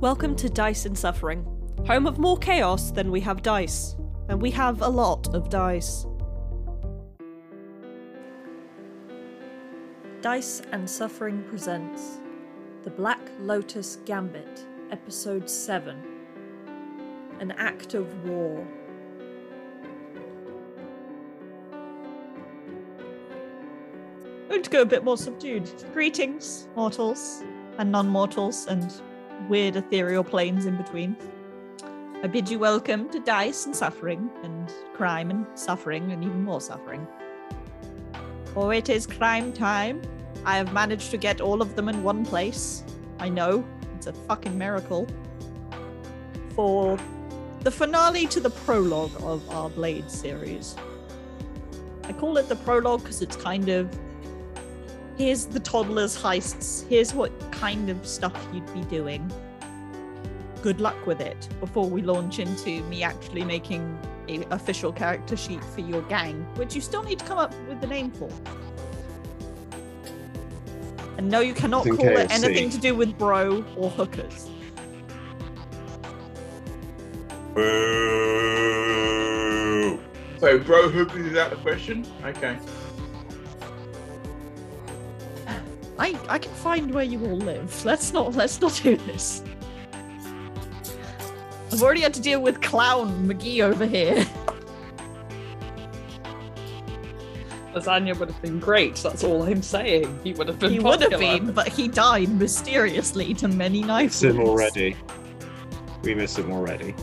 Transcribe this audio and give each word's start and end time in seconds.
Welcome 0.00 0.34
to 0.36 0.50
Dice 0.50 0.86
and 0.86 0.98
Suffering, 0.98 1.46
home 1.86 2.06
of 2.06 2.18
more 2.18 2.36
chaos 2.36 2.90
than 2.90 3.10
we 3.10 3.20
have 3.20 3.42
dice. 3.42 3.96
And 4.28 4.42
we 4.42 4.50
have 4.50 4.82
a 4.82 4.88
lot 4.88 5.34
of 5.34 5.48
dice. 5.48 6.04
Dice 10.20 10.62
and 10.72 10.90
Suffering 10.90 11.44
presents 11.44 12.18
The 12.82 12.90
Black 12.90 13.20
Lotus 13.38 13.98
Gambit, 14.04 14.66
Episode 14.90 15.48
7 15.48 15.96
An 17.40 17.52
Act 17.52 17.94
of 17.94 18.28
War. 18.28 18.66
I'm 24.42 24.48
going 24.48 24.62
to 24.62 24.70
go 24.70 24.82
a 24.82 24.86
bit 24.86 25.04
more 25.04 25.16
subdued. 25.16 25.70
Greetings, 25.94 26.68
mortals 26.76 27.42
and 27.78 27.90
non 27.90 28.08
mortals, 28.08 28.66
and 28.66 28.92
weird 29.48 29.76
ethereal 29.76 30.24
planes 30.24 30.66
in 30.66 30.76
between. 30.76 31.16
I 32.22 32.26
bid 32.26 32.48
you 32.48 32.58
welcome 32.58 33.10
to 33.10 33.20
dice 33.20 33.66
and 33.66 33.76
suffering, 33.76 34.30
and 34.42 34.72
crime 34.94 35.30
and 35.30 35.46
suffering, 35.54 36.10
and 36.12 36.24
even 36.24 36.42
more 36.42 36.60
suffering. 36.60 37.06
For 38.54 38.72
it 38.72 38.88
is 38.88 39.06
crime 39.06 39.52
time. 39.52 40.00
I 40.44 40.56
have 40.56 40.72
managed 40.72 41.10
to 41.10 41.16
get 41.16 41.40
all 41.40 41.60
of 41.60 41.76
them 41.76 41.88
in 41.88 42.02
one 42.02 42.24
place. 42.24 42.84
I 43.18 43.28
know, 43.28 43.64
it's 43.96 44.06
a 44.06 44.12
fucking 44.12 44.56
miracle. 44.56 45.06
For 46.54 46.98
the 47.60 47.70
finale 47.70 48.26
to 48.26 48.40
the 48.40 48.50
prologue 48.50 49.22
of 49.22 49.48
our 49.50 49.70
Blade 49.70 50.10
series. 50.10 50.76
I 52.04 52.12
call 52.12 52.36
it 52.36 52.48
the 52.48 52.56
prologue 52.56 53.00
because 53.00 53.22
it's 53.22 53.36
kind 53.36 53.70
of 53.70 53.88
here's 55.16 55.46
the 55.46 55.60
toddlers' 55.60 56.20
heists, 56.20 56.86
here's 56.88 57.14
what 57.14 57.32
kind 57.52 57.88
of 57.90 58.06
stuff 58.06 58.36
you'd 58.52 58.74
be 58.74 58.82
doing. 58.82 59.32
Good 60.62 60.80
luck 60.80 61.06
with 61.06 61.20
it 61.20 61.48
before 61.60 61.88
we 61.88 62.02
launch 62.02 62.38
into 62.38 62.82
me 62.84 63.02
actually 63.02 63.44
making 63.44 63.98
an 64.28 64.44
official 64.50 64.92
character 64.92 65.36
sheet 65.36 65.62
for 65.62 65.80
your 65.82 66.02
gang, 66.02 66.46
which 66.56 66.74
you 66.74 66.80
still 66.80 67.02
need 67.02 67.18
to 67.18 67.24
come 67.24 67.38
up 67.38 67.54
with 67.68 67.80
the 67.80 67.86
name 67.86 68.10
for. 68.10 68.30
And 71.16 71.28
no, 71.28 71.40
you 71.40 71.54
cannot 71.54 71.84
Think 71.84 71.98
call 71.98 72.08
it 72.08 72.30
anything 72.30 72.70
to 72.70 72.78
do 72.78 72.94
with 72.94 73.16
bro 73.18 73.64
or 73.76 73.90
hookers. 73.90 74.48
Boo! 77.54 78.00
So, 80.38 80.58
bro 80.58 80.88
hookers 80.88 81.26
is 81.26 81.36
out 81.38 81.50
the 81.50 81.56
question? 81.56 82.04
Okay. 82.24 82.58
I 86.04 86.18
I 86.28 86.38
can 86.38 86.52
find 86.52 86.92
where 86.92 87.04
you 87.04 87.24
all 87.24 87.38
live. 87.38 87.82
Let's 87.84 88.12
not 88.12 88.34
let's 88.34 88.60
not 88.60 88.78
do 88.82 88.96
this. 88.96 89.42
I've 91.72 91.82
already 91.82 92.02
had 92.02 92.12
to 92.14 92.20
deal 92.20 92.40
with 92.40 92.60
clown 92.60 93.26
McGee 93.26 93.62
over 93.62 93.86
here. 93.86 94.26
Lasagna 97.74 98.16
would 98.18 98.30
have 98.30 98.42
been 98.42 98.60
great. 98.60 98.96
That's 98.96 99.24
all 99.24 99.42
I'm 99.42 99.62
saying. 99.62 100.20
He 100.22 100.32
would 100.34 100.46
have 100.46 100.58
been. 100.60 100.70
he 100.70 100.78
would 100.78 101.00
have 101.00 101.18
been, 101.18 101.52
but 101.52 101.66
he 101.68 101.88
died 101.88 102.28
mysteriously 102.28 103.34
to 103.34 103.48
many 103.48 103.80
knife 103.80 104.10
Miss 104.10 104.22
him 104.22 104.38
already. 104.40 104.96
We 106.02 106.14
miss 106.14 106.38
him 106.38 106.52
already. 106.52 106.94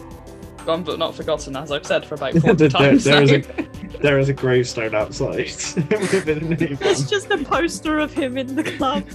Gone 0.65 0.83
but 0.83 0.99
not 0.99 1.15
forgotten, 1.15 1.57
as 1.57 1.71
I've 1.71 1.85
said 1.85 2.05
for 2.05 2.15
about 2.15 2.33
there, 2.33 2.41
40 2.41 2.69
times. 2.69 3.03
there 3.03 3.23
is 3.23 3.31
a, 3.31 3.67
there 4.01 4.19
is 4.19 4.29
a 4.29 4.33
gravestone 4.33 4.95
outside 4.95 5.37
with 5.89 6.27
a 6.27 6.35
name 6.35 6.77
It's 6.81 7.09
just 7.09 7.29
a 7.31 7.37
poster 7.37 7.99
of 7.99 8.13
him 8.13 8.37
in 8.37 8.55
the 8.55 8.63
club 8.63 9.05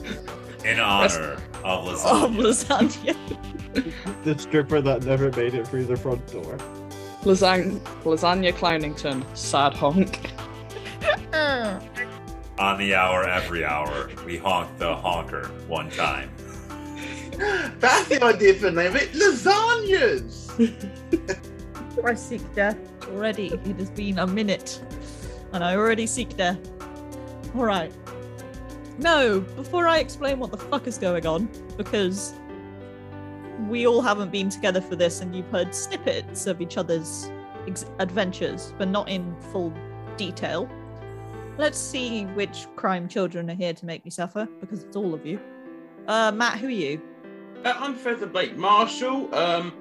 In 0.65 0.79
honor 0.81 1.39
of 1.65 1.89
of 1.89 2.31
lasagna. 2.33 3.15
lasagna. 3.15 4.25
the 4.25 4.39
stripper 4.39 4.81
that 4.81 5.03
never 5.05 5.31
made 5.33 5.55
it 5.55 5.67
through 5.67 5.85
the 5.85 5.97
front 5.97 6.27
door. 6.33 6.57
Lasagna, 7.23 7.81
lasagna 8.05 8.53
Clownington, 8.53 9.25
sad 9.37 9.75
honk. 9.75 10.31
On 12.59 12.79
the 12.79 12.95
hour, 12.95 13.29
every 13.29 13.65
hour, 13.65 14.09
we 14.25 14.39
honk 14.39 14.79
the 14.79 14.95
honker 14.95 15.47
one 15.69 15.91
time. 15.91 16.31
That's 17.81 18.09
the 18.09 18.23
idea 18.25 18.55
for 18.55 18.71
name 18.71 18.97
it. 18.97 19.13
Lasagnas! 19.13 20.47
I 22.03 22.15
seek 22.15 22.55
death 22.55 22.79
already. 23.09 23.49
It 23.49 23.79
has 23.79 23.91
been 23.91 24.19
a 24.19 24.27
minute, 24.27 24.83
and 25.53 25.65
I 25.65 25.77
already 25.77 26.07
seek 26.07 26.37
death. 26.37 26.59
All 27.55 27.65
right. 27.65 27.93
No, 28.99 29.41
before 29.41 29.87
I 29.87 29.99
explain 29.99 30.39
what 30.39 30.51
the 30.51 30.57
fuck 30.57 30.87
is 30.87 30.99
going 30.99 31.27
on, 31.27 31.49
because 31.77 32.35
we 33.69 33.87
all 33.87 34.03
haven't 34.03 34.31
been 34.31 34.49
together 34.49 34.81
for 34.81 34.97
this, 34.97 35.21
and 35.21 35.35
you've 35.35 35.51
heard 35.51 35.75
snippets 35.75 36.47
of 36.47 36.61
each 36.61 36.77
other's 36.77 37.31
ex- 37.67 37.87
adventures, 37.99 38.73
but 38.79 38.89
not 38.89 39.09
in 39.09 39.35
full 39.53 39.73
detail. 40.17 40.69
Let's 41.59 41.79
see 41.79 42.25
which 42.27 42.67
crime 42.77 43.09
children 43.09 43.51
are 43.51 43.55
here 43.55 43.73
to 43.73 43.87
make 43.87 44.05
me 44.05 44.11
suffer, 44.11 44.47
because 44.61 44.83
it's 44.83 44.97
all 44.97 45.15
of 45.15 45.25
you. 45.25 45.41
Uh, 46.07 46.33
Matt, 46.33 46.59
who 46.59 46.69
are 46.69 46.71
you? 46.71 47.01
Uh, 47.65 47.75
I'm 47.79 47.95
Professor 47.95 48.27
Blake 48.27 48.57
Marshall. 48.57 49.35
Um, 49.35 49.73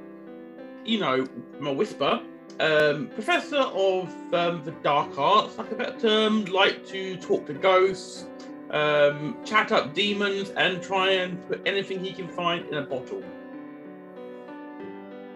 you 0.86 1.00
know, 1.00 1.28
my 1.60 1.72
whisper. 1.72 2.22
Um, 2.60 3.08
professor 3.08 3.58
of 3.58 4.08
um, 4.34 4.64
the 4.64 4.72
dark 4.82 5.18
arts, 5.20 5.58
like 5.58 5.72
a 5.72 5.76
better 5.76 6.00
term, 6.00 6.46
like 6.46 6.86
to 6.88 7.18
talk 7.18 7.46
to 7.48 7.54
ghosts, 7.54 8.28
um, 8.72 9.38
chat 9.44 9.72
up 9.74 9.94
demons, 9.94 10.52
and 10.52 10.82
try 10.82 11.12
and 11.12 11.46
put 11.48 11.62
anything 11.68 12.04
he 12.04 12.14
can 12.14 12.30
find 12.30 12.66
in 12.68 12.76
a 12.76 12.82
bottle. 12.84 13.22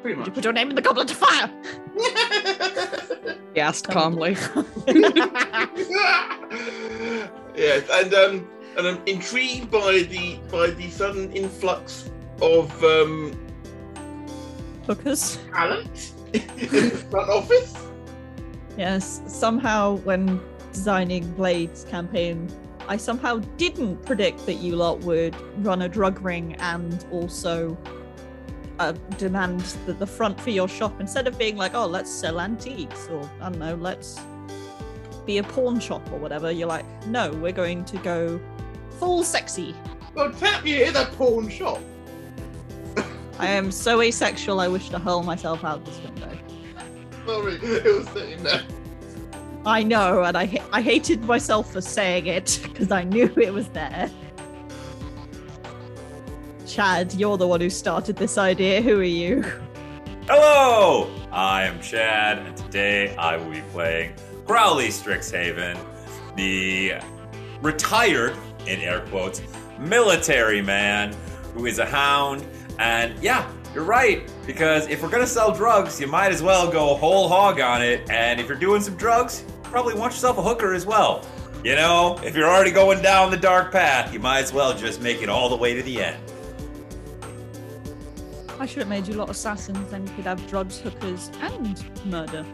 Pretty 0.02 0.16
Did 0.16 0.26
you 0.28 0.32
much. 0.32 0.34
put 0.34 0.44
your 0.46 0.54
name 0.54 0.70
in 0.70 0.76
the 0.76 0.82
goblet 0.82 1.12
of 1.12 1.18
fire? 1.18 1.52
He 3.56 3.62
asked 3.62 3.88
calmly. 3.90 4.34
yes, 7.56 7.90
and 7.92 8.14
um, 8.14 8.48
and 8.78 8.88
I'm 8.88 9.02
intrigued 9.08 9.72
by 9.72 10.04
the 10.04 10.40
by 10.52 10.70
the 10.70 10.90
sudden 10.90 11.32
influx 11.34 12.12
of 12.42 12.72
um, 12.84 13.34
Hookers. 14.86 15.40
talent 15.52 16.14
in 16.34 16.90
front 17.12 17.30
office. 17.30 17.74
Yes, 18.78 19.22
somehow 19.28 19.98
when 19.98 20.40
designing 20.72 21.30
Blade's 21.34 21.84
campaign, 21.86 22.50
I 22.88 22.98
somehow 22.98 23.38
didn't 23.58 24.04
predict 24.06 24.46
that 24.46 24.56
you 24.56 24.76
lot 24.76 25.00
would 25.02 25.36
run 25.64 25.84
a 25.84 25.90
drug 25.90 26.22
ring 26.22 26.56
and 26.56 27.06
also 27.12 27.78
uh, 28.80 28.94
demand 29.18 29.60
the, 29.86 29.94
the 29.94 30.08
front 30.08 30.40
for 30.40 30.50
your 30.50 30.68
shop 30.68 31.00
instead 31.00 31.28
of 31.28 31.38
being 31.38 31.58
like, 31.58 31.76
oh, 31.76 31.86
let's 31.86 32.10
sell 32.10 32.40
antiques 32.40 33.08
or 33.10 33.30
I 33.42 33.50
don't 33.50 33.60
know, 33.60 33.76
let's 33.76 34.20
be 35.26 35.38
a 35.38 35.44
pawn 35.44 35.80
shop 35.80 36.02
or 36.12 36.18
whatever. 36.18 36.52
You're 36.52 36.68
like, 36.68 36.86
no, 37.08 37.32
we're 37.34 37.52
going 37.52 37.86
to 37.86 37.98
go 37.98 38.40
full 38.92 39.24
sexy. 39.24 39.76
Well, 40.16 40.32
tap 40.34 40.66
you 40.66 40.84
in 40.84 40.96
a 40.96 41.06
pawn 41.06 41.50
shop. 41.50 41.80
I 43.40 43.48
am 43.48 43.72
so 43.72 44.02
asexual, 44.02 44.60
I 44.60 44.68
wish 44.68 44.90
to 44.90 45.00
hurl 45.00 45.24
myself 45.24 45.64
out 45.64 45.84
this 45.86 46.00
window. 46.02 46.38
Sorry, 47.26 47.54
it 47.56 47.98
was 47.98 48.08
sitting 48.10 48.44
there. 48.44 48.64
I 49.66 49.84
know, 49.84 50.24
and 50.24 50.38
I 50.38 50.46
ha- 50.46 50.68
I 50.74 50.82
hated 50.82 51.24
myself 51.24 51.72
for 51.72 51.82
saying 51.82 52.28
it 52.28 52.60
because 52.64 52.92
I 52.92 53.04
knew 53.04 53.32
it 53.38 53.54
was 53.54 53.70
there. 53.70 54.10
Chad, 56.68 57.14
you're 57.14 57.38
the 57.38 57.48
one 57.48 57.62
who 57.62 57.70
started 57.70 58.16
this 58.18 58.38
idea. 58.38 58.82
Who 58.82 59.00
are 59.00 59.04
you? 59.04 59.44
Hello! 60.28 61.10
I 61.32 61.64
am 61.64 61.82
Chad, 61.82 62.40
and 62.40 62.58
today 62.58 63.16
I 63.16 63.38
will 63.38 63.52
be 63.52 63.62
playing 63.72 64.14
Crowley 64.46 64.90
Strixhaven, 64.90 65.80
the 66.36 66.96
retired, 67.62 68.36
in 68.68 68.82
air 68.82 69.02
quotes, 69.08 69.42
military 69.80 70.62
man 70.62 71.16
who 71.54 71.66
is 71.66 71.80
a 71.80 71.86
hound. 71.86 72.46
And 72.80 73.22
yeah, 73.22 73.52
you're 73.76 73.84
right, 73.84 74.32
because 74.48 74.88
if 74.88 75.04
we're 75.04 75.10
gonna 75.10 75.28
sell 75.28 75.54
drugs, 75.54 76.00
you 76.00 76.08
might 76.08 76.32
as 76.32 76.42
well 76.42 76.72
go 76.72 76.96
whole 76.96 77.28
hog 77.28 77.60
on 77.60 77.82
it. 77.82 78.10
And 78.10 78.40
if 78.40 78.48
you're 78.48 78.58
doing 78.58 78.82
some 78.82 78.96
drugs, 78.96 79.44
probably 79.64 79.94
want 79.94 80.14
yourself 80.14 80.38
a 80.38 80.42
hooker 80.42 80.74
as 80.74 80.86
well. 80.86 81.24
You 81.64 81.76
know, 81.76 82.18
if 82.24 82.36
you're 82.36 82.50
already 82.50 82.72
going 82.72 83.02
down 83.02 83.32
the 83.32 83.38
dark 83.38 83.74
path, 83.74 84.14
you 84.14 84.20
might 84.20 84.40
as 84.40 84.54
well 84.54 84.74
just 84.76 85.02
make 85.02 85.22
it 85.22 85.28
all 85.28 85.50
the 85.50 85.58
way 85.58 85.74
to 85.76 85.84
the 85.84 86.02
end. 86.02 86.24
I 88.60 88.66
should 88.66 88.80
have 88.80 88.88
made 88.88 89.08
you 89.08 89.16
a 89.16 89.18
lot 89.18 89.26
of 89.26 89.32
assassins, 89.32 89.92
then 89.92 90.08
you 90.08 90.14
could 90.14 90.26
have 90.26 90.46
drugs, 90.48 90.80
hookers, 90.80 91.30
and 91.42 91.86
murder. 92.06 92.46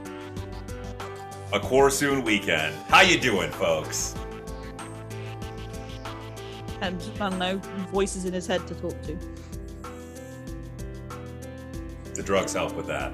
A 1.54 1.60
Corsoon 1.60 2.26
weekend. 2.26 2.76
How 2.88 3.02
you 3.02 3.20
doing, 3.20 3.52
folks? 3.52 4.16
And 6.82 7.02
I 7.22 7.30
don't 7.30 7.40
know, 7.40 7.58
voices 7.92 8.26
in 8.26 8.34
his 8.34 8.48
head 8.48 8.68
to 8.68 8.76
talk 8.76 9.00
to. 9.04 9.18
The 12.16 12.24
drugs 12.24 12.54
help 12.54 12.74
with 12.76 12.88
that. 12.88 13.14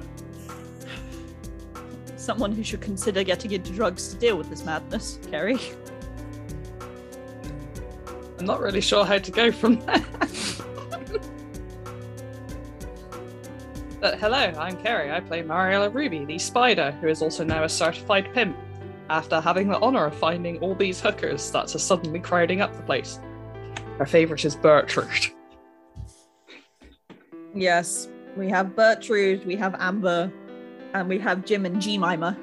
Someone 2.16 2.52
who 2.52 2.64
should 2.64 2.82
consider 2.82 3.24
getting 3.24 3.52
into 3.52 3.72
drugs 3.74 4.10
to 4.10 4.16
deal 4.20 4.38
with 4.38 4.50
this 4.50 4.64
madness, 4.64 5.20
Kerry. 5.30 5.58
I'm 8.38 8.46
not 8.46 8.62
really 8.62 8.82
sure 8.82 9.04
how 9.04 9.18
to 9.18 9.32
go 9.32 9.52
from 9.52 9.80
there. 9.82 10.06
Uh, 14.02 14.16
hello, 14.18 14.52
I'm 14.58 14.82
Kerry. 14.82 15.12
I 15.12 15.20
play 15.20 15.44
Mariella 15.44 15.88
Ruby, 15.90 16.26
the 16.26 16.40
spider, 16.40 16.92
who 17.02 17.08
is 17.08 17.22
also 17.22 17.44
now 17.44 17.64
a 17.64 17.70
certified 17.70 18.34
pimp. 18.34 18.58
After 19.12 19.40
having 19.40 19.68
the 19.68 19.80
honor 19.80 20.06
of 20.08 20.16
finding 20.16 20.58
all 20.58 20.74
these 20.74 21.00
hookers 21.00 21.52
that 21.52 21.76
are 21.76 21.80
suddenly 21.80 22.20
crowding 22.20 22.62
up 22.62 22.76
the 22.76 22.82
place. 22.82 23.20
Her 24.00 24.08
favorite 24.08 24.44
is 24.44 24.56
Bertrude. 24.56 25.32
Yes, 27.54 28.08
we 28.36 28.50
have 28.50 28.68
Bertrude, 28.68 29.46
we 29.46 29.56
have 29.56 29.76
Amber, 29.80 30.32
and 30.94 31.08
we 31.08 31.20
have 31.20 31.46
Jim 31.46 31.66
and 31.66 31.82
Jemima. 31.82 32.38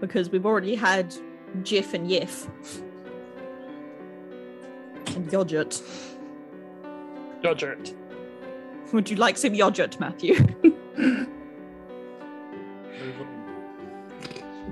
Because 0.00 0.30
we've 0.30 0.46
already 0.46 0.74
had 0.74 1.14
Jiff 1.62 1.94
and 1.94 2.08
Yiff. 2.08 2.48
And 5.14 5.28
Yodgert. 5.30 5.82
Dodgert. 7.42 7.94
Would 8.92 9.10
you 9.10 9.16
like 9.16 9.36
some 9.36 9.52
Yodgert, 9.52 10.00
Matthew? 10.00 10.34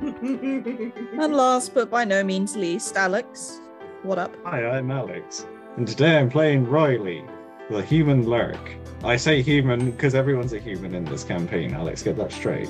and 0.00 1.34
last 1.34 1.74
but 1.74 1.90
by 1.90 2.04
no 2.04 2.24
means 2.24 2.56
least, 2.56 2.96
Alex. 2.96 3.60
What 4.02 4.18
up? 4.18 4.34
Hi, 4.44 4.64
I'm 4.64 4.90
Alex, 4.90 5.46
and 5.76 5.86
today 5.86 6.18
I'm 6.18 6.30
playing 6.30 6.66
Ryleigh, 6.66 7.28
the 7.70 7.82
human 7.82 8.28
lurk. 8.28 8.74
I 9.04 9.16
say 9.16 9.42
human 9.42 9.90
because 9.90 10.14
everyone's 10.14 10.52
a 10.52 10.58
human 10.58 10.94
in 10.94 11.04
this 11.04 11.22
campaign, 11.22 11.74
Alex, 11.74 12.02
get 12.02 12.16
that 12.16 12.32
straight. 12.32 12.68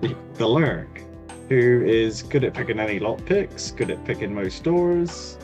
The, 0.00 0.14
the 0.34 0.46
lurk, 0.46 1.02
who 1.48 1.82
is 1.84 2.22
good 2.22 2.44
at 2.44 2.54
picking 2.54 2.78
any 2.78 2.98
lock 2.98 3.24
picks, 3.24 3.70
good 3.70 3.90
at 3.90 4.04
picking 4.04 4.34
most 4.34 4.62
doors, 4.62 5.38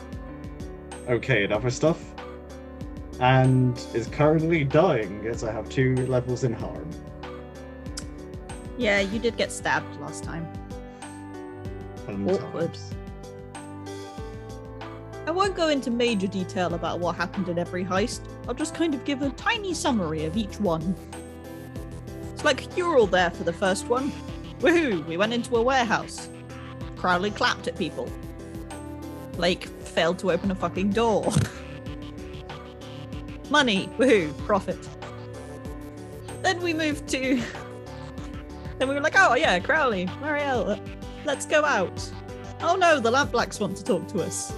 okay 1.07 1.43
at 1.43 1.51
other 1.51 1.69
stuff, 1.69 1.99
and 3.19 3.77
is 3.93 4.07
currently 4.07 4.63
dying 4.63 5.25
as 5.27 5.43
I 5.43 5.51
have 5.51 5.67
two 5.69 5.95
levels 6.07 6.43
in 6.43 6.53
harm. 6.53 6.89
Yeah, 8.77 8.99
you 8.99 9.19
did 9.19 9.35
get 9.35 9.51
stabbed 9.51 9.99
last 9.99 10.23
time. 10.23 10.47
Awkward. 12.07 12.77
I 15.27 15.31
won't 15.31 15.55
go 15.55 15.67
into 15.67 15.91
major 15.91 16.27
detail 16.27 16.73
about 16.73 16.99
what 16.99 17.15
happened 17.15 17.49
in 17.49 17.59
every 17.59 17.83
heist. 17.83 18.21
I'll 18.47 18.53
just 18.53 18.73
kind 18.73 18.93
of 18.93 19.03
give 19.05 19.21
a 19.21 19.29
tiny 19.31 19.73
summary 19.73 20.25
of 20.25 20.37
each 20.37 20.59
one. 20.59 20.95
It's 22.33 22.43
like 22.43 22.75
you're 22.77 22.97
all 22.97 23.07
there 23.07 23.31
for 23.31 23.43
the 23.43 23.53
first 23.53 23.87
one. 23.87 24.11
Woohoo! 24.59 25.05
We 25.05 25.17
went 25.17 25.33
into 25.33 25.57
a 25.57 25.61
warehouse. 25.61 26.29
Crowley 26.95 27.31
clapped 27.31 27.67
at 27.67 27.77
people. 27.77 28.09
Blake 29.33 29.65
failed 29.65 30.19
to 30.19 30.31
open 30.31 30.51
a 30.51 30.55
fucking 30.55 30.91
door. 30.91 31.29
Money, 33.49 33.89
woohoo, 33.97 34.37
profit. 34.45 34.77
Then 36.41 36.61
we 36.61 36.73
moved 36.73 37.07
to. 37.09 37.41
Then 38.77 38.87
we 38.87 38.95
were 38.95 39.01
like, 39.01 39.15
oh 39.17 39.35
yeah, 39.35 39.59
Crowley, 39.59 40.05
Marielle, 40.21 40.79
let's 41.25 41.45
go 41.45 41.65
out. 41.65 42.11
Oh 42.61 42.75
no, 42.75 42.99
the 42.99 43.11
Lampblacks 43.11 43.59
want 43.59 43.75
to 43.77 43.83
talk 43.83 44.07
to 44.09 44.21
us. 44.21 44.53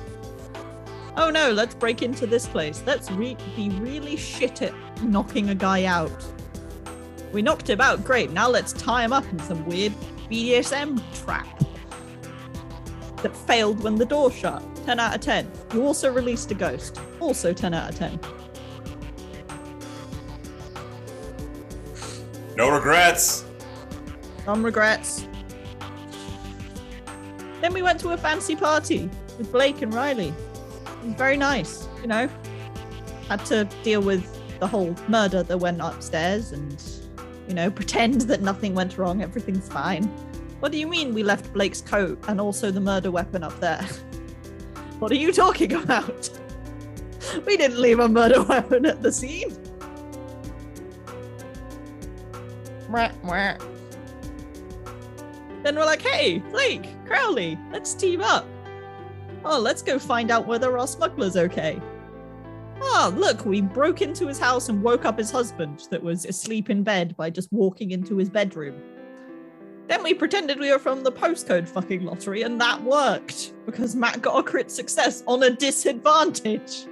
Oh 1.18 1.30
no, 1.30 1.52
let's 1.52 1.76
break 1.76 2.02
into 2.02 2.26
this 2.26 2.48
place. 2.48 2.84
Let's 2.86 3.12
re- 3.12 3.38
be 3.56 3.70
really 3.70 4.16
shit 4.16 4.62
at 4.62 4.74
knocking 5.04 5.50
a 5.50 5.56
guy 5.56 5.84
out. 5.84 6.12
We 7.34 7.42
knocked 7.42 7.70
him 7.70 7.82
out, 7.82 8.04
great. 8.04 8.32
Now 8.32 8.50
let's 8.50 8.74
tie 8.74 9.04
him 9.04 9.14
up 9.14 9.26
in 9.32 9.40
some 9.40 9.66
weird 9.66 9.94
BDSM 10.30 11.02
trap 11.24 11.48
that 13.22 13.36
failed 13.36 13.84
when 13.84 13.96
the 13.96 14.06
door 14.06 14.32
shut. 14.32 14.64
10 14.86 15.00
out 15.00 15.16
of 15.16 15.22
10. 15.22 15.50
You 15.74 15.86
also 15.86 16.12
released 16.12 16.50
a 16.52 16.56
ghost. 16.56 17.00
Also 17.20 17.54
10 17.54 17.74
out 17.74 17.90
of 17.90 17.98
10. 17.98 18.20
No 22.56 22.70
regrets. 22.70 23.46
Some 24.46 24.64
regrets. 24.64 25.28
Then 27.62 27.74
we 27.74 27.82
went 27.82 28.00
to 28.00 28.10
a 28.10 28.18
fancy 28.18 28.56
party 28.56 29.10
with 29.38 29.52
Blake 29.52 29.82
and 29.82 29.94
Ryleigh. 29.94 30.34
Very 31.02 31.38
nice, 31.38 31.88
you 32.02 32.08
know. 32.08 32.30
Had 33.28 33.46
to 33.46 33.66
deal 33.84 34.02
with 34.02 34.38
the 34.60 34.68
whole 34.68 34.96
murder 35.08 35.44
that 35.44 35.58
went 35.58 35.82
upstairs 35.82 36.52
and, 36.52 36.82
you 37.48 37.54
know, 37.54 37.70
pretend 37.82 38.22
that 38.22 38.42
nothing 38.42 38.76
went 38.76 38.98
wrong, 38.98 39.22
everything's 39.22 39.68
fine. 39.68 40.04
What 40.60 40.72
do 40.72 40.78
you 40.78 40.88
mean 40.88 41.14
we 41.14 41.24
left 41.24 41.52
Blake's 41.54 41.82
coat 41.82 42.24
and 42.28 42.40
also 42.40 42.70
the 42.70 42.80
murder 42.80 43.12
weapon 43.12 43.44
up 43.44 43.60
there? 43.60 43.86
What 45.00 45.12
are 45.12 45.16
you 45.16 45.32
talking 45.32 45.74
about? 45.74 46.30
We 47.46 47.56
didn't 47.56 47.80
leave 47.80 48.00
a 48.00 48.10
murder 48.10 48.44
weapon 48.44 48.86
at 48.86 49.02
the 49.02 49.12
scene. 49.12 49.58
Then 55.64 55.76
we're 55.76 55.86
like, 55.86 56.02
hey, 56.02 56.40
Blake, 56.52 56.88
Crowley, 57.06 57.58
let's 57.72 57.94
team 57.94 58.22
up. 58.22 58.46
Oh, 59.44 59.60
let's 59.60 59.82
go 59.82 59.98
find 59.98 60.32
out 60.32 60.48
whether 60.48 60.78
our 60.78 60.88
smuggler's 60.88 61.38
okay. 61.38 61.82
Oh, 62.82 63.14
look, 63.16 63.46
we 63.46 63.62
broke 63.62 64.02
into 64.02 64.28
his 64.28 64.40
house 64.40 64.70
and 64.70 64.82
woke 64.82 65.06
up 65.06 65.18
his 65.18 65.32
husband 65.32 65.88
that 65.92 66.02
was 66.02 66.26
asleep 66.26 66.70
in 66.70 66.84
bed 66.84 67.16
by 67.16 67.30
just 67.30 67.52
walking 67.52 67.92
into 67.92 68.18
his 68.18 68.30
bedroom. 68.30 68.82
Then 69.88 70.04
we 70.04 70.14
pretended 70.14 70.60
we 70.60 70.72
were 70.72 70.80
from 70.80 71.04
the 71.04 71.12
postcode 71.12 71.68
fucking 71.68 72.06
lottery, 72.06 72.44
and 72.44 72.60
that 72.62 72.82
worked 72.84 73.54
because 73.66 73.96
Matt 73.96 74.22
got 74.22 74.40
a 74.40 74.44
crit 74.44 74.72
success 74.72 75.24
on 75.28 75.44
a 75.44 75.50
disadvantage. 75.50 76.88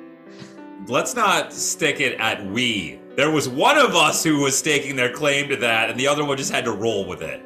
Let's 0.88 1.16
not 1.16 1.54
stick 1.54 2.00
it 2.02 2.19
at 2.19 2.45
we. 2.48 3.00
There 3.16 3.31
was 3.31 3.48
one 3.50 3.78
of 3.78 3.95
us 3.95 4.24
who 4.24 4.40
was 4.40 4.57
staking 4.57 4.95
their 4.95 5.12
claim 5.12 5.50
to 5.50 5.56
that, 5.57 5.90
and 5.90 6.00
the 6.00 6.07
other 6.07 6.25
one 6.25 6.38
just 6.38 6.52
had 6.52 6.66
to 6.66 6.72
roll 6.72 7.06
with 7.06 7.22
it. 7.22 7.42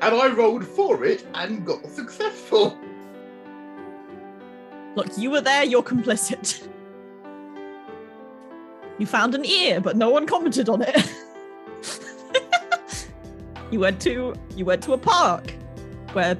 and 0.00 0.14
I 0.14 0.28
rolled 0.28 0.66
for 0.66 1.04
it 1.04 1.26
and 1.34 1.64
got 1.64 1.86
successful. 1.86 2.78
Look, 4.96 5.16
you 5.16 5.30
were 5.30 5.40
there, 5.40 5.64
you're 5.64 5.82
complicit. 5.82 6.66
You 8.98 9.06
found 9.06 9.34
an 9.34 9.46
ear, 9.46 9.80
but 9.80 9.96
no 9.96 10.10
one 10.10 10.26
commented 10.26 10.68
on 10.68 10.82
it. 10.82 11.10
you 13.70 13.80
went 13.80 14.00
to 14.02 14.34
you 14.56 14.64
went 14.64 14.82
to 14.84 14.92
a 14.92 14.98
park 14.98 15.52
where 16.12 16.36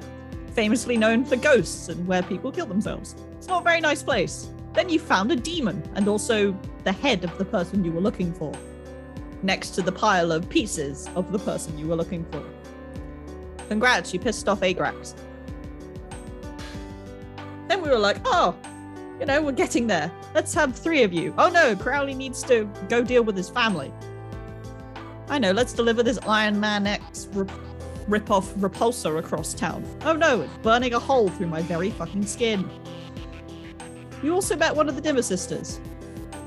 famously 0.53 0.97
known 0.97 1.25
for 1.25 1.37
ghosts 1.37 1.89
and 1.89 2.05
where 2.07 2.21
people 2.23 2.51
kill 2.51 2.65
themselves. 2.65 3.15
It's 3.37 3.47
not 3.47 3.61
a 3.61 3.63
very 3.63 3.81
nice 3.81 4.03
place. 4.03 4.47
Then 4.73 4.89
you 4.89 4.99
found 4.99 5.31
a 5.31 5.35
demon 5.35 5.81
and 5.95 6.07
also 6.07 6.55
the 6.83 6.91
head 6.91 7.23
of 7.23 7.37
the 7.37 7.45
person 7.45 7.83
you 7.83 7.91
were 7.91 8.01
looking 8.01 8.33
for. 8.33 8.53
Next 9.43 9.71
to 9.71 9.81
the 9.81 9.91
pile 9.91 10.31
of 10.31 10.47
pieces 10.49 11.09
of 11.15 11.31
the 11.31 11.39
person 11.39 11.77
you 11.77 11.87
were 11.87 11.95
looking 11.95 12.25
for. 12.25 12.43
Congrats, 13.69 14.13
you 14.13 14.19
pissed 14.19 14.47
off 14.47 14.61
Agrax. 14.61 15.15
Then 17.71 17.81
we 17.81 17.89
were 17.89 17.97
like, 17.97 18.17
oh, 18.25 18.53
you 19.17 19.25
know, 19.25 19.41
we're 19.41 19.53
getting 19.53 19.87
there. 19.87 20.11
Let's 20.35 20.53
have 20.55 20.75
three 20.75 21.03
of 21.03 21.13
you. 21.13 21.33
Oh 21.37 21.47
no, 21.47 21.73
Crowley 21.73 22.13
needs 22.13 22.43
to 22.43 22.65
go 22.89 23.01
deal 23.01 23.23
with 23.23 23.37
his 23.37 23.49
family. 23.49 23.93
I 25.29 25.39
know, 25.39 25.53
let's 25.53 25.71
deliver 25.71 26.03
this 26.03 26.19
Iron 26.27 26.59
Man 26.59 26.85
X 26.85 27.29
rip- 27.31 27.49
rip-off 28.09 28.53
repulsor 28.55 29.19
across 29.19 29.53
town. 29.53 29.85
Oh 30.01 30.11
no, 30.11 30.41
it's 30.41 30.57
burning 30.57 30.93
a 30.95 30.99
hole 30.99 31.29
through 31.29 31.47
my 31.47 31.61
very 31.61 31.91
fucking 31.91 32.25
skin. 32.25 32.69
You 34.21 34.33
also 34.33 34.57
met 34.57 34.75
one 34.75 34.89
of 34.89 34.95
the 34.95 35.01
Dimmer 35.01 35.21
sisters. 35.21 35.79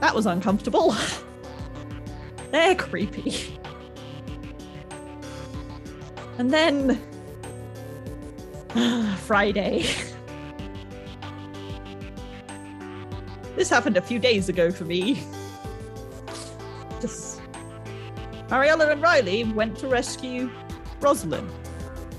That 0.01 0.15
was 0.15 0.27
uncomfortable. 0.27 0.95
They're 2.51 2.75
creepy. 2.75 3.59
And 6.37 6.53
then 6.53 7.01
Friday. 9.21 9.87
This 13.57 13.71
happened 13.71 13.97
a 13.97 14.03
few 14.03 14.19
days 14.19 14.49
ago 14.49 14.71
for 14.71 14.85
me. 14.85 15.23
Just 17.01 17.41
Mariella 18.51 18.91
and 18.91 19.01
Ryleigh 19.01 19.55
went 19.55 19.79
to 19.79 19.89
rescue 19.89 20.51
Rosalind, 21.01 21.51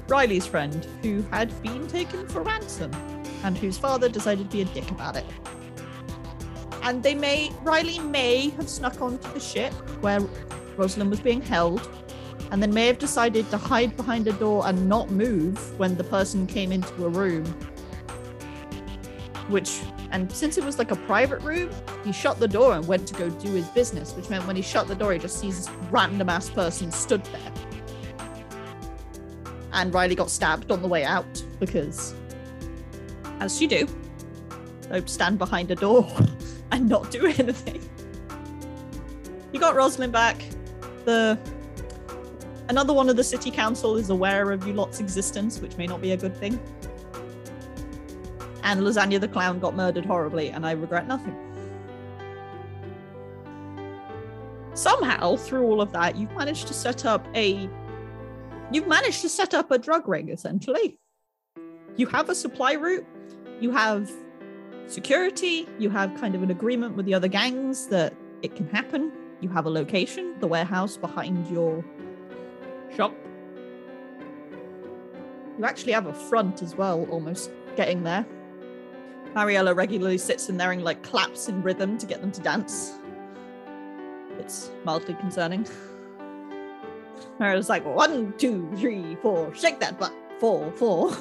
Ryleigh's 0.07 0.47
friend, 0.47 0.87
who 1.01 1.23
had 1.31 1.51
been 1.61 1.87
taken 1.87 2.27
for 2.27 2.41
ransom, 2.41 2.91
and 3.43 3.57
whose 3.57 3.77
father 3.77 4.07
decided 4.09 4.49
to 4.49 4.57
be 4.57 4.61
a 4.61 4.65
dick 4.65 4.89
about 4.91 5.17
it. 5.17 5.25
And 6.83 7.03
they 7.03 7.15
may 7.15 7.51
Ryleigh 7.63 8.03
may 8.09 8.49
have 8.51 8.69
snuck 8.69 9.01
onto 9.01 9.31
the 9.33 9.39
ship 9.39 9.73
where 10.01 10.21
Rosalind 10.77 11.09
was 11.09 11.19
being 11.19 11.41
held, 11.41 11.87
and 12.51 12.61
then 12.61 12.73
may 12.73 12.87
have 12.87 12.99
decided 12.99 13.49
to 13.51 13.57
hide 13.57 13.97
behind 13.97 14.27
a 14.27 14.33
door 14.33 14.67
and 14.67 14.87
not 14.87 15.11
move 15.11 15.77
when 15.79 15.97
the 15.97 16.03
person 16.03 16.47
came 16.47 16.71
into 16.71 17.05
a 17.05 17.09
room. 17.09 17.45
Which 19.49 19.81
and 20.11 20.31
since 20.31 20.57
it 20.57 20.63
was 20.63 20.77
like 20.77 20.91
a 20.91 20.95
private 20.95 21.41
room, 21.41 21.69
he 22.03 22.11
shut 22.11 22.39
the 22.39 22.47
door 22.47 22.73
and 22.73 22.87
went 22.87 23.07
to 23.07 23.13
go 23.15 23.29
do 23.29 23.51
his 23.51 23.67
business, 23.69 24.13
which 24.13 24.29
meant 24.29 24.45
when 24.47 24.55
he 24.55 24.61
shut 24.61 24.87
the 24.87 24.95
door, 24.95 25.13
he 25.13 25.19
just 25.19 25.39
sees 25.39 25.57
this 25.57 25.75
random 25.91 26.29
ass 26.29 26.49
person 26.49 26.91
stood 26.91 27.23
there. 27.25 27.51
And 29.73 29.93
Ryleigh 29.93 30.15
got 30.15 30.29
stabbed 30.29 30.71
on 30.71 30.81
the 30.81 30.87
way 30.87 31.03
out 31.03 31.43
because, 31.59 32.15
as 33.39 33.61
you 33.61 33.67
do, 33.67 33.87
don't 34.89 35.09
stand 35.09 35.37
behind 35.37 35.71
a 35.71 35.75
door 35.75 36.07
and 36.71 36.87
not 36.87 37.11
do 37.11 37.25
anything. 37.25 37.81
You 39.51 39.59
got 39.59 39.75
Rosalind 39.75 40.13
back. 40.13 40.43
The 41.05 41.37
another 42.69 42.93
one 42.93 43.09
of 43.09 43.15
the 43.15 43.23
city 43.23 43.51
council 43.51 43.95
is 43.95 44.09
aware 44.09 44.51
of 44.51 44.65
you 44.65 44.73
lot's 44.73 44.99
existence, 44.99 45.59
which 45.59 45.77
may 45.77 45.87
not 45.87 46.01
be 46.01 46.11
a 46.11 46.17
good 46.17 46.35
thing. 46.35 46.59
And 48.65 48.81
Lasagna 48.81 49.21
the 49.21 49.27
clown 49.27 49.59
got 49.59 49.75
murdered 49.75 50.07
horribly, 50.07 50.49
and 50.49 50.65
I 50.65 50.71
regret 50.71 51.07
nothing. 51.07 51.37
Somehow, 54.73 55.35
through 55.35 55.63
all 55.63 55.81
of 55.81 55.91
that, 55.91 56.15
you've 56.15 56.35
managed 56.35 56.67
to 56.67 56.73
set 56.73 57.05
up 57.05 57.25
a 57.35 57.69
you've 58.71 58.87
managed 58.87 59.21
to 59.21 59.29
set 59.29 59.53
up 59.53 59.69
a 59.69 59.77
drug 59.77 60.07
ring 60.07 60.29
essentially. 60.29 60.99
You 61.95 62.07
have 62.07 62.27
a 62.29 62.35
supply 62.35 62.73
route, 62.73 63.05
you 63.61 63.69
have 63.69 64.11
security, 64.87 65.67
you 65.77 65.91
have 65.91 66.19
kind 66.19 66.33
of 66.33 66.41
an 66.41 66.49
agreement 66.49 66.97
with 66.97 67.05
the 67.05 67.13
other 67.13 67.27
gangs 67.27 67.87
that 67.87 68.15
it 68.41 68.55
can 68.55 68.67
happen. 68.69 69.11
You 69.41 69.49
have 69.49 69.67
a 69.67 69.69
location, 69.69 70.35
the 70.39 70.47
warehouse 70.47 70.97
behind 70.97 71.47
your 71.51 71.85
shop. 72.95 73.13
You 75.59 75.65
actually 75.65 75.93
have 75.93 76.07
a 76.07 76.13
front 76.13 76.63
as 76.63 76.75
well, 76.75 77.05
almost 77.11 77.51
getting 77.75 78.01
there. 78.03 78.25
Mariella 79.35 79.73
regularly 79.73 80.17
sits 80.17 80.47
in 80.47 80.55
there 80.55 80.71
and 80.71 80.81
like 80.81 81.03
claps 81.03 81.49
in 81.49 81.61
rhythm 81.61 81.97
to 81.97 82.05
get 82.05 82.21
them 82.21 82.31
to 82.31 82.39
dance. 82.39 82.93
It's 84.39 84.71
mildly 84.85 85.13
concerning. 85.15 85.67
Mariella's 87.37 87.67
like 87.67 87.85
one, 87.85 88.33
two, 88.37 88.71
three, 88.77 89.17
four, 89.21 89.53
shake 89.53 89.81
that 89.81 89.99
butt, 89.99 90.13
four, 90.39 90.71
four. 90.71 91.11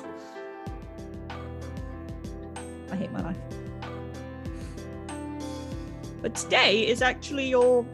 I 2.92 2.96
hate 2.96 3.10
my 3.10 3.20
life. 3.20 3.36
But 6.22 6.36
today 6.36 6.86
is 6.86 7.02
actually 7.02 7.48
your 7.48 7.84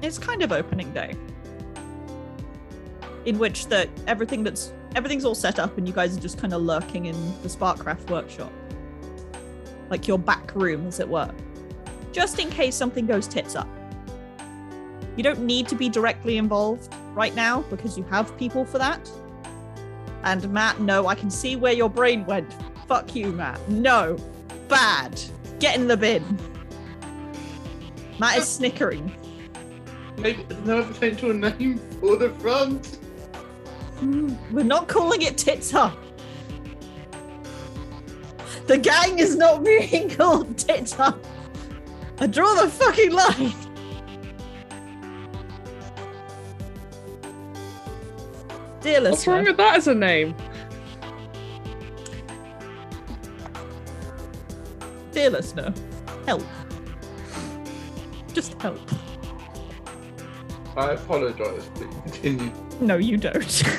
it's 0.00 0.18
kind 0.18 0.42
of 0.42 0.52
opening 0.52 0.90
day. 0.92 1.14
In 3.26 3.38
which 3.38 3.66
that 3.66 3.90
everything 4.06 4.42
that's 4.42 4.72
everything's 4.94 5.26
all 5.26 5.34
set 5.34 5.58
up 5.58 5.76
and 5.76 5.86
you 5.86 5.92
guys 5.92 6.16
are 6.16 6.20
just 6.20 6.38
kind 6.38 6.54
of 6.54 6.62
lurking 6.62 7.06
in 7.06 7.42
the 7.42 7.48
Sparkcraft 7.48 8.08
workshop. 8.08 8.50
Like 9.90 10.08
your 10.08 10.18
back 10.18 10.54
room, 10.54 10.86
as 10.86 11.00
it 11.00 11.08
were. 11.08 11.30
Just 12.12 12.38
in 12.38 12.50
case 12.50 12.74
something 12.74 13.06
goes 13.06 13.26
tits 13.28 13.54
up. 13.54 13.68
You 15.16 15.22
don't 15.22 15.40
need 15.40 15.68
to 15.68 15.74
be 15.74 15.88
directly 15.88 16.36
involved 16.36 16.94
right 17.14 17.34
now 17.34 17.62
because 17.62 17.96
you 17.96 18.04
have 18.04 18.36
people 18.36 18.64
for 18.64 18.78
that. 18.78 19.10
And 20.22 20.50
Matt, 20.52 20.80
no, 20.80 21.06
I 21.06 21.14
can 21.14 21.30
see 21.30 21.56
where 21.56 21.72
your 21.72 21.88
brain 21.88 22.26
went. 22.26 22.54
Fuck 22.88 23.14
you, 23.14 23.32
Matt. 23.32 23.60
No. 23.68 24.16
Bad. 24.68 25.20
Get 25.58 25.76
in 25.76 25.88
the 25.88 25.96
bin. 25.96 26.38
Matt 28.18 28.38
is 28.38 28.48
snickering. 28.48 29.14
Maybe 30.18 30.42
there's 30.48 30.64
no 30.64 30.84
potential 30.84 31.32
name 31.32 31.78
for 32.00 32.16
the 32.16 32.30
front. 32.30 32.98
We're 34.50 34.64
not 34.64 34.88
calling 34.88 35.22
it 35.22 35.38
tits 35.38 35.74
up. 35.74 35.96
The 38.66 38.78
gang 38.78 39.18
is 39.18 39.36
not 39.36 39.64
being 39.64 40.10
called 40.16 40.58
tits 40.58 40.98
up. 40.98 41.24
I 42.18 42.26
draw 42.26 42.54
the 42.54 42.68
fucking 42.68 43.12
line. 43.12 43.52
Dear 48.80 49.02
What's 49.02 49.26
wrong 49.26 49.44
with 49.44 49.56
that 49.56 49.76
as 49.76 49.88
a 49.88 49.94
name? 49.94 50.34
dear 55.16 55.30
listener, 55.30 55.72
help. 56.26 56.42
Just 58.34 58.52
help. 58.60 58.78
I 60.76 60.90
apologise. 60.90 61.70
Please 61.74 61.94
continue. 62.02 62.52
No, 62.80 62.98
you 62.98 63.16
don't. 63.16 63.62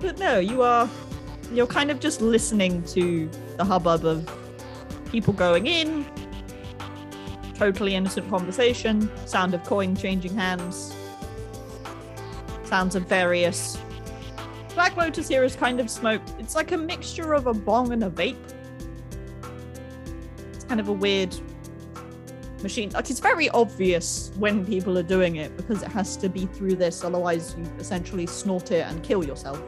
but 0.00 0.18
no, 0.18 0.38
you 0.38 0.60
are. 0.60 0.86
You're 1.52 1.66
kind 1.66 1.90
of 1.90 1.98
just 1.98 2.20
listening 2.20 2.84
to 2.84 3.28
the 3.56 3.64
hubbub 3.64 4.04
of 4.04 4.30
people 5.10 5.32
going 5.32 5.66
in, 5.66 6.06
totally 7.54 7.96
innocent 7.96 8.30
conversation, 8.30 9.10
sound 9.26 9.52
of 9.54 9.64
coin 9.64 9.96
changing 9.96 10.36
hands, 10.36 10.94
sounds 12.62 12.94
of 12.94 13.08
various. 13.08 13.78
Black 14.74 14.96
Lotus 14.96 15.26
here 15.26 15.42
is 15.42 15.56
kind 15.56 15.80
of 15.80 15.90
smoked. 15.90 16.32
It's 16.38 16.54
like 16.54 16.70
a 16.70 16.76
mixture 16.76 17.32
of 17.34 17.48
a 17.48 17.52
bong 17.52 17.92
and 17.92 18.04
a 18.04 18.10
vape. 18.10 18.36
It's 20.52 20.64
kind 20.64 20.78
of 20.78 20.86
a 20.86 20.92
weird 20.92 21.34
machine. 22.62 22.90
Like 22.90 23.10
it's 23.10 23.18
very 23.18 23.48
obvious 23.50 24.30
when 24.38 24.64
people 24.64 24.96
are 24.96 25.02
doing 25.02 25.36
it 25.36 25.56
because 25.56 25.82
it 25.82 25.88
has 25.88 26.16
to 26.18 26.28
be 26.28 26.46
through 26.46 26.76
this, 26.76 27.02
otherwise 27.02 27.56
you 27.58 27.64
essentially 27.80 28.26
snort 28.26 28.70
it 28.70 28.86
and 28.86 29.02
kill 29.02 29.24
yourself 29.24 29.60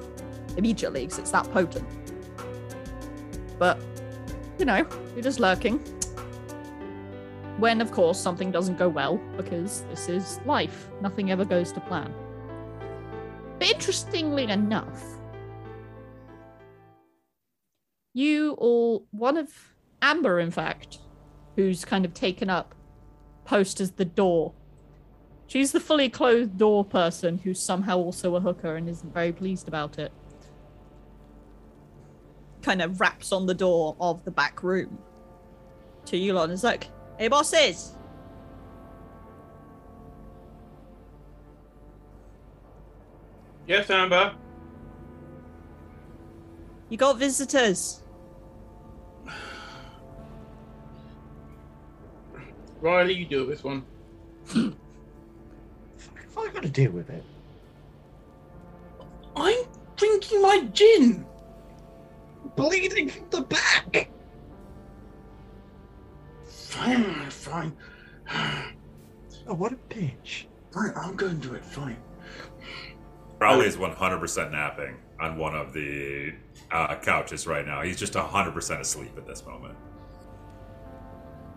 immediately 0.56 1.02
because 1.02 1.18
it's 1.18 1.30
that 1.30 1.50
potent. 1.52 1.86
But 3.58 3.78
you 4.58 4.64
know, 4.64 4.86
you're 5.14 5.22
just 5.22 5.40
lurking. 5.40 5.78
When 7.58 7.80
of 7.80 7.92
course 7.92 8.18
something 8.18 8.50
doesn't 8.50 8.78
go 8.78 8.88
well, 8.88 9.18
because 9.36 9.82
this 9.90 10.08
is 10.08 10.40
life. 10.44 10.88
Nothing 11.00 11.30
ever 11.30 11.44
goes 11.44 11.72
to 11.72 11.80
plan. 11.80 12.12
But 13.58 13.68
interestingly 13.68 14.44
enough, 14.44 15.02
you 18.14 18.52
all 18.52 19.06
one 19.10 19.36
of 19.36 19.48
Amber, 20.00 20.40
in 20.40 20.50
fact, 20.50 20.98
who's 21.56 21.84
kind 21.84 22.04
of 22.04 22.12
taken 22.14 22.50
up 22.50 22.74
post 23.44 23.80
as 23.80 23.92
the 23.92 24.04
door. 24.04 24.52
She's 25.46 25.72
the 25.72 25.80
fully 25.80 26.08
clothed 26.08 26.58
door 26.58 26.84
person 26.84 27.38
who's 27.38 27.60
somehow 27.60 27.98
also 27.98 28.34
a 28.36 28.40
hooker 28.40 28.76
and 28.76 28.88
isn't 28.88 29.12
very 29.12 29.32
pleased 29.32 29.68
about 29.68 29.98
it. 29.98 30.12
Kind 32.62 32.80
of 32.80 33.00
raps 33.00 33.32
on 33.32 33.46
the 33.46 33.54
door 33.54 33.96
of 34.00 34.24
the 34.24 34.30
back 34.30 34.62
room 34.62 34.98
to 36.06 36.16
Yulon. 36.16 36.50
Is 36.50 36.64
like, 36.64 36.88
hey 37.18 37.28
bosses! 37.28 37.96
Yes, 43.66 43.90
Amber. 43.90 44.34
You 46.88 46.96
got 46.98 47.18
visitors. 47.18 48.02
Ryleigh, 52.82 53.16
you 53.16 53.24
deal 53.24 53.46
with 53.46 53.56
this 53.56 53.64
one. 53.64 53.84
Fuck, 54.44 54.74
have 56.16 56.36
I 56.36 56.48
got 56.52 56.62
to 56.64 56.68
deal 56.68 56.90
with 56.90 57.08
it? 57.08 57.24
I'm 59.36 59.64
drinking 59.96 60.42
my 60.42 60.68
gin. 60.72 61.24
Bleeding 62.56 63.08
from 63.08 63.28
the 63.30 63.42
back. 63.42 64.10
Fine, 66.46 67.30
fine. 67.30 67.76
Oh, 69.48 69.54
what 69.54 69.72
a 69.72 69.76
bitch. 69.92 70.44
Fine, 70.70 70.92
I'm 70.96 71.16
going 71.16 71.40
to 71.40 71.48
do 71.48 71.54
it. 71.54 71.64
Fine. 71.64 71.96
Crowley 73.40 73.66
is 73.66 73.76
100% 73.76 74.52
napping 74.52 74.94
on 75.18 75.36
one 75.36 75.56
of 75.56 75.72
the 75.72 76.32
uh, 76.70 76.94
couches 76.94 77.44
right 77.44 77.66
now. 77.66 77.82
He's 77.82 77.98
just 77.98 78.12
100% 78.12 78.80
asleep 78.80 79.10
at 79.16 79.26
this 79.26 79.44
moment. 79.44 79.74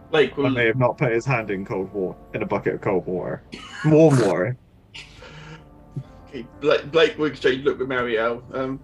Blake 0.10 0.34
I 0.34 0.42
will. 0.42 0.50
may 0.50 0.66
have 0.66 0.78
not 0.78 0.98
put 0.98 1.12
his 1.12 1.26
hand 1.26 1.52
in 1.52 1.64
cold 1.64 1.94
water, 1.94 2.18
in 2.34 2.42
a 2.42 2.46
bucket 2.48 2.74
of 2.74 2.82
cold 2.82 3.06
water. 3.06 3.44
Warm 3.86 4.20
water. 4.20 4.58
Okay, 6.28 6.46
Blake, 6.60 6.92
Blake 6.92 7.18
will 7.18 7.28
exchange 7.28 7.64
look 7.64 7.80
with 7.80 7.88
Marielle. 7.88 8.42
Um, 8.54 8.80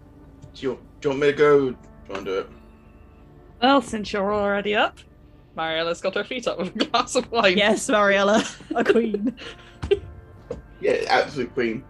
do 0.53 0.61
you, 0.61 0.79
do 1.01 1.09
you 1.09 1.09
want 1.09 1.21
me 1.21 1.27
to 1.27 1.33
go? 1.33 1.75
Do 2.07 2.07
you 2.09 2.13
want 2.13 2.25
to 2.25 2.31
do 2.31 2.37
it? 2.39 2.49
Well, 3.61 3.81
since 3.81 4.11
you're 4.11 4.33
already 4.33 4.75
up, 4.75 4.97
Mariella's 5.55 6.01
got 6.01 6.15
her 6.15 6.23
feet 6.23 6.47
up 6.47 6.57
with 6.59 6.75
a 6.75 6.85
glass 6.85 7.15
of 7.15 7.29
wine. 7.31 7.57
Yes, 7.57 7.87
Mariella, 7.89 8.43
a 8.75 8.83
queen. 8.83 9.35
Yeah, 10.79 11.03
absolute 11.09 11.53
queen. 11.53 11.83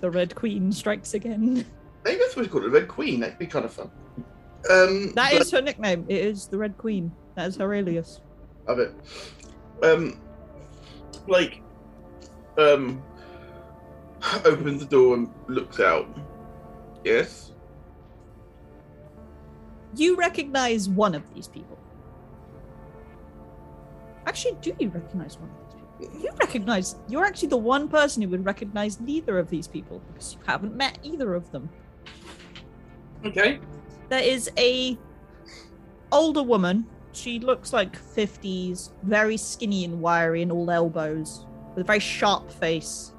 The 0.00 0.10
Red 0.10 0.34
Queen 0.36 0.70
strikes 0.70 1.14
again. 1.14 1.64
Maybe 2.04 2.18
that's 2.20 2.36
what 2.36 2.42
we 2.42 2.48
call 2.48 2.60
it, 2.60 2.64
the 2.66 2.70
Red 2.70 2.86
Queen. 2.86 3.18
That'd 3.20 3.38
be 3.38 3.46
kind 3.46 3.64
of 3.64 3.72
fun. 3.72 3.90
Um, 4.70 5.12
That 5.14 5.32
but- 5.32 5.40
is 5.42 5.50
her 5.50 5.60
nickname. 5.60 6.04
It 6.08 6.24
is 6.24 6.46
the 6.46 6.56
Red 6.58 6.78
Queen. 6.78 7.10
That 7.34 7.48
is 7.48 7.56
her 7.56 7.74
alias. 7.74 8.20
of 8.68 8.78
it. 8.78 8.94
Um, 9.82 10.20
Blake 11.26 11.62
um, 12.56 13.02
opens 14.44 14.80
the 14.80 14.86
door 14.88 15.14
and 15.16 15.28
looks 15.48 15.80
out. 15.80 16.06
Yes. 17.04 17.47
You 19.96 20.16
recognize 20.16 20.88
one 20.88 21.14
of 21.14 21.22
these 21.34 21.48
people. 21.48 21.78
Actually, 24.26 24.56
do 24.60 24.74
you 24.78 24.88
recognize 24.88 25.38
one 25.38 25.50
of 25.50 25.56
these 25.56 26.10
people? 26.10 26.20
You 26.22 26.30
recognize. 26.38 26.96
You're 27.08 27.24
actually 27.24 27.48
the 27.48 27.56
one 27.56 27.88
person 27.88 28.22
who 28.22 28.28
would 28.28 28.44
recognize 28.44 29.00
neither 29.00 29.38
of 29.38 29.50
these 29.50 29.66
people 29.66 30.00
because 30.12 30.34
you 30.34 30.40
haven't 30.46 30.76
met 30.76 30.98
either 31.02 31.34
of 31.34 31.50
them. 31.50 31.68
Okay. 33.24 33.58
There 34.08 34.22
is 34.22 34.50
a 34.56 34.96
older 36.12 36.42
woman 36.42 36.86
She 37.12 37.40
looks 37.40 37.72
like 37.72 37.96
50s, 38.00 38.92
very 39.02 39.36
skinny 39.36 39.84
and 39.84 40.00
wiry 40.00 40.42
in 40.42 40.50
all 40.52 40.70
elbows, 40.70 41.46
with 41.74 41.82
a 41.82 41.84
very 41.84 41.98
sharp 41.98 42.50
face. 42.50 43.12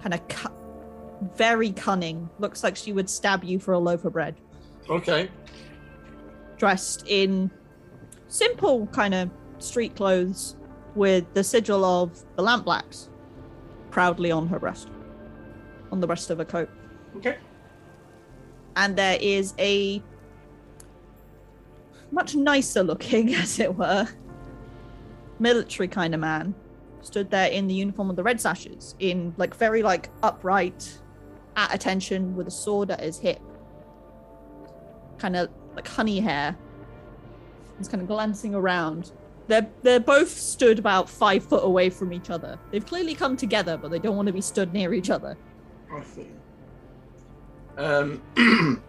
Kind 0.00 0.14
of 0.14 0.28
cu- 0.28 0.54
very 1.34 1.72
cunning. 1.72 2.28
Looks 2.38 2.62
like 2.62 2.76
she 2.76 2.92
would 2.92 3.10
stab 3.10 3.42
you 3.42 3.58
for 3.58 3.72
a 3.72 3.78
loaf 3.78 4.04
of 4.04 4.12
bread. 4.12 4.36
Okay. 4.88 5.30
Dressed 6.56 7.04
in 7.06 7.50
simple 8.28 8.86
kind 8.88 9.14
of 9.14 9.30
street 9.58 9.94
clothes 9.96 10.56
with 10.94 11.24
the 11.34 11.44
sigil 11.44 11.84
of 11.84 12.22
the 12.36 12.42
Lampblacks 12.42 13.08
proudly 13.90 14.30
on 14.30 14.46
her 14.48 14.58
breast, 14.58 14.88
on 15.90 16.00
the 16.00 16.06
breast 16.06 16.30
of 16.30 16.38
her 16.38 16.44
coat. 16.44 16.68
Okay. 17.16 17.36
and 18.76 18.96
there 18.96 19.18
is 19.20 19.52
a 19.58 20.02
much 22.10 22.34
nicer 22.34 22.82
looking, 22.82 23.34
as 23.34 23.58
it 23.60 23.76
were, 23.76 24.08
military 25.38 25.88
kind 25.88 26.14
of 26.14 26.20
man 26.20 26.54
stood 27.02 27.30
there 27.30 27.48
in 27.50 27.66
the 27.66 27.74
uniform 27.74 28.08
of 28.10 28.16
the 28.16 28.22
red 28.22 28.40
sashes, 28.40 28.94
in 28.98 29.34
like 29.36 29.54
very 29.54 29.82
like 29.82 30.08
upright, 30.22 30.98
at 31.56 31.74
attention 31.74 32.34
with 32.34 32.46
a 32.46 32.50
sword 32.50 32.90
at 32.90 33.00
his 33.00 33.18
hip, 33.18 33.40
kind 35.22 35.36
of 35.36 35.48
like 35.76 35.88
honey 35.88 36.20
hair. 36.20 36.56
He's 37.78 37.88
kind 37.88 38.02
of 38.02 38.08
glancing 38.08 38.54
around. 38.54 39.12
They're 39.46 39.68
they're 39.82 40.00
both 40.00 40.28
stood 40.28 40.78
about 40.78 41.08
five 41.08 41.44
foot 41.44 41.64
away 41.64 41.90
from 41.90 42.12
each 42.12 42.28
other. 42.28 42.58
They've 42.70 42.84
clearly 42.84 43.14
come 43.14 43.36
together, 43.36 43.76
but 43.76 43.90
they 43.90 44.00
don't 44.00 44.16
want 44.16 44.26
to 44.26 44.32
be 44.32 44.40
stood 44.40 44.72
near 44.72 44.92
each 44.92 45.10
other. 45.10 45.38
I 45.94 46.02
see. 46.02 46.28
Um, 47.78 48.20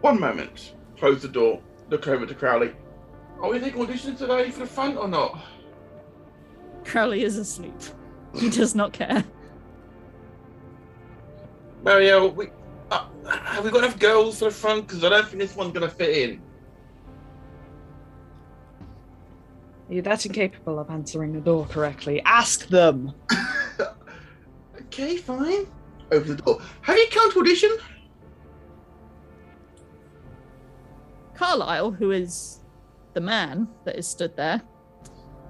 one 0.00 0.20
moment. 0.20 0.74
Close 0.98 1.20
the 1.20 1.28
door. 1.28 1.60
Look 1.88 2.06
over 2.06 2.24
to 2.24 2.34
Crowley. 2.34 2.72
Are 3.40 3.50
we 3.50 3.58
taking 3.58 3.84
auditions 3.84 4.18
today 4.18 4.50
for 4.50 4.60
the 4.60 4.66
front 4.66 4.96
or 4.96 5.08
not? 5.08 5.42
Crowley 6.84 7.24
is 7.24 7.38
asleep. 7.38 7.74
He 8.34 8.50
does 8.50 8.74
not 8.74 8.92
care. 8.92 9.24
Marielle, 11.84 12.34
we 12.34 12.50
uh, 12.90 13.06
have 13.26 13.64
we 13.64 13.70
got 13.70 13.84
enough 13.84 13.98
girls 13.98 14.38
for 14.38 14.46
the 14.46 14.50
front? 14.50 14.86
Because 14.86 15.04
I 15.04 15.08
don't 15.08 15.26
think 15.26 15.40
this 15.40 15.56
one's 15.56 15.72
gonna 15.72 15.88
fit 15.88 16.10
in. 16.10 16.42
You're 19.88 19.96
you 19.96 20.02
that 20.02 20.24
incapable 20.24 20.78
of 20.78 20.88
answering 20.88 21.32
the 21.32 21.40
door 21.40 21.66
correctly? 21.66 22.22
Ask 22.24 22.68
them. 22.68 23.12
Okay, 24.92 25.16
fine. 25.16 25.66
Open 26.10 26.36
the 26.36 26.42
door. 26.42 26.60
Have 26.82 26.96
you 26.96 27.06
come 27.12 27.30
to 27.30 27.38
audition? 27.38 27.70
Carlisle, 31.34 31.92
who 31.92 32.10
is 32.10 32.60
the 33.14 33.20
man 33.20 33.68
that 33.84 33.96
is 33.96 34.08
stood 34.08 34.36
there, 34.36 34.60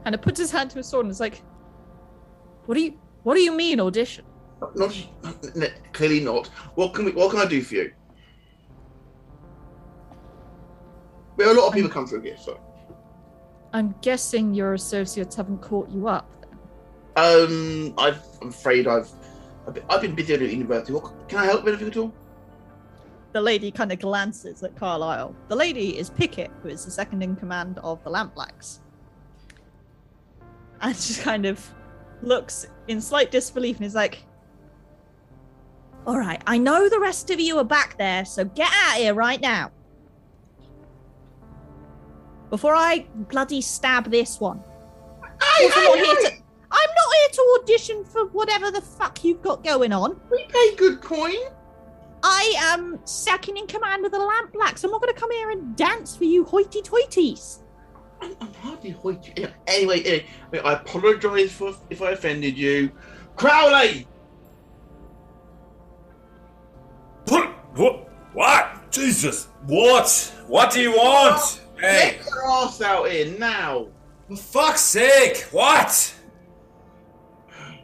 kind 0.05 0.15
of 0.15 0.21
puts 0.21 0.39
his 0.39 0.51
hand 0.51 0.69
to 0.71 0.77
his 0.77 0.87
sword 0.87 1.07
and 1.07 1.11
is 1.11 1.21
like, 1.21 1.43
"What 2.67 2.75
do 2.75 2.83
you 2.83 2.99
What 3.23 3.35
do 3.35 3.41
you 3.41 3.53
mean 3.53 3.81
audition?" 3.81 4.27
Not, 4.75 4.95
clearly 5.93 6.21
not. 6.21 6.49
What 6.75 6.95
can 6.95 7.07
we, 7.07 7.13
What 7.13 7.31
can 7.31 7.41
I 7.41 7.47
do 7.47 7.63
for 7.63 7.77
you? 7.77 7.93
Well, 11.37 11.53
a 11.53 11.57
lot 11.59 11.69
of 11.69 11.75
people 11.75 11.89
come 11.89 12.07
through 12.07 12.23
here, 12.23 12.37
so. 12.37 12.61
I'm 13.73 13.95
guessing 14.03 14.53
your 14.53 14.75
associates 14.75 15.37
haven't 15.37 15.63
caught 15.63 15.89
you 15.89 16.09
up. 16.09 16.29
Um, 17.17 17.95
I've, 17.97 18.23
I'm 18.43 18.49
afraid 18.49 18.87
I've, 18.87 19.09
I've 19.89 20.03
been, 20.03 20.15
busy 20.15 20.35
at 20.35 20.41
university. 20.41 20.93
What, 20.93 21.29
can 21.29 21.39
I 21.39 21.45
help 21.47 21.65
with 21.65 21.75
anything 21.75 21.89
at 21.89 21.97
all? 21.97 22.13
The 23.33 23.41
lady 23.41 23.71
kind 23.71 23.93
of 23.93 24.01
glances 24.01 24.63
at 24.63 24.77
Carlisle. 24.77 25.35
The 25.49 25.57
lady 25.57 25.97
is 25.97 26.11
Pickett, 26.11 26.51
who 26.63 26.69
is 26.69 26.85
the 26.85 26.91
second 26.91 27.23
in 27.23 27.37
command 27.37 27.79
of 27.79 28.03
the 28.03 28.11
Lampblacks, 28.11 28.81
and 30.81 30.97
she 30.97 31.15
kind 31.23 31.47
of 31.47 31.65
looks 32.23 32.67
in 32.89 33.01
slight 33.01 33.31
disbelief 33.31 33.77
and 33.77 33.87
is 33.87 33.95
like, 33.95 34.25
"All 36.07 36.19
right, 36.19 36.43
I 36.47 36.59
know 36.59 36.89
the 36.89 37.01
rest 37.01 37.31
of 37.31 37.41
you 37.41 37.59
are 37.59 37.65
back 37.65 37.99
there, 37.99 38.25
so 38.25 38.45
get 38.45 38.71
out 38.73 38.97
here 38.97 39.15
right 39.15 39.41
now." 39.41 39.71
Before 42.51 42.75
I 42.75 43.07
bloody 43.15 43.61
stab 43.61 44.11
this 44.11 44.41
one. 44.41 44.63
Hey, 45.23 45.67
Also 45.67 45.81
not 45.81 45.97
here 45.99 46.15
to- 46.17 46.37
I'm 46.73 46.91
not 46.91 47.15
here 47.15 47.29
to 47.33 47.59
audition 47.63 48.05
for 48.05 48.27
whatever 48.27 48.71
the 48.71 48.81
fuck 48.81 49.25
you've 49.25 49.43
got 49.43 49.65
going 49.65 49.93
on. 49.93 50.21
We 50.31 50.45
pay 50.49 50.75
good 50.77 51.01
coin. 51.01 51.37
I 52.23 52.55
am 52.59 53.01
second 53.05 53.57
in 53.57 53.67
command 53.67 54.05
of 54.05 54.13
the 54.13 54.19
Lampblacks. 54.19 54.85
I'm 54.85 54.91
not 54.91 55.01
going 55.01 55.13
to 55.15 55.19
come 55.19 55.31
here 55.33 55.51
and 55.51 55.75
dance 55.75 56.17
for 56.17 56.25
you 56.25 56.45
hoity-toities. 56.45 57.63
I'm, 58.21 58.37
I'm 58.41 58.53
hardly 58.55 58.91
hoity. 58.91 59.33
Anyway, 59.67 60.03
anyway, 60.03 60.27
I 60.65 60.75
apologise 60.75 61.53
for 61.53 61.75
if 61.89 62.03
I 62.03 62.11
offended 62.11 62.59
you. 62.59 62.91
Crowley, 63.37 64.07
What? 67.31 67.49
What? 67.77 68.11
What? 68.33 68.91
Jesus! 68.91 69.47
What? 69.67 70.35
What 70.49 70.73
do 70.73 70.81
you 70.81 70.91
want? 70.91 71.61
Hey! 71.79 72.17
get 72.19 72.27
your 72.27 72.51
ass 72.51 72.83
out 72.83 73.09
here 73.09 73.39
now. 73.39 73.87
For 74.29 74.37
fuck's 74.37 74.81
sake! 74.81 75.47
What? 75.53 76.15
Hmm, 77.53 77.75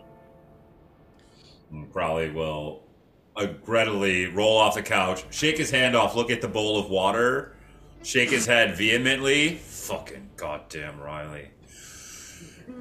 and 1.71 1.93
Crowley 1.93 2.31
will 2.31 2.83
regrettably 3.39 4.27
roll 4.27 4.59
off 4.59 4.75
the 4.75 4.83
couch, 4.83 5.25
shake 5.31 5.59
his 5.59 5.71
hand 5.71 5.95
off, 5.95 6.17
look 6.17 6.31
at 6.31 6.41
the 6.41 6.49
bowl 6.49 6.79
of 6.79 6.91
water, 6.91 7.55
shake 8.03 8.31
his 8.31 8.47
head 8.47 8.77
vehemently. 8.77 9.57
Fucking 9.57 10.31
goddamn 10.37 10.99
Ryleigh. 10.99 11.51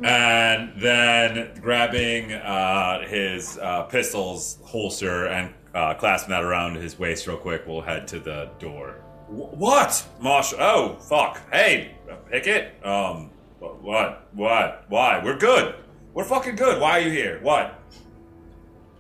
And 0.04 0.82
then 0.82 1.52
grabbing 1.62 2.32
uh, 2.34 3.08
his 3.08 3.58
uh, 3.60 3.84
pistol's 3.84 4.60
holster 4.64 5.28
and 5.28 5.54
uh, 5.74 5.94
clasping 5.94 6.32
that 6.32 6.44
around 6.44 6.76
his 6.76 6.98
waist 6.98 7.28
real 7.28 7.38
quick, 7.38 7.64
we'll 7.68 7.82
head 7.82 8.08
to 8.10 8.20
the 8.20 8.50
door. 8.60 9.02
Wh- 9.28 9.54
what? 9.58 10.06
Marshall? 10.20 10.58
Oh, 10.62 10.96
fuck. 10.96 11.40
Hey, 11.52 11.96
Pickett? 12.32 12.84
Um, 12.86 13.30
wh- 13.60 13.82
what? 13.84 14.28
What? 14.34 14.86
Why? 14.90 15.22
We're 15.24 15.38
good. 15.38 15.76
We're 16.14 16.24
fucking 16.24 16.56
good. 16.56 16.82
Why 16.82 17.00
are 17.00 17.02
you 17.02 17.12
here? 17.12 17.40
What? 17.42 17.80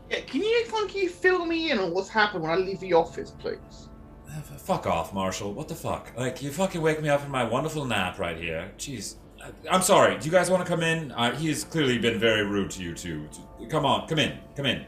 Yeah, 0.09 0.19
can 0.21 0.41
you 0.41 0.65
can 0.69 0.89
you 1.01 1.09
fill 1.09 1.45
me 1.45 1.71
in 1.71 1.79
on 1.79 1.91
what's 1.93 2.09
happened 2.09 2.43
when 2.43 2.51
I 2.51 2.55
leave 2.55 2.79
the 2.79 2.93
office, 2.93 3.31
please? 3.31 3.89
Uh, 4.29 4.41
Fuck 4.57 4.85
off, 4.85 5.13
Marshall. 5.13 5.53
What 5.53 5.67
the 5.67 5.75
fuck? 5.75 6.11
Like, 6.15 6.41
you 6.43 6.51
fucking 6.51 6.81
wake 6.81 7.01
me 7.01 7.09
up 7.09 7.21
from 7.21 7.31
my 7.31 7.43
wonderful 7.43 7.85
nap 7.85 8.19
right 8.19 8.37
here. 8.37 8.71
Jeez. 8.77 9.15
I- 9.45 9.75
I'm 9.75 9.81
sorry. 9.81 10.17
Do 10.17 10.25
you 10.25 10.31
guys 10.31 10.49
want 10.49 10.65
to 10.65 10.69
come 10.69 10.81
in? 10.83 11.11
Uh, 11.11 11.35
he 11.35 11.47
has 11.49 11.63
clearly 11.63 11.97
been 11.99 12.19
very 12.19 12.43
rude 12.45 12.71
to 12.71 12.83
you 12.83 12.93
two. 12.93 13.27
Come 13.69 13.85
on, 13.85 14.07
come 14.07 14.19
in, 14.19 14.37
come 14.55 14.65
in. 14.65 14.85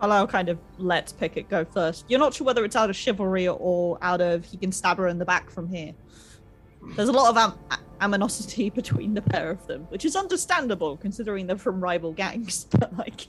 Carlisle 0.00 0.28
kind 0.28 0.48
of 0.48 0.58
lets 0.78 1.12
Pickett 1.12 1.48
go 1.50 1.64
first. 1.64 2.06
You're 2.08 2.18
not 2.20 2.32
sure 2.32 2.46
whether 2.46 2.64
it's 2.64 2.76
out 2.76 2.88
of 2.88 2.96
chivalry 2.96 3.46
or 3.48 3.98
out 4.00 4.20
of 4.22 4.44
he 4.46 4.56
can 4.56 4.72
stab 4.72 4.96
her 4.96 5.08
in 5.08 5.18
the 5.18 5.26
back 5.26 5.50
from 5.50 5.68
here. 5.68 5.92
There's 6.96 7.10
a 7.10 7.12
lot 7.12 7.28
of 7.28 7.36
am- 7.36 7.58
a- 7.70 8.04
aminosity 8.06 8.72
between 8.74 9.12
the 9.12 9.20
pair 9.20 9.50
of 9.50 9.66
them, 9.66 9.82
which 9.90 10.06
is 10.06 10.16
understandable 10.16 10.96
considering 10.96 11.46
they're 11.46 11.58
from 11.58 11.82
rival 11.82 12.12
gangs. 12.12 12.64
But 12.78 12.96
like, 12.96 13.26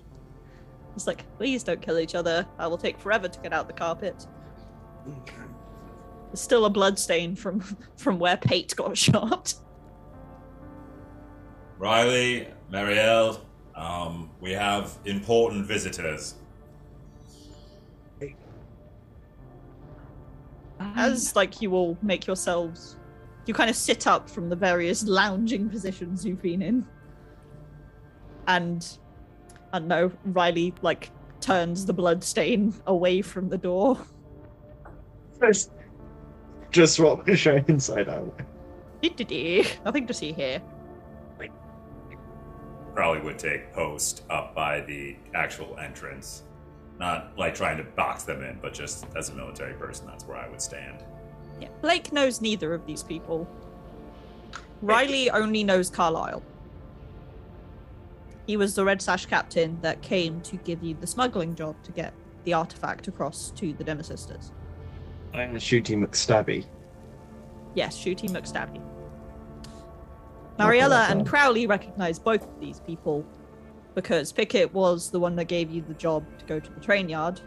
it's 0.95 1.07
like, 1.07 1.25
please 1.37 1.63
don't 1.63 1.81
kill 1.81 1.99
each 1.99 2.15
other. 2.15 2.45
I 2.57 2.67
will 2.67 2.77
take 2.77 2.97
forever 2.99 3.27
to 3.27 3.39
get 3.41 3.51
out 3.51 3.67
the 3.67 3.73
carpet. 3.73 4.25
Okay. 5.19 5.33
There's 6.31 6.39
still 6.39 6.63
a 6.63 6.69
blood 6.69 6.97
stain 6.97 7.35
from 7.35 7.59
from 7.97 8.17
where 8.17 8.37
Pate 8.37 8.73
got 8.77 8.97
shot. 8.97 9.53
Ryleigh, 11.77 12.47
Marielle, 12.71 13.41
um, 13.75 14.29
we 14.39 14.51
have 14.51 14.97
important 15.03 15.65
visitors. 15.65 16.35
As 20.79 21.35
like 21.35 21.61
you 21.61 21.73
all 21.73 21.97
make 22.01 22.25
yourselves, 22.27 22.95
you 23.45 23.53
kind 23.53 23.69
of 23.69 23.75
sit 23.75 24.07
up 24.07 24.29
from 24.29 24.47
the 24.47 24.55
various 24.55 25.03
lounging 25.05 25.69
positions 25.69 26.25
you've 26.25 26.41
been 26.41 26.61
in, 26.61 26.87
and 28.47 28.97
I 29.73 29.79
don't 29.79 29.89
know. 29.89 30.11
Ryleigh 30.27 30.75
like 30.81 31.11
turns 31.41 31.85
the 31.85 31.93
blood 31.93 32.23
stain 32.23 32.73
away 32.87 33.21
from 33.21 33.49
the 33.49 33.57
door. 33.57 33.97
Just, 35.43 35.71
just 36.71 36.95
swap 36.95 37.25
the 37.25 37.35
show 37.35 37.63
inside 37.67 38.09
out. 38.09 38.39
Nothing 39.85 40.07
to 40.07 40.13
see 40.13 40.31
here. 40.31 40.61
Probably 42.93 43.21
would 43.21 43.39
take 43.39 43.71
post 43.73 44.23
up 44.29 44.53
by 44.53 44.81
the 44.81 45.15
actual 45.33 45.77
entrance. 45.77 46.43
Not 46.99 47.31
like 47.37 47.55
trying 47.55 47.77
to 47.77 47.83
box 47.83 48.23
them 48.23 48.43
in, 48.43 48.59
but 48.61 48.73
just 48.73 49.05
as 49.15 49.29
a 49.29 49.33
military 49.33 49.73
person, 49.73 50.05
that's 50.05 50.25
where 50.25 50.37
I 50.37 50.49
would 50.49 50.61
stand. 50.61 51.03
Yeah. 51.59 51.69
Blake 51.81 52.11
knows 52.11 52.41
neither 52.41 52.73
of 52.73 52.85
these 52.85 53.01
people. 53.01 53.47
Ryleigh 54.83 55.29
only 55.33 55.63
knows 55.63 55.89
Carlisle. 55.89 56.43
He 58.45 58.57
was 58.57 58.75
the 58.75 58.83
Red 58.83 59.01
Sash 59.01 59.25
captain 59.25 59.79
that 59.81 60.01
came 60.01 60.41
to 60.41 60.57
give 60.57 60.83
you 60.83 60.95
the 60.99 61.07
smuggling 61.07 61.55
job 61.55 61.75
to 61.83 61.91
get 61.91 62.13
the 62.43 62.53
artifact 62.53 63.07
across 63.07 63.51
to 63.51 63.73
the 63.73 63.83
Dimmer 63.83 64.03
Sisters. 64.03 64.51
I'm 65.33 65.55
Shooty 65.55 65.95
McStabby. 65.95 66.65
Yes, 67.73 67.97
Shooty 67.97 68.29
McStabby. 68.29 68.81
Mariella 70.59 71.07
and 71.09 71.25
Crowley 71.25 71.65
recognize 71.67 72.19
both 72.19 72.43
of 72.43 72.59
these 72.59 72.81
people 72.81 73.25
because 73.95 74.31
Pickett 74.31 74.73
was 74.73 75.09
the 75.09 75.19
one 75.19 75.35
that 75.37 75.45
gave 75.45 75.71
you 75.71 75.81
the 75.81 75.93
job 75.93 76.25
to 76.39 76.45
go 76.45 76.59
to 76.59 76.71
the 76.71 76.79
train 76.79 77.09
yard 77.09 77.39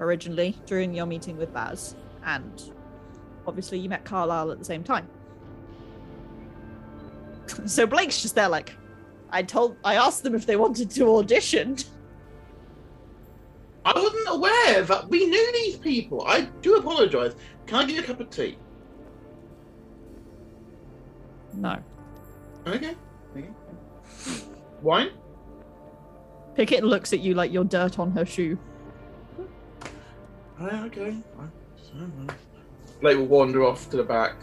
originally 0.00 0.56
during 0.66 0.92
your 0.92 1.06
meeting 1.06 1.36
with 1.36 1.52
Baz, 1.54 1.94
and 2.24 2.72
obviously 3.46 3.78
you 3.78 3.88
met 3.88 4.04
Carlisle 4.04 4.50
at 4.50 4.58
the 4.58 4.64
same 4.64 4.84
time. 4.84 5.08
so 7.64 7.86
Blake's 7.86 8.20
just 8.20 8.34
there, 8.34 8.48
like, 8.48 8.74
I 9.30 9.42
told, 9.42 9.76
I 9.84 9.94
asked 9.94 10.22
them 10.22 10.34
if 10.34 10.46
they 10.46 10.56
wanted 10.56 10.90
to 10.90 11.16
audition. 11.16 11.76
I 13.86 13.92
wasn't 13.94 14.26
aware 14.28 14.82
that 14.82 15.08
we 15.08 15.26
knew 15.26 15.52
these 15.52 15.76
people. 15.76 16.26
I 16.26 16.48
do 16.60 16.74
apologise. 16.74 17.36
Can 17.66 17.76
I 17.76 17.84
get 17.86 17.94
you 17.94 18.00
a 18.00 18.04
cup 18.04 18.18
of 18.18 18.30
tea? 18.30 18.58
No. 21.54 21.78
Okay. 22.66 22.96
okay. 23.36 23.48
Wine? 24.82 25.10
Pickett 26.56 26.82
looks 26.82 27.12
at 27.12 27.20
you 27.20 27.34
like 27.34 27.52
you're 27.52 27.62
dirt 27.62 28.00
on 28.00 28.10
her 28.10 28.26
shoe. 28.26 28.58
Okay. 30.60 31.16
Blake 33.00 33.18
will 33.18 33.26
wander 33.26 33.62
off 33.64 33.88
to 33.90 33.96
the 33.98 34.02
back, 34.02 34.34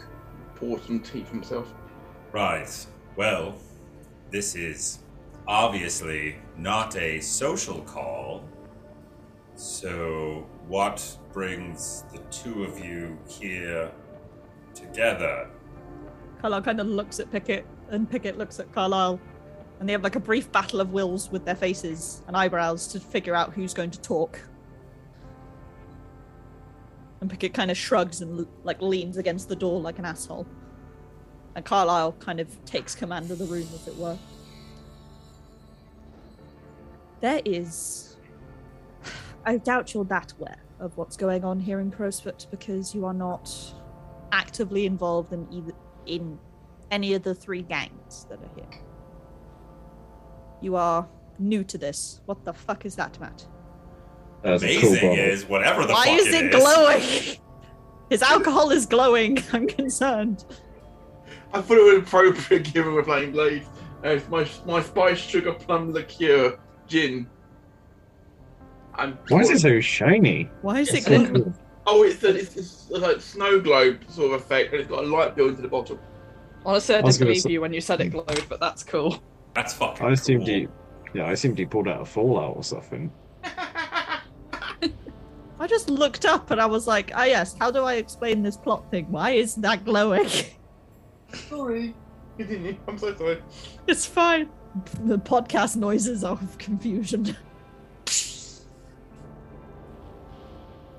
pour 0.54 0.80
some 0.80 1.00
tea 1.00 1.22
for 1.22 1.34
himself. 1.34 1.74
Right. 2.32 2.86
Well, 3.16 3.56
this 4.30 4.54
is 4.54 5.00
obviously 5.46 6.36
not 6.56 6.96
a 6.96 7.20
social 7.20 7.82
call. 7.82 8.42
So, 9.56 10.46
what 10.66 11.16
brings 11.32 12.04
the 12.12 12.18
two 12.30 12.64
of 12.64 12.84
you 12.84 13.16
here 13.28 13.92
together? 14.74 15.48
Carlisle 16.40 16.62
kind 16.62 16.80
of 16.80 16.86
looks 16.88 17.20
at 17.20 17.30
Pickett, 17.30 17.64
and 17.88 18.10
Pickett 18.10 18.36
looks 18.36 18.58
at 18.58 18.72
Carlisle, 18.72 19.20
and 19.78 19.88
they 19.88 19.92
have 19.92 20.02
like 20.02 20.16
a 20.16 20.20
brief 20.20 20.50
battle 20.50 20.80
of 20.80 20.92
wills 20.92 21.30
with 21.30 21.44
their 21.44 21.54
faces 21.54 22.22
and 22.26 22.36
eyebrows 22.36 22.88
to 22.88 23.00
figure 23.00 23.34
out 23.34 23.52
who's 23.52 23.72
going 23.72 23.90
to 23.92 24.00
talk. 24.00 24.40
And 27.20 27.30
Pickett 27.30 27.54
kind 27.54 27.70
of 27.70 27.76
shrugs 27.76 28.20
and 28.20 28.46
like 28.64 28.82
leans 28.82 29.16
against 29.16 29.48
the 29.48 29.56
door 29.56 29.80
like 29.80 29.98
an 29.98 30.04
asshole. 30.04 30.46
And 31.54 31.64
Carlisle 31.64 32.12
kind 32.18 32.40
of 32.40 32.64
takes 32.64 32.94
command 32.94 33.30
of 33.30 33.38
the 33.38 33.46
room, 33.46 33.68
as 33.72 33.86
it 33.86 33.96
were. 33.96 34.18
There 37.20 37.40
is. 37.44 38.13
I 39.44 39.58
doubt 39.58 39.92
you're 39.94 40.04
that 40.06 40.32
aware 40.32 40.56
of 40.80 40.96
what's 40.96 41.16
going 41.16 41.44
on 41.44 41.60
here 41.60 41.80
in 41.80 41.90
Crowsfoot 41.90 42.46
because 42.50 42.94
you 42.94 43.04
are 43.04 43.14
not 43.14 43.50
actively 44.32 44.86
involved 44.86 45.32
in 45.32 45.46
either 45.52 45.72
in 46.06 46.38
any 46.90 47.14
of 47.14 47.22
the 47.22 47.34
three 47.34 47.62
gangs 47.62 48.26
that 48.28 48.38
are 48.40 48.50
here. 48.54 48.80
You 50.60 50.76
are 50.76 51.08
new 51.38 51.64
to 51.64 51.78
this. 51.78 52.20
What 52.26 52.44
the 52.44 52.52
fuck 52.52 52.86
is 52.86 52.96
that, 52.96 53.18
Matt? 53.20 53.46
That's 54.42 54.62
a 54.62 54.66
Amazing 54.66 55.00
cool 55.00 55.10
bottle. 55.10 55.24
is 55.24 55.44
whatever 55.46 55.82
the 55.82 55.88
fuck. 55.88 55.96
Why 55.96 56.04
fuck 56.06 56.26
is 56.26 56.34
it 56.34 56.44
it 56.46 56.52
glowing? 56.52 57.38
His 58.10 58.22
alcohol 58.22 58.70
is 58.70 58.86
glowing. 58.86 59.38
I'm 59.52 59.66
concerned. 59.66 60.44
I 61.52 61.60
thought 61.60 61.78
it 61.78 61.94
was 61.94 62.02
appropriate 62.02 62.72
given 62.72 62.94
we're 62.94 63.02
playing 63.02 63.32
Blade. 63.32 63.66
Uh, 64.04 64.08
it's 64.08 64.28
my 64.28 64.46
my 64.66 64.82
spice 64.82 65.18
sugar 65.18 65.52
plum 65.52 65.92
liqueur 65.92 66.58
gin. 66.86 67.28
And 68.98 69.16
Why 69.28 69.40
is 69.40 69.50
it 69.50 69.60
so 69.60 69.80
shiny? 69.80 70.48
Why 70.62 70.80
is 70.80 70.92
it 70.94 71.04
So 71.04 71.26
cool. 71.26 71.54
Oh, 71.86 72.02
it's 72.02 72.22
a, 72.24 72.34
it's, 72.34 72.56
it's 72.56 72.90
like 72.90 73.20
snow 73.20 73.60
globe 73.60 74.00
sort 74.08 74.32
of 74.32 74.40
effect, 74.40 74.72
and 74.72 74.80
it's 74.80 74.88
got 74.90 75.04
a 75.04 75.06
light 75.06 75.34
built 75.36 75.50
into 75.50 75.62
the 75.62 75.68
bottom. 75.68 75.98
Honestly, 76.64 76.94
I 76.94 76.98
I 76.98 77.02
was 77.02 77.16
didn't 77.18 77.26
gonna 77.26 77.30
believe 77.32 77.42
say- 77.42 77.50
you 77.50 77.60
when 77.60 77.72
you 77.74 77.80
said 77.80 78.00
it 78.00 78.08
glowed, 78.08 78.44
but 78.48 78.60
that's 78.60 78.82
cool. 78.82 79.22
That's 79.54 79.74
fucking 79.74 80.06
I 80.06 80.12
assumed 80.12 80.46
cool. 80.46 80.54
he, 80.54 80.68
yeah, 81.14 81.24
I 81.26 81.32
assumed 81.32 81.58
he 81.58 81.66
pulled 81.66 81.86
out 81.88 82.00
a 82.00 82.04
Fallout 82.04 82.56
or 82.56 82.62
something. 82.64 83.12
I 85.60 85.66
just 85.68 85.88
looked 85.88 86.24
up 86.24 86.50
and 86.50 86.60
I 86.60 86.66
was 86.66 86.86
like, 86.86 87.12
ah, 87.14 87.24
yes, 87.24 87.54
how 87.58 87.70
do 87.70 87.84
I 87.84 87.94
explain 87.94 88.42
this 88.42 88.56
plot 88.56 88.90
thing? 88.90 89.10
Why 89.10 89.30
is 89.32 89.54
that 89.56 89.84
glowing? 89.84 90.28
sorry, 91.32 91.94
continue. 92.36 92.76
I'm 92.88 92.98
so 92.98 93.14
sorry. 93.16 93.42
it's 93.86 94.04
fine. 94.06 94.48
The 95.04 95.18
podcast 95.18 95.76
noises 95.76 96.24
of 96.24 96.58
confusion. 96.58 97.36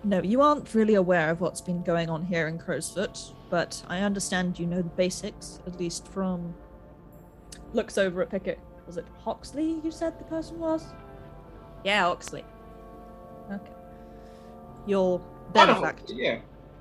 No, 0.06 0.22
you 0.22 0.40
aren't 0.40 0.72
really 0.76 0.94
aware 0.94 1.32
of 1.32 1.42
what's 1.42 1.62
been 1.62 1.82
going 1.82 2.12
on 2.12 2.24
here 2.24 2.48
in 2.48 2.60
Crowsfoot, 2.60 3.34
but 3.50 3.84
I 3.88 4.02
understand 4.02 4.60
you 4.60 4.68
know 4.68 4.84
the 4.84 4.90
basics, 4.90 5.60
at 5.66 5.80
least 5.80 6.08
from. 6.08 6.54
Looks 7.74 7.98
over 7.98 8.22
at 8.22 8.30
Pickett. 8.30 8.60
Was 8.86 8.98
it 8.98 9.06
Hoxley 9.24 9.82
you 9.84 9.90
said 9.90 10.20
the 10.20 10.26
person 10.26 10.60
was? 10.60 10.86
Yeah, 11.84 12.08
Oxley. 12.08 12.46
Okay. 13.52 13.72
Your 14.86 15.20
benefactor. 15.54 16.14
Yeah. 16.14 16.38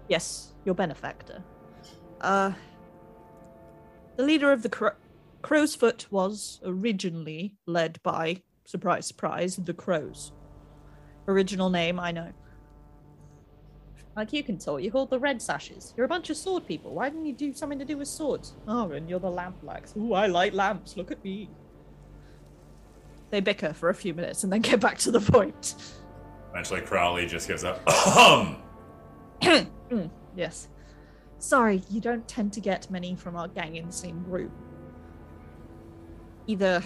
Yes, 0.09 0.53
your 0.67 0.75
benefactor. 0.75 1.43
Uh, 2.21 2.53
the 4.17 4.23
leader 4.23 4.53
of 4.53 4.63
the 4.63 4.69
Cro- 4.69 4.97
Crow's 5.41 5.75
Foot 5.75 6.07
was 6.11 6.61
originally 6.63 7.55
led 7.65 8.03
by, 8.03 8.43
surprise, 8.67 9.07
surprise, 9.07 9.57
the 9.57 9.73
Crows. 9.73 10.33
Original 11.27 11.71
name, 11.71 11.99
I 11.99 12.13
know. 12.13 12.33
Like 14.17 14.33
you 14.33 14.45
can 14.45 14.59
talk. 14.59 14.81
you 14.83 14.91
hold 14.91 15.11
the 15.11 15.19
red 15.19 15.43
sashes. 15.43 15.93
You're 15.97 16.07
a 16.07 16.09
bunch 16.09 16.31
of 16.31 16.37
sword 16.37 16.67
people. 16.67 16.93
Why 16.95 17.09
didn't 17.09 17.27
you 17.27 17.33
do 17.33 17.53
something 17.53 17.79
to 17.81 17.85
do 17.85 17.97
with 17.99 18.07
swords? 18.09 18.55
Oh, 18.69 18.93
and 18.93 19.11
you're 19.11 19.19
the 19.19 19.31
lamp 19.31 19.61
blacks. 19.61 19.93
Ooh, 19.97 20.13
I 20.13 20.27
like 20.27 20.55
lamps. 20.55 20.97
Look 20.97 21.11
at 21.11 21.23
me. 21.25 21.51
They 23.31 23.41
bicker 23.41 23.73
for 23.73 23.89
a 23.89 23.95
few 23.95 24.15
minutes 24.15 24.45
and 24.45 24.53
then 24.53 24.61
get 24.61 24.79
back 24.81 24.99
to 24.99 25.11
the 25.11 25.21
point. 25.21 25.75
Eventually, 26.51 26.83
Crowley 26.83 27.27
just 27.27 27.49
gives 27.49 27.65
up. 27.65 27.87
Um. 28.17 28.57
Mm, 29.91 30.09
yes. 30.35 30.69
Sorry, 31.39 31.83
you 31.91 32.01
don't 32.01 32.27
tend 32.27 32.55
to 32.55 32.61
get 32.61 32.91
many 32.91 33.15
from 33.15 33.37
our 33.37 33.49
gang 33.49 33.77
in 33.77 33.87
the 33.87 33.93
same 33.93 34.23
group. 34.23 34.51
Either 36.47 36.83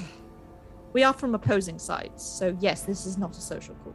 we 0.92 1.04
are 1.04 1.12
from 1.12 1.34
opposing 1.36 1.78
sides, 1.78 2.24
so 2.24 2.56
yes, 2.60 2.82
this 2.82 3.06
is 3.06 3.16
not 3.16 3.36
a 3.36 3.40
social 3.40 3.76
call. 3.76 3.94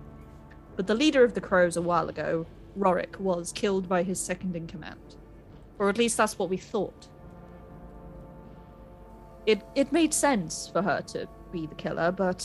But 0.78 0.88
the 0.88 0.96
leader 0.96 1.24
of 1.24 1.34
the 1.34 1.42
crows 1.42 1.76
a 1.76 1.82
while 1.82 2.08
ago, 2.08 2.46
Roric, 2.78 3.20
was 3.20 3.52
killed 3.52 3.88
by 3.88 4.04
his 4.04 4.20
second 4.20 4.56
in 4.56 4.68
command. 4.68 5.16
Or 5.80 5.90
at 5.90 5.98
least 5.98 6.18
that's 6.18 6.38
what 6.40 6.50
we 6.50 6.58
thought. 6.58 7.08
It 9.46 9.62
it 9.76 9.92
made 9.92 10.14
sense 10.14 10.70
for 10.72 10.82
her 10.82 11.02
to 11.08 11.28
be 11.52 11.66
the 11.66 11.76
killer, 11.76 12.12
but 12.12 12.42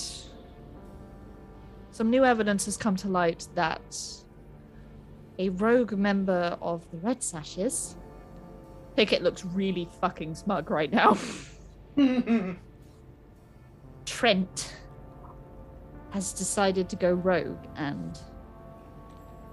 some 1.90 2.10
new 2.10 2.24
evidence 2.24 2.64
has 2.66 2.76
come 2.76 2.96
to 2.96 3.08
light 3.08 3.46
that 3.54 3.96
a 5.38 5.48
rogue 5.50 5.92
member 5.92 6.58
of 6.60 6.90
the 6.90 6.96
Red 6.98 7.22
Sashes. 7.22 7.96
Pickett 8.96 9.22
looks 9.22 9.44
really 9.44 9.88
fucking 10.00 10.34
smug 10.34 10.70
right 10.70 10.92
now. 10.92 11.16
Trent 14.04 14.74
has 16.10 16.32
decided 16.32 16.88
to 16.88 16.96
go 16.96 17.12
rogue 17.12 17.64
and 17.76 18.18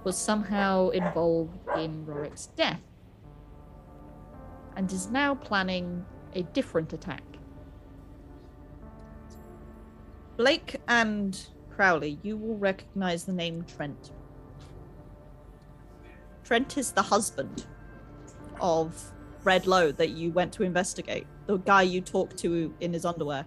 was 0.06 0.16
somehow 0.16 0.90
involved 0.90 1.58
in 1.76 2.06
Roric's 2.06 2.46
death 2.54 2.80
and 4.76 4.92
is 4.92 5.10
now 5.10 5.34
planning 5.34 6.06
a 6.32 6.44
different 6.44 6.92
attack. 6.92 7.24
Blake 10.36 10.76
and 10.86 11.36
Crowley, 11.74 12.20
you 12.22 12.36
will 12.36 12.56
recognize 12.56 13.24
the 13.24 13.32
name 13.32 13.64
Trent. 13.64 14.12
Trent 16.44 16.78
is 16.78 16.92
the 16.92 17.02
husband 17.02 17.66
of 18.60 19.12
Red 19.42 19.66
Low 19.66 19.90
that 19.90 20.10
you 20.10 20.30
went 20.30 20.52
to 20.52 20.62
investigate. 20.62 21.26
The 21.46 21.56
guy 21.56 21.82
you 21.82 22.00
talked 22.00 22.36
to 22.38 22.72
in 22.80 22.92
his 22.92 23.04
underwear. 23.04 23.44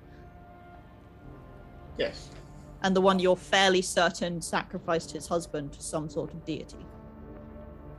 yes. 1.98 2.32
And 2.82 2.96
the 2.96 3.02
one 3.02 3.20
you're 3.20 3.36
fairly 3.36 3.82
certain 3.82 4.42
sacrificed 4.42 5.12
his 5.12 5.28
husband 5.28 5.74
to 5.74 5.82
some 5.82 6.10
sort 6.10 6.34
of 6.34 6.46
deity. 6.46 6.86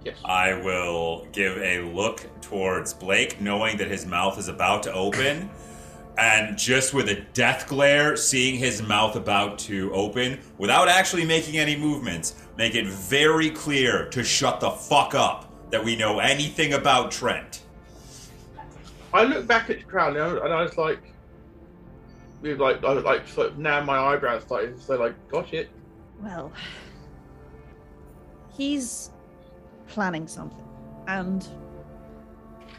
Yes. 0.04 0.16
I 0.24 0.54
will 0.54 1.26
give 1.32 1.58
a 1.58 1.80
look 1.80 2.26
towards 2.40 2.94
Blake, 2.94 3.40
knowing 3.40 3.76
that 3.76 3.88
his 3.88 4.06
mouth 4.06 4.38
is 4.38 4.48
about 4.48 4.82
to 4.84 4.92
open. 4.92 5.50
And 6.16 6.56
just 6.58 6.94
with 6.94 7.08
a 7.08 7.20
death 7.34 7.68
glare, 7.68 8.16
seeing 8.16 8.56
his 8.56 8.82
mouth 8.82 9.16
about 9.16 9.58
to 9.60 9.92
open, 9.92 10.40
without 10.58 10.88
actually 10.88 11.24
making 11.24 11.58
any 11.58 11.76
movements, 11.76 12.34
make 12.56 12.74
it 12.74 12.86
very 12.86 13.50
clear 13.50 14.06
to 14.08 14.24
shut 14.24 14.60
the 14.60 14.70
fuck 14.70 15.14
up 15.14 15.50
that 15.70 15.84
we 15.84 15.96
know 15.96 16.18
anything 16.18 16.74
about 16.74 17.10
Trent. 17.10 17.62
I 19.12 19.24
look 19.24 19.46
back 19.46 19.70
at 19.70 19.86
Crowley 19.86 20.20
and 20.20 20.38
I 20.38 20.44
and 20.44 20.54
I 20.54 20.62
was 20.62 20.76
like, 20.76 21.00
with 22.42 22.60
like, 22.60 22.84
I 22.84 22.92
was 22.92 23.04
like, 23.04 23.26
sort 23.28 23.48
of 23.48 23.58
now 23.58 23.82
my 23.82 23.98
eyebrows 23.98 24.42
started 24.42 24.76
to 24.76 24.82
say 24.82 24.96
like, 24.96 25.14
oh, 25.32 25.40
gosh, 25.40 25.52
it. 25.52 25.70
Well, 26.22 26.52
he's 28.50 29.10
planning 29.88 30.26
something. 30.26 30.66
And 31.06 31.46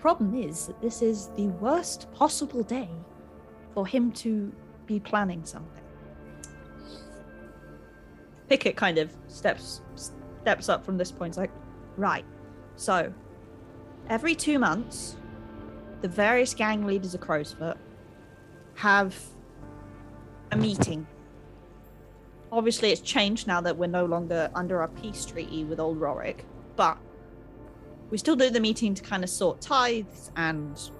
problem 0.02 0.36
is 0.36 0.68
that 0.68 0.82
this 0.82 1.02
is 1.02 1.28
the 1.38 1.48
worst 1.60 2.12
possible 2.12 2.64
day 2.64 2.90
for 3.74 3.86
him 3.86 4.12
to 4.12 4.52
be 4.88 5.00
planning 5.00 5.46
something. 5.46 5.84
Pickett 8.50 8.76
kind 8.76 8.98
of 8.98 9.16
steps 9.28 9.82
steps 9.96 10.70
up 10.70 10.84
from 10.84 10.98
this 10.98 11.12
point. 11.12 11.32
It's 11.32 11.38
like, 11.38 11.52
right. 11.98 12.26
So, 12.76 13.14
every 14.10 14.36
two 14.36 14.58
months, 14.58 15.16
the 16.02 16.08
various 16.08 16.54
gang 16.54 16.86
leaders 16.86 17.14
of 17.14 17.22
Crowsfoot 17.22 17.78
have 18.76 19.16
a 20.52 20.58
meeting. 20.58 21.08
Obviously, 22.52 22.92
it's 22.92 23.02
changed 23.02 23.48
now 23.48 23.62
that 23.62 23.78
we're 23.78 23.88
no 23.88 24.06
longer 24.06 24.52
under 24.54 24.82
our 24.82 24.90
peace 24.90 25.26
treaty 25.26 25.64
with 25.64 25.80
Old 25.80 26.00
Roric, 26.00 26.44
but 26.76 26.98
we 28.10 28.18
still 28.18 28.36
do 28.36 28.50
the 28.50 28.60
meeting 28.60 28.94
to 28.94 29.02
kind 29.02 29.24
of 29.24 29.30
sort 29.30 29.62
tithes 29.62 30.32
and 30.36 30.92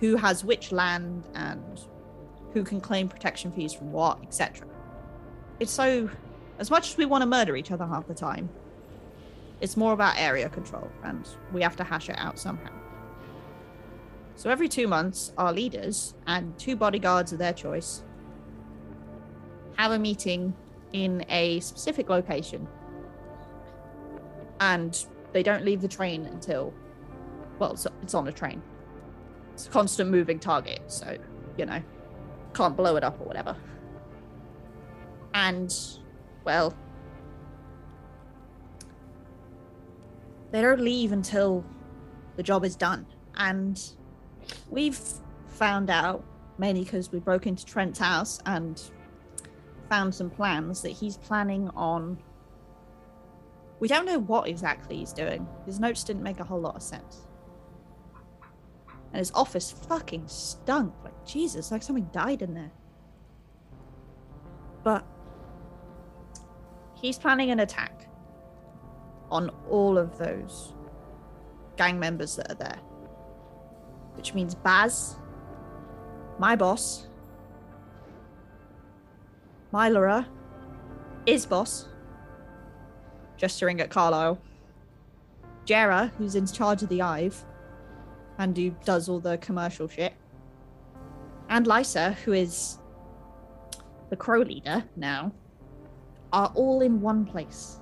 who 0.00 0.16
has 0.16 0.44
which 0.44 0.72
land 0.72 1.24
and 1.34 1.80
who 2.52 2.62
can 2.62 2.80
claim 2.80 3.08
protection 3.08 3.50
fees 3.50 3.72
from 3.72 3.90
what, 3.92 4.22
etc. 4.22 4.66
It's 5.58 5.72
so, 5.72 6.10
as 6.58 6.70
much 6.70 6.90
as 6.90 6.96
we 6.98 7.06
want 7.06 7.22
to 7.22 7.26
murder 7.26 7.56
each 7.56 7.70
other 7.70 7.86
half 7.86 8.06
the 8.06 8.14
time, 8.14 8.50
it's 9.62 9.76
more 9.76 9.94
about 9.94 10.18
area 10.18 10.50
control 10.50 10.90
and 11.02 11.26
we 11.52 11.62
have 11.62 11.76
to 11.76 11.84
hash 11.84 12.10
it 12.10 12.18
out 12.18 12.38
somehow. 12.38 12.70
So 14.36 14.50
every 14.50 14.68
two 14.68 14.86
months, 14.86 15.32
our 15.38 15.52
leaders 15.52 16.14
and 16.26 16.58
two 16.58 16.76
bodyguards 16.76 17.32
of 17.32 17.38
their 17.38 17.52
choice 17.54 18.02
have 19.76 19.92
a 19.92 19.98
meeting 19.98 20.54
in 20.92 21.24
a 21.28 21.60
specific 21.60 22.08
location. 22.08 22.66
And 24.60 25.04
they 25.32 25.42
don't 25.42 25.64
leave 25.64 25.82
the 25.82 25.88
train 25.88 26.26
until, 26.26 26.72
well, 27.58 27.72
it's, 27.72 28.14
on 28.14 28.28
a 28.28 28.32
train. 28.32 28.62
It's 29.52 29.66
a 29.66 29.70
constant 29.70 30.10
moving 30.10 30.38
target, 30.38 30.80
so, 30.86 31.16
you 31.58 31.66
know, 31.66 31.82
can't 32.54 32.76
blow 32.76 32.96
it 32.96 33.04
up 33.04 33.20
or 33.20 33.24
whatever. 33.24 33.56
And, 35.34 35.76
well, 36.44 36.72
they 40.52 40.62
don't 40.62 40.80
leave 40.80 41.10
until 41.10 41.64
the 42.36 42.42
job 42.42 42.64
is 42.64 42.76
done. 42.76 43.06
And 43.36 43.82
we've 44.70 45.00
found 45.48 45.90
out, 45.90 46.24
mainly 46.58 46.84
because 46.84 47.10
we 47.10 47.18
broke 47.18 47.48
into 47.48 47.64
Trent's 47.64 47.98
house 47.98 48.38
and 48.46 48.80
found 49.88 50.14
some 50.14 50.30
plans, 50.30 50.82
that 50.82 50.90
he's 50.90 51.16
planning 51.16 51.68
on. 51.70 52.18
We 53.80 53.88
don't 53.88 54.06
know 54.06 54.18
what 54.18 54.48
exactly 54.48 54.96
he's 54.96 55.12
doing. 55.12 55.46
His 55.66 55.80
notes 55.80 56.04
didn't 56.04 56.22
make 56.22 56.40
a 56.40 56.44
whole 56.44 56.60
lot 56.60 56.76
of 56.76 56.82
sense. 56.82 57.26
And 59.12 59.18
his 59.18 59.30
office 59.32 59.70
fucking 59.70 60.26
stunk. 60.26 60.92
Like, 61.04 61.26
Jesus, 61.26 61.70
like 61.70 61.82
something 61.82 62.08
died 62.12 62.42
in 62.42 62.54
there. 62.54 62.72
But 64.82 65.04
he's 66.94 67.18
planning 67.18 67.50
an 67.50 67.60
attack 67.60 68.08
on 69.30 69.50
all 69.68 69.98
of 69.98 70.18
those 70.18 70.74
gang 71.76 71.98
members 71.98 72.36
that 72.36 72.50
are 72.50 72.54
there. 72.54 72.78
Which 74.14 74.34
means 74.34 74.54
Baz, 74.54 75.16
my 76.38 76.56
boss, 76.56 77.08
Mylera, 79.74 80.24
is 81.26 81.44
boss, 81.44 81.88
gesturing 83.36 83.80
at 83.80 83.90
Carlisle, 83.90 84.38
Djera, 85.66 86.12
who's 86.16 86.36
in 86.36 86.46
charge 86.46 86.84
of 86.84 86.88
the 86.90 87.00
Hive 87.00 87.44
and 88.38 88.56
who 88.56 88.70
does 88.84 89.08
all 89.08 89.18
the 89.18 89.36
commercial 89.38 89.88
shit, 89.88 90.12
and 91.48 91.66
Lyssa, 91.66 92.12
who 92.24 92.32
is 92.32 92.78
the 94.10 94.16
crow 94.16 94.42
leader 94.42 94.84
now, 94.94 95.32
are 96.32 96.52
all 96.54 96.80
in 96.80 97.00
one 97.00 97.24
place. 97.24 97.80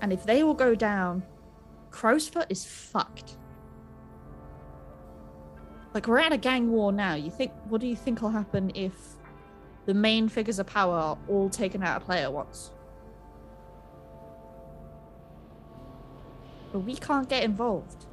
And 0.00 0.12
if 0.12 0.24
they 0.24 0.42
all 0.42 0.54
go 0.54 0.74
down, 0.74 1.22
Crowsfoot 1.90 2.46
is 2.48 2.64
fucked. 2.64 3.36
Like 5.94 6.08
we're 6.08 6.18
at 6.18 6.32
a 6.32 6.38
gang 6.38 6.72
war 6.72 6.92
now. 6.92 7.14
You 7.14 7.30
think 7.30 7.52
what 7.68 7.80
do 7.80 7.86
you 7.86 7.96
think 7.96 8.20
will 8.20 8.30
happen 8.30 8.72
if 8.74 9.17
the 9.88 9.94
main 9.94 10.28
figures 10.28 10.58
of 10.58 10.66
power 10.66 10.94
are 10.94 11.18
all 11.30 11.48
taken 11.48 11.82
out 11.82 11.96
of 11.96 12.04
play 12.04 12.22
at 12.22 12.30
once? 12.30 12.72
But 16.70 16.80
we 16.80 16.94
can't 16.94 17.26
get 17.26 17.42
involved. 17.42 18.04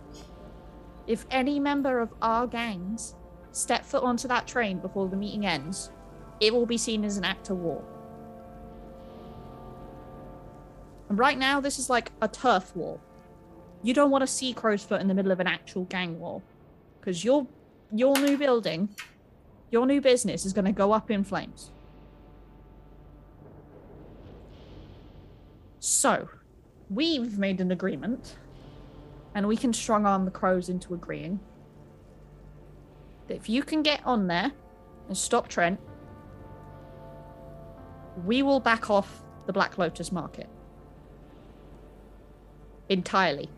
If 1.06 1.26
any 1.30 1.60
member 1.60 2.00
of 2.00 2.14
our 2.22 2.48
gangs 2.48 3.16
step 3.52 3.84
foot 3.84 4.04
onto 4.04 4.26
that 4.30 4.48
train 4.48 4.80
before 4.80 5.10
the 5.10 5.18
meeting 5.18 5.46
ends, 5.46 5.92
it 6.40 6.54
will 6.54 6.66
be 6.66 6.78
seen 6.78 7.04
as 7.04 7.18
an 7.18 7.26
act 7.26 7.50
of 7.50 7.58
war. 7.58 7.84
And 11.10 11.20
right 11.20 11.38
now, 11.38 11.60
this 11.60 11.78
is 11.78 11.90
like 11.90 12.10
a 12.22 12.30
turf 12.30 12.74
war. 12.74 13.02
You 13.84 13.94
don't 13.94 14.12
want 14.12 14.22
to 14.22 14.28
see 14.28 14.54
Crowsfoot 14.54 15.02
in 15.02 15.10
the 15.10 15.14
middle 15.14 15.34
of 15.34 15.42
an 15.42 15.48
actual 15.48 15.84
gang 15.84 16.18
war, 16.22 16.42
because 17.02 17.26
your 17.26 17.46
your 17.92 18.18
new 18.18 18.38
building, 18.38 18.96
your 19.71 19.86
new 19.86 20.01
business 20.01 20.45
is 20.45 20.54
going 20.54 20.65
to 20.65 20.71
go 20.71 20.91
up 20.91 21.12
in 21.12 21.23
flames. 21.23 21.71
So, 25.80 26.30
we've 26.89 27.38
made 27.38 27.62
an 27.62 27.71
agreement, 27.71 28.38
and 29.34 29.47
we 29.47 29.58
can 29.58 29.73
strong 29.73 30.06
arm 30.06 30.25
the 30.25 30.32
crows 30.32 30.69
into 30.69 30.93
agreeing 30.93 31.39
that 33.28 33.36
if 33.36 33.49
you 33.49 33.63
can 33.63 33.82
get 33.82 34.01
on 34.06 34.28
there 34.28 34.51
and 35.08 35.17
stop 35.17 35.47
Trent, 35.47 35.80
we 38.23 38.41
will 38.41 38.60
back 38.60 38.89
off 38.89 39.23
the 39.45 39.54
Black 39.54 39.78
Lotus 39.78 40.12
market 40.12 40.49
entirely. 42.89 43.49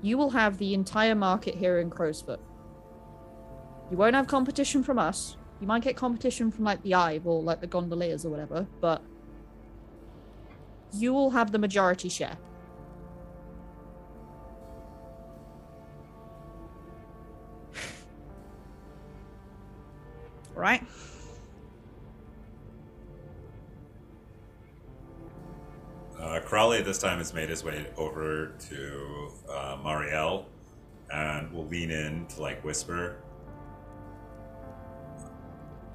You 0.00 0.16
will 0.16 0.30
have 0.30 0.58
the 0.58 0.74
entire 0.74 1.14
market 1.14 1.54
here 1.56 1.80
in 1.80 1.90
Crowsfoot. 1.90 2.40
You 3.90 3.96
won't 3.96 4.14
have 4.14 4.26
competition 4.26 4.82
from 4.82 4.98
us. 4.98 5.36
You 5.60 5.66
might 5.66 5.82
get 5.82 5.96
competition 5.96 6.50
from 6.50 6.64
like 6.64 6.82
the 6.82 6.92
Hive 6.92 7.26
or 7.26 7.42
like 7.42 7.60
the 7.60 7.66
Gondoliers 7.66 8.24
or 8.24 8.28
whatever, 8.28 8.66
but 8.80 9.02
you 10.92 11.12
will 11.12 11.30
have 11.30 11.52
the 11.52 11.58
majority 11.58 12.08
share. 12.08 12.38
right? 20.54 20.82
Uh, 26.20 26.40
Crowley 26.40 26.82
this 26.82 26.98
time 26.98 27.18
has 27.18 27.32
made 27.32 27.48
his 27.48 27.62
way 27.64 27.86
over 27.96 28.52
to 28.68 29.30
uh, 29.50 29.76
Marielle 29.78 30.44
and 31.10 31.50
will 31.52 31.66
lean 31.66 31.90
in 31.90 32.26
to 32.26 32.42
like 32.42 32.62
whisper. 32.64 33.16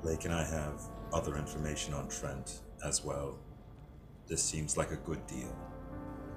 Lake 0.04 0.26
and 0.26 0.34
I 0.34 0.44
have 0.44 0.82
other 1.13 1.38
information 1.38 1.94
on 1.94 2.10
Trent 2.10 2.60
as 2.84 3.06
well. 3.06 3.38
This 4.28 4.44
seems 4.44 4.76
like 4.76 4.92
a 4.92 4.98
good 4.98 5.26
deal. 5.28 5.56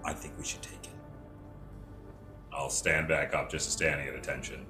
I 0.05 0.12
think 0.12 0.38
we 0.38 0.44
should 0.44 0.62
take 0.62 0.85
it. 0.85 0.90
I'll 2.52 2.70
stand 2.70 3.09
back 3.09 3.35
up, 3.35 3.50
just 3.50 3.72
standing 3.72 4.07
at 4.07 4.14
attention. 4.14 4.64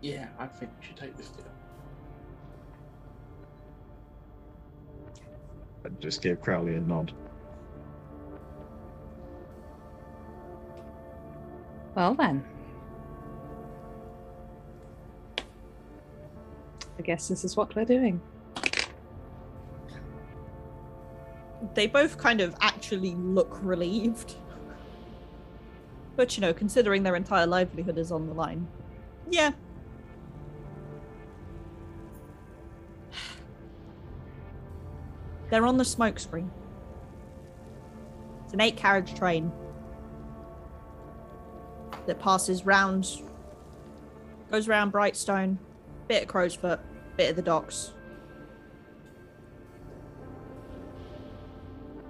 Yeah, 0.00 0.28
I 0.38 0.46
think 0.46 0.70
we 0.80 0.86
should 0.86 0.96
take 0.96 1.16
this 1.16 1.28
deal. 1.28 1.44
I 5.86 5.88
just 6.00 6.20
gave 6.20 6.40
Crowley 6.40 6.74
a 6.74 6.80
nod. 6.80 7.12
Well 11.94 12.14
then. 12.14 12.44
I 16.98 17.02
guess 17.02 17.28
this 17.28 17.44
is 17.44 17.56
what 17.56 17.74
we're 17.76 17.84
doing. 17.84 18.20
They 21.74 21.86
both 21.86 22.18
kind 22.18 22.40
of 22.40 22.56
actually 22.60 23.14
look 23.14 23.58
relieved. 23.62 24.34
But 26.16 26.36
you 26.36 26.40
know, 26.40 26.52
considering 26.52 27.04
their 27.04 27.14
entire 27.14 27.46
livelihood 27.46 27.96
is 27.96 28.10
on 28.10 28.26
the 28.26 28.34
line. 28.34 28.66
Yeah. 29.30 29.52
They're 35.56 35.64
on 35.64 35.78
the 35.78 35.86
smoke 35.86 36.18
screen. 36.18 36.50
It's 38.44 38.52
an 38.52 38.60
eight 38.60 38.76
carriage 38.76 39.14
train 39.14 39.50
that 42.06 42.18
passes 42.20 42.66
round 42.66 43.08
Goes 44.50 44.68
around 44.68 44.92
Brightstone, 44.92 45.56
bit 46.08 46.24
of 46.24 46.28
Crowsfoot, 46.28 46.78
bit 47.16 47.30
of 47.30 47.36
the 47.36 47.42
docks. 47.42 47.94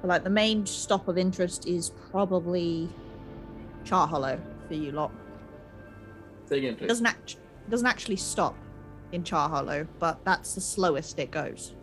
But 0.03 0.09
like 0.09 0.25
the 0.25 0.31
main 0.31 0.67
stop 0.67 1.07
of 1.07 1.17
interest 1.17 1.69
is 1.69 1.91
probably 2.11 2.89
Char 3.85 4.09
Hollow 4.09 4.41
for 4.67 4.75
you 4.75 4.91
lot. 4.91 5.13
Say 6.47 6.59
again, 6.59 6.73
It 6.73 6.79
please. 6.79 6.89
doesn't 6.89 7.07
act- 7.07 7.37
doesn't 7.71 7.87
actually 7.87 8.17
stop 8.17 8.57
in 9.13 9.23
Char 9.23 9.49
Hollow, 9.49 9.87
but 10.01 10.19
that's 10.25 10.57
the 10.57 10.61
slowest 10.61 11.21
it 11.21 11.31
goes. 11.31 11.76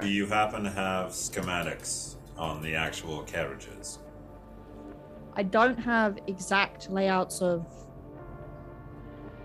Do 0.00 0.08
you 0.08 0.26
happen 0.26 0.64
to 0.64 0.70
have 0.70 1.10
schematics 1.10 2.16
on 2.36 2.62
the 2.62 2.74
actual 2.74 3.22
carriages? 3.22 3.98
I 5.34 5.42
don't 5.42 5.78
have 5.78 6.18
exact 6.26 6.90
layouts 6.90 7.40
of 7.40 7.66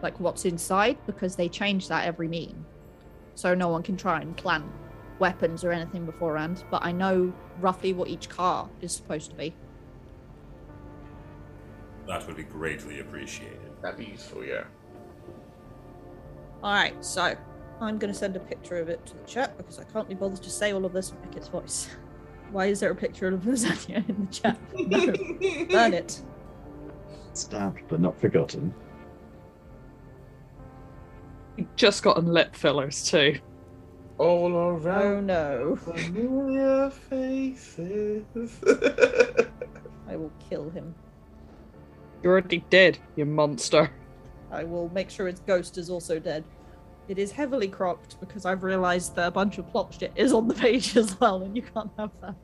like 0.02 0.20
what's 0.20 0.46
inside 0.46 0.98
because 1.06 1.36
they 1.36 1.48
change 1.48 1.88
that 1.88 2.06
every 2.06 2.28
meeting. 2.28 2.66
So 3.36 3.54
no 3.56 3.70
one 3.70 3.84
can 3.84 3.96
try 3.96 4.20
and 4.20 4.36
plan 4.36 4.70
weapons 5.20 5.64
or 5.64 5.72
anything 5.72 6.06
beforehand, 6.06 6.64
but 6.70 6.84
I 6.84 6.92
know 6.92 7.34
roughly 7.60 7.94
what 7.94 8.10
each 8.10 8.28
car 8.28 8.70
is 8.82 8.94
supposed 8.94 9.30
to 9.30 9.36
be. 9.38 9.54
That 12.08 12.26
would 12.28 12.36
be 12.36 12.44
greatly 12.44 13.00
appreciated. 13.00 13.60
That'd 13.82 14.00
be 14.00 14.06
useful, 14.06 14.44
yeah. 14.44 14.64
Alright, 16.64 17.06
so 17.06 17.36
I'm 17.82 17.98
gonna 17.98 18.14
send 18.14 18.36
a 18.36 18.40
picture 18.40 18.78
of 18.78 18.90
it 18.90 19.04
to 19.08 19.18
the 19.18 19.24
chat 19.24 19.58
because 19.58 19.80
I 19.80 19.84
can't 19.86 20.08
be 20.08 20.14
bothered 20.14 20.44
to 20.44 20.50
say 20.52 20.72
all 20.72 20.86
of 20.86 20.94
this 20.94 21.12
with 21.12 21.22
Pickett's 21.24 21.48
voice. 21.48 21.90
Why 22.52 22.68
is 22.68 22.80
there 22.80 22.92
a 22.92 22.96
picture 22.96 23.28
of 23.28 23.42
lasagna 23.42 24.08
in 24.08 24.26
the 24.26 24.32
chat? 24.32 24.60
No, 24.78 25.66
burn 25.68 25.94
it. 25.94 26.22
Stabbed 27.34 27.82
but 27.88 28.00
not 28.00 28.20
forgotten. 28.20 28.74
You 31.58 31.68
just 31.76 32.04
gotten 32.04 32.28
lip 32.28 32.56
fillers 32.56 33.04
too. 33.04 33.40
All 34.18 34.54
around. 34.54 35.32
Oh 35.32 35.66
no. 35.66 35.76
familiar 35.76 36.90
faces. 36.92 38.24
I 40.08 40.16
will 40.16 40.32
kill 40.50 40.70
him. 40.70 40.94
You're 42.22 42.34
already 42.34 42.64
dead, 42.70 43.00
you 43.16 43.26
monster. 43.26 43.90
I 44.52 44.66
will 44.66 44.90
make 44.90 45.10
sure 45.10 45.28
his 45.28 45.40
ghost 45.40 45.78
is 45.78 45.90
also 45.90 46.20
dead. 46.20 46.44
It 47.08 47.18
is 47.18 47.32
heavily 47.32 47.68
cropped 47.68 48.20
because 48.20 48.46
I've 48.46 48.64
realised 48.64 49.16
that 49.16 49.28
a 49.28 49.32
bunch 49.32 49.58
of 49.58 49.68
plot 49.70 49.94
shit 49.98 50.12
is 50.16 50.34
on 50.34 50.48
the 50.48 50.54
page 50.66 50.96
as 50.96 51.20
well, 51.20 51.42
and 51.44 51.56
you 51.56 51.62
can't 51.64 51.92
have 51.98 52.12
that. 52.22 52.36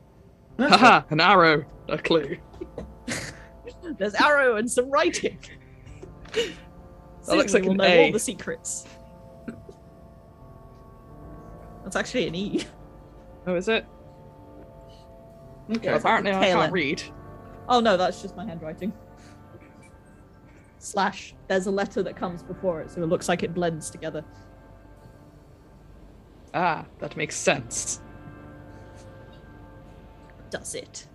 Haha, 0.58 1.02
an 1.10 1.20
arrow. 1.20 1.64
A 1.88 1.96
clue. 1.98 2.36
There's 3.98 4.14
arrow 4.14 4.56
and 4.56 4.70
some 4.70 4.90
writing. 4.90 5.38
That 7.26 7.36
looks 7.36 7.52
like 7.52 7.62
we'll 7.64 7.72
an 7.72 7.76
know 7.78 7.84
A. 7.84 8.06
all 8.06 8.12
the 8.12 8.18
secrets. 8.18 8.86
That's 11.84 11.94
actually 11.94 12.26
an 12.26 12.34
E. 12.34 12.64
Oh, 13.46 13.54
is 13.54 13.68
it? 13.68 13.84
okay. 15.70 15.88
Well, 15.88 15.98
apparently 15.98 16.32
I 16.32 16.36
KLM. 16.36 16.52
can't 16.54 16.72
read. 16.72 17.02
Oh 17.68 17.80
no, 17.80 17.98
that's 17.98 18.22
just 18.22 18.34
my 18.34 18.46
handwriting. 18.46 18.94
Slash, 20.78 21.34
there's 21.48 21.66
a 21.66 21.70
letter 21.70 22.02
that 22.02 22.16
comes 22.16 22.42
before 22.42 22.80
it, 22.80 22.90
so 22.90 23.02
it 23.02 23.06
looks 23.10 23.28
like 23.28 23.42
it 23.42 23.52
blends 23.52 23.90
together. 23.90 24.24
Ah, 26.60 26.84
that 26.98 27.16
makes 27.16 27.36
sense. 27.36 28.02
Does 30.50 30.74
it? 30.74 31.06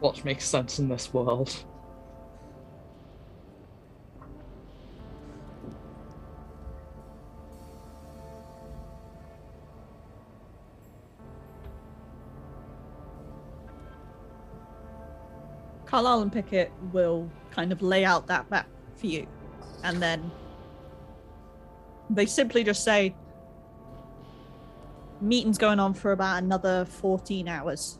What 0.00 0.22
makes 0.26 0.44
sense 0.44 0.78
in 0.78 0.90
this 0.90 1.14
world? 1.14 1.64
Carlisle 15.86 16.20
and 16.20 16.30
Pickett 16.30 16.70
will 16.92 17.30
kind 17.50 17.72
of 17.72 17.80
lay 17.80 18.04
out 18.04 18.26
that 18.26 18.50
map 18.50 18.68
for 18.96 19.06
you. 19.06 19.26
And 19.82 20.02
then 20.02 20.30
they 22.10 22.26
simply 22.26 22.62
just 22.62 22.84
say 22.84 23.14
meeting's 25.20 25.58
going 25.58 25.80
on 25.80 25.94
for 25.94 26.12
about 26.12 26.42
another 26.42 26.84
14 26.84 27.48
hours. 27.48 27.98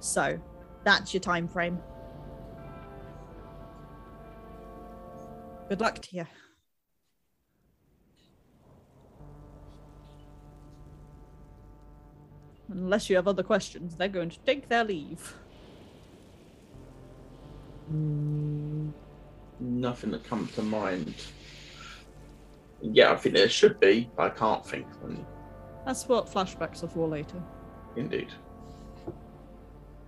So 0.00 0.40
that's 0.84 1.14
your 1.14 1.20
time 1.20 1.46
frame. 1.46 1.78
Good 5.68 5.80
luck 5.80 6.00
to 6.00 6.16
you. 6.16 6.26
Unless 12.68 13.10
you 13.10 13.16
have 13.16 13.26
other 13.26 13.42
questions, 13.42 13.96
they're 13.96 14.08
going 14.08 14.30
to 14.30 14.38
take 14.40 14.68
their 14.68 14.84
leave. 14.84 15.34
Mm, 17.92 18.92
nothing 19.58 20.12
that 20.12 20.24
comes 20.24 20.52
to 20.54 20.62
mind. 20.62 21.14
Yeah, 22.80 23.12
I 23.12 23.16
think 23.16 23.34
there 23.34 23.48
should 23.48 23.80
be, 23.80 24.08
but 24.16 24.32
I 24.32 24.34
can't 24.34 24.64
think 24.64 24.86
of. 25.02 25.18
That's 25.84 26.08
what 26.08 26.26
flashbacks 26.26 26.82
are 26.82 26.88
for 26.88 27.08
later. 27.08 27.42
Indeed. 27.96 28.28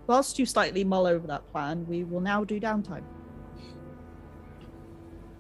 Whilst 0.06 0.38
you 0.38 0.46
slightly 0.46 0.84
mull 0.84 1.06
over 1.06 1.26
that 1.26 1.46
plan, 1.50 1.86
we 1.88 2.04
will 2.04 2.20
now 2.20 2.44
do 2.44 2.60
downtime. 2.60 3.04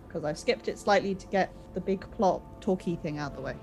Because 0.06 0.24
I 0.24 0.32
skipped 0.32 0.68
it 0.68 0.78
slightly 0.78 1.14
to 1.14 1.26
get 1.26 1.52
the 1.74 1.80
big 1.80 2.08
plot 2.12 2.42
talky 2.60 2.96
thing 2.96 3.18
out 3.18 3.32
of 3.32 3.36
the 3.36 3.42
way. 3.42 3.56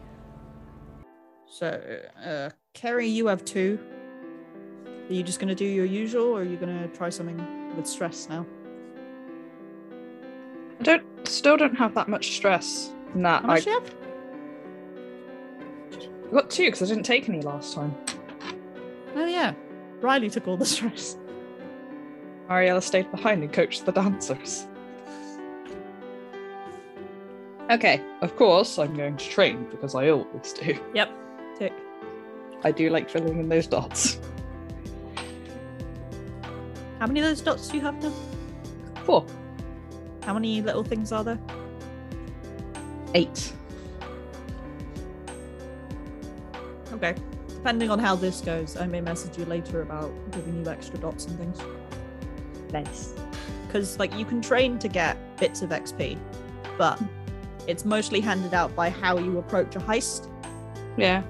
So, 1.45 1.81
uh, 2.23 2.49
Kerry, 2.73 3.07
you 3.07 3.27
have 3.27 3.43
two. 3.43 3.79
Are 5.09 5.13
you 5.13 5.23
just 5.23 5.39
going 5.39 5.47
to 5.47 5.55
do 5.55 5.65
your 5.65 5.85
usual, 5.85 6.25
or 6.25 6.41
are 6.41 6.43
you 6.43 6.57
going 6.57 6.77
to 6.77 6.87
try 6.95 7.09
something 7.09 7.75
with 7.75 7.87
stress 7.87 8.29
now? 8.29 8.45
I 10.79 10.83
don't 10.83 11.27
still 11.27 11.57
don't 11.57 11.75
have 11.75 11.95
that 11.95 12.07
much 12.07 12.35
stress 12.35 12.93
in 13.15 13.23
that. 13.23 13.41
How 13.41 13.49
I 13.49 13.53
much 13.55 13.63
do 13.63 13.71
you 13.71 13.79
have? 13.79 13.93
I 16.29 16.31
got 16.31 16.49
two 16.49 16.65
because 16.65 16.83
I 16.83 16.85
didn't 16.85 17.05
take 17.05 17.27
any 17.27 17.41
last 17.41 17.73
time. 17.73 17.95
Oh, 19.15 19.25
yeah. 19.25 19.53
Ryleigh 19.99 20.31
took 20.31 20.47
all 20.47 20.57
the 20.57 20.65
stress. 20.65 21.17
Mariella 22.47 22.81
stayed 22.81 23.09
behind 23.11 23.43
and 23.43 23.51
coached 23.51 23.85
the 23.85 23.91
dancers. 23.91 24.67
Okay, 27.71 28.01
of 28.21 28.35
course 28.35 28.79
I'm 28.79 28.95
going 28.95 29.17
to 29.17 29.29
train 29.29 29.67
because 29.69 29.93
I 29.93 30.09
always 30.09 30.53
do. 30.53 30.79
Yep. 30.95 31.11
Tick. 31.57 31.73
I 32.63 32.71
do 32.71 32.89
like 32.89 33.09
filling 33.09 33.39
in 33.39 33.49
those 33.49 33.67
dots. 33.67 34.19
How 36.99 37.07
many 37.07 37.19
of 37.19 37.27
those 37.27 37.41
dots 37.41 37.67
do 37.69 37.77
you 37.77 37.83
have 37.83 38.01
now? 38.01 38.11
Four. 39.03 39.25
How 40.23 40.33
many 40.33 40.61
little 40.61 40.83
things 40.83 41.11
are 41.11 41.23
there? 41.23 41.39
Eight. 43.13 43.53
Okay. 47.01 47.19
Depending 47.47 47.89
on 47.89 47.99
how 47.99 48.15
this 48.15 48.41
goes, 48.41 48.77
I 48.77 48.87
may 48.87 49.01
message 49.01 49.37
you 49.37 49.45
later 49.45 49.81
about 49.81 50.11
giving 50.31 50.63
you 50.63 50.69
extra 50.69 50.97
dots 50.99 51.25
and 51.25 51.37
things. 51.37 51.59
Nice. 52.71 53.13
Because, 53.67 53.99
like, 53.99 54.13
you 54.15 54.25
can 54.25 54.41
train 54.41 54.79
to 54.79 54.87
get 54.87 55.17
bits 55.37 55.61
of 55.61 55.69
XP, 55.71 56.17
but 56.77 57.01
it's 57.67 57.85
mostly 57.85 58.19
handed 58.21 58.53
out 58.53 58.75
by 58.75 58.89
how 58.89 59.17
you 59.17 59.37
approach 59.37 59.75
a 59.75 59.79
heist. 59.79 60.29
Yeah. 60.97 61.23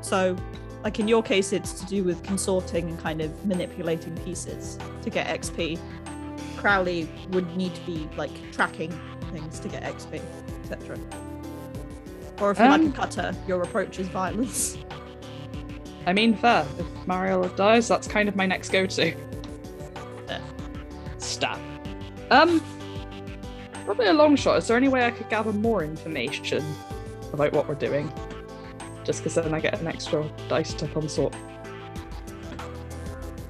So, 0.00 0.36
like, 0.82 1.00
in 1.00 1.08
your 1.08 1.22
case, 1.22 1.52
it's 1.52 1.72
to 1.80 1.86
do 1.86 2.04
with 2.04 2.22
consorting 2.22 2.88
and 2.90 2.98
kind 2.98 3.20
of 3.20 3.46
manipulating 3.46 4.14
pieces 4.18 4.78
to 5.02 5.10
get 5.10 5.26
XP. 5.26 5.78
Crowley 6.56 7.08
would 7.30 7.56
need 7.56 7.74
to 7.74 7.80
be, 7.82 8.08
like, 8.16 8.30
tracking 8.52 8.92
things 9.32 9.58
to 9.60 9.68
get 9.68 9.82
XP, 9.82 10.20
etc. 10.62 10.98
Or 12.40 12.50
if 12.50 12.58
you're 12.58 12.68
like 12.68 12.80
Um. 12.80 12.88
a 12.88 12.92
cutter, 12.92 13.34
your 13.46 13.62
approach 13.62 13.98
is 13.98 14.08
violence. 14.08 14.76
I 16.06 16.12
mean, 16.12 16.36
fair. 16.36 16.66
If 16.78 16.86
Mariella 17.06 17.48
dies, 17.56 17.88
that's 17.88 18.06
kind 18.06 18.28
of 18.28 18.36
my 18.36 18.46
next 18.46 18.70
go-to. 18.70 19.14
Yeah. 20.28 20.40
Stab. 21.18 21.58
Um, 22.30 22.62
probably 23.84 24.06
a 24.06 24.12
long 24.12 24.36
shot. 24.36 24.58
Is 24.58 24.68
there 24.68 24.76
any 24.76 24.88
way 24.88 25.06
I 25.06 25.10
could 25.10 25.28
gather 25.28 25.52
more 25.52 25.82
information 25.82 26.64
about 27.32 27.52
what 27.52 27.68
we're 27.68 27.74
doing? 27.74 28.12
Just 29.04 29.20
because 29.20 29.34
then 29.34 29.54
I 29.54 29.60
get 29.60 29.80
an 29.80 29.86
extra 29.86 30.30
dice 30.48 30.74
to 30.74 30.88
consort. 30.88 31.34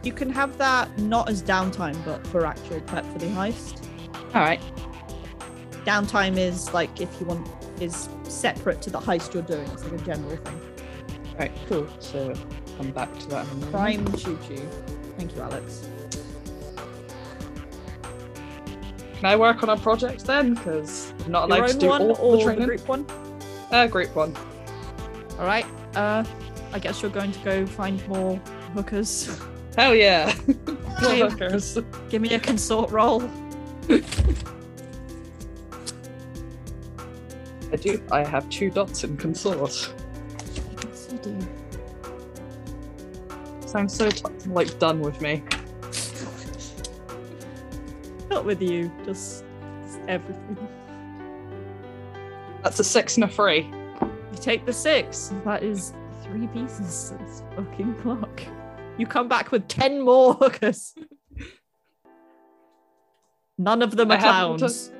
You 0.03 0.13
can 0.13 0.29
have 0.31 0.59
that 0.59 0.97
not 0.99 1.29
as 1.31 1.43
downtime, 1.43 1.97
but 2.05 2.27
for 2.27 2.45
actual 2.45 2.81
prep 2.83 3.07
for 3.07 3.19
the 3.19 3.27
heist. 3.27 3.83
All 4.35 4.43
right. 4.43 4.61
Downtime 5.85 6.37
is 6.37 6.73
like 6.75 7.01
if 7.01 7.21
you 7.21 7.27
want 7.27 7.49
is 7.81 8.09
separate 8.25 8.83
to 8.83 8.91
the 8.91 8.99
heist 8.99 9.35
you're 9.35 9.43
doing. 9.43 9.69
It's 9.71 9.85
like 9.85 10.01
a 10.01 10.05
general 10.05 10.37
thing. 10.37 10.61
All 11.35 11.41
right. 11.41 11.53
Cool. 11.69 11.89
So 11.99 12.33
come 12.79 12.91
back 12.93 13.17
to 13.19 13.29
that. 13.29 13.45
in 13.47 13.51
a 13.51 13.55
moment. 13.55 13.73
Prime 13.73 14.13
choo 14.17 14.39
choo. 14.47 14.69
Thank 15.19 15.35
you, 15.35 15.43
Alex. 15.43 15.89
Can 19.17 19.27
I 19.27 19.37
work 19.37 19.63
on 19.63 19.71
a 19.71 19.77
project 19.77 20.25
then? 20.27 20.55
Because 20.55 21.13
I'm 21.25 21.33
not 21.33 21.51
allowed 21.51 21.69
to 21.69 21.79
do 21.79 21.89
one 21.89 22.11
all 22.11 22.35
or 22.35 22.37
the 22.37 22.45
training. 22.45 22.67
group 22.67 22.87
one? 22.89 23.07
Uh, 23.73 23.87
group 23.87 24.15
one. 24.15 24.37
All 25.39 25.47
right. 25.47 25.67
Uh, 25.97 26.25
I 26.73 26.79
guess 26.79 27.03
you're 27.03 27.11
going 27.11 27.33
to 27.33 27.39
go 27.41 27.67
find 27.67 28.07
more 28.07 28.37
hookers. 28.75 29.41
Hell 29.77 29.95
yeah. 29.95 30.33
More 31.03 31.29
hookers. 31.29 31.79
Give 32.09 32.23
me 32.23 32.35
a 32.35 32.39
consort 32.39 32.93
roll. 32.93 33.29
I 37.73 37.77
do. 37.81 38.01
I 38.13 38.23
have 38.23 38.49
two 38.51 38.71
dots 38.71 39.03
in 39.03 39.17
consort. 39.17 39.93
Sounds 43.75 43.93
so 43.97 44.09
like 44.47 44.79
done 44.79 45.01
with 45.01 45.21
me. 45.21 45.43
Not 48.31 48.45
with 48.45 48.63
you, 48.63 48.89
just, 49.05 49.45
just 49.83 49.99
everything. 50.07 50.69
That's 52.63 52.79
a 52.79 52.85
six 52.85 53.17
and 53.17 53.25
a 53.25 53.29
three. 53.29 53.63
You 54.01 54.37
take 54.37 54.65
the 54.65 54.73
six. 54.73 55.33
That 55.45 55.65
is 55.65 55.93
three 56.23 56.47
pieces. 56.47 57.15
That's 57.19 57.43
fucking 57.57 57.97
clock. 58.01 58.43
You 58.97 59.09
come 59.09 59.27
back 59.27 59.51
with 59.51 59.67
ten 59.67 60.03
more 60.03 60.35
hookers. 60.35 60.95
None 63.59 63.83
of 63.83 63.97
them 63.97 64.13
I 64.13 64.15
are 64.15 64.21
clowns. 64.21 64.93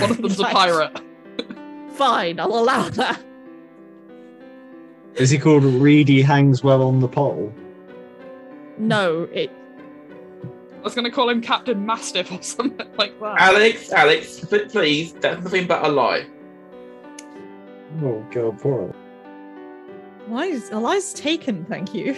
One 0.00 0.10
of 0.10 0.20
them's 0.20 0.40
a 0.40 0.44
pirate. 0.46 1.00
Fine, 1.90 2.40
I'll 2.40 2.58
allow 2.58 2.88
that. 2.88 3.22
Is 5.16 5.30
he 5.30 5.38
called 5.38 5.64
Reedy 5.64 6.22
Hangs 6.22 6.62
Well 6.62 6.82
on 6.82 7.00
the 7.00 7.08
Pole? 7.08 7.52
No, 8.78 9.24
it. 9.32 9.50
I 10.78 10.82
was 10.82 10.94
gonna 10.94 11.10
call 11.10 11.28
him 11.28 11.42
Captain 11.42 11.84
Mastiff 11.84 12.32
or 12.32 12.42
something 12.42 12.88
like 12.98 13.18
that. 13.20 13.36
Alex, 13.38 13.92
Alex, 13.92 14.40
but 14.40 14.70
please, 14.70 15.12
that's 15.14 15.42
nothing 15.42 15.66
but 15.66 15.84
a 15.84 15.88
lie. 15.88 16.26
Oh 18.02 18.24
god, 18.30 18.58
poor. 18.60 18.94
Eli's, 20.30 20.70
Eli's 20.70 21.12
taken, 21.12 21.64
thank 21.66 21.92
you. 21.92 22.14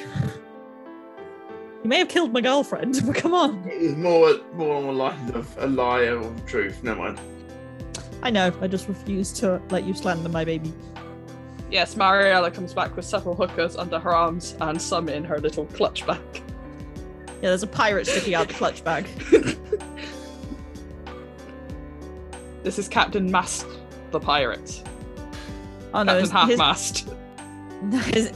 You 1.83 1.89
may 1.89 1.99
have 1.99 2.09
killed 2.09 2.33
my 2.33 2.41
girlfriend, 2.41 3.01
but 3.07 3.17
come 3.17 3.35
on. 3.35 3.65
It 3.69 3.83
was 3.83 3.97
more 3.97 4.39
more 4.55 4.77
on 4.77 4.87
the 4.87 4.93
lines 4.93 5.31
of 5.33 5.53
a 5.59 5.67
lie 5.67 6.05
or 6.05 6.33
truth. 6.47 6.85
Never 6.85 7.01
mind. 7.01 7.21
I 8.23 8.31
know, 8.31 8.55
I 8.61 8.69
just 8.69 8.87
refuse 8.87 9.33
to 9.41 9.61
let 9.71 9.83
you 9.85 9.95
slander 9.95 10.29
my 10.29 10.45
baby. 10.45 10.73
Yes, 11.73 11.97
Mariella 11.97 12.51
comes 12.51 12.75
back 12.75 12.95
with 12.95 13.07
several 13.07 13.35
hookers 13.35 13.77
under 13.77 13.99
her 13.99 14.15
arms 14.15 14.55
and 14.61 14.81
some 14.81 15.09
in 15.09 15.25
her 15.25 15.41
little 15.41 15.65
clutch 15.67 16.07
bag. 16.07 16.21
Yeah, 17.41 17.49
there's 17.49 17.63
a 17.63 17.67
pirate 17.67 18.07
sticking 18.07 18.35
out 18.35 18.49
the 18.49 18.55
clutch 18.55 18.85
bag. 18.85 19.09
This 22.63 22.79
is 22.79 22.87
Captain 22.87 23.29
Mast, 23.29 23.67
the 24.13 24.21
pirate. 24.21 24.85
Oh 25.93 26.05
no, 26.05 26.13
Captain 26.13 26.21
his, 26.21 26.31
Half 26.31 26.49
his, 26.49 26.59
Mast. 26.59 27.09
his, 28.15 28.33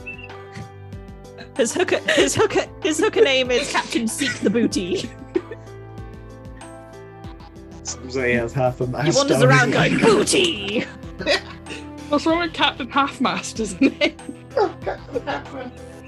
his 1.55 1.73
hooker 1.73 1.99
his 2.11 2.35
hooker 2.35 2.65
his 2.83 2.99
hooker 2.99 3.21
name 3.21 3.51
is 3.51 3.71
Captain 3.71 4.05
Seek 4.07 4.33
the 4.39 4.49
Booty. 4.49 5.09
So 8.09 8.21
he 8.25 8.33
has 8.33 8.51
half 8.51 8.81
a 8.81 8.87
mast. 8.87 9.03
He 9.03 9.09
mast. 9.09 9.17
wanders 9.17 9.39
down 9.39 9.47
around 9.47 9.71
going. 9.71 9.97
Booty! 9.99 10.85
What's 12.09 12.25
wrong 12.25 12.39
with 12.39 12.53
Captain 12.53 12.89
Half 12.89 13.19
Mast, 13.21 13.59
isn't 13.59 13.81
it? 14.01 14.17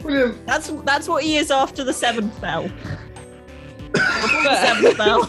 Brilliant. 0.02 0.45
That's 0.45 0.70
that's 0.84 1.08
what 1.10 1.24
he 1.24 1.38
is 1.38 1.52
after 1.52 1.84
the 1.84 1.93
seventh 1.93 2.39
bell. 2.39 2.64
the 3.91 4.56
seventh 4.64 4.97
bell. 4.97 5.26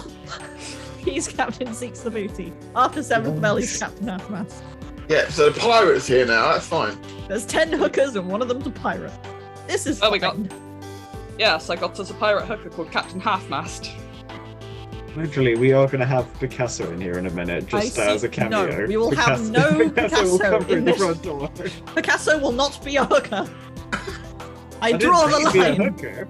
He's 1.05 1.27
Captain 1.29 1.73
Seeks 1.75 2.01
the 2.01 2.11
Booty. 2.11 2.53
After 2.77 3.03
seventh 3.03 3.41
bell, 3.41 3.57
he's 3.57 3.77
Captain 3.79 4.07
Half 4.09 4.29
Mast. 4.31 4.63
Yeah, 5.09 5.29
so 5.29 5.51
the 5.51 5.59
pirate's 5.59 6.07
here 6.07 6.25
now. 6.27 6.53
That's 6.53 6.67
fine. 6.67 6.97
There's 7.27 7.47
ten 7.47 7.73
hookers 7.73 8.15
and 8.17 8.29
one 8.29 8.41
of 8.43 8.49
them's 8.49 8.67
a 8.67 8.71
pirate. 8.71 9.13
This 9.67 9.87
is 9.87 10.01
Oh, 10.03 10.11
we 10.11 10.19
got- 10.19 10.37
fine. 10.37 10.51
Yes, 11.39 11.71
I 11.71 11.77
got 11.77 11.99
us 11.99 12.11
a 12.11 12.15
pirate 12.15 12.45
hooker 12.47 12.69
called 12.69 12.91
Captain 12.93 13.19
Half 13.19 13.49
Mast. 13.49 13.91
Literally, 15.17 15.57
we 15.57 15.73
are 15.73 15.87
going 15.87 16.01
to 16.01 16.07
have 16.07 16.33
Picasso 16.39 16.91
in 16.93 17.01
here 17.01 17.19
in 17.19 17.27
a 17.27 17.31
minute, 17.31 17.65
I 17.75 17.81
just 17.83 17.95
see- 17.97 18.01
as 18.03 18.23
a 18.25 18.29
cameo. 18.29 18.67
no, 18.71 18.87
we 18.87 18.97
will 18.97 19.11
have 19.15 19.51
no 19.51 19.89
Picasso 19.91 20.25
will 20.25 20.39
Picasso 20.39 20.39
come 20.39 20.71
in 20.71 20.85
the 20.85 20.95
front 20.95 21.23
door. 21.23 21.49
Picasso 21.95 22.39
will 22.39 22.53
not 22.53 22.83
be 22.85 22.97
a 22.97 23.05
hooker. 23.05 23.49
I, 24.83 24.93
didn't 24.93 25.03
draw 25.03 25.27
the 25.27 25.39
he'd 25.41 25.53
be 25.53 25.59
a 25.59 25.63
line. 25.63 25.81
hooker. 25.81 26.27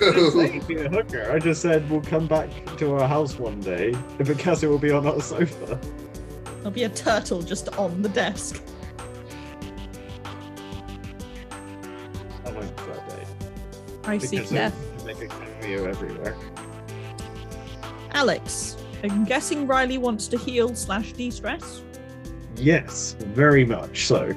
I 0.00 0.10
didn't 0.10 0.30
say 0.32 0.50
he'd 0.50 0.66
be 0.66 0.76
a 0.76 0.88
hooker. 0.88 1.30
I 1.30 1.38
just 1.38 1.62
said 1.62 1.88
we'll 1.90 2.00
come 2.00 2.26
back 2.26 2.48
to 2.78 2.94
our 2.94 3.06
house 3.06 3.38
one 3.38 3.60
day, 3.60 3.92
and 4.18 4.26
Picasso 4.26 4.68
will 4.68 4.78
be 4.78 4.90
on 4.90 5.06
our 5.06 5.20
sofa. 5.20 5.78
There'll 6.56 6.70
be 6.70 6.84
a 6.84 6.88
turtle 6.88 7.42
just 7.42 7.68
on 7.76 8.02
the 8.02 8.08
desk. 8.08 8.60
I 12.44 12.50
like 12.50 12.76
that 12.76 13.08
day. 13.08 13.26
I 14.04 14.18
seek 14.18 14.30
Picasso 14.48 14.54
death. 14.54 15.04
make 15.04 15.20
a 15.22 15.26
cameo 15.28 15.84
everywhere. 15.88 16.36
Alex, 18.12 18.76
I'm 19.02 19.24
guessing 19.24 19.66
Ryleigh 19.66 19.98
wants 19.98 20.28
to 20.28 20.38
heal 20.38 20.74
slash 20.74 21.12
de-stress. 21.12 21.82
Yes, 22.56 23.16
very 23.20 23.64
much 23.64 24.06
so. 24.06 24.32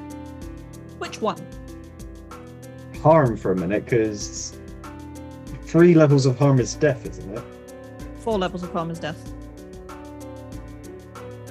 Which 0.98 1.20
one? 1.20 1.38
Harm 3.02 3.36
for 3.36 3.52
a 3.52 3.56
minute, 3.56 3.84
because 3.84 4.58
three 5.64 5.94
levels 5.94 6.26
of 6.26 6.38
harm 6.38 6.58
is 6.58 6.74
death, 6.74 7.06
isn't 7.06 7.36
it? 7.36 7.44
Four 8.20 8.38
levels 8.38 8.62
of 8.62 8.72
harm 8.72 8.90
is 8.90 8.98
death. 8.98 9.32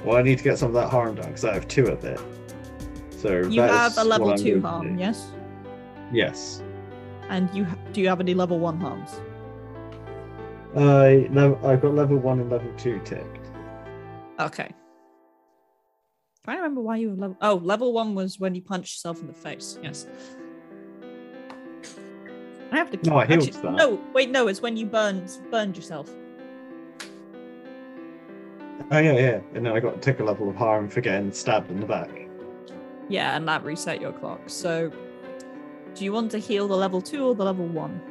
Well, 0.03 0.17
I 0.17 0.21
need 0.21 0.37
to 0.39 0.43
get 0.43 0.57
some 0.59 0.67
of 0.69 0.73
that 0.75 0.89
harm 0.89 1.15
done 1.15 1.27
because 1.27 1.45
I 1.45 1.53
have 1.53 1.67
two 1.67 1.85
of 1.87 2.03
it. 2.03 2.19
So 3.19 3.41
You 3.47 3.61
have 3.61 3.97
a 3.97 4.03
level 4.03 4.35
two 4.35 4.61
harm, 4.61 4.95
do. 4.95 4.99
yes? 4.99 5.31
Yes. 6.11 6.61
And 7.29 7.49
you 7.55 7.65
ha- 7.65 7.77
do 7.93 8.01
you 8.01 8.09
have 8.09 8.19
any 8.19 8.33
level 8.35 8.59
one 8.59 8.79
harms? 8.79 9.19
I 10.75 11.27
no, 11.31 11.57
I've 11.63 11.81
got 11.81 11.93
level 11.93 12.17
one 12.17 12.39
and 12.39 12.49
level 12.49 12.71
two 12.77 12.99
ticked. 13.05 13.39
Okay. 14.39 14.69
Trying 16.43 16.57
to 16.57 16.61
remember 16.63 16.81
why 16.81 16.97
you 16.97 17.09
were 17.09 17.15
level. 17.15 17.37
Oh, 17.41 17.55
level 17.55 17.93
one 17.93 18.13
was 18.13 18.39
when 18.39 18.53
you 18.55 18.61
punched 18.61 18.95
yourself 18.95 19.21
in 19.21 19.27
the 19.27 19.33
face. 19.33 19.79
Yes. 19.81 20.05
I 22.71 22.77
have 22.77 22.91
to. 22.91 23.09
No, 23.09 23.17
I 23.17 23.25
healed 23.25 23.43
actually- 23.43 23.61
that. 23.61 23.71
No, 23.73 24.01
wait, 24.13 24.29
no, 24.29 24.47
it's 24.47 24.61
when 24.61 24.75
you 24.75 24.85
burned 24.85 25.31
burned 25.49 25.75
yourself. 25.77 26.09
Oh 28.91 28.99
yeah, 28.99 29.13
yeah. 29.13 29.39
And 29.53 29.65
then 29.65 29.73
I 29.73 29.79
got 29.79 29.95
to 29.95 29.99
tick 29.99 30.19
a 30.19 30.23
level 30.23 30.49
of 30.49 30.55
harm 30.55 30.89
for 30.89 31.01
getting 31.01 31.31
stabbed 31.31 31.71
in 31.71 31.79
the 31.79 31.85
back. 31.85 32.09
Yeah, 33.09 33.35
and 33.35 33.47
that 33.47 33.63
reset 33.63 34.01
your 34.01 34.11
clock. 34.13 34.41
So, 34.47 34.91
do 35.95 36.03
you 36.03 36.11
want 36.11 36.31
to 36.31 36.37
heal 36.37 36.67
the 36.67 36.75
level 36.75 37.01
two 37.01 37.25
or 37.25 37.33
the 37.35 37.45
level 37.45 37.65
one? 37.65 38.01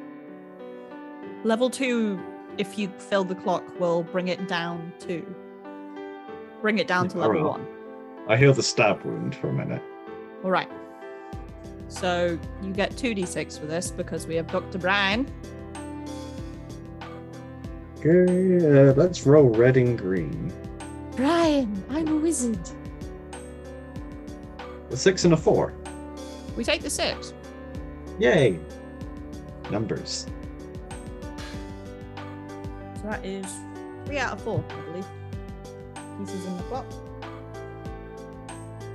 Level 1.44 1.68
two, 1.68 2.18
if 2.58 2.78
you 2.78 2.88
fill 2.98 3.24
the 3.24 3.34
clock, 3.34 3.64
will 3.80 4.02
bring 4.02 4.28
it 4.28 4.48
down 4.48 4.92
to. 5.00 5.24
Bring 6.60 6.78
it 6.78 6.86
down 6.86 7.08
to 7.08 7.18
level 7.18 7.36
alright. 7.38 7.60
one. 7.60 7.68
I 8.28 8.36
healed 8.36 8.56
the 8.56 8.62
stab 8.62 9.02
wound 9.04 9.34
for 9.34 9.48
a 9.48 9.52
minute. 9.52 9.82
All 10.42 10.50
right. 10.50 10.70
So 11.88 12.38
you 12.62 12.72
get 12.72 12.92
2d6 12.92 13.58
for 13.58 13.66
this 13.66 13.90
because 13.90 14.26
we 14.26 14.34
have 14.36 14.46
Dr. 14.46 14.78
Brian. 14.78 15.30
Okay, 17.98 18.88
uh, 18.88 18.92
let's 18.94 19.26
roll 19.26 19.48
red 19.48 19.76
and 19.76 19.98
green. 19.98 20.52
Brian, 21.16 21.82
I'm 21.88 22.08
a 22.08 22.16
wizard. 22.16 22.58
A 24.90 24.96
six 24.96 25.24
and 25.24 25.32
a 25.32 25.36
four. 25.36 25.72
We 26.56 26.64
take 26.64 26.82
the 26.82 26.90
six. 26.90 27.32
Yay! 28.18 28.58
Numbers. 29.70 30.26
So 33.04 33.10
that 33.10 33.22
is 33.26 33.46
three 34.06 34.16
out 34.16 34.32
of 34.32 34.40
four, 34.40 34.64
I 34.70 34.80
believe. 34.80 35.06
Pieces 36.20 36.46
in 36.46 36.56
the 36.56 36.62
clock. 36.62 36.86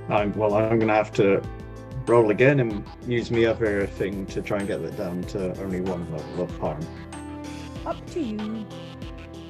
I'm, 0.08 0.34
well, 0.34 0.54
I'm 0.54 0.80
gonna 0.80 0.96
have 0.96 1.12
to 1.12 1.40
roll 2.06 2.32
again 2.32 2.58
and 2.58 2.84
use 3.06 3.30
my 3.30 3.44
other 3.44 3.86
thing 3.86 4.26
to 4.26 4.42
try 4.42 4.58
and 4.58 4.66
get 4.66 4.82
that 4.82 4.96
down 4.96 5.22
to 5.22 5.56
only 5.62 5.80
one 5.80 6.10
level 6.10 6.42
of 6.42 6.58
harm. 6.58 6.84
Up 7.86 8.04
to 8.10 8.20
you. 8.20 8.66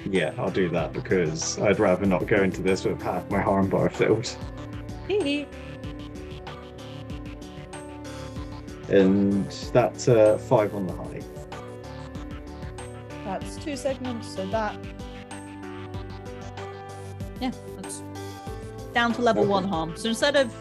Yeah, 0.05 0.35
I'll 0.37 0.51
do 0.51 0.69
that 0.69 0.93
because 0.93 1.59
I'd 1.59 1.79
rather 1.79 2.05
not 2.05 2.27
go 2.27 2.43
into 2.43 2.61
this 2.61 2.85
with 2.85 3.01
half 3.01 3.31
my 3.31 3.41
harm 3.41 3.71
bar 3.71 3.89
filled. 3.89 4.37
And 8.91 9.49
that's 9.73 10.09
uh, 10.09 10.37
five 10.37 10.75
on 10.75 10.85
the 10.89 10.93
high. 10.93 11.20
That's 13.31 13.55
two 13.59 13.77
segments, 13.77 14.35
so 14.35 14.45
that. 14.47 14.77
Yeah, 17.41 17.53
that's 17.77 18.03
down 18.93 19.13
to 19.15 19.23
level 19.23 19.47
one 19.47 19.63
harm. 19.63 19.97
So 19.97 20.09
instead 20.09 20.35
of 20.35 20.53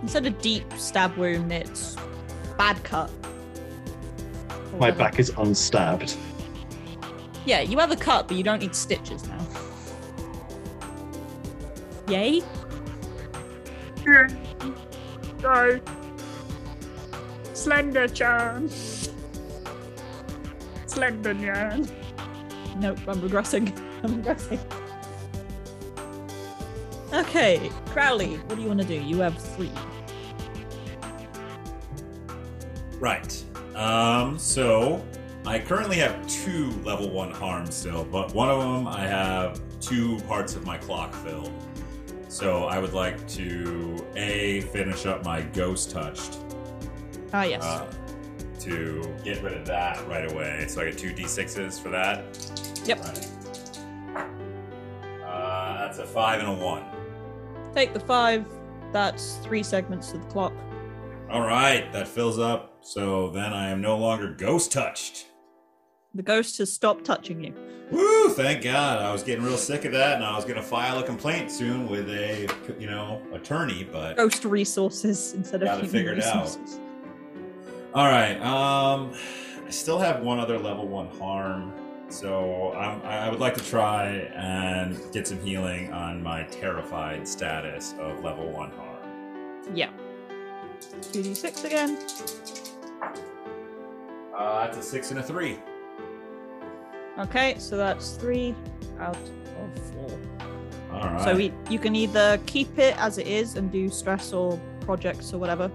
instead 0.00 0.24
of 0.24 0.40
deep 0.40 0.64
stab 0.78 1.14
wound, 1.18 1.52
it's 1.52 1.96
bad 2.56 2.82
cut. 2.82 3.10
Or 4.72 4.78
My 4.78 4.86
level- 4.86 5.00
back 5.00 5.18
is 5.18 5.30
unstabbed. 5.32 6.16
Yeah, 7.44 7.60
you 7.60 7.78
have 7.78 7.90
a 7.90 7.96
cut, 7.96 8.26
but 8.26 8.38
you 8.38 8.42
don't 8.42 8.60
need 8.60 8.74
stitches 8.74 9.28
now. 9.28 9.46
Yay? 12.08 12.42
Go. 15.42 15.78
Slender 17.52 18.08
Chan. 18.08 18.70
Nope, 22.76 22.98
I'm 23.06 23.20
regressing. 23.20 23.68
I'm 24.02 24.22
regressing. 24.22 24.58
Okay, 27.12 27.70
Crowley, 27.86 28.36
what 28.36 28.56
do 28.56 28.62
you 28.62 28.68
want 28.68 28.80
to 28.80 28.86
do? 28.86 28.94
You 28.94 29.18
have 29.20 29.36
three. 29.38 29.70
Right. 32.98 33.44
Um, 33.74 34.38
so 34.38 35.04
I 35.44 35.58
currently 35.58 35.96
have 35.96 36.26
two 36.26 36.70
level 36.84 37.10
one 37.10 37.30
harms 37.32 37.74
still, 37.74 38.04
but 38.04 38.32
one 38.34 38.48
of 38.48 38.60
them 38.60 38.86
I 38.88 39.00
have 39.06 39.60
two 39.80 40.18
parts 40.20 40.54
of 40.56 40.64
my 40.64 40.78
clock 40.78 41.12
filled. 41.14 41.52
So 42.28 42.64
I 42.64 42.78
would 42.78 42.94
like 42.94 43.26
to 43.28 43.96
a 44.16 44.62
finish 44.62 45.04
up 45.04 45.22
my 45.24 45.42
ghost 45.42 45.90
touched 45.90 46.38
Ah, 47.34 47.42
yes. 47.44 47.62
uh, 47.62 47.86
to 48.64 49.14
get 49.24 49.42
rid 49.42 49.54
of 49.54 49.66
that 49.66 50.06
right 50.08 50.30
away. 50.30 50.66
So 50.68 50.82
I 50.82 50.86
get 50.86 50.98
two 50.98 51.12
d6s 51.12 51.80
for 51.80 51.88
that. 51.90 52.24
Yep. 52.84 53.00
Right. 53.00 53.28
Uh, 55.24 55.78
that's 55.78 55.98
a 55.98 56.06
five 56.06 56.40
and 56.40 56.48
a 56.48 56.64
one. 56.64 56.84
Take 57.74 57.92
the 57.92 58.00
five. 58.00 58.46
That's 58.92 59.36
three 59.36 59.62
segments 59.62 60.12
of 60.12 60.22
the 60.22 60.28
clock. 60.28 60.52
All 61.30 61.40
right, 61.46 61.90
that 61.92 62.06
fills 62.06 62.38
up. 62.38 62.76
So 62.82 63.30
then 63.30 63.52
I 63.52 63.70
am 63.70 63.80
no 63.80 63.96
longer 63.96 64.32
ghost 64.32 64.70
touched. 64.72 65.28
The 66.14 66.22
ghost 66.22 66.58
has 66.58 66.70
stopped 66.70 67.04
touching 67.06 67.42
you. 67.42 67.54
Woo! 67.90 68.30
Thank 68.30 68.64
God. 68.64 69.00
I 69.00 69.12
was 69.12 69.22
getting 69.22 69.44
real 69.44 69.56
sick 69.56 69.84
of 69.84 69.92
that, 69.92 70.16
and 70.16 70.24
I 70.24 70.36
was 70.36 70.44
going 70.44 70.56
to 70.56 70.62
file 70.62 70.98
a 70.98 71.02
complaint 71.02 71.50
soon 71.50 71.88
with 71.88 72.08
a, 72.10 72.48
you 72.78 72.86
know, 72.86 73.22
attorney. 73.32 73.86
But 73.90 74.16
Ghost 74.16 74.44
resources 74.44 75.32
instead 75.34 75.62
of 75.62 75.68
human 75.68 75.90
figured 75.90 76.20
out. 76.20 76.56
All 77.94 78.06
right. 78.06 78.40
Um, 78.40 79.12
I 79.66 79.70
still 79.70 79.98
have 79.98 80.20
one 80.20 80.38
other 80.38 80.58
level 80.58 80.86
one 80.86 81.08
harm, 81.18 81.72
so 82.08 82.72
I'm, 82.72 83.02
I 83.02 83.30
would 83.30 83.40
like 83.40 83.54
to 83.54 83.64
try 83.64 84.06
and 84.34 84.98
get 85.12 85.26
some 85.26 85.40
healing 85.40 85.92
on 85.92 86.22
my 86.22 86.44
terrified 86.44 87.26
status 87.26 87.94
of 87.98 88.22
level 88.22 88.50
one 88.50 88.70
harm. 88.72 89.76
Yeah. 89.76 89.90
2d6 91.00 91.64
again. 91.64 91.98
Uh, 94.36 94.64
that's 94.64 94.78
a 94.78 94.82
six 94.82 95.10
and 95.10 95.20
a 95.20 95.22
three. 95.22 95.58
Okay, 97.18 97.56
so 97.58 97.76
that's 97.76 98.12
three 98.12 98.54
out 98.98 99.16
of 99.16 99.92
four. 99.92 100.18
All 100.92 101.00
right. 101.00 101.20
So 101.22 101.36
we, 101.36 101.52
you 101.70 101.78
can 101.78 101.94
either 101.94 102.38
keep 102.46 102.78
it 102.78 102.96
as 102.98 103.18
it 103.18 103.26
is 103.26 103.56
and 103.56 103.70
do 103.70 103.88
stress 103.90 104.32
or 104.32 104.58
projects 104.80 105.32
or 105.32 105.38
whatever, 105.38 105.70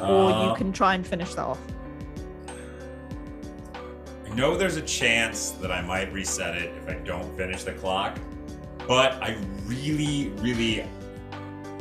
or 0.00 0.30
Uh, 0.32 0.48
you 0.48 0.54
can 0.56 0.72
try 0.72 0.94
and 0.94 1.06
finish 1.06 1.34
that 1.34 1.44
off. 1.44 1.58
I 4.24 4.34
know 4.34 4.56
there's 4.56 4.76
a 4.76 4.82
chance 4.82 5.50
that 5.62 5.72
I 5.72 5.80
might 5.80 6.12
reset 6.12 6.56
it 6.56 6.72
if 6.82 6.88
I 6.88 6.94
don't 7.04 7.36
finish 7.36 7.62
the 7.62 7.72
clock, 7.72 8.18
but 8.86 9.14
I 9.22 9.36
really, 9.64 10.30
really, 10.38 10.84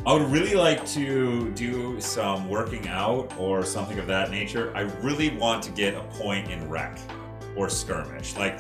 I 0.06 0.14
would 0.14 0.32
really 0.32 0.56
like 0.56 0.86
to 0.88 1.52
do 1.52 2.00
some 2.00 2.48
working 2.50 2.88
out 2.88 3.34
or 3.38 3.66
something 3.66 4.00
of 4.00 4.08
that 4.08 4.32
nature. 4.32 4.72
I 4.76 4.82
really 5.02 5.36
want 5.38 5.64
to 5.64 5.72
get 5.72 5.96
a 5.96 6.02
point 6.18 6.50
in 6.50 6.70
wreck 6.70 6.98
or 7.56 7.70
skirmish. 7.70 8.36
Like 8.38 8.60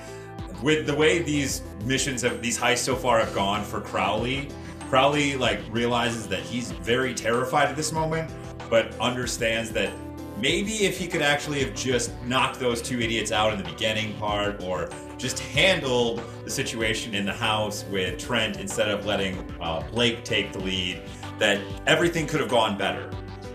with 0.61 0.87
the 0.87 0.95
way 0.95 1.19
these 1.19 1.61
missions 1.85 2.21
have, 2.23 2.41
these 2.41 2.57
heists 2.57 2.79
so 2.79 2.95
far 2.95 3.19
have 3.19 3.33
gone 3.33 3.63
for 3.63 3.79
Crowley, 3.81 4.49
Crowley 4.89 5.35
like 5.35 5.59
realizes 5.69 6.27
that 6.27 6.41
he's 6.41 6.71
very 6.71 7.13
terrified 7.13 7.69
at 7.69 7.75
this 7.75 7.91
moment, 7.91 8.29
but 8.75 8.93
understands 8.99 9.71
that 9.71 9.89
maybe 10.37 10.83
if 10.83 10.97
he 10.97 11.07
could 11.07 11.21
actually 11.21 11.63
have 11.63 11.73
just 11.73 12.11
knocked 12.25 12.59
those 12.59 12.81
two 12.81 12.99
idiots 12.99 13.31
out 13.31 13.53
in 13.53 13.57
the 13.57 13.63
beginning 13.63 14.13
part 14.15 14.61
or 14.61 14.89
just 15.17 15.39
handled 15.39 16.21
the 16.43 16.49
situation 16.51 17.15
in 17.15 17.25
the 17.25 17.31
house 17.31 17.85
with 17.89 18.19
Trent 18.19 18.59
instead 18.59 18.89
of 18.89 19.05
letting 19.05 19.37
uh, 19.61 19.81
Blake 19.93 20.25
take 20.25 20.51
the 20.51 20.59
lead, 20.59 21.01
that 21.39 21.61
everything 21.87 22.27
could 22.27 22.41
have 22.41 22.49
gone 22.49 22.77
better. 22.77 23.09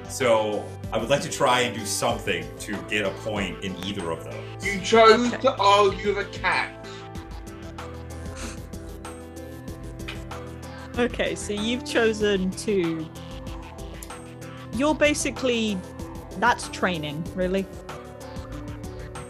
So 0.09 0.65
I 0.91 0.97
would 0.97 1.11
like 1.11 1.21
to 1.21 1.31
try 1.31 1.61
and 1.61 1.77
do 1.77 1.85
something 1.85 2.47
to 2.61 2.75
get 2.89 3.05
a 3.05 3.11
point 3.11 3.63
in 3.63 3.77
either 3.85 4.11
of 4.11 4.25
those. 4.25 4.65
You 4.65 4.81
chose 4.81 5.35
Okay. 5.35 5.43
to 5.43 5.55
argue 5.59 6.15
with 6.15 6.27
a 6.27 6.31
cat. 6.31 6.87
Okay, 10.99 11.35
so 11.35 11.53
you've 11.53 11.85
chosen 11.85 12.51
to. 12.53 13.07
You're 14.81 14.95
basically. 14.95 15.79
That's 16.39 16.69
training, 16.69 17.23
really. 17.35 17.67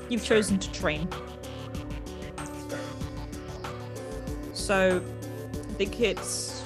You've 0.09 0.23
chosen 0.23 0.61
to 0.61 0.71
train. 0.71 1.09
So, 4.55 5.03
I 5.53 5.73
think 5.73 6.01
it's. 6.01 6.61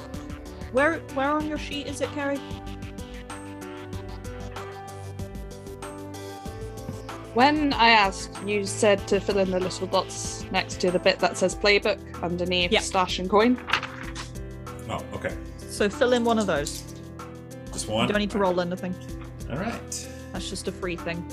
Where 0.72 0.98
where 1.14 1.30
on 1.30 1.48
your 1.48 1.56
sheet 1.56 1.86
is 1.86 2.02
it, 2.02 2.10
Kerry? 2.10 2.36
When 7.32 7.72
I 7.72 7.88
asked, 7.88 8.38
you 8.44 8.66
said 8.66 9.08
to 9.08 9.18
fill 9.18 9.38
in 9.38 9.50
the 9.50 9.60
little 9.60 9.86
dots 9.86 10.44
next 10.52 10.78
to 10.82 10.90
the 10.90 10.98
bit 10.98 11.20
that 11.20 11.38
says 11.38 11.54
playbook 11.54 12.22
underneath 12.22 12.70
Yep. 12.70 12.82
stash 12.82 13.18
and 13.18 13.30
coin. 13.30 13.58
Oh, 14.90 15.02
okay. 15.14 15.34
So 15.70 15.88
fill 15.88 16.12
in 16.12 16.22
one 16.22 16.38
of 16.38 16.46
those. 16.46 16.93
Just 17.86 18.00
You 18.00 18.06
don't 18.06 18.18
need 18.18 18.30
to 18.30 18.38
roll 18.38 18.60
anything. 18.60 18.94
All 19.50 19.58
right. 19.58 20.08
That's 20.32 20.48
just 20.48 20.68
a 20.68 20.72
free 20.72 20.96
thing. 20.96 21.24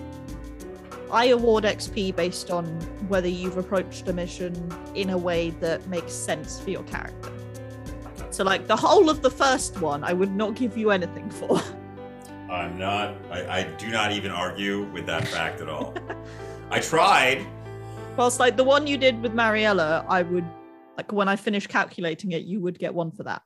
I 1.11 1.25
award 1.27 1.63
XP 1.63 2.15
based 2.15 2.51
on 2.51 2.65
whether 3.07 3.27
you've 3.27 3.57
approached 3.57 4.07
a 4.07 4.13
mission 4.13 4.53
in 4.95 5.09
a 5.09 5.17
way 5.17 5.49
that 5.61 5.85
makes 5.87 6.13
sense 6.13 6.59
for 6.59 6.69
your 6.69 6.83
character. 6.83 7.31
So, 8.29 8.43
like 8.45 8.67
the 8.67 8.75
whole 8.75 9.09
of 9.09 9.21
the 9.21 9.29
first 9.29 9.81
one, 9.81 10.03
I 10.03 10.13
would 10.13 10.31
not 10.31 10.55
give 10.55 10.77
you 10.77 10.91
anything 10.91 11.29
for. 11.29 11.61
I'm 12.49 12.77
not, 12.77 13.15
I, 13.29 13.59
I 13.59 13.63
do 13.77 13.89
not 13.89 14.11
even 14.11 14.31
argue 14.31 14.83
with 14.91 15.05
that 15.05 15.27
fact 15.35 15.61
at 15.61 15.69
all. 15.69 15.93
I 16.69 16.79
tried. 16.79 17.45
Whilst, 18.17 18.39
like 18.39 18.55
the 18.55 18.63
one 18.63 18.87
you 18.87 18.97
did 18.97 19.21
with 19.21 19.33
Mariella, 19.33 20.05
I 20.07 20.21
would, 20.21 20.45
like 20.97 21.11
when 21.11 21.27
I 21.27 21.35
finish 21.35 21.67
calculating 21.67 22.31
it, 22.33 22.43
you 22.43 22.59
would 22.61 22.77
get 22.77 22.93
one 22.93 23.11
for 23.11 23.23
that, 23.23 23.41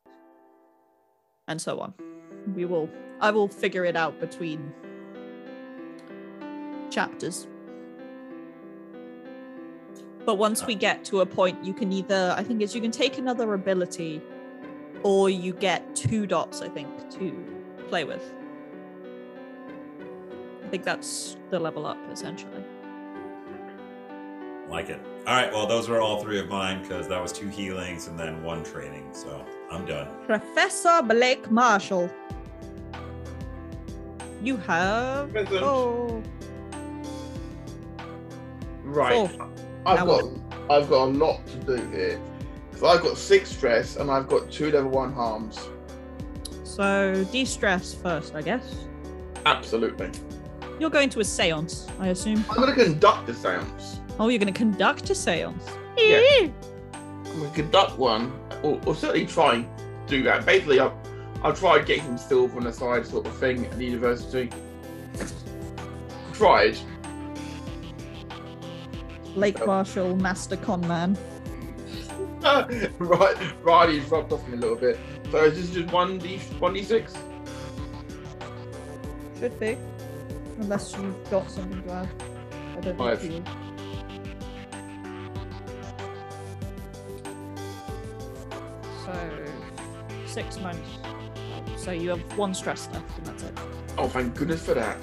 and 1.48 1.60
so 1.60 1.80
on. 1.80 1.94
We 2.54 2.66
will, 2.66 2.90
I 3.20 3.32
will 3.32 3.48
figure 3.48 3.86
it 3.86 3.96
out 3.96 4.20
between 4.20 4.74
chapters. 6.90 7.48
But 10.26 10.36
once 10.36 10.66
we 10.66 10.76
get 10.76 11.06
to 11.06 11.22
a 11.22 11.26
point, 11.26 11.64
you 11.64 11.74
can 11.74 11.92
either, 11.92 12.34
I 12.38 12.44
think 12.44 12.62
is 12.62 12.74
you 12.74 12.82
can 12.82 12.92
take 12.92 13.18
another 13.18 13.54
ability, 13.54 14.22
or 15.04 15.30
you 15.30 15.54
get 15.54 15.96
two 15.96 16.26
dots, 16.26 16.62
I 16.62 16.70
think, 16.70 16.88
to 17.12 17.46
play 17.90 18.04
with. 18.04 18.34
I 20.64 20.68
think 20.70 20.84
that's 20.84 21.38
the 21.52 21.60
level 21.60 21.86
up 21.86 22.00
essentially. 22.12 22.64
Like 24.68 24.90
it. 24.90 25.00
All 25.28 25.36
right, 25.36 25.54
well, 25.54 25.68
those 25.68 25.88
were 25.88 26.02
all 26.02 26.24
three 26.24 26.40
of 26.40 26.50
mine 26.50 26.82
because 26.82 27.08
that 27.08 27.22
was 27.22 27.32
two 27.32 27.48
healings 27.48 28.08
and 28.08 28.20
then 28.20 28.42
one 28.44 28.64
training. 28.64 29.08
So 29.12 29.46
I'm 29.72 29.86
done. 29.86 30.08
Professor 30.26 31.02
Blake 31.04 31.52
Marshall. 31.52 32.10
You 34.46 34.58
have 34.58 35.32
Present. 35.32 35.64
oh 35.64 36.22
Right. 38.84 39.12
four. 39.30 39.50
I've 39.88 39.98
Now 40.00 40.06
got 40.06 40.24
I've 40.70 40.88
got 40.88 41.06
a 41.06 41.12
lot 41.12 41.46
to 41.48 41.58
do 41.78 41.90
here. 41.90 42.20
So 42.78 42.86
I've 42.88 43.02
got 43.02 43.18
six 43.18 43.50
stress 43.50 43.96
and 43.96 44.12
I've 44.12 44.28
got 44.28 44.52
two 44.52 44.70
level 44.72 44.92
one 44.92 45.12
harms. 45.12 45.68
So 46.64 47.26
de-stress 47.32 47.96
first, 47.96 48.36
I 48.36 48.44
guess. 48.44 48.86
Absolutely. 49.48 50.12
You're 50.80 50.90
going 50.92 51.10
to 51.10 51.22
a 51.22 51.24
seance, 51.24 51.88
I 52.00 52.10
assume. 52.10 52.46
I'm 52.50 52.58
gonna 52.58 52.74
conduct 52.76 53.26
the 53.26 53.34
seance. 53.34 54.00
Oh, 54.20 54.28
you're 54.28 54.40
going 54.40 54.54
to 54.54 54.58
conduct 54.58 55.10
a 55.10 55.16
seance. 55.16 55.66
Yeah. 55.98 56.50
I'm 56.94 57.40
gonna 57.40 57.50
conduct 57.56 57.98
one, 57.98 58.32
or, 58.62 58.80
or 58.86 58.94
certainly 58.96 59.26
try 59.26 59.56
and 59.56 59.68
do 60.08 60.22
that. 60.24 60.46
Basically, 60.46 60.80
I've 60.80 60.92
I 61.46 61.52
tried 61.52 61.86
getting 61.86 62.06
him 62.06 62.18
silver 62.18 62.58
on 62.58 62.64
the 62.64 62.74
side 62.74 63.06
sort 63.06 63.28
of 63.28 63.38
thing 63.38 63.68
at 63.68 63.78
the 63.78 63.86
university. 63.86 64.50
Tried. 66.34 66.76
Lake. 69.36 69.64
Marshall, 69.64 70.16
master 70.16 70.58
conman. 70.58 71.16
right, 72.98 73.38
Ryleigh 73.64 74.08
dropped 74.08 74.32
off 74.32 74.48
me 74.48 74.56
a 74.56 74.60
little 74.60 74.76
bit. 74.76 74.98
So 75.32 75.44
is 75.44 75.56
this 75.56 75.70
just 75.70 75.94
one 75.94 76.18
d 76.18 76.40
one 76.58 76.74
d 76.74 76.82
six? 76.82 77.14
Should 79.40 79.60
be, 79.60 79.78
unless 80.58 80.98
you've 80.98 81.30
got 81.30 81.52
something 81.52 81.84
to 81.84 81.92
add. 81.92 82.10
I 82.76 82.80
don't 82.82 82.98
Five. 82.98 83.22
So 89.06 89.46
six 90.26 90.60
months. 90.60 91.15
So 91.86 91.92
you 91.92 92.10
have 92.10 92.20
one 92.36 92.56
stress 92.56 92.90
left, 92.92 93.16
and 93.20 93.28
that's 93.28 93.44
it. 93.44 93.54
Oh, 94.00 94.08
thank 94.08 94.34
goodness 94.34 94.66
for 94.66 94.74
that. 94.74 94.98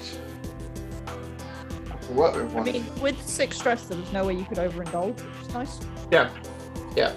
I 1.07 1.95
can 2.05 2.13
work 2.17 2.35
with 2.35 2.53
I 2.57 2.61
mean, 2.61 2.85
with 3.01 3.21
six 3.25 3.57
stress, 3.57 3.85
there 3.87 3.97
was 3.97 4.11
no 4.11 4.25
way 4.25 4.33
you 4.33 4.43
could 4.43 4.57
overindulge, 4.57 5.15
which 5.15 5.47
is 5.47 5.53
nice. 5.53 5.79
Yeah, 6.11 6.29
yeah. 6.97 7.13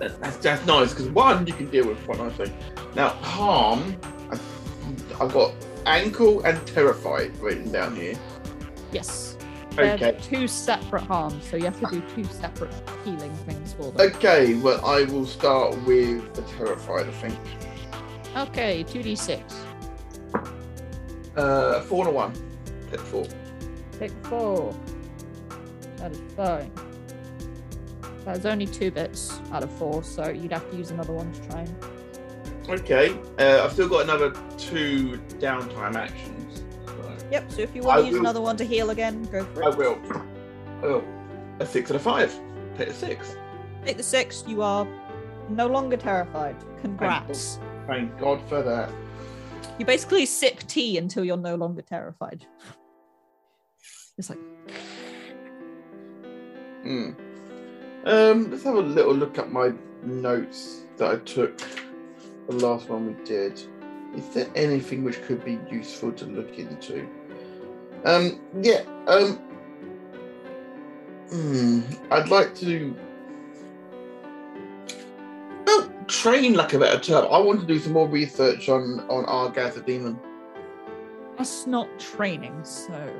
That- 0.00 0.20
That's, 0.20 0.36
that's 0.38 0.66
nice 0.66 0.90
because 0.92 1.08
one 1.10 1.46
you 1.46 1.52
can 1.52 1.70
deal 1.70 1.86
with 1.86 2.04
quite 2.04 2.18
nicely. 2.18 2.52
Now 2.96 3.10
harm, 3.10 3.94
I- 4.32 4.40
I've 5.20 5.32
got 5.32 5.52
ankle 5.86 6.42
and 6.42 6.66
terrified 6.66 7.36
written 7.38 7.70
down 7.70 7.94
here. 7.94 8.16
Yes. 8.90 9.36
They're 9.76 9.94
Okay, 9.94 10.18
two 10.20 10.48
separate 10.48 11.04
harms, 11.04 11.44
so 11.48 11.56
you 11.56 11.66
have 11.66 11.78
to 11.78 11.86
do 11.86 12.02
two 12.12 12.24
separate 12.24 12.74
healing 13.04 13.32
things 13.46 13.72
for 13.72 13.92
them. 13.92 14.00
okay. 14.00 14.54
Well, 14.54 14.84
I 14.84 15.04
will 15.04 15.26
start 15.26 15.80
with 15.86 16.34
the 16.34 16.42
terrified. 16.42 17.06
I 17.06 17.12
think. 17.12 17.38
Okay, 18.36 18.84
2d6. 18.84 19.42
Uh, 21.36 21.80
four 21.82 22.06
and 22.06 22.14
a 22.14 22.16
one. 22.16 22.32
Pick 22.90 23.00
four. 23.00 23.26
Pick 23.98 24.12
four. 24.24 24.74
That 25.96 26.12
is 26.12 26.20
fine. 26.36 26.70
There's 28.24 28.46
only 28.46 28.66
two 28.66 28.90
bits 28.90 29.40
out 29.52 29.62
of 29.62 29.70
four, 29.72 30.02
so 30.02 30.28
you'd 30.30 30.52
have 30.52 30.68
to 30.70 30.76
use 30.76 30.90
another 30.90 31.12
one 31.12 31.32
to 31.32 31.48
try 31.48 31.60
and. 31.60 31.74
Okay. 32.68 33.18
Uh, 33.38 33.64
I've 33.64 33.72
still 33.72 33.88
got 33.88 34.02
another 34.04 34.30
two 34.56 35.20
downtime 35.38 35.96
actions. 35.96 36.62
So 36.86 37.16
Yep, 37.30 37.50
so 37.52 37.60
if 37.62 37.74
you 37.74 37.82
want 37.82 37.98
I 37.98 38.00
to 38.02 38.06
use 38.06 38.14
will- 38.14 38.20
another 38.20 38.40
one 38.40 38.56
to 38.58 38.64
heal 38.64 38.90
again, 38.90 39.22
go 39.24 39.44
for 39.46 39.62
it. 39.62 39.66
I 39.66 39.76
will. 39.76 39.98
Oh, 40.82 41.04
a 41.60 41.66
six 41.66 41.90
and 41.90 41.96
a 41.96 42.02
five. 42.02 42.32
Hit 42.76 42.88
the 42.88 42.94
six. 42.94 43.36
Take 43.84 43.96
the 43.96 44.02
six, 44.02 44.44
you 44.46 44.62
are 44.62 44.86
no 45.48 45.66
longer 45.66 45.96
terrified. 45.96 46.56
Congrats. 46.80 47.58
Thank 47.86 48.18
God 48.18 48.40
for 48.48 48.62
that. 48.62 48.90
You 49.78 49.86
basically 49.86 50.26
sip 50.26 50.60
tea 50.60 50.98
until 50.98 51.24
you're 51.24 51.36
no 51.36 51.54
longer 51.54 51.82
terrified. 51.82 52.46
It's 54.18 54.30
like, 54.30 54.38
Hmm. 56.82 57.10
Um, 58.04 58.50
let's 58.50 58.64
have 58.64 58.74
a 58.74 58.80
little 58.80 59.14
look 59.14 59.38
at 59.38 59.52
my 59.52 59.72
notes 60.02 60.84
that 60.96 61.10
I 61.10 61.16
took 61.18 61.56
the 62.48 62.56
last 62.56 62.88
one 62.88 63.06
we 63.06 63.24
did. 63.24 63.62
Is 64.16 64.28
there 64.34 64.48
anything 64.54 65.04
which 65.04 65.22
could 65.22 65.44
be 65.44 65.58
useful 65.70 66.12
to 66.12 66.26
look 66.26 66.58
into? 66.58 67.08
Um, 68.04 68.40
yeah. 68.60 68.82
Um. 69.06 69.36
Hmm. 71.30 71.80
I'd 72.10 72.28
like 72.28 72.54
to. 72.56 72.96
Well, 76.02 76.08
train 76.08 76.54
like 76.54 76.72
a 76.72 76.78
better 76.80 76.98
term. 76.98 77.28
I 77.30 77.38
want 77.38 77.60
to 77.60 77.66
do 77.66 77.78
some 77.78 77.92
more 77.92 78.08
research 78.08 78.68
on 78.68 79.00
on 79.08 79.24
Argath 79.26 79.74
the 79.74 79.82
demon. 79.82 80.18
that's 81.38 81.66
not 81.66 81.88
training, 81.98 82.64
so 82.64 83.12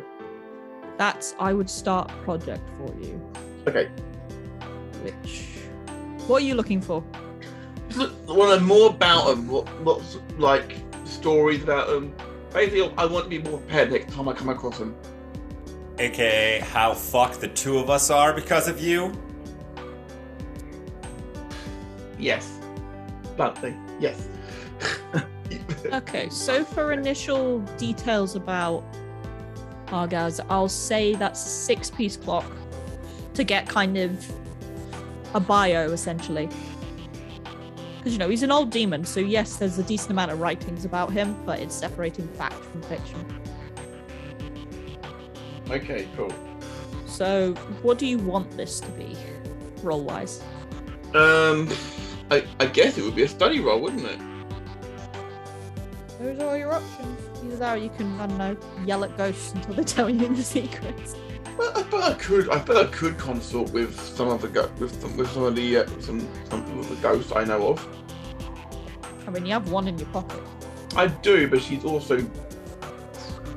that's 0.96 1.36
I 1.38 1.52
would 1.52 1.70
start 1.70 2.10
a 2.10 2.14
project 2.24 2.68
for 2.76 2.92
you. 3.00 3.20
Okay. 3.68 3.86
Which 5.04 5.48
what 6.26 6.42
are 6.42 6.44
you 6.44 6.54
looking 6.54 6.80
for? 6.80 7.04
Just 7.88 8.12
want 8.26 8.52
to 8.52 8.58
know 8.58 8.60
more 8.60 8.90
about 8.90 9.26
them. 9.28 9.46
What, 9.48 9.84
lots 9.84 10.16
of, 10.16 10.40
like 10.40 10.74
stories 11.04 11.62
about 11.62 11.86
them. 11.88 12.12
Basically, 12.52 12.92
I 12.98 13.04
want 13.06 13.24
to 13.24 13.30
be 13.30 13.38
more 13.38 13.58
prepared 13.58 13.92
next 13.92 14.12
time 14.12 14.28
I 14.28 14.32
come 14.32 14.48
across 14.48 14.78
them. 14.78 14.96
AKA 15.98 16.60
how 16.60 16.94
fucked 16.94 17.40
the 17.40 17.48
two 17.48 17.78
of 17.78 17.90
us 17.90 18.10
are 18.10 18.32
because 18.32 18.66
of 18.66 18.80
you. 18.80 19.12
Yes. 22.18 22.58
Bluntly, 23.36 23.74
yes. 23.98 24.28
Okay, 25.92 26.30
so 26.30 26.64
for 26.64 26.92
initial 26.92 27.58
details 27.76 28.34
about 28.34 28.82
Argaz, 29.88 30.40
I'll 30.48 30.68
say 30.68 31.14
that's 31.14 31.44
a 31.44 31.48
six 31.48 31.90
piece 31.90 32.16
clock 32.16 32.50
to 33.34 33.44
get 33.44 33.68
kind 33.68 33.98
of 33.98 34.32
a 35.34 35.40
bio 35.40 35.90
essentially. 35.90 36.48
Because 37.98 38.12
you 38.12 38.18
know, 38.18 38.28
he's 38.28 38.42
an 38.42 38.50
old 38.50 38.70
demon, 38.70 39.04
so 39.04 39.20
yes, 39.20 39.56
there's 39.56 39.78
a 39.78 39.82
decent 39.82 40.10
amount 40.10 40.30
of 40.32 40.40
writings 40.40 40.84
about 40.84 41.12
him, 41.12 41.36
but 41.44 41.60
it's 41.60 41.74
separating 41.74 42.26
fact 42.28 42.54
from 42.54 42.82
fiction. 42.82 43.24
okay, 45.70 46.08
cool. 46.16 46.32
So, 47.06 47.52
what 47.82 47.98
do 47.98 48.06
you 48.06 48.18
want 48.18 48.50
this 48.56 48.80
to 48.80 48.88
be, 48.92 49.16
roll 49.82 50.02
wise? 50.02 50.42
Um, 51.14 51.68
I, 52.32 52.46
I 52.60 52.66
guess 52.66 52.96
it 52.96 53.04
would 53.04 53.14
be 53.14 53.24
a 53.24 53.28
study 53.28 53.60
role, 53.60 53.78
wouldn't 53.78 54.06
it? 54.06 54.18
Those 56.18 56.38
are 56.38 56.48
all 56.48 56.56
your 56.56 56.72
options. 56.72 57.20
Either 57.44 57.56
that 57.56 57.76
or 57.76 57.78
you 57.78 57.90
can, 57.90 58.18
I 58.18 58.26
don't 58.26 58.38
know, 58.38 58.56
yell 58.86 59.04
at 59.04 59.14
ghosts 59.18 59.52
until 59.52 59.74
they 59.74 59.84
tell 59.84 60.08
you 60.08 60.34
the 60.34 60.42
secrets. 60.42 61.14
But 61.58 61.76
I 61.76 61.82
bet 61.82 62.02
I 62.02 62.14
could. 62.14 62.48
I 62.48 62.58
bet 62.58 62.76
I 62.76 62.84
could 62.86 63.18
consort 63.18 63.70
with 63.72 64.00
some 64.00 64.28
of 64.28 64.40
the 64.40 64.48
go- 64.48 64.70
with 64.78 64.98
some, 64.98 65.14
with 65.18 65.30
some 65.30 65.42
of 65.42 65.54
the 65.54 65.78
uh, 65.78 65.86
some 66.00 66.26
some 66.48 66.78
of 66.78 66.88
the 66.88 66.96
ghosts 66.96 67.32
I 67.32 67.44
know 67.44 67.68
of. 67.68 67.86
I 69.26 69.30
mean, 69.30 69.44
you 69.44 69.52
have 69.52 69.70
one 69.70 69.86
in 69.86 69.98
your 69.98 70.08
pocket. 70.08 70.40
I 70.96 71.08
do, 71.08 71.48
but 71.48 71.60
she's 71.60 71.84
also 71.84 72.26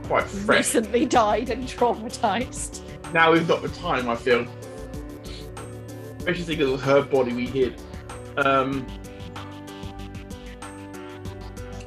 quite 0.03 0.25
fresh. 0.25 0.57
Recently 0.57 1.05
died 1.05 1.49
and 1.49 1.63
traumatized. 1.63 2.81
Now 3.13 3.31
is 3.31 3.47
not 3.47 3.61
the 3.61 3.69
time. 3.69 4.09
I 4.09 4.17
feel. 4.17 4.45
Especially 6.17 6.55
because 6.57 6.67
it 6.67 6.71
was 6.73 6.81
her 6.81 7.01
body 7.03 7.31
we 7.31 7.45
hid. 7.45 7.79
Um. 8.37 8.85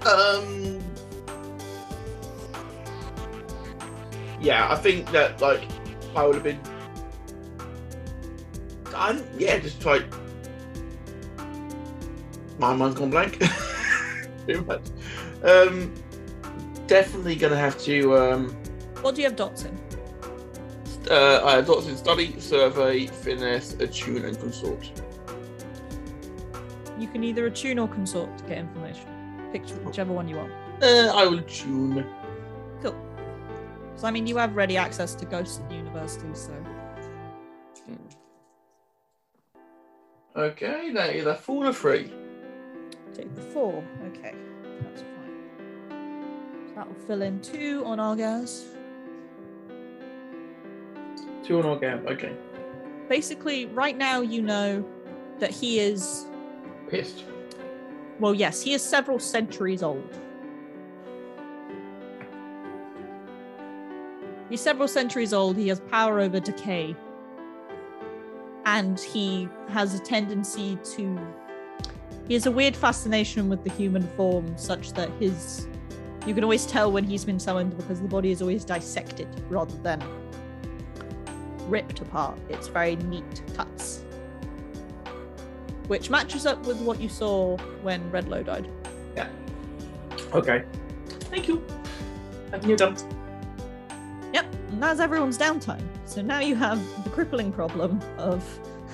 Um. 0.07 0.79
Yeah, 4.41 4.71
I 4.71 4.77
think 4.77 5.11
that 5.11 5.41
like 5.41 5.63
I 6.15 6.25
would 6.25 6.35
have 6.35 6.45
been. 6.45 6.61
I 8.95 9.21
yeah, 9.37 9.59
just 9.59 9.81
try. 9.81 10.01
My 12.59 12.75
mind's 12.75 12.99
gone 12.99 13.11
blank. 13.11 13.39
Too 14.47 14.63
much. 14.63 14.83
Um, 15.43 15.93
definitely 16.87 17.37
gonna 17.37 17.57
have 17.57 17.79
to. 17.83 18.17
Um, 18.17 18.57
What 19.03 19.15
do 19.15 19.21
you 19.23 19.29
have 19.29 19.37
dots 19.37 19.65
in? 19.65 19.79
uh, 21.11 21.41
I 21.45 21.53
have 21.57 21.67
dots 21.67 21.87
in 21.87 21.97
study, 21.97 22.39
survey, 22.41 23.07
finesse, 23.07 23.75
attune, 23.75 24.25
and 24.25 24.39
consort. 24.39 24.91
You 26.99 27.09
can 27.09 27.23
either 27.25 27.47
attune 27.47 27.79
or 27.79 27.89
consort 27.89 28.37
to 28.39 28.45
get 28.45 28.59
information. 28.59 29.07
Pick 29.53 29.67
whichever 29.85 30.13
one 30.13 30.29
you 30.29 30.37
want. 30.37 30.53
Uh, 30.83 31.13
I 31.15 31.27
will 31.27 31.43
tune. 31.43 32.05
Cool. 32.83 32.97
So 33.97 34.07
I 34.07 34.11
mean, 34.11 34.27
you 34.27 34.37
have 34.37 34.55
ready 34.57 34.77
access 34.77 35.15
to 35.17 35.25
ghosts 35.25 35.59
at 35.59 35.69
the 35.69 35.77
university, 35.77 36.29
so 36.35 36.53
Okay, 40.37 40.93
that 40.93 41.17
is 41.17 41.27
a 41.27 41.35
four 41.35 41.67
or 41.67 41.73
three. 41.73 42.13
take 43.13 43.35
the 43.35 43.41
four. 43.41 43.83
Okay, 44.07 44.35
that's 44.83 45.03
fine. 45.03 46.69
So 46.69 46.75
that'll 46.77 46.95
fill 46.95 47.23
in 47.23 47.41
two 47.41 47.83
on 47.85 47.99
Argaz. 47.99 48.63
Two 51.43 51.61
on 51.61 51.81
gap. 51.81 52.07
Okay. 52.07 52.37
Basically, 53.09 53.67
right 53.67 53.97
now 53.97 54.21
you 54.21 54.41
know 54.43 54.85
that 55.41 55.51
he 55.51 55.81
is 55.81 56.28
Pissed. 56.89 57.25
well, 58.19 58.35
yes, 58.35 58.63
he 58.63 58.73
is 58.73 58.83
several 58.83 59.19
centuries 59.19 59.83
old. 59.83 60.19
He's 64.49 64.61
several 64.63 64.89
centuries 64.89 65.33
old. 65.35 65.57
He 65.57 65.69
has 65.69 65.81
power 65.81 66.21
over 66.21 66.41
decay. 66.41 66.97
And 68.65 68.99
he 68.99 69.49
has 69.69 69.95
a 69.95 69.99
tendency 69.99 70.79
to. 70.97 71.19
He 72.27 72.35
has 72.35 72.47
a 72.47 72.51
weird 72.51 72.77
fascination 72.77 73.49
with 73.49 73.65
the 73.65 73.71
human 73.71 74.07
form, 74.17 74.57
such 74.57 74.93
that 74.95 75.11
his. 75.21 75.67
You 76.27 76.35
can 76.35 76.45
always 76.45 76.67
tell 76.67 76.91
when 76.93 77.05
he's 77.05 77.25
been 77.25 77.39
summoned 77.39 77.77
because 77.77 78.01
the 78.03 78.09
body 78.09 78.31
is 78.31 78.43
always 78.43 78.65
dissected 78.65 79.29
rather 79.49 79.77
than 79.79 80.03
ripped 81.69 82.01
apart. 82.01 82.39
It's 82.49 82.69
very 82.69 82.97
neat 82.97 83.43
cuts. 83.55 84.05
Which 85.89 86.11
matches 86.11 86.47
up 86.47 86.65
with 86.67 86.81
what 86.81 87.01
you 87.01 87.09
saw 87.09 87.57
when 87.83 88.11
Redlow 88.11 88.45
died. 88.45 88.71
Yeah. 89.17 89.29
Okay. 90.33 90.65
Thank 91.31 91.49
you. 91.49 91.65
I 92.53 92.59
think 92.59 92.67
you're 92.67 92.77
done. 92.77 92.97
Yep, 94.33 94.47
and 94.71 94.83
that's 94.83 95.01
everyone's 95.01 95.39
downtime. 95.39 95.83
So 96.05 96.23
now 96.23 96.41
you 96.41 96.55
have 96.55 96.79
the 97.05 97.11
crippling 97.11 97.53
problem 97.53 98.01
of 98.17 98.45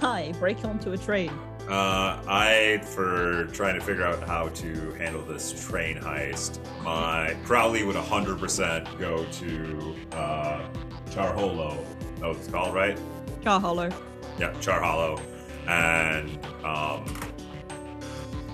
hi, 0.00 0.32
break 0.38 0.64
onto 0.64 0.92
a 0.92 0.98
train. 0.98 1.30
Uh, 1.68 2.20
I, 2.28 2.82
for 2.84 3.46
trying 3.46 3.78
to 3.78 3.80
figure 3.80 4.04
out 4.04 4.22
how 4.22 4.48
to 4.48 4.92
handle 4.92 5.22
this 5.22 5.66
train 5.66 5.96
heist, 5.96 6.58
my 6.82 7.34
Crowley 7.44 7.84
would 7.84 7.96
100% 7.96 8.98
go 8.98 9.24
to 9.24 9.96
uh, 10.16 10.68
Char 11.10 11.32
Hollow. 11.32 11.82
That 12.20 12.28
was 12.28 12.38
it's 12.38 12.48
called, 12.48 12.74
right? 12.74 12.98
Char 13.42 13.60
Hollow. 13.60 13.90
Yeah, 14.38 14.52
Char 14.60 14.82
Hollow. 14.82 15.20
And 15.66 16.38
um, 16.64 17.04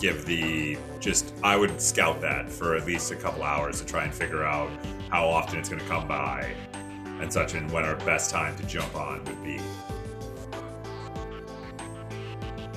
give 0.01 0.25
the 0.27 0.79
just 1.01 1.35
I 1.43 1.57
would 1.57 1.81
scout 1.81 2.21
that 2.21 2.51
for 2.51 2.77
at 2.77 2.87
least 2.87 3.11
a 3.11 3.17
couple 3.17 3.43
hours 3.43 3.81
to 3.81 3.87
try 3.87 4.05
and 4.05 4.15
figure 4.15 4.45
out 4.45 4.71
how 5.11 5.27
often 5.27 5.59
it's 5.59 5.69
going 5.69 5.81
to 5.81 5.89
come 5.89 6.07
by 6.07 6.55
and 7.21 7.33
such, 7.33 7.55
and 7.55 7.71
when 7.71 7.85
our 7.85 7.97
best 7.97 8.31
time 8.31 8.57
to 8.57 8.63
jump 8.67 8.95
on 8.97 9.23
would 9.25 9.45
be. 9.45 9.61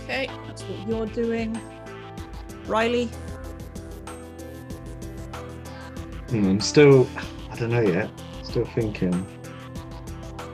Okay, 0.03 0.29
that's 0.47 0.63
what 0.63 0.87
you're 0.87 1.05
doing. 1.05 1.59
Ryleigh, 2.65 3.09
Hmm, 6.33 6.49
I'm 6.49 6.61
still, 6.61 7.07
I 7.51 7.55
don't 7.57 7.69
know 7.69 7.81
yet. 7.81 8.09
Still 8.41 8.65
thinking. 8.65 9.13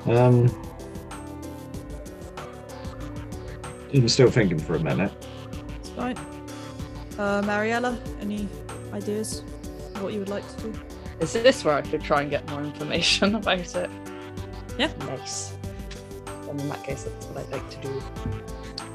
Um, 0.08 0.48
I'm 3.94 4.08
still 4.10 4.30
thinking 4.30 4.60
for 4.60 4.76
a 4.76 4.80
minute. 4.80 5.12
it's 5.80 5.90
fine. 5.90 6.18
Uh, 7.18 7.42
Mariella, 7.46 8.00
any 8.22 8.48
ideas 8.94 9.40
of 9.96 10.04
what 10.04 10.14
you 10.14 10.20
would 10.20 10.30
like 10.30 10.48
to 10.58 10.64
do? 10.64 10.80
Is 11.20 11.34
this 11.34 11.66
where 11.66 11.76
I 11.76 11.82
could 11.82 12.02
try 12.02 12.22
and 12.22 12.30
get 12.30 12.50
more 12.50 12.62
information 12.62 13.36
about 13.36 13.76
it? 13.76 13.90
Yeah. 14.78 14.92
Nice. 15.00 15.54
Then 16.46 16.60
in 16.60 16.70
that 16.70 16.84
case, 16.84 17.04
that's 17.04 17.26
what 17.28 17.46
I'd 17.46 17.52
like 17.52 17.70
to 17.72 17.82
do. 17.82 18.02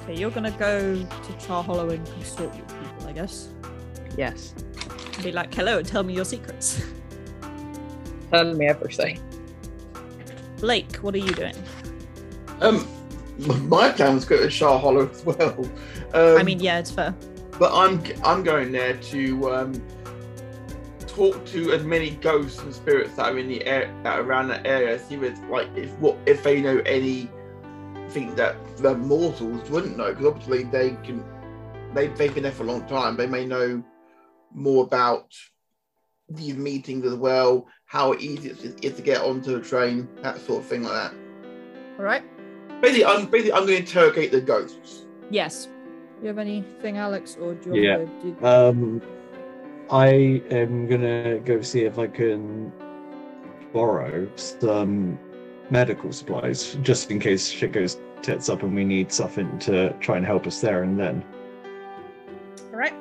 Okay, 0.03 0.15
you're 0.19 0.31
gonna 0.31 0.51
go 0.53 0.95
to 0.95 1.47
Char 1.47 1.63
Hollow 1.63 1.91
and 1.91 2.05
consort 2.07 2.55
with 2.55 2.67
people, 2.69 3.07
I 3.09 3.13
guess. 3.13 3.49
Yes. 4.17 4.55
Be 5.23 5.33
like, 5.33 5.53
hello, 5.55 5.83
tell 5.83 6.03
me 6.03 6.15
your 6.15 6.25
secrets. 6.25 6.83
Tell 8.31 8.53
me 8.53 8.67
everything. 8.67 9.21
Blake, 10.59 10.97
what 10.97 11.15
are 11.15 11.19
you 11.19 11.31
doing? 11.33 11.55
Um, 12.61 12.77
m- 12.79 12.87
my 13.39 13.91
plan 13.93 14.15
was 14.15 14.25
to 14.25 14.31
go 14.31 14.39
to 14.43 14.49
Char 14.49 14.79
Hollow 14.79 15.09
as 15.11 15.25
well. 15.25 15.65
Um, 16.15 16.39
I 16.39 16.43
mean, 16.43 16.61
yeah, 16.61 16.79
it's 16.79 16.91
fair. 16.91 17.15
but 17.59 17.73
I'm 17.75 18.03
I'm 18.25 18.43
going 18.45 18.71
there 18.73 18.97
to 18.97 19.53
um, 19.53 19.83
talk 21.07 21.45
to 21.47 21.73
as 21.73 21.85
many 21.85 22.11
ghosts 22.11 22.61
and 22.61 22.73
spirits 22.75 23.15
that 23.17 23.33
are 23.33 23.39
in 23.39 23.49
the 23.49 23.65
air 23.67 23.93
that 24.05 24.19
around 24.21 24.49
that 24.49 24.67
area. 24.67 24.99
See 24.99 25.15
if 25.17 25.39
like 25.51 25.69
if 25.77 25.91
what 25.99 26.17
if 26.27 26.43
they 26.43 26.61
know 26.61 26.79
anything 26.87 27.31
that 28.37 28.57
the 28.79 28.95
mortals 28.97 29.69
wouldn't 29.71 29.97
know 29.97 30.11
because 30.11 30.27
obviously 30.27 30.65
they 30.65 30.91
can 31.05 31.25
they 31.95 32.09
they've 32.09 32.33
been 32.35 32.43
there 32.45 32.53
for 32.53 32.63
a 32.65 32.67
long 32.67 32.87
time. 32.87 33.17
They 33.17 33.27
may 33.27 33.45
know 33.45 33.83
more 34.53 34.85
about 34.85 35.35
these 36.29 36.55
meetings 36.57 37.05
as 37.05 37.15
well, 37.15 37.67
how 37.87 38.15
easy 38.15 38.51
it 38.51 38.65
is- 38.65 38.75
is 38.83 38.95
to 38.95 39.03
get 39.03 39.21
onto 39.21 39.53
the 39.53 39.61
train, 39.61 40.09
that 40.23 40.39
sort 40.41 40.63
of 40.63 40.67
thing 40.69 40.83
like 40.85 40.93
that. 40.93 41.13
All 41.99 42.05
right. 42.05 42.23
Basically, 42.81 43.05
I'm 43.05 43.27
basically 43.27 43.53
I'm 43.53 43.67
going 43.67 43.77
to 43.77 43.77
interrogate 43.79 44.31
the 44.31 44.41
ghosts. 44.41 45.05
Yes. 45.31 45.69
You 46.21 46.29
have 46.29 46.39
anything, 46.39 46.97
Alex, 46.99 47.37
or 47.41 47.55
do 47.55 47.75
you 47.75 47.83
Yeah. 47.83 47.97
want 47.99 48.23
to 48.23 48.31
do? 48.33 48.47
Um, 48.47 49.03
I 49.91 50.43
am 50.51 50.87
gonna 50.87 51.39
go 51.41 51.61
see 51.61 51.83
if 51.85 51.99
I 51.99 52.07
can 52.07 52.73
borrow 53.73 54.27
some 54.37 55.19
medical 55.71 56.13
supplies 56.13 56.79
just 56.83 57.11
in 57.11 57.19
case 57.19 57.49
shit 57.49 57.73
goes 57.73 57.99
tits 58.23 58.49
up 58.49 58.63
and 58.63 58.75
we 58.75 58.85
need 58.85 59.13
something 59.13 59.59
to 59.59 59.93
try 60.01 60.17
and 60.17 60.25
help 60.25 60.47
us 60.47 60.61
there 60.61 60.83
and 60.83 60.99
then. 60.99 61.23
All 62.73 62.79
right. 62.79 62.95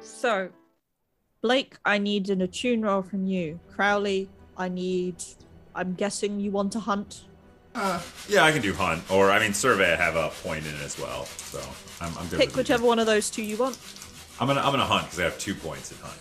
So, 0.00 0.50
Blake, 1.40 1.76
I 1.86 1.96
need 1.96 2.28
an 2.28 2.42
attune 2.42 2.82
roll 2.82 3.02
from 3.02 3.24
you. 3.26 3.58
Crowley, 3.68 4.28
I 4.58 4.68
need. 4.68 5.16
I'm 5.74 5.94
guessing 5.94 6.38
you 6.40 6.50
want 6.50 6.72
to 6.72 6.80
hunt. 6.80 7.24
Uh, 7.74 8.00
yeah, 8.28 8.44
I 8.44 8.52
can 8.52 8.62
do 8.62 8.74
hunt, 8.74 9.08
or 9.10 9.30
I 9.30 9.38
mean, 9.38 9.54
survey. 9.54 9.92
I 9.92 9.96
have 9.96 10.16
a 10.16 10.30
point 10.42 10.66
in 10.66 10.74
it 10.74 10.82
as 10.82 10.98
well, 10.98 11.24
so 11.24 11.60
I'm, 12.00 12.16
I'm 12.18 12.26
good. 12.28 12.40
Pick 12.40 12.56
whichever 12.56 12.84
one 12.84 12.98
of 12.98 13.06
those 13.06 13.30
two 13.30 13.42
you 13.42 13.56
want. 13.56 13.78
I'm 14.40 14.48
gonna 14.48 14.60
I'm 14.60 14.72
gonna 14.72 14.84
hunt 14.84 15.04
because 15.04 15.20
I 15.20 15.24
have 15.24 15.38
two 15.38 15.54
points 15.54 15.92
in 15.92 15.98
hunt. 15.98 16.18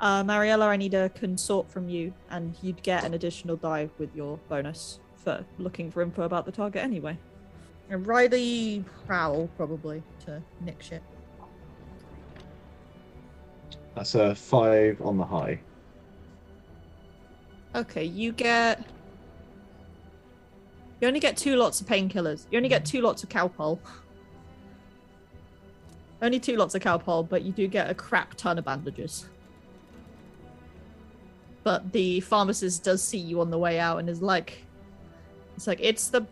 Uh, 0.00 0.24
Mariella, 0.24 0.66
I 0.68 0.76
need 0.76 0.94
a 0.94 1.10
consort 1.10 1.70
from 1.70 1.90
you, 1.90 2.14
and 2.30 2.56
you'd 2.62 2.82
get 2.82 3.04
an 3.04 3.12
additional 3.12 3.56
die 3.56 3.90
with 3.98 4.14
your 4.14 4.38
bonus 4.48 4.98
for 5.22 5.44
looking 5.58 5.90
for 5.90 6.00
info 6.00 6.22
about 6.22 6.46
the 6.46 6.52
target 6.52 6.82
anyway. 6.82 7.18
And 7.90 8.06
Ryleigh 8.06 8.84
Prowl, 9.06 9.48
probably, 9.56 10.02
to 10.24 10.40
nick 10.60 10.80
shit. 10.80 11.02
That's 13.94 14.14
a 14.14 14.34
five 14.34 15.02
on 15.02 15.18
the 15.18 15.24
high. 15.24 15.60
Okay, 17.74 18.04
you 18.04 18.32
get. 18.32 18.82
You 21.00 21.08
only 21.08 21.20
get 21.20 21.36
two 21.36 21.56
lots 21.56 21.80
of 21.80 21.86
painkillers. 21.86 22.46
You 22.50 22.58
only 22.58 22.68
get 22.68 22.84
two 22.84 23.00
lots 23.00 23.22
of 23.22 23.28
cowpole. 23.28 23.80
Only 26.20 26.38
two 26.38 26.56
lots 26.56 26.74
of 26.74 26.82
cowpole, 26.82 27.22
but 27.22 27.42
you 27.42 27.52
do 27.52 27.66
get 27.66 27.88
a 27.88 27.94
crap 27.94 28.34
ton 28.34 28.58
of 28.58 28.64
bandages. 28.66 29.26
But 31.62 31.92
the 31.92 32.20
pharmacist 32.20 32.84
does 32.84 33.02
see 33.02 33.18
you 33.18 33.40
on 33.40 33.50
the 33.50 33.58
way 33.58 33.78
out 33.78 33.98
and 33.98 34.08
is 34.08 34.20
like, 34.20 34.64
"It's 35.56 35.66
like 35.66 35.80
it's 35.80 36.08
the 36.08 36.26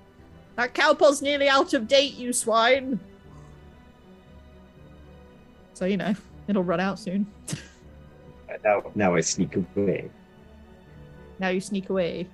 that 0.57 0.75
cowpole's 0.75 1.23
nearly 1.23 1.49
out 1.49 1.73
of 1.73 1.89
date, 1.89 2.15
you 2.15 2.33
swine." 2.33 3.01
So 5.73 5.87
you 5.87 5.97
know 5.97 6.15
it'll 6.49 6.65
run 6.65 6.81
out 6.81 6.99
soon. 6.99 7.27
Now, 8.65 8.83
now 8.95 9.15
I 9.15 9.21
sneak 9.21 9.55
away. 9.55 10.11
Now 11.39 11.49
you 11.49 11.61
sneak 11.61 11.91
away. 11.91 12.27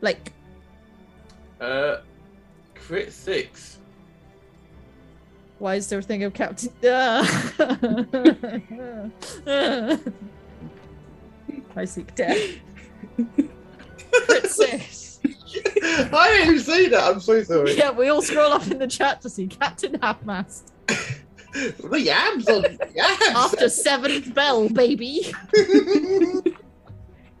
Like, 0.00 0.32
Uh, 1.60 1.98
crit 2.74 3.12
six. 3.12 3.78
Why 5.58 5.74
is 5.74 5.88
there 5.88 5.98
a 5.98 6.02
thing 6.02 6.24
of 6.24 6.32
Captain? 6.32 6.72
I 11.76 11.84
seek 11.84 12.14
death. 12.14 12.38
Crit 14.12 14.46
six. 14.46 15.20
I 15.22 16.28
didn't 16.32 16.48
even 16.54 16.60
see 16.64 16.88
that. 16.88 17.02
I'm 17.04 17.20
so 17.20 17.42
sorry. 17.42 17.76
Yeah, 17.76 17.90
we 17.90 18.08
all 18.08 18.22
scroll 18.22 18.52
up 18.52 18.66
in 18.68 18.78
the 18.78 18.86
chat 18.88 19.20
to 19.22 19.28
see 19.30 19.46
Captain 19.48 19.92
Halfmast 19.98 20.72
The 21.52 22.00
yams 22.00 22.48
on 22.48 22.64
yams. 22.94 23.36
after 23.36 23.68
seventh 23.68 24.32
bell, 24.34 24.68
baby. 24.68 25.26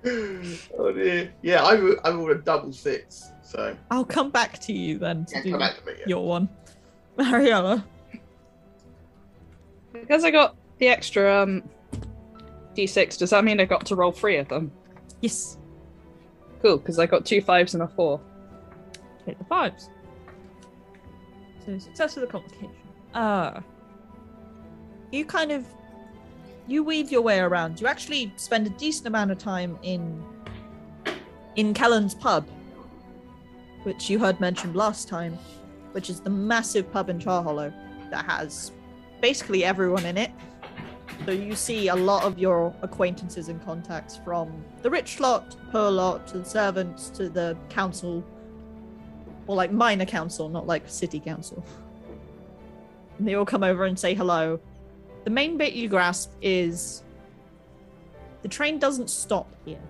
oh 0.06 0.92
dear. 0.92 1.32
Yeah, 1.42 1.64
I 1.64 1.76
ro- 1.76 2.00
I 2.04 2.10
rolled 2.10 2.30
a 2.32 2.38
double 2.42 2.72
six. 2.72 3.30
So 3.50 3.76
I'll 3.90 4.04
come 4.04 4.30
back 4.30 4.60
to 4.60 4.72
you 4.72 4.96
then 4.96 5.24
to 5.24 5.34
yeah, 5.34 5.42
do 5.42 5.50
come 5.50 5.58
back 5.58 5.76
to 5.80 5.84
me. 5.84 5.92
yeah. 5.98 6.04
your 6.06 6.24
one. 6.24 6.48
Mariella. 7.16 7.84
Because 9.92 10.22
I 10.22 10.30
got 10.30 10.54
the 10.78 10.86
extra 10.86 11.42
um, 11.42 11.68
d6, 12.76 13.18
does 13.18 13.30
that 13.30 13.42
mean 13.42 13.58
I 13.58 13.64
got 13.64 13.84
to 13.86 13.96
roll 13.96 14.12
three 14.12 14.36
of 14.36 14.46
them? 14.46 14.70
Yes. 15.20 15.58
Cool, 16.62 16.76
because 16.76 17.00
I 17.00 17.06
got 17.06 17.26
two 17.26 17.40
fives 17.40 17.74
and 17.74 17.82
a 17.82 17.88
four. 17.88 18.20
Take 19.26 19.36
the 19.36 19.44
fives. 19.44 19.90
So 21.66 21.76
success 21.76 22.14
with 22.14 22.22
a 22.22 22.28
complication. 22.28 22.70
Ah. 23.14 23.64
you 25.10 25.24
kind 25.24 25.50
of 25.50 25.66
you 26.68 26.84
weave 26.84 27.10
your 27.10 27.22
way 27.22 27.40
around. 27.40 27.80
You 27.80 27.88
actually 27.88 28.32
spend 28.36 28.68
a 28.68 28.70
decent 28.70 29.08
amount 29.08 29.32
of 29.32 29.38
time 29.38 29.76
in 29.82 30.24
in 31.56 31.74
Kellen's 31.74 32.14
pub, 32.14 32.46
which 33.82 34.10
you 34.10 34.18
heard 34.18 34.40
mentioned 34.40 34.76
last 34.76 35.08
time, 35.08 35.38
which 35.92 36.10
is 36.10 36.20
the 36.20 36.30
massive 36.30 36.90
pub 36.92 37.10
in 37.10 37.18
Charhollow 37.18 37.72
that 38.10 38.24
has 38.24 38.72
basically 39.20 39.64
everyone 39.64 40.06
in 40.06 40.16
it. 40.16 40.30
So 41.26 41.32
you 41.32 41.54
see 41.54 41.88
a 41.88 41.94
lot 41.94 42.24
of 42.24 42.38
your 42.38 42.74
acquaintances 42.82 43.48
and 43.48 43.62
contacts 43.64 44.18
from 44.24 44.64
the 44.82 44.90
rich 44.90 45.20
lot, 45.20 45.56
poor 45.70 45.90
lot, 45.90 46.26
to 46.28 46.38
the 46.38 46.44
servants, 46.44 47.10
to 47.10 47.28
the 47.28 47.56
council, 47.68 48.24
or 49.46 49.56
like 49.56 49.72
minor 49.72 50.06
council, 50.06 50.48
not 50.48 50.66
like 50.66 50.88
city 50.88 51.20
council. 51.20 51.64
And 53.18 53.28
they 53.28 53.34
all 53.34 53.44
come 53.44 53.62
over 53.62 53.84
and 53.84 53.98
say 53.98 54.14
hello. 54.14 54.58
The 55.24 55.30
main 55.30 55.58
bit 55.58 55.74
you 55.74 55.88
grasp 55.88 56.32
is 56.40 57.02
the 58.42 58.48
train 58.48 58.78
doesn't 58.78 59.10
stop 59.10 59.52
here. 59.64 59.82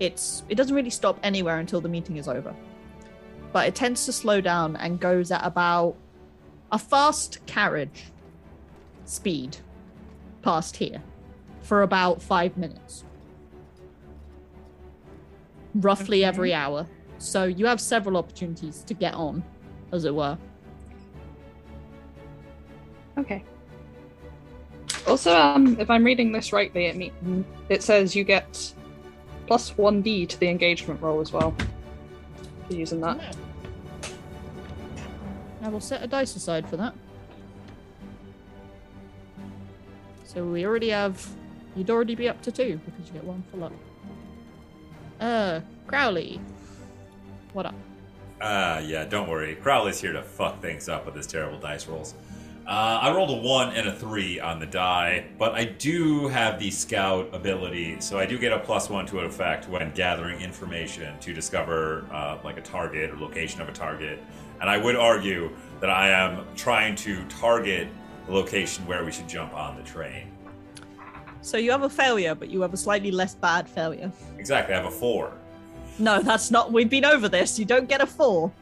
It's 0.00 0.42
it 0.48 0.56
doesn't 0.56 0.74
really 0.74 0.90
stop 0.90 1.18
anywhere 1.22 1.58
until 1.58 1.80
the 1.80 1.88
meeting 1.88 2.18
is 2.18 2.28
over. 2.28 2.54
But 3.52 3.66
it 3.66 3.74
tends 3.74 4.04
to 4.06 4.12
slow 4.12 4.40
down 4.40 4.76
and 4.76 5.00
goes 5.00 5.30
at 5.30 5.44
about 5.44 5.96
a 6.70 6.78
fast 6.78 7.38
carriage 7.46 8.04
speed 9.04 9.56
past 10.42 10.76
here 10.76 11.02
for 11.62 11.82
about 11.82 12.22
five 12.22 12.56
minutes. 12.56 13.04
Roughly 15.74 16.18
Okay. 16.18 16.24
every 16.24 16.54
hour. 16.54 16.86
So 17.18 17.44
you 17.44 17.66
have 17.66 17.80
several 17.80 18.16
opportunities 18.16 18.82
to 18.84 18.94
get 18.94 19.14
on, 19.14 19.42
as 19.92 20.04
it 20.04 20.14
were. 20.14 20.38
Okay. 23.16 23.42
Also, 25.06 25.34
um, 25.36 25.78
if 25.80 25.90
I'm 25.90 26.04
reading 26.04 26.32
this 26.32 26.52
rightly, 26.52 26.86
it 26.86 26.96
mean 26.96 27.44
it 27.68 27.82
says 27.82 28.14
you 28.14 28.24
get 28.24 28.72
plus 29.46 29.76
one 29.76 30.02
d 30.02 30.26
to 30.26 30.38
the 30.38 30.48
engagement 30.48 31.00
roll 31.00 31.20
as 31.20 31.32
well 31.32 31.54
for 32.68 32.74
using 32.74 33.00
that. 33.00 33.36
I 35.62 35.68
will 35.68 35.80
set 35.80 36.02
a 36.02 36.06
dice 36.06 36.36
aside 36.36 36.68
for 36.68 36.76
that. 36.76 36.94
So 40.24 40.44
we 40.44 40.64
already 40.64 40.90
have. 40.90 41.26
You'd 41.74 41.90
already 41.90 42.14
be 42.14 42.28
up 42.28 42.40
to 42.42 42.52
two 42.52 42.80
because 42.84 43.06
you 43.06 43.14
get 43.14 43.24
one 43.24 43.42
for 43.50 43.56
luck. 43.56 43.72
Uh, 45.20 45.60
Crowley. 45.86 46.40
What 47.52 47.66
up? 47.66 47.74
Uh, 48.40 48.82
yeah, 48.84 49.04
don't 49.04 49.28
worry. 49.28 49.56
Crowley's 49.56 50.00
here 50.00 50.12
to 50.12 50.22
fuck 50.22 50.60
things 50.62 50.88
up 50.88 51.06
with 51.06 51.16
his 51.16 51.26
terrible 51.26 51.58
dice 51.58 51.86
rolls. 51.88 52.14
Uh, 52.68 52.98
I 53.00 53.14
rolled 53.14 53.30
a 53.30 53.48
one 53.48 53.72
and 53.72 53.88
a 53.88 53.92
three 53.92 54.38
on 54.38 54.60
the 54.60 54.66
die, 54.66 55.24
but 55.38 55.54
I 55.54 55.64
do 55.64 56.28
have 56.28 56.58
the 56.58 56.70
scout 56.70 57.30
ability, 57.32 57.98
so 58.00 58.18
I 58.18 58.26
do 58.26 58.38
get 58.38 58.52
a 58.52 58.58
plus 58.58 58.90
one 58.90 59.06
to 59.06 59.20
an 59.20 59.24
effect 59.24 59.70
when 59.70 59.90
gathering 59.92 60.42
information 60.42 61.18
to 61.20 61.32
discover 61.32 62.04
uh, 62.12 62.36
like 62.44 62.58
a 62.58 62.60
target 62.60 63.10
or 63.10 63.16
location 63.16 63.62
of 63.62 63.70
a 63.70 63.72
target. 63.72 64.22
And 64.60 64.68
I 64.68 64.76
would 64.76 64.96
argue 64.96 65.50
that 65.80 65.88
I 65.88 66.10
am 66.10 66.44
trying 66.56 66.94
to 66.96 67.24
target 67.28 67.88
the 68.26 68.34
location 68.34 68.86
where 68.86 69.02
we 69.02 69.12
should 69.12 69.30
jump 69.30 69.54
on 69.54 69.78
the 69.78 69.82
train. 69.82 70.30
So 71.40 71.56
you 71.56 71.70
have 71.70 71.84
a 71.84 71.88
failure, 71.88 72.34
but 72.34 72.50
you 72.50 72.60
have 72.60 72.74
a 72.74 72.76
slightly 72.76 73.10
less 73.10 73.34
bad 73.34 73.66
failure. 73.66 74.12
Exactly, 74.36 74.74
I 74.74 74.76
have 74.76 74.86
a 74.86 74.94
four. 74.94 75.32
No, 75.98 76.20
that's 76.20 76.50
not. 76.50 76.70
We've 76.70 76.90
been 76.90 77.06
over 77.06 77.30
this. 77.30 77.58
You 77.58 77.64
don't 77.64 77.88
get 77.88 78.02
a 78.02 78.06
four. 78.06 78.52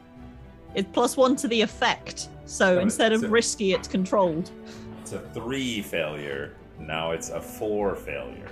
It's 0.75 0.87
plus 0.93 1.17
one 1.17 1.35
to 1.35 1.49
the 1.49 1.61
effect. 1.61 2.29
So 2.47 2.79
instead 2.79 3.13
of 3.13 3.23
a- 3.23 3.27
risky, 3.27 3.73
it's 3.73 3.87
controlled. 3.87 4.49
It's 5.01 5.11
a 5.11 5.19
three 5.19 5.81
failure. 5.81 6.55
Now 6.79 7.11
it's 7.11 7.29
a 7.29 7.41
four 7.41 7.95
failure. 7.95 8.49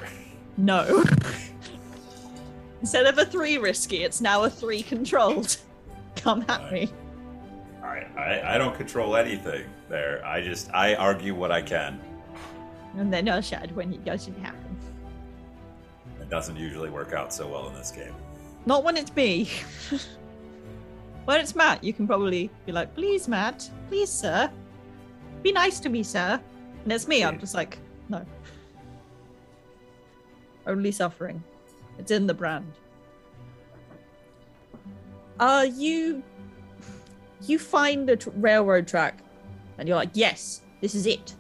No. 0.58 1.04
instead 2.82 3.06
of 3.06 3.18
a 3.18 3.26
three 3.26 3.58
risky, 3.58 4.04
it's 4.04 4.22
now 4.22 4.44
a 4.44 4.50
three 4.50 4.84
controlled. 4.84 5.58
Come 6.16 6.46
at 6.48 6.72
me. 6.72 6.92
I, 7.84 8.06
I, 8.18 8.56
I 8.56 8.58
don't 8.58 8.76
control 8.76 9.16
anything 9.16 9.66
there. 9.90 10.26
I 10.26 10.42
just 10.42 10.70
I 10.74 10.96
argue 10.96 11.36
what 11.36 11.52
I 11.52 11.62
can. 11.62 12.00
And 12.98 13.12
then 13.14 13.28
I'll 13.30 13.42
shout 13.42 13.72
when 13.74 13.94
it 13.94 14.04
doesn't 14.06 14.38
happen. 14.40 14.78
It 16.20 16.30
doesn't 16.30 16.58
usually 16.58 16.90
work 16.90 17.14
out 17.14 17.34
so 17.34 17.48
well 17.48 17.68
in 17.68 17.76
this 17.76 17.92
game. 17.92 18.16
Not 18.66 18.84
when 18.84 18.98
it's 18.98 19.16
me. 19.16 19.50
when 21.26 21.40
it's 21.40 21.56
Matt, 21.56 21.84
you 21.84 21.92
can 21.92 22.08
probably 22.08 22.50
be 22.66 22.72
like, 22.72 22.94
please, 22.96 23.28
Matt, 23.28 23.70
please, 23.90 24.10
sir. 24.10 24.50
Be 25.42 25.52
nice 25.52 25.80
to 25.82 25.90
me, 25.90 26.04
sir. 26.04 26.40
And 26.84 26.94
it's 26.94 27.08
me, 27.08 27.24
I'm 27.24 27.40
just 27.40 27.56
like, 27.56 27.80
no. 28.10 28.26
Only 30.68 30.92
suffering. 30.92 31.44
It's 31.98 32.12
in 32.12 32.28
the 32.28 32.34
brand. 32.34 32.72
Uh, 35.40 35.68
you 35.74 36.24
you 37.42 37.60
find 37.60 38.10
a 38.10 38.18
railroad 38.38 38.88
track, 38.88 39.20
and 39.78 39.88
you're 39.88 39.98
like, 39.98 40.12
yes, 40.14 40.62
this 40.82 40.96
is 40.96 41.06
it. 41.06 41.36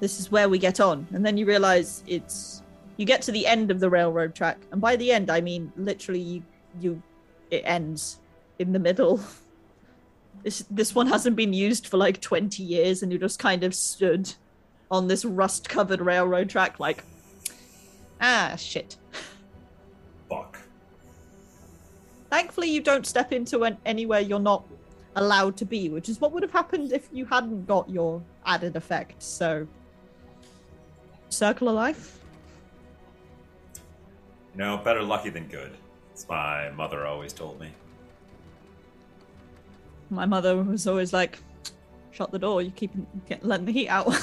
This 0.00 0.18
is 0.18 0.32
where 0.32 0.48
we 0.48 0.58
get 0.58 0.80
on. 0.80 1.06
And 1.12 1.24
then 1.24 1.36
you 1.36 1.46
realize 1.46 2.02
it's 2.06 2.62
you 2.96 3.04
get 3.04 3.22
to 3.22 3.32
the 3.32 3.46
end 3.46 3.70
of 3.70 3.80
the 3.80 3.90
railroad 3.90 4.34
track, 4.34 4.58
and 4.72 4.80
by 4.80 4.96
the 4.96 5.12
end, 5.12 5.30
I 5.30 5.40
mean 5.40 5.72
literally 5.76 6.20
you 6.20 6.42
you 6.80 7.02
it 7.50 7.62
ends 7.66 8.20
in 8.58 8.72
the 8.72 8.78
middle. 8.78 9.20
This 10.42 10.64
this 10.70 10.94
one 10.94 11.06
hasn't 11.06 11.36
been 11.36 11.52
used 11.52 11.86
for 11.86 11.96
like 11.96 12.20
twenty 12.20 12.62
years, 12.62 13.02
and 13.02 13.12
you 13.12 13.18
just 13.18 13.38
kind 13.38 13.64
of 13.64 13.74
stood 13.74 14.32
on 14.90 15.08
this 15.08 15.24
rust-covered 15.24 16.00
railroad 16.00 16.50
track, 16.50 16.78
like 16.78 17.02
ah 18.20 18.54
shit. 18.56 18.96
Fuck. 20.28 20.58
Thankfully, 22.30 22.68
you 22.68 22.80
don't 22.80 23.06
step 23.06 23.32
into 23.32 23.62
an, 23.64 23.78
anywhere 23.86 24.20
you're 24.20 24.40
not 24.40 24.64
allowed 25.16 25.56
to 25.56 25.64
be, 25.64 25.88
which 25.88 26.08
is 26.08 26.20
what 26.20 26.32
would 26.32 26.42
have 26.42 26.52
happened 26.52 26.92
if 26.92 27.08
you 27.12 27.24
hadn't 27.24 27.66
got 27.66 27.88
your 27.88 28.22
added 28.44 28.76
effect. 28.76 29.22
So, 29.22 29.66
circle 31.28 31.68
of 31.68 31.74
life. 31.74 32.18
You 34.52 34.58
know, 34.58 34.76
better 34.78 35.02
lucky 35.02 35.30
than 35.30 35.46
good. 35.48 35.72
It's 36.12 36.28
my 36.28 36.70
mother 36.70 37.06
always 37.06 37.32
told 37.32 37.60
me. 37.60 37.70
My 40.10 40.26
mother 40.26 40.62
was 40.62 40.86
always 40.86 41.12
like, 41.12 41.38
"Shut 42.12 42.30
the 42.30 42.38
door. 42.38 42.62
You 42.62 42.70
keep 42.70 42.92
get, 43.26 43.44
letting 43.44 43.66
the 43.66 43.72
heat 43.72 43.88
out." 43.88 44.08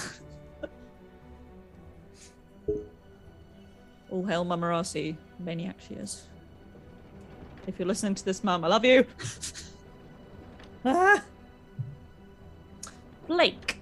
All 4.10 4.26
hail 4.26 4.44
Mama 4.44 4.68
Rossi, 4.68 5.16
maniac 5.40 5.78
she 5.88 5.94
is. 5.96 6.26
If 7.68 7.80
you're 7.80 7.88
listening 7.88 8.16
to 8.16 8.26
this, 8.26 8.44
Mum, 8.44 8.66
I 8.66 8.68
love 8.68 8.84
you. 8.84 9.06
ah. 10.86 11.24
Blake, 13.28 13.80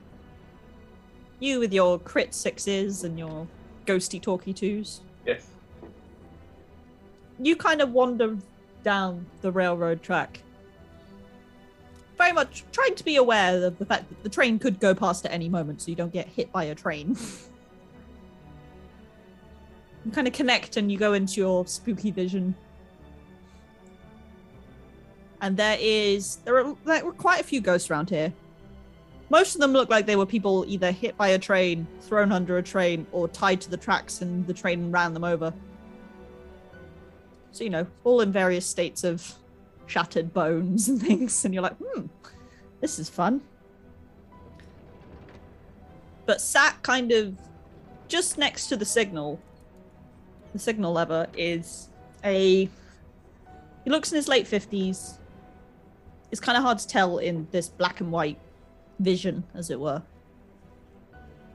you 1.39 1.59
with 1.59 1.73
your 1.73 1.97
crit 1.97 2.35
sixes 2.35 3.03
and 3.03 3.17
your 3.17 3.47
ghosty 3.87 4.21
talky 4.21 4.53
twos, 4.53 5.01
Yes. 5.25 5.47
you 7.39 7.55
kind 7.55 7.81
of 7.81 7.91
wander 7.91 8.37
down 8.83 9.25
the 9.41 9.51
railroad 9.51 10.03
track. 10.03 10.43
Very 12.19 12.33
much 12.33 12.65
trying 12.73 12.93
to 12.95 13.03
be 13.03 13.15
aware 13.15 13.63
of 13.63 13.79
the 13.79 13.85
fact 13.85 14.09
that 14.09 14.21
the 14.23 14.29
train 14.29 14.59
could 14.59 14.79
go 14.81 14.93
past 14.93 15.25
at 15.25 15.31
any 15.31 15.47
moment, 15.47 15.81
so 15.81 15.89
you 15.89 15.95
don't 15.95 16.11
get 16.11 16.27
hit 16.27 16.51
by 16.51 16.65
a 16.65 16.75
train. 16.75 17.17
you 20.05 20.11
kind 20.11 20.27
of 20.27 20.33
connect 20.33 20.75
and 20.75 20.91
you 20.91 20.97
go 20.97 21.13
into 21.13 21.39
your 21.39 21.65
spooky 21.65 22.11
vision. 22.11 22.53
And 25.41 25.55
there 25.55 25.77
is 25.79 26.35
there 26.43 26.57
are 26.57 26.75
were 26.83 27.13
quite 27.13 27.39
a 27.39 27.43
few 27.43 27.61
ghosts 27.61 27.89
around 27.89 28.09
here. 28.09 28.33
Most 29.29 29.55
of 29.55 29.61
them 29.61 29.71
look 29.71 29.89
like 29.89 30.05
they 30.05 30.17
were 30.17 30.25
people 30.25 30.65
either 30.67 30.91
hit 30.91 31.15
by 31.15 31.29
a 31.29 31.39
train, 31.39 31.87
thrown 32.01 32.33
under 32.33 32.57
a 32.57 32.63
train, 32.63 33.07
or 33.13 33.29
tied 33.29 33.61
to 33.61 33.69
the 33.69 33.77
tracks 33.77 34.21
and 34.21 34.45
the 34.45 34.53
train 34.53 34.91
ran 34.91 35.13
them 35.13 35.23
over. 35.23 35.53
So, 37.53 37.63
you 37.63 37.69
know, 37.69 37.87
all 38.03 38.19
in 38.19 38.33
various 38.33 38.65
states 38.65 39.05
of 39.05 39.38
shattered 39.89 40.33
bones 40.33 40.89
and 40.89 41.01
things. 41.07 41.43
And 41.45 41.53
you're 41.53 41.63
like, 41.63 41.77
hmm, 41.77 42.05
this 42.81 42.99
is 42.99 43.09
fun. 43.09 43.41
But 46.25 46.41
sat 46.41 46.81
kind 46.83 47.11
of 47.11 47.35
just 48.07 48.37
next 48.37 48.67
to 48.67 48.77
the 48.77 48.85
signal, 48.85 49.39
the 50.53 50.59
signal 50.59 50.93
lever 50.93 51.27
is 51.35 51.89
a. 52.23 52.69
He 53.83 53.89
looks 53.89 54.11
in 54.11 54.17
his 54.17 54.27
late 54.27 54.45
50s. 54.45 55.17
It's 56.31 56.41
kind 56.41 56.57
of 56.57 56.63
hard 56.63 56.77
to 56.79 56.87
tell 56.87 57.17
in 57.17 57.47
this 57.49 57.69
black 57.69 58.01
and 58.01 58.11
white 58.11 58.37
vision, 58.99 59.43
as 59.55 59.71
it 59.71 59.79
were. 59.79 60.03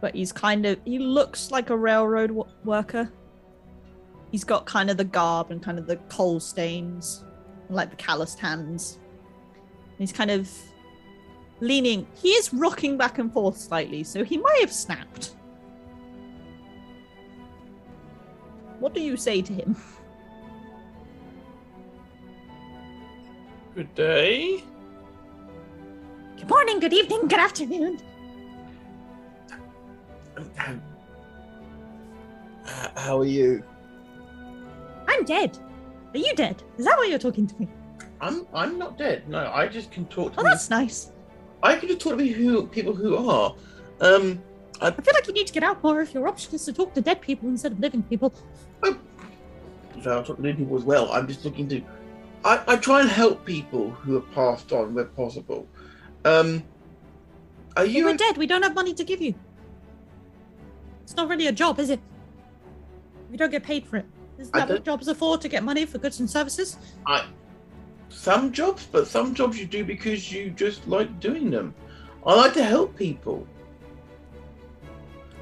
But 0.01 0.15
he's 0.17 0.33
kind 0.33 0.67
of. 0.67 0.81
He 0.85 0.99
looks 0.99 1.51
like 1.51 1.71
a 1.71 1.77
railroad 1.77 2.29
w- 2.29 2.49
worker 2.65 3.11
he's 4.35 4.43
got 4.43 4.67
kind 4.67 4.91
of 4.91 4.97
the 4.97 5.05
garb 5.05 5.53
and 5.53 5.63
kind 5.63 5.79
of 5.79 5.87
the 5.87 5.95
coal 6.09 6.41
stains, 6.41 7.23
like 7.71 7.91
the 7.91 7.97
calloused 7.97 8.39
hands. 8.39 8.99
He's 9.99 10.13
kind 10.13 10.31
of 10.31 10.51
leaning. 11.61 12.07
He 12.15 12.31
is 12.31 12.53
rocking 12.53 12.97
back 12.97 13.19
and 13.19 13.33
forth 13.33 13.57
slightly, 13.57 14.05
so 14.05 14.25
he 14.25 14.37
might 14.37 14.61
have 14.61 14.73
snapped. 14.73 15.37
What 18.81 18.93
do 18.93 19.01
you 19.01 19.17
say 19.17 19.41
to 19.41 19.53
him? 19.53 19.77
Good 23.75 23.95
day. 23.95 24.63
Good 26.37 26.49
morning, 26.49 26.81
good 26.81 26.93
evening, 26.93 27.29
good 27.29 27.39
afternoon. 27.41 28.01
How 32.97 33.19
are 33.21 33.25
you? 33.25 33.63
I'm 35.09 35.25
dead. 35.25 35.59
Are 36.15 36.19
you 36.19 36.33
dead? 36.35 36.63
Is 36.79 36.85
that 36.85 36.97
why 36.97 37.07
you're 37.07 37.19
talking 37.19 37.47
to 37.47 37.55
me? 37.61 37.69
I'm 38.21 38.47
I'm 38.55 38.79
not 38.79 38.97
dead. 38.97 39.29
No, 39.29 39.51
I 39.53 39.67
just 39.67 39.91
can 39.91 40.07
talk 40.07 40.33
to 40.35 40.41
Oh, 40.41 40.45
me- 40.45 40.51
that's 40.51 40.71
nice. 40.71 41.11
I 41.63 41.77
can 41.77 41.89
just 41.89 42.01
talk 42.01 42.13
to 42.13 42.19
people 42.19 42.43
who 42.43 42.67
people 42.69 42.95
who 42.95 43.17
are. 43.29 43.55
Um, 44.01 44.41
I 44.81 44.91
feel 44.91 45.15
like 45.15 45.27
you 45.27 45.33
need 45.35 45.47
to 45.47 45.53
get 45.53 45.63
out 45.63 45.83
more 45.83 46.01
if 46.01 46.15
your 46.15 46.27
option 46.29 46.55
is 46.55 46.65
to 46.67 46.73
talk 46.73 46.95
to 46.95 47.01
dead 47.01 47.21
people 47.21 47.49
instead 47.49 47.73
of 47.73 47.81
living 47.81 48.03
people. 48.05 48.33
so 48.83 50.11
I'll 50.11 50.23
talk 50.25 50.37
to 50.37 50.43
living 50.43 50.57
people 50.65 50.77
as 50.77 50.85
well. 50.85 51.11
I'm 51.13 51.27
just 51.27 51.45
looking 51.45 51.69
to. 51.69 51.83
I, 52.45 52.63
I 52.69 52.77
try 52.77 53.01
and 53.01 53.09
help 53.09 53.45
people 53.45 53.91
who 53.91 54.15
have 54.15 54.31
passed 54.33 54.73
on 54.73 54.95
where 54.95 55.07
possible. 55.07 55.67
Um, 56.25 56.63
are 57.77 57.85
You 57.87 57.99
you? 58.01 58.05
were 58.07 58.15
dead. 58.15 58.37
We 58.37 58.47
don't 58.47 58.63
have 58.63 58.75
money 58.75 58.95
to 58.95 59.05
give 59.05 59.21
you. 59.23 59.35
It's 61.03 61.17
not 61.17 61.29
really 61.29 61.47
a 61.47 61.53
job, 61.53 61.79
is 61.79 61.91
it? 61.91 62.01
We 63.31 63.37
don't 63.37 63.51
get 63.51 63.63
paid 63.63 63.87
for 63.87 63.97
it. 63.99 64.07
Isn't 64.39 64.53
that 64.53 64.69
what 64.69 64.85
jobs 64.85 65.09
are 65.09 65.15
for? 65.15 65.39
To 65.39 65.49
get 65.49 65.63
money 65.63 65.87
for 65.87 65.99
goods 65.99 66.21
and 66.21 66.29
services? 66.29 66.77
I, 67.07 67.27
some 68.09 68.53
jobs, 68.53 68.87
but 68.91 69.07
some 69.07 69.35
jobs 69.35 69.59
you 69.59 69.67
do 69.67 69.85
because 69.85 70.33
you 70.33 70.51
just 70.51 70.87
like 70.89 71.21
doing 71.21 71.51
them. 71.51 71.75
I 72.27 72.35
like 72.35 72.55
to 72.55 72.65
help 72.65 72.97
people. 72.97 73.47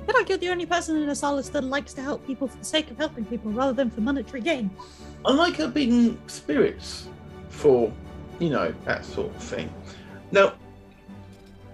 I 0.02 0.06
feel 0.06 0.14
like 0.16 0.28
you're 0.28 0.38
the 0.38 0.48
only 0.48 0.66
person 0.66 0.96
in 0.96 1.08
Osalas 1.08 1.50
that 1.52 1.62
likes 1.62 1.94
to 1.94 2.02
help 2.02 2.26
people 2.26 2.48
for 2.48 2.58
the 2.58 2.64
sake 2.64 2.90
of 2.90 2.98
helping 2.98 3.24
people 3.24 3.52
rather 3.52 3.72
than 3.72 3.88
for 3.88 4.00
monetary 4.00 4.40
gain. 4.40 4.70
I 5.24 5.32
like 5.32 5.54
helping 5.54 6.20
spirits 6.26 7.08
for, 7.48 7.92
you 8.40 8.50
know, 8.50 8.74
that 8.84 9.04
sort 9.04 9.34
of 9.34 9.42
thing. 9.42 9.72
Now, 10.32 10.54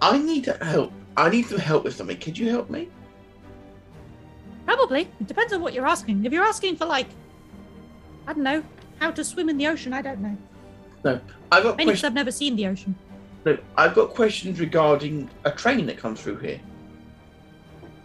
I 0.03 0.19
need 0.19 0.45
to 0.45 0.53
help. 0.63 0.93
I 1.17 1.31
need 1.31 1.47
some 1.47 1.59
help 1.59 1.85
with 1.85 1.97
something. 1.97 2.19
Could 2.19 2.37
you 2.37 2.51
help 2.51 2.69
me? 2.69 2.91
Probably. 4.69 5.09
It 5.19 5.27
depends 5.27 5.55
on 5.55 5.63
what 5.63 5.73
you're 5.73 5.87
asking. 5.87 6.27
If 6.27 6.33
you're 6.35 6.45
asking 6.45 6.77
for 6.77 6.85
like, 6.85 7.09
I 8.27 8.35
don't 8.35 8.43
know, 8.43 8.63
how 9.01 9.11
to 9.11 9.25
swim 9.25 9.49
in 9.49 9.57
the 9.57 9.67
ocean, 9.67 9.95
I 9.95 10.03
don't 10.03 10.21
know. 10.21 10.37
No, 11.03 11.19
I've 11.51 11.63
got 11.63 11.77
questions. 11.77 12.05
I've 12.05 12.13
never 12.13 12.31
seen 12.31 12.55
the 12.55 12.67
ocean. 12.67 12.95
No, 13.47 13.57
I've 13.79 13.95
got 13.95 14.11
questions 14.11 14.61
regarding 14.61 15.31
a 15.47 15.53
train 15.53 15.87
that 15.87 15.97
comes 15.97 16.21
through 16.21 16.41
here. 16.41 16.61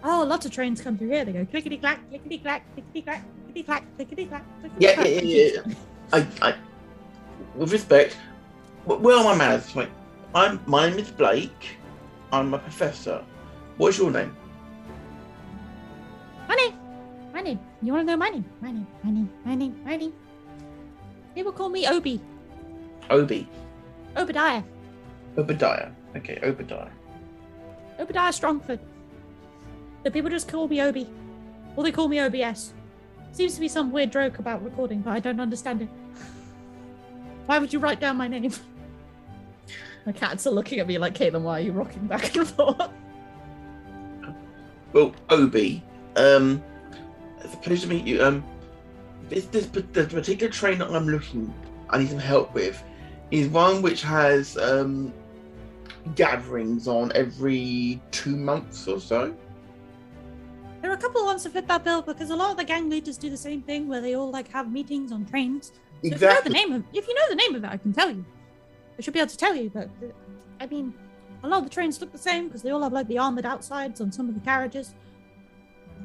Oh, 0.06 0.24
lots 0.24 0.46
of 0.46 0.54
trains 0.54 0.80
come 0.80 0.98
through 0.98 1.10
here. 1.10 1.26
They 1.26 1.34
go 1.34 1.46
clickety 1.46 1.76
clack, 1.76 2.00
clickety 2.08 2.38
clack, 2.38 2.64
clickety 2.76 3.02
clack, 3.02 3.26
clickety 3.48 3.64
clack, 3.64 3.84
clickety 3.98 4.26
clack. 4.26 4.46
Yeah, 4.80 5.04
yeah, 5.04 5.22
yeah, 5.22 5.50
yeah. 5.66 5.74
I, 6.14 6.28
I, 6.42 6.56
with 7.56 7.74
respect, 7.74 8.16
where 8.86 9.18
are 9.18 9.24
my 9.26 9.36
manners? 9.36 9.76
Like, 9.76 9.90
I'm, 10.34 10.62
my 10.66 10.90
name 10.90 11.00
is 11.00 11.12
Blake. 11.12 11.76
I'm 12.32 12.54
a 12.54 12.60
professor. 12.60 13.22
What's 13.76 13.98
your 13.98 14.12
name? 14.12 14.34
My 16.54 16.58
name. 16.58 16.74
My 17.34 17.42
name. 17.42 17.60
You 17.82 17.94
want 17.94 18.06
to 18.06 18.12
know 18.12 18.18
my 18.18 18.30
name? 18.30 18.46
My 18.62 18.70
name. 18.70 18.88
My 19.04 19.10
name. 19.10 19.30
My 19.44 19.56
name. 19.56 19.82
My 19.84 19.96
name. 19.98 20.14
People 21.34 21.52
call 21.52 21.70
me 21.70 21.88
Obi. 21.88 22.22
Obi. 23.10 23.50
Obadiah. 24.16 24.62
Obadiah. 25.36 25.90
Okay, 26.16 26.38
Obadiah. 26.44 26.92
Obadiah 27.98 28.32
Strongford. 28.32 28.80
But 30.04 30.14
people 30.14 30.30
just 30.30 30.48
call 30.48 30.68
me 30.68 30.80
Obi. 30.80 31.10
Or 31.76 31.84
they 31.84 31.92
call 31.92 32.08
me 32.08 32.20
OBS. 32.20 32.74
Seems 33.32 33.56
to 33.56 33.60
be 33.60 33.68
some 33.68 33.92
weird 33.92 34.12
joke 34.12 34.38
about 34.38 34.64
recording, 34.64 35.02
but 35.02 35.14
I 35.14 35.20
don't 35.20 35.40
understand 35.40 35.82
it. 35.82 35.90
Why 37.48 37.58
would 37.58 37.74
you 37.74 37.80
write 37.80 38.00
down 38.00 38.18
my 38.18 38.28
name? 38.28 38.52
My 40.06 40.12
cats 40.12 40.46
are 40.46 40.52
looking 40.52 40.78
at 40.78 40.86
me 40.86 41.00
like, 41.00 41.16
Caitlin, 41.16 41.42
why 41.42 41.58
are 41.58 41.64
you 41.64 41.72
rocking 41.72 42.06
back 42.06 42.36
and 42.36 42.48
forth? 42.48 42.92
Well, 44.94 45.16
Obi. 45.32 45.84
Um, 46.16 46.64
it's 47.40 47.54
a 47.54 47.58
pleasure 47.58 47.84
to 47.84 47.94
meet 47.94 48.06
you. 48.06 48.24
Um, 48.24 48.44
this, 49.30 49.46
this 49.46 49.66
the 49.68 49.82
particular 49.84 50.52
train 50.52 50.80
that 50.80 50.90
I'm 50.90 51.08
looking, 51.08 51.54
I 51.90 52.00
need 52.00 52.10
some 52.10 52.20
help 52.20 52.54
with, 52.54 52.82
is 53.32 53.48
one 53.48 53.82
which 53.82 54.02
has 54.04 54.58
um 54.58 55.14
gatherings 56.16 56.88
on 56.88 57.12
every 57.16 58.02
two 58.12 58.36
months 58.36 58.88
or 58.88 59.00
so. 59.00 59.34
There 60.82 60.92
are 60.92 60.96
a 60.96 60.98
couple 60.98 61.22
of 61.22 61.28
ones 61.28 61.44
to 61.44 61.50
fit 61.50 61.66
that 61.68 61.86
bill 61.86 62.02
because 62.02 62.30
a 62.30 62.36
lot 62.36 62.52
of 62.52 62.58
the 62.58 62.64
gang 62.66 62.90
leaders 62.90 63.18
do 63.18 63.30
the 63.30 63.38
same 63.38 63.62
thing 63.62 63.88
where 63.88 64.02
they 64.02 64.16
all 64.16 64.30
like 64.30 64.50
have 64.50 64.72
meetings 64.72 65.12
on 65.14 65.26
trains. 65.26 65.72
So 66.04 66.10
if 66.10 66.22
you 66.22 66.28
know 66.28 66.42
the 66.42 66.50
name 66.50 66.74
of 66.74 66.84
if 66.94 67.08
you 67.08 67.14
know 67.14 67.30
the 67.30 67.36
name 67.36 67.56
of 67.56 67.64
it, 67.64 67.70
I 67.70 67.78
can 67.78 67.94
tell 67.94 68.12
you. 68.12 68.26
I 68.98 69.02
should 69.02 69.14
be 69.14 69.20
able 69.20 69.30
to 69.30 69.38
tell 69.38 69.56
you, 69.56 69.70
but 69.70 69.90
I 70.60 70.68
mean, 70.68 70.94
a 71.44 71.48
lot 71.48 71.60
of 71.60 71.64
the 71.64 71.70
trains 71.70 72.00
look 72.00 72.12
the 72.12 72.18
same 72.18 72.48
because 72.48 72.62
they 72.62 72.72
all 72.72 72.82
have 72.84 72.94
like 72.94 73.08
the 73.08 73.18
armored 73.18 73.46
outsides 73.46 74.02
on 74.02 74.12
some 74.12 74.28
of 74.28 74.36
the 74.36 74.42
carriages. 74.42 74.94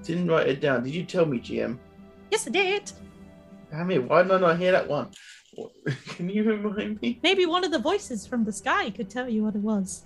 Didn't 0.02 0.28
write 0.28 0.48
it 0.48 0.60
down. 0.60 0.84
Did 0.84 0.94
you 0.94 1.04
tell 1.04 1.26
me, 1.26 1.38
GM? 1.38 1.78
Yes, 2.30 2.46
I 2.46 2.50
did. 2.50 2.92
Damn 3.70 3.90
it! 3.90 4.08
Why 4.08 4.22
did 4.22 4.32
I 4.32 4.38
not 4.38 4.58
hear 4.58 4.72
that 4.72 4.88
one? 4.88 5.10
Can 6.08 6.28
you 6.28 6.44
remind 6.44 7.00
me? 7.02 7.18
Maybe 7.22 7.46
one 7.46 7.64
of 7.64 7.70
the 7.70 7.78
voices 7.78 8.26
from 8.26 8.44
the 8.44 8.52
sky 8.52 8.90
could 8.90 9.10
tell 9.10 9.28
you 9.28 9.44
what 9.44 9.54
it 9.54 9.60
was. 9.60 10.04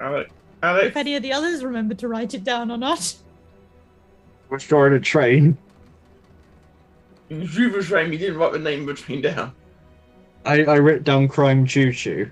Alex. 0.00 0.30
Alex. 0.62 0.86
If 0.86 0.96
any 0.96 1.14
of 1.16 1.22
the 1.22 1.32
others 1.32 1.64
remember 1.64 1.94
to 1.94 2.08
write 2.08 2.34
it 2.34 2.44
down 2.44 2.70
or 2.70 2.76
not. 2.76 3.14
We're 4.48 4.58
storing 4.58 4.94
a 4.94 5.00
train. 5.00 5.56
You 7.28 7.70
were 7.70 7.82
train. 7.82 8.12
You 8.12 8.18
didn't 8.18 8.38
write 8.38 8.52
the 8.52 8.58
name 8.58 8.88
of 8.88 8.96
the 8.96 9.02
train 9.02 9.22
down. 9.22 9.52
I, 10.44 10.62
I 10.64 10.78
wrote 10.78 11.02
down 11.02 11.28
crime 11.28 11.66
choo 11.66 11.92
choo. 11.92 12.30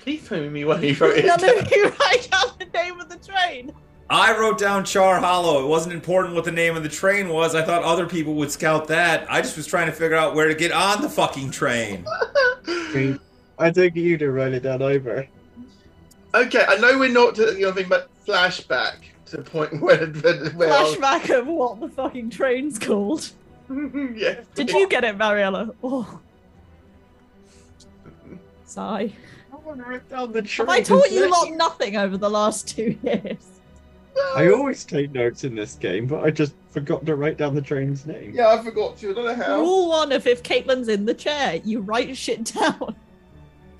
Please 0.00 0.26
tell 0.26 0.40
me 0.40 0.64
why 0.64 0.80
you 0.80 0.94
wrote 0.96 1.16
it 1.18 1.26
None 1.26 1.38
down. 1.38 1.58
of 1.58 1.70
you 1.70 1.84
write 2.00 2.28
down 2.30 2.46
the 2.58 2.64
name 2.66 3.00
of 3.00 3.08
the 3.08 3.16
train. 3.18 3.72
I 4.08 4.36
wrote 4.36 4.58
down 4.58 4.84
Char 4.84 5.20
Hollow. 5.20 5.62
It 5.62 5.68
wasn't 5.68 5.94
important 5.94 6.34
what 6.34 6.44
the 6.44 6.50
name 6.50 6.76
of 6.76 6.82
the 6.82 6.88
train 6.88 7.28
was. 7.28 7.54
I 7.54 7.62
thought 7.62 7.82
other 7.84 8.06
people 8.06 8.34
would 8.34 8.50
scout 8.50 8.88
that. 8.88 9.30
I 9.30 9.40
just 9.40 9.56
was 9.56 9.66
trying 9.66 9.86
to 9.86 9.92
figure 9.92 10.16
out 10.16 10.34
where 10.34 10.48
to 10.48 10.54
get 10.54 10.72
on 10.72 11.00
the 11.00 11.08
fucking 11.08 11.50
train. 11.52 12.04
I 13.58 13.70
think 13.70 13.94
you 13.94 14.16
to 14.18 14.32
write 14.32 14.52
it 14.52 14.64
down 14.64 14.82
over. 14.82 15.28
Okay, 16.34 16.64
I 16.66 16.76
know 16.78 16.98
we're 16.98 17.08
not 17.12 17.34
doing 17.34 17.62
anything 17.62 17.88
but 17.88 18.08
flashback 18.26 18.94
to 19.26 19.36
the 19.36 19.42
point 19.42 19.80
where, 19.82 20.06
where, 20.06 20.50
where 20.50 20.72
I 20.72 20.82
was- 20.82 20.96
Flashback 20.96 21.38
of 21.38 21.46
what 21.46 21.78
the 21.80 21.88
fucking 21.88 22.30
train's 22.30 22.78
called. 22.80 23.30
yes. 23.68 24.44
Did 24.56 24.70
you 24.70 24.88
get 24.88 25.04
it, 25.04 25.16
Mariella? 25.18 25.70
Oh. 25.84 26.18
Sigh. 28.64 29.12
I 29.70 29.74
want 29.74 30.08
down 30.08 30.32
the 30.32 30.42
train. 30.42 30.68
Have 30.68 30.76
I 30.76 30.82
taught 30.82 31.10
you 31.10 31.22
Let- 31.22 31.30
lot 31.30 31.50
nothing 31.52 31.96
over 31.96 32.16
the 32.16 32.30
last 32.30 32.68
two 32.68 32.96
years? 33.02 33.46
I 34.36 34.50
always 34.50 34.84
take 34.84 35.12
notes 35.12 35.44
in 35.44 35.54
this 35.54 35.74
game, 35.74 36.06
but 36.06 36.24
I 36.24 36.30
just 36.30 36.54
forgot 36.70 37.06
to 37.06 37.14
write 37.14 37.36
down 37.36 37.54
the 37.54 37.62
train's 37.62 38.06
name. 38.06 38.32
Yeah, 38.34 38.48
I 38.48 38.62
forgot 38.62 38.98
to. 38.98 39.10
I 39.10 39.14
don't 39.14 39.24
know 39.24 39.34
how. 39.34 39.60
Rule 39.60 39.88
one 39.88 40.12
of 40.12 40.26
if 40.26 40.42
Caitlin's 40.42 40.88
in 40.88 41.06
the 41.06 41.14
chair, 41.14 41.60
you 41.64 41.80
write 41.80 42.16
shit 42.16 42.44
down. 42.44 42.96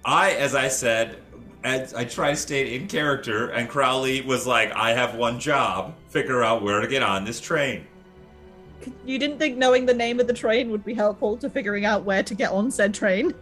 I, 0.05 0.33
as 0.33 0.55
I 0.55 0.69
said, 0.69 1.19
as 1.65 1.95
I 1.95 2.05
try 2.05 2.31
to 2.31 2.37
stay 2.37 2.75
in 2.75 2.87
character, 2.87 3.49
and 3.49 3.69
Crowley 3.69 4.23
was 4.23 4.47
like, 4.47 4.73
I 4.73 4.93
have 4.93 5.17
one 5.17 5.39
job 5.39 5.95
figure 6.09 6.43
out 6.43 6.63
where 6.63 6.81
to 6.81 6.87
get 6.87 7.03
on 7.03 7.25
this 7.25 7.41
train. 7.41 7.87
You 9.05 9.19
didn't 9.19 9.39
think 9.39 9.59
knowing 9.59 9.85
the 9.85 9.95
name 9.95 10.21
of 10.21 10.27
the 10.27 10.33
train 10.33 10.71
would 10.71 10.85
be 10.85 10.95
helpful 10.95 11.37
to 11.37 11.51
figuring 11.51 11.85
out 11.85 12.05
where 12.05 12.23
to 12.23 12.35
get 12.35 12.51
on 12.51 12.71
said 12.71 12.95
train? 12.95 13.35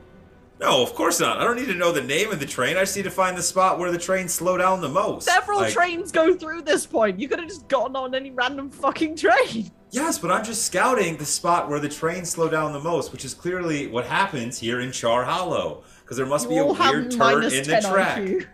No, 0.61 0.83
of 0.83 0.93
course 0.95 1.21
not. 1.21 1.39
I 1.39 1.45
don't 1.45 1.57
need 1.57 1.69
to 1.69 1.75
know 1.75 1.93
the 1.93 2.03
name 2.03 2.33
of 2.33 2.41
the 2.41 2.47
train. 2.47 2.77
I 2.77 2.81
just 2.81 2.97
need 2.97 3.05
to 3.05 3.11
find 3.11 3.37
the 3.37 3.43
spot 3.43 3.79
where 3.79 3.93
the 3.93 3.99
trains 3.99 4.35
slow 4.35 4.57
down 4.57 4.81
the 4.81 4.89
most. 4.89 5.25
Several 5.27 5.61
Like, 5.61 5.73
trains 5.73 6.11
go 6.11 6.35
through 6.35 6.63
this 6.63 6.85
point. 6.85 7.21
You 7.21 7.29
could 7.29 7.39
have 7.39 7.49
just 7.49 7.69
gotten 7.69 7.95
on 7.95 8.13
any 8.15 8.33
random 8.33 8.69
fucking 8.69 9.17
train. 9.17 9.71
Yes, 9.91 10.19
but 10.19 10.33
I'm 10.33 10.45
just 10.45 10.65
scouting 10.65 11.17
the 11.17 11.25
spot 11.25 11.69
where 11.69 11.79
the 11.79 11.89
trains 11.89 12.29
slow 12.31 12.49
down 12.49 12.73
the 12.73 12.81
most, 12.81 13.13
which 13.13 13.25
is 13.25 13.35
clearly 13.35 13.87
what 13.87 14.05
happens 14.05 14.59
here 14.59 14.81
in 14.81 14.91
Char 14.91 15.25
Hollow. 15.25 15.85
Because 16.03 16.17
there 16.17 16.27
must 16.27 16.45
You 16.47 16.51
be 16.51 16.57
a 16.59 16.65
all 16.65 16.75
have 16.75 16.93
weird 16.93 17.11
turn 17.13 17.45
in 17.45 17.65
the 17.65 17.81
track. 17.81 18.49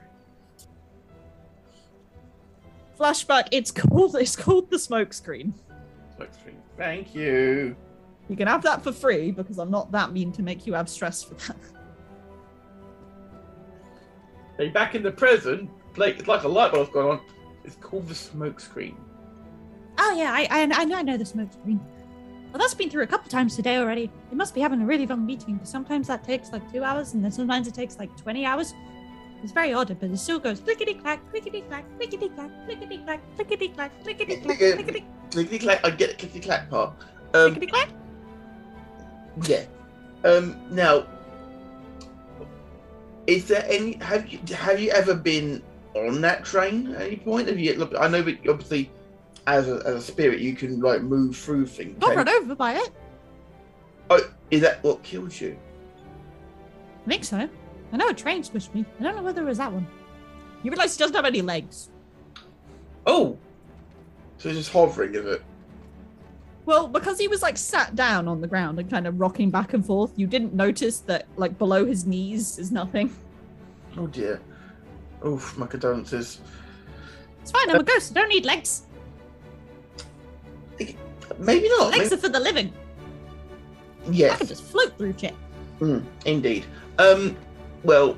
Flashback. 2.99 3.49
It's 3.51 3.71
called. 3.71 4.15
It's 4.17 4.37
called 4.37 4.71
the 4.71 4.79
smoke 4.79 5.13
screen. 5.13 5.55
Thank 6.77 7.15
you. 7.15 7.75
You 8.29 8.37
can 8.37 8.47
have 8.49 8.63
that 8.63 8.83
for 8.83 8.93
free 8.93 9.31
because 9.31 9.59
I'm 9.59 9.71
not 9.71 9.93
that 9.93 10.13
mean 10.13 10.33
to 10.33 10.43
make 10.43 10.67
you 10.67 10.75
have 10.75 10.89
stress 10.89 11.23
for 11.23 11.35
that. 11.35 11.57
Hey, 14.59 14.69
back 14.69 14.95
in 14.95 15.03
the 15.03 15.11
present, 15.11 15.69
Blake, 15.95 16.19
it's 16.19 16.29
like 16.29 16.45
a 16.45 16.49
light 16.49 16.73
bulb's 16.73 16.91
gone 16.91 17.07
on. 17.11 17.21
It's 17.65 17.77
called 17.77 18.07
the 18.09 18.15
smoke 18.15 18.61
screen. 18.61 18.97
Oh 19.99 20.15
yeah, 20.17 20.33
I 20.33 20.47
I, 20.51 20.63
I 20.63 20.85
know 20.85 20.97
I 20.97 21.03
know 21.03 21.17
the 21.17 21.25
smoke 21.25 21.53
screen. 21.53 21.81
Well, 22.53 22.61
that's 22.61 22.75
been 22.75 22.89
through 22.91 23.03
a 23.03 23.07
couple 23.07 23.29
times 23.31 23.57
today 23.57 23.79
already. 23.79 24.11
They 24.31 24.37
must 24.37 24.55
be 24.55 24.61
having 24.61 24.81
a 24.81 24.87
really 24.87 25.07
long 25.07 25.27
meeting 25.27 25.55
because 25.55 25.71
sometimes 25.71 26.07
that 26.07 26.23
takes 26.25 26.53
like 26.53 26.71
two 26.73 26.85
hours, 26.85 27.15
and 27.15 27.25
then 27.25 27.33
sometimes 27.33 27.67
it 27.67 27.75
takes 27.75 27.99
like 27.99 28.17
twenty 28.17 28.45
hours. 28.45 28.75
It's 29.43 29.53
very 29.53 29.73
odd, 29.73 29.97
but 30.01 30.11
it 30.11 30.17
still 30.19 30.39
goes 30.39 30.61
clickety 30.61 30.95
clack, 30.95 31.21
clickety 31.31 31.63
clack, 31.63 31.85
clickety 31.99 32.29
clack, 32.31 32.51
clickety 32.67 32.99
clack, 32.99 33.21
clickety 33.37 33.69
clack, 33.69 34.03
clickety 34.03 34.37
clack, 34.37 34.59
clickety 34.59 35.05
Clickety 35.31 35.59
clack. 35.59 35.85
I 35.85 35.91
get 35.91 36.11
the 36.11 36.17
clickety 36.17 36.41
clack 36.41 36.71
part. 36.71 36.95
Um, 37.35 37.55
clickety 37.55 37.67
clack. 37.67 37.89
yeah. 39.47 39.65
Um, 40.25 40.57
now, 40.71 41.07
is 43.27 43.47
there 43.49 43.65
any? 43.69 43.95
Have 43.95 44.29
you 44.29 44.39
have 44.55 44.81
you 44.81 44.91
ever 44.91 45.15
been 45.15 45.63
on 45.95 46.21
that 46.23 46.45
train 46.45 46.95
at 46.95 47.03
any 47.03 47.17
point? 47.17 47.49
Have 47.49 47.59
you? 47.59 47.75
Look, 47.75 47.95
I 47.99 48.09
know 48.09 48.23
that 48.23 48.39
obviously, 48.49 48.91
as 49.47 49.69
a, 49.69 49.83
as 49.87 49.95
a 49.97 50.03
spirit, 50.03 50.41
you 50.41 50.55
can 50.55 50.81
like 50.81 51.03
move 51.03 51.37
through 51.37 51.67
things. 51.67 51.99
Got 51.99 52.17
run 52.17 52.29
over 52.29 52.55
by 52.55 52.75
it. 52.75 52.91
Oh, 54.11 54.21
is 54.51 54.61
that 54.61 54.83
what 54.85 55.03
killed 55.03 55.39
you? 55.41 55.57
I 57.05 57.09
think 57.09 57.25
so. 57.25 57.49
I 57.93 57.97
know 57.97 58.09
a 58.09 58.15
train 58.15 58.43
squished 58.43 58.75
me. 58.75 58.85
I 58.99 59.03
don't 59.03 59.17
know 59.17 59.23
whether 59.23 59.43
it 59.43 59.47
was 59.47 59.59
that 59.59 59.73
one. 59.73 59.87
You 60.63 60.71
realize 60.71 60.97
he 60.97 60.99
doesn't 60.99 61.15
have 61.15 61.25
any 61.25 61.43
legs. 61.43 61.91
Oh, 63.07 63.39
so 64.39 64.49
it's 64.49 64.59
just 64.59 64.73
hovering, 64.73 65.15
is 65.15 65.25
it? 65.25 65.43
Well, 66.67 66.89
because 66.89 67.19
he 67.19 67.29
was 67.29 67.43
like 67.43 67.59
sat 67.59 67.95
down 67.95 68.27
on 68.27 68.41
the 68.41 68.47
ground 68.47 68.79
and 68.79 68.89
kind 68.89 69.07
of 69.07 69.21
rocking 69.21 69.51
back 69.51 69.75
and 69.75 69.85
forth, 69.85 70.13
you 70.17 70.27
didn't 70.27 70.55
notice 70.55 71.01
that 71.01 71.27
like 71.37 71.59
below 71.59 71.85
his 71.85 72.07
knees 72.07 72.59
is 72.59 72.73
nothing. 72.73 73.15
Oh 73.99 74.07
dear. 74.07 74.41
Oof, 75.27 75.57
my 75.59 75.67
condolences. 75.67 76.41
It's 77.43 77.51
fine, 77.51 77.69
I'm 77.71 77.81
a 77.81 77.83
ghost. 77.83 78.13
I 78.17 78.21
don't 78.21 78.29
need 78.29 78.47
legs. 78.47 78.83
Maybe 81.39 81.69
not. 81.69 81.91
Legs 81.91 82.05
Maybe, 82.05 82.15
are 82.15 82.19
for 82.19 82.29
the 82.29 82.41
living. 82.41 82.73
Yes. 84.11 84.35
I 84.35 84.37
can 84.37 84.47
just 84.47 84.65
float 84.65 84.97
through 84.97 85.15
shit. 85.19 85.35
Mm, 85.81 86.05
indeed. 86.25 86.65
Um, 86.99 87.37
well, 87.83 88.17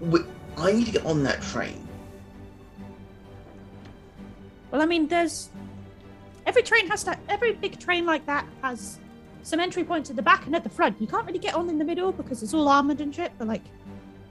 we, 0.00 0.20
I 0.56 0.72
need 0.72 0.86
to 0.86 0.92
get 0.92 1.06
on 1.06 1.22
that 1.22 1.40
train. 1.42 1.86
Well, 4.70 4.82
I 4.82 4.86
mean, 4.86 5.08
there's 5.08 5.50
every 6.48 6.62
train 6.62 6.88
has 6.88 7.04
to. 7.04 7.16
Every 7.28 7.52
big 7.52 7.78
train 7.78 8.06
like 8.06 8.24
that 8.26 8.46
has 8.62 8.98
some 9.42 9.60
entry 9.60 9.84
points 9.84 10.10
at 10.10 10.16
the 10.16 10.22
back 10.22 10.46
and 10.46 10.56
at 10.56 10.64
the 10.64 10.70
front. 10.70 11.00
You 11.00 11.06
can't 11.06 11.26
really 11.26 11.38
get 11.38 11.54
on 11.54 11.68
in 11.68 11.78
the 11.78 11.84
middle 11.84 12.10
because 12.10 12.42
it's 12.42 12.54
all 12.54 12.66
armored 12.68 13.00
and 13.00 13.14
shit. 13.14 13.32
But 13.38 13.46
like, 13.46 13.62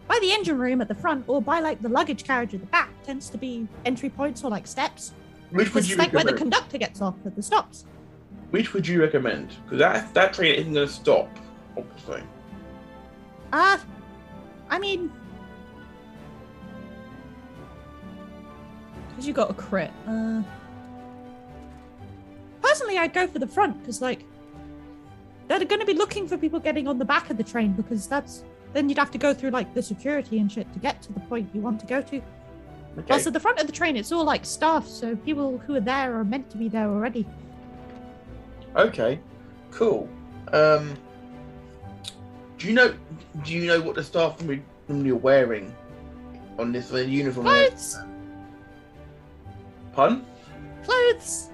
by 0.08 0.18
the 0.22 0.32
engine 0.32 0.58
room 0.58 0.82
at 0.82 0.88
the 0.88 0.96
front 0.96 1.26
or 1.28 1.42
by 1.42 1.60
like 1.60 1.82
the 1.82 1.90
luggage 1.90 2.24
carriage 2.24 2.54
at 2.54 2.60
the 2.60 2.68
back 2.68 2.90
tends 3.04 3.30
to 3.30 3.38
be 3.38 3.68
entry 3.86 4.10
points 4.10 4.44
or 4.44 4.50
like 4.50 4.66
steps. 4.68 5.14
Which 5.52 5.74
would 5.74 5.82
It's 5.82 5.92
you 5.92 5.96
like 5.96 6.12
where 6.12 6.26
the 6.26 6.34
conductor 6.34 6.78
gets 6.78 7.02
off 7.02 7.16
at 7.26 7.36
the 7.36 7.44
stops. 7.44 7.86
Which 8.50 8.74
would 8.74 8.88
you 8.88 9.02
recommend? 9.02 9.56
Because 9.64 9.80
that 9.80 10.14
that 10.16 10.34
train 10.34 10.56
isn't 10.56 10.74
going 10.74 10.88
to 10.88 10.94
stop, 10.94 11.30
obviously. 11.78 12.24
Uh, 13.54 13.78
I 14.70 14.80
mean, 14.80 15.12
because 19.10 19.28
you 19.28 19.34
got 19.34 19.50
a 19.50 19.54
crit. 19.54 19.92
Uh, 20.08 20.42
personally, 22.62 22.98
I'd 22.98 23.14
go 23.14 23.28
for 23.28 23.40
the 23.40 23.48
front 23.48 23.80
because, 23.80 24.02
like, 24.02 24.24
they're 25.48 25.64
going 25.64 25.80
to 25.80 25.86
be 25.86 25.94
looking 25.94 26.28
for 26.28 26.38
people 26.38 26.60
getting 26.60 26.88
on 26.88 26.98
the 26.98 27.06
back 27.06 27.30
of 27.30 27.38
the 27.38 27.44
train 27.44 27.74
because 27.74 28.08
that's 28.08 28.44
then 28.74 28.90
you'd 28.90 28.98
have 28.98 29.12
to 29.12 29.18
go 29.18 29.34
through 29.34 29.52
like 29.52 29.74
the 29.74 29.82
security 29.82 30.40
and 30.40 30.52
shit 30.52 30.72
to 30.74 30.80
get 30.80 31.02
to 31.02 31.14
the 31.14 31.20
point 31.22 31.50
you 31.54 31.62
want 31.62 31.80
to 31.80 31.86
go 31.86 32.02
to. 32.02 32.18
Okay. 32.18 33.06
Plus, 33.06 33.28
at 33.28 33.34
the 33.34 33.40
front 33.40 33.60
of 33.60 33.68
the 33.68 33.74
train, 33.74 33.96
it's 33.96 34.12
all 34.12 34.24
like 34.24 34.46
staff, 34.46 34.88
so 34.88 35.16
people 35.16 35.58
who 35.60 35.76
are 35.76 35.80
there 35.80 36.18
are 36.18 36.24
meant 36.24 36.50
to 36.50 36.58
be 36.58 36.68
there 36.68 36.90
already. 36.90 37.26
Okay. 38.76 39.20
Cool. 39.72 40.10
Um. 40.52 40.96
Do 42.58 42.68
you 42.68 42.74
know? 42.74 42.94
Do 43.44 43.54
you 43.54 43.68
know 43.68 43.82
what 43.82 43.96
the 43.96 44.04
staff 44.04 44.42
room 44.42 44.64
you're 45.06 45.16
wearing 45.16 45.74
on 46.58 46.72
this 46.72 46.92
uniform? 46.92 47.46
Clothes, 47.46 47.98
Pun? 49.94 50.26
clothes. 50.84 51.50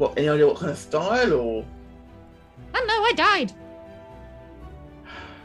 What? 0.00 0.16
Any 0.16 0.30
idea 0.30 0.46
what 0.46 0.56
kind 0.56 0.70
of 0.70 0.78
style 0.78 1.34
or? 1.34 1.62
I 2.72 2.78
don't 2.78 2.86
know. 2.86 3.04
I 3.04 3.12
died. 3.14 3.52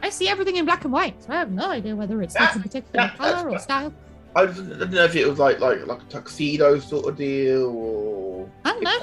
I 0.02 0.08
see 0.08 0.30
everything 0.30 0.56
in 0.56 0.64
black 0.64 0.84
and 0.84 0.92
white, 0.94 1.22
so 1.22 1.34
I 1.34 1.36
have 1.36 1.50
no 1.50 1.68
idea 1.68 1.94
whether 1.94 2.22
it's 2.22 2.34
like 2.34 2.56
a 2.56 2.60
particular 2.60 2.90
that- 2.94 3.18
color 3.18 3.50
or 3.50 3.58
style. 3.58 3.92
I 4.34 4.46
don't 4.46 4.90
know 4.90 5.04
if 5.04 5.14
it 5.14 5.28
was 5.28 5.38
like 5.38 5.60
like 5.60 5.86
like 5.86 6.00
a 6.00 6.04
tuxedo 6.06 6.78
sort 6.78 7.06
of 7.06 7.16
deal 7.18 7.66
or. 7.66 8.48
I 8.64 8.72
don't 8.72 8.82
know. 8.82 8.98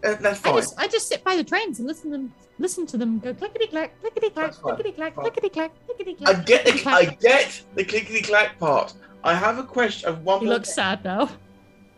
That's 0.00 0.24
I 0.24 0.34
fine. 0.34 0.54
just 0.56 0.74
I 0.80 0.88
just 0.88 1.06
sit 1.06 1.22
by 1.22 1.36
the 1.36 1.44
trains 1.44 1.78
and 1.78 1.86
listen 1.86 2.10
them 2.10 2.34
listen 2.58 2.84
to 2.86 2.96
them 2.96 3.20
go 3.20 3.32
clickety 3.34 3.68
clack, 3.68 4.00
clickety 4.00 4.30
clack, 4.30 4.52
clickety 4.52 4.90
clack, 4.90 5.14
clickety 5.14 5.48
clack, 5.48 5.72
clickety 5.86 6.14
clack, 6.14 6.36
I 6.36 6.40
get 6.42 6.64
the 6.64 6.88
I 6.88 7.04
get 7.20 7.62
the 7.76 7.84
clickety 7.84 8.20
clack 8.22 8.58
part. 8.58 8.94
I 9.22 9.34
have 9.34 9.58
a 9.58 9.64
question. 9.64 10.08
I 10.08 10.12
have 10.14 10.22
one 10.24 10.40
He 10.40 10.46
looks 10.46 10.74
sad 10.74 11.04
now. 11.04 11.28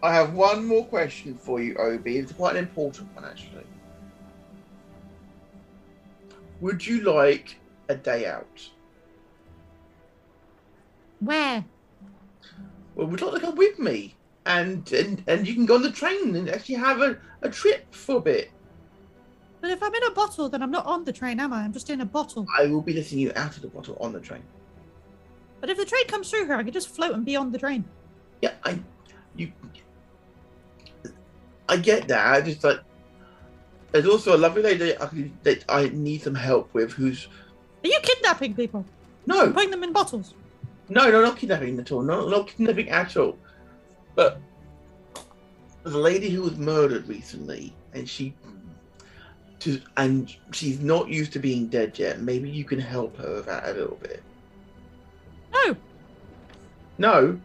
I 0.04 0.12
have 0.12 0.34
one 0.34 0.66
more 0.66 0.84
question 0.84 1.34
for 1.34 1.62
you, 1.62 1.76
Obi. 1.76 2.18
It's 2.18 2.32
quite 2.32 2.56
an 2.56 2.64
important 2.64 3.14
one, 3.14 3.24
actually. 3.24 3.64
Would 6.60 6.86
you 6.86 7.00
like 7.10 7.56
a 7.88 7.94
day 7.94 8.26
out? 8.26 8.68
Where? 11.20 11.64
Well, 12.94 13.06
would 13.06 13.18
you 13.18 13.30
like 13.30 13.36
to 13.36 13.46
come 13.46 13.56
with 13.56 13.78
me? 13.78 14.14
And, 14.44 14.92
and 14.92 15.24
and 15.26 15.48
you 15.48 15.54
can 15.54 15.64
go 15.64 15.76
on 15.76 15.82
the 15.82 15.90
train 15.90 16.36
and 16.36 16.50
actually 16.50 16.74
have 16.74 17.00
a, 17.00 17.16
a 17.40 17.48
trip 17.48 17.86
for 17.94 18.16
a 18.16 18.20
bit. 18.20 18.50
But 19.62 19.70
if 19.70 19.82
I'm 19.82 19.94
in 19.94 20.02
a 20.02 20.10
bottle, 20.10 20.50
then 20.50 20.62
I'm 20.62 20.70
not 20.70 20.84
on 20.84 21.04
the 21.04 21.14
train, 21.14 21.40
am 21.40 21.54
I? 21.54 21.62
I'm 21.62 21.72
just 21.72 21.88
in 21.88 22.02
a 22.02 22.04
bottle. 22.04 22.46
I 22.58 22.66
will 22.66 22.82
be 22.82 22.92
letting 22.92 23.18
you 23.18 23.32
out 23.36 23.56
of 23.56 23.62
the 23.62 23.68
bottle 23.68 23.96
on 23.98 24.12
the 24.12 24.20
train. 24.20 24.42
But 25.62 25.70
if 25.70 25.78
the 25.78 25.86
train 25.86 26.06
comes 26.08 26.28
through 26.28 26.44
here, 26.44 26.56
I 26.56 26.62
can 26.62 26.74
just 26.74 26.90
float 26.90 27.14
and 27.14 27.24
be 27.24 27.36
on 27.36 27.52
the 27.52 27.58
train. 27.58 27.86
Yeah, 28.42 28.52
I 28.64 28.78
you 29.36 29.52
I 31.68 31.76
get 31.76 32.08
that. 32.08 32.34
I 32.34 32.40
just 32.40 32.62
like 32.64 32.80
there's 33.92 34.06
also 34.06 34.36
a 34.36 34.38
lovely 34.38 34.62
lady 34.62 34.96
I 34.98 35.30
that 35.44 35.64
I 35.68 35.88
need 35.88 36.22
some 36.22 36.34
help 36.34 36.72
with 36.74 36.92
who's 36.92 37.28
Are 37.84 37.88
you 37.88 37.98
kidnapping 38.02 38.54
people? 38.54 38.84
no 39.26 39.50
Putting 39.52 39.70
them 39.70 39.84
in 39.84 39.92
bottles? 39.92 40.34
No, 40.88 41.10
no, 41.10 41.22
not 41.22 41.38
kidnapping 41.38 41.78
at 41.78 41.92
all. 41.92 42.02
No, 42.02 42.28
not 42.28 42.48
kidnapping 42.48 42.90
at 42.90 43.16
all. 43.16 43.38
But 44.14 44.38
the 45.82 45.96
lady 45.96 46.28
who 46.28 46.42
was 46.42 46.56
murdered 46.56 47.08
recently, 47.08 47.74
and 47.94 48.06
she, 48.06 48.34
to, 49.60 49.80
and 49.96 50.34
she's 50.52 50.80
not 50.80 51.08
used 51.08 51.32
to 51.32 51.38
being 51.38 51.68
dead 51.68 51.98
yet. 51.98 52.20
Maybe 52.20 52.50
you 52.50 52.64
can 52.64 52.78
help 52.78 53.16
her 53.16 53.36
with 53.36 53.46
that 53.46 53.64
a 53.64 53.72
little 53.72 53.96
bit. 53.96 54.22
No. 55.54 55.76
No, 56.98 57.40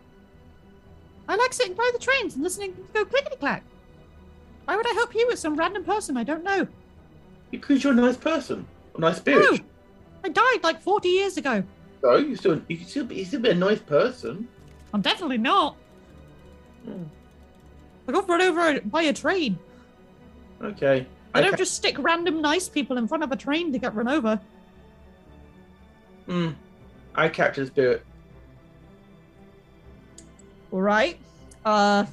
I 1.30 1.36
like 1.36 1.54
sitting 1.54 1.76
by 1.76 1.88
the 1.94 2.00
trains 2.00 2.34
and 2.34 2.44
listening 2.44 2.74
to 2.74 2.82
go 2.92 3.06
clickety 3.06 3.36
clack. 3.36 3.64
Why 4.70 4.76
would 4.76 4.88
I 4.88 4.94
help 4.94 5.16
you 5.16 5.26
with 5.28 5.40
some 5.40 5.56
random 5.56 5.84
person 5.84 6.16
I 6.16 6.24
don't 6.24 6.44
know? 6.44 6.68
because 7.50 7.84
you're 7.84 7.94
a 7.94 7.96
nice 7.96 8.18
person, 8.18 8.68
a 8.96 9.00
nice 9.02 9.18
spirit. 9.18 9.52
No. 9.52 9.58
I 10.24 10.30
died 10.30 10.60
like 10.62 10.80
40 10.80 11.10
years 11.10 11.38
ago. 11.38 11.64
So 12.02 12.18
you 12.18 12.36
still, 12.36 12.62
you 12.68 12.78
can 12.78 12.86
still, 12.86 13.06
be, 13.06 13.16
you 13.16 13.26
still 13.26 13.40
be 13.40 13.50
a 13.50 13.56
nice 13.56 13.80
person. 13.80 14.48
I'm 14.94 15.02
definitely 15.02 15.40
not. 15.40 15.76
Hmm. 16.86 17.06
I 18.08 18.12
got 18.12 18.30
run 18.30 18.44
over 18.44 18.80
by 18.82 19.02
a 19.02 19.14
train. 19.14 19.58
Okay. 20.62 21.08
I 21.34 21.42
don't 21.42 21.56
Okay. 21.56 21.58
just 21.64 21.74
stick 21.74 21.96
random 21.98 22.40
nice 22.40 22.70
people 22.70 23.00
in 23.00 23.08
front 23.08 23.24
of 23.24 23.32
a 23.32 23.36
train 23.36 23.74
to 23.74 23.80
get 23.80 23.96
run 23.96 24.08
over. 24.08 24.40
Hmm. 26.28 26.50
I 27.16 27.28
capture 27.30 27.62
the 27.62 27.68
spirit. 27.72 28.06
All 30.72 30.82
right. 30.84 31.18
Uh, 31.66 32.06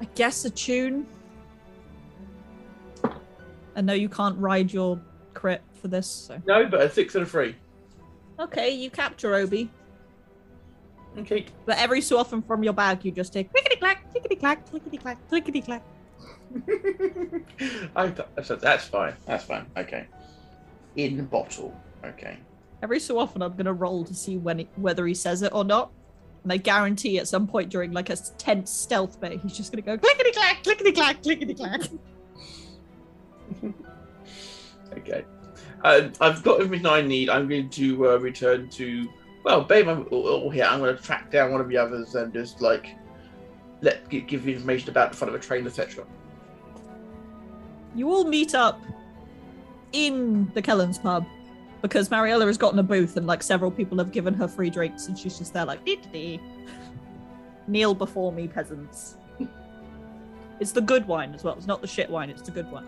I 0.00 0.04
guess 0.14 0.44
a 0.44 0.50
tune. 0.50 1.06
I 3.76 3.80
know 3.80 3.92
you 3.92 4.08
can't 4.08 4.36
ride 4.38 4.72
your 4.72 5.00
crit 5.34 5.62
for 5.80 5.88
this, 5.88 6.06
so. 6.06 6.40
No, 6.46 6.66
but 6.66 6.80
a 6.80 6.90
six 6.90 7.14
and 7.14 7.24
a 7.24 7.26
three. 7.26 7.54
Okay, 8.40 8.70
you 8.70 8.90
capture 8.90 9.34
Obi, 9.34 9.68
Okay. 11.18 11.46
but 11.66 11.76
every 11.78 12.00
so 12.00 12.18
often 12.18 12.40
from 12.42 12.62
your 12.62 12.72
bag 12.72 13.04
you 13.04 13.10
just 13.10 13.32
take 13.32 13.50
clickety 13.50 13.76
clack, 13.76 14.08
clickety 14.12 14.36
clack, 14.36 14.68
clickety 14.70 14.96
clack, 14.98 15.28
clickety 15.28 15.60
clack. 15.60 15.82
I 17.96 18.08
th- 18.08 18.28
that's 18.60 18.84
fine. 18.86 19.14
That's 19.26 19.44
fine. 19.44 19.66
Okay. 19.76 20.06
In 20.96 21.24
bottle. 21.26 21.74
Okay. 22.04 22.38
Every 22.82 23.00
so 23.00 23.18
often 23.18 23.42
I'm 23.42 23.54
gonna 23.56 23.72
roll 23.72 24.04
to 24.04 24.14
see 24.14 24.36
when 24.38 24.60
it, 24.60 24.68
whether 24.76 25.06
he 25.06 25.14
says 25.14 25.42
it 25.42 25.52
or 25.52 25.64
not. 25.64 25.90
And 26.42 26.52
I 26.52 26.56
guarantee 26.56 27.18
at 27.18 27.28
some 27.28 27.46
point 27.46 27.70
during 27.70 27.92
like 27.92 28.10
a 28.10 28.16
tense 28.38 28.70
stealth 28.70 29.20
bit, 29.20 29.40
he's 29.40 29.56
just 29.56 29.72
gonna 29.72 29.82
go 29.82 29.98
clickety 29.98 30.32
clack, 30.32 30.62
clickety 30.62 30.92
clack, 30.92 31.22
clickety 31.22 31.54
clack. 31.54 31.82
Okay. 34.96 35.24
Uh, 35.84 36.08
I've 36.20 36.42
got 36.42 36.60
everything 36.60 36.86
I 36.86 37.00
need. 37.02 37.30
I'm 37.30 37.48
going 37.48 37.70
to 37.70 38.10
uh, 38.10 38.16
return 38.18 38.68
to. 38.70 39.08
Well, 39.44 39.62
babe, 39.62 39.88
I'm 39.88 40.06
all, 40.10 40.28
all 40.28 40.50
here. 40.50 40.64
I'm 40.64 40.80
going 40.80 40.96
to 40.96 41.02
track 41.02 41.30
down 41.30 41.52
one 41.52 41.60
of 41.60 41.68
the 41.68 41.76
others 41.76 42.14
and 42.14 42.32
just 42.32 42.60
like 42.60 42.88
let 43.80 44.08
give, 44.08 44.26
give 44.26 44.46
you 44.46 44.54
information 44.54 44.90
about 44.90 45.12
the 45.12 45.16
front 45.16 45.34
of 45.34 45.40
a 45.40 45.42
train, 45.42 45.66
etc. 45.66 46.04
You 47.94 48.10
all 48.10 48.24
meet 48.24 48.54
up 48.54 48.82
in 49.92 50.50
the 50.54 50.60
Kellen's 50.60 50.98
pub 50.98 51.26
because 51.82 52.10
Mariella 52.10 52.46
has 52.46 52.58
gotten 52.58 52.78
a 52.78 52.82
booth 52.82 53.16
and 53.16 53.26
like 53.26 53.42
several 53.42 53.70
people 53.70 53.98
have 53.98 54.12
given 54.12 54.34
her 54.34 54.48
free 54.48 54.70
drinks 54.70 55.06
and 55.06 55.18
she's 55.18 55.38
just 55.38 55.52
there 55.52 55.64
like 55.64 55.84
dee 55.84 56.00
dee. 56.12 56.40
Kneel 57.66 57.94
before 57.94 58.32
me, 58.32 58.48
peasants. 58.48 59.16
it's 60.60 60.72
the 60.72 60.80
good 60.80 61.06
wine 61.06 61.34
as 61.34 61.44
well. 61.44 61.54
It's 61.54 61.66
not 61.66 61.80
the 61.80 61.86
shit 61.86 62.08
wine, 62.08 62.30
it's 62.30 62.42
the 62.42 62.50
good 62.50 62.70
one. 62.70 62.86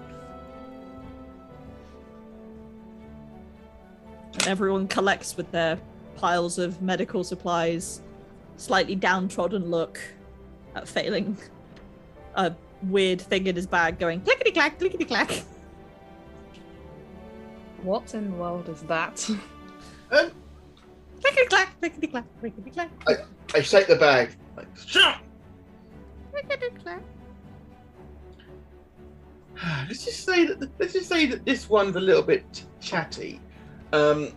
And 4.32 4.48
everyone 4.48 4.88
collects 4.88 5.36
with 5.36 5.50
their 5.50 5.78
piles 6.16 6.58
of 6.58 6.80
medical 6.80 7.24
supplies, 7.24 8.00
slightly 8.56 8.94
downtrodden 8.94 9.70
look 9.70 10.00
at 10.74 10.88
failing 10.88 11.36
a 12.34 12.54
weird 12.84 13.20
thing 13.20 13.46
in 13.46 13.56
his 13.56 13.66
bag 13.66 13.98
going 13.98 14.20
clickety 14.20 14.52
clack, 14.52 14.78
clickety 14.78 15.04
clack. 15.04 15.42
What 17.82 18.14
in 18.14 18.30
the 18.30 18.36
world 18.36 18.68
is 18.68 18.82
that? 18.82 19.28
Um, 20.10 20.30
Clickety 21.22 21.46
clack, 21.46 21.78
clickety 21.80 22.06
clack, 22.08 22.24
clickety 22.40 22.70
clack, 22.70 22.90
I 23.06 23.14
I 23.54 23.62
shake 23.62 23.86
the 23.86 23.96
bag. 23.96 24.30
Like, 24.56 24.66
shut. 24.76 25.16
clickety 26.32 26.66
clack. 26.82 27.02
Let's 29.88 30.04
just 30.04 30.24
say 30.24 30.46
that. 30.46 30.68
Let's 30.78 30.92
just 30.94 31.08
say 31.08 31.26
that 31.26 31.44
this 31.44 31.68
one's 31.68 31.96
a 31.96 32.00
little 32.00 32.22
bit 32.22 32.64
chatty. 32.80 33.40
Um, 33.92 34.32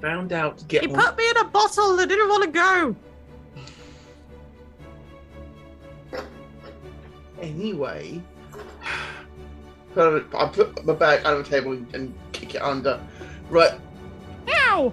found 0.00 0.32
out 0.32 0.58
to 0.58 0.64
get. 0.64 0.82
He 0.82 0.88
on- 0.88 0.94
put 0.94 1.16
me 1.18 1.28
in 1.28 1.36
a 1.38 1.44
bottle 1.44 1.96
that 1.96 2.08
didn't 2.08 2.28
want 2.28 2.44
to 2.44 2.50
go. 2.50 2.96
Anyway, 7.40 8.22
put- 9.94 10.34
I 10.34 10.48
put 10.48 10.84
my 10.84 10.94
bag 10.94 11.24
under 11.24 11.42
the 11.42 11.48
table 11.48 11.72
and 11.72 12.14
kick 12.32 12.54
it 12.54 12.62
under. 12.62 13.00
Right, 13.50 13.78
Ow! 14.48 14.92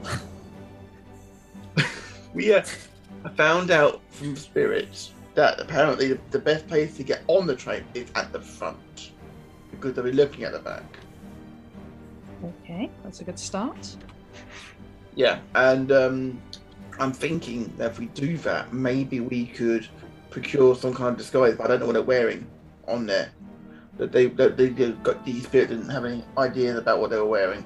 we 2.34 2.54
uh, 2.54 2.64
I 3.26 3.30
found 3.30 3.72
out 3.72 4.02
from 4.10 4.34
the 4.34 4.40
spirits 4.40 5.14
that 5.36 5.60
apparently 5.60 6.10
the, 6.10 6.20
the 6.32 6.40
best 6.40 6.68
place 6.68 6.98
to 6.98 7.04
get 7.04 7.24
on 7.28 7.48
the 7.48 7.56
train 7.56 7.84
is 7.94 8.10
at 8.16 8.32
the 8.32 8.42
front 8.42 9.12
because 9.72 9.94
they'll 9.94 10.04
be 10.04 10.12
looking 10.12 10.44
at 10.44 10.52
the 10.52 10.60
back. 10.60 10.84
Okay, 12.44 12.90
that's 13.04 13.22
a 13.22 13.24
good 13.24 13.40
start. 13.40 13.96
Yeah, 15.16 15.40
and 15.56 15.92
um, 15.92 16.42
I'm 17.00 17.14
thinking 17.14 17.72
that 17.78 17.92
if 17.92 18.00
we 18.00 18.08
do 18.08 18.38
that, 18.40 18.74
maybe 18.74 19.20
we 19.20 19.46
could 19.46 19.88
procure 20.30 20.76
some 20.76 20.94
kind 20.94 21.10
of 21.10 21.18
disguise, 21.18 21.56
but 21.56 21.66
I 21.66 21.68
don't 21.68 21.82
know 21.82 21.86
what 21.88 21.94
they're 21.94 22.02
wearing 22.02 22.48
on 22.88 23.06
there. 23.06 23.32
That 23.98 24.12
they 24.12 24.28
that 24.28 24.58
they 24.58 24.70
did- 24.70 25.04
got 25.04 25.24
the 25.26 25.40
spirit 25.42 25.70
didn't 25.70 25.90
have 25.90 26.06
any 26.06 26.24
ideas 26.38 26.78
about 26.78 27.00
what 27.00 27.10
they 27.10 27.18
were 27.18 27.26
wearing. 27.26 27.66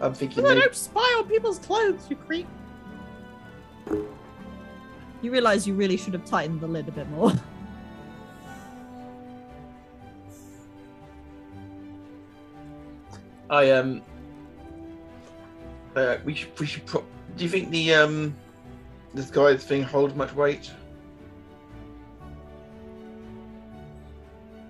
I'm 0.00 0.14
thinking 0.14 0.42
But 0.42 0.56
I 0.56 0.60
don't 0.60 0.74
spy 0.74 1.00
on 1.18 1.26
people's 1.28 1.58
clothes, 1.58 2.06
you 2.08 2.16
creep. 2.16 2.46
You 5.22 5.30
realize 5.30 5.66
you 5.66 5.74
really 5.74 5.96
should 5.96 6.12
have 6.14 6.24
tightened 6.24 6.60
the 6.60 6.66
lid 6.66 6.88
a 6.88 6.92
bit 6.92 7.08
more. 7.10 7.32
I 13.50 13.70
um 13.72 14.02
uh, 15.96 16.16
we 16.24 16.34
should 16.34 16.58
we 16.58 16.66
should 16.66 16.84
pro- 16.86 17.04
do 17.36 17.44
you 17.44 17.50
think 17.50 17.70
the 17.70 17.94
um 17.94 18.34
this 19.12 19.30
guy's 19.30 19.62
thing 19.64 19.82
holds 19.82 20.14
much 20.14 20.34
weight? 20.34 20.70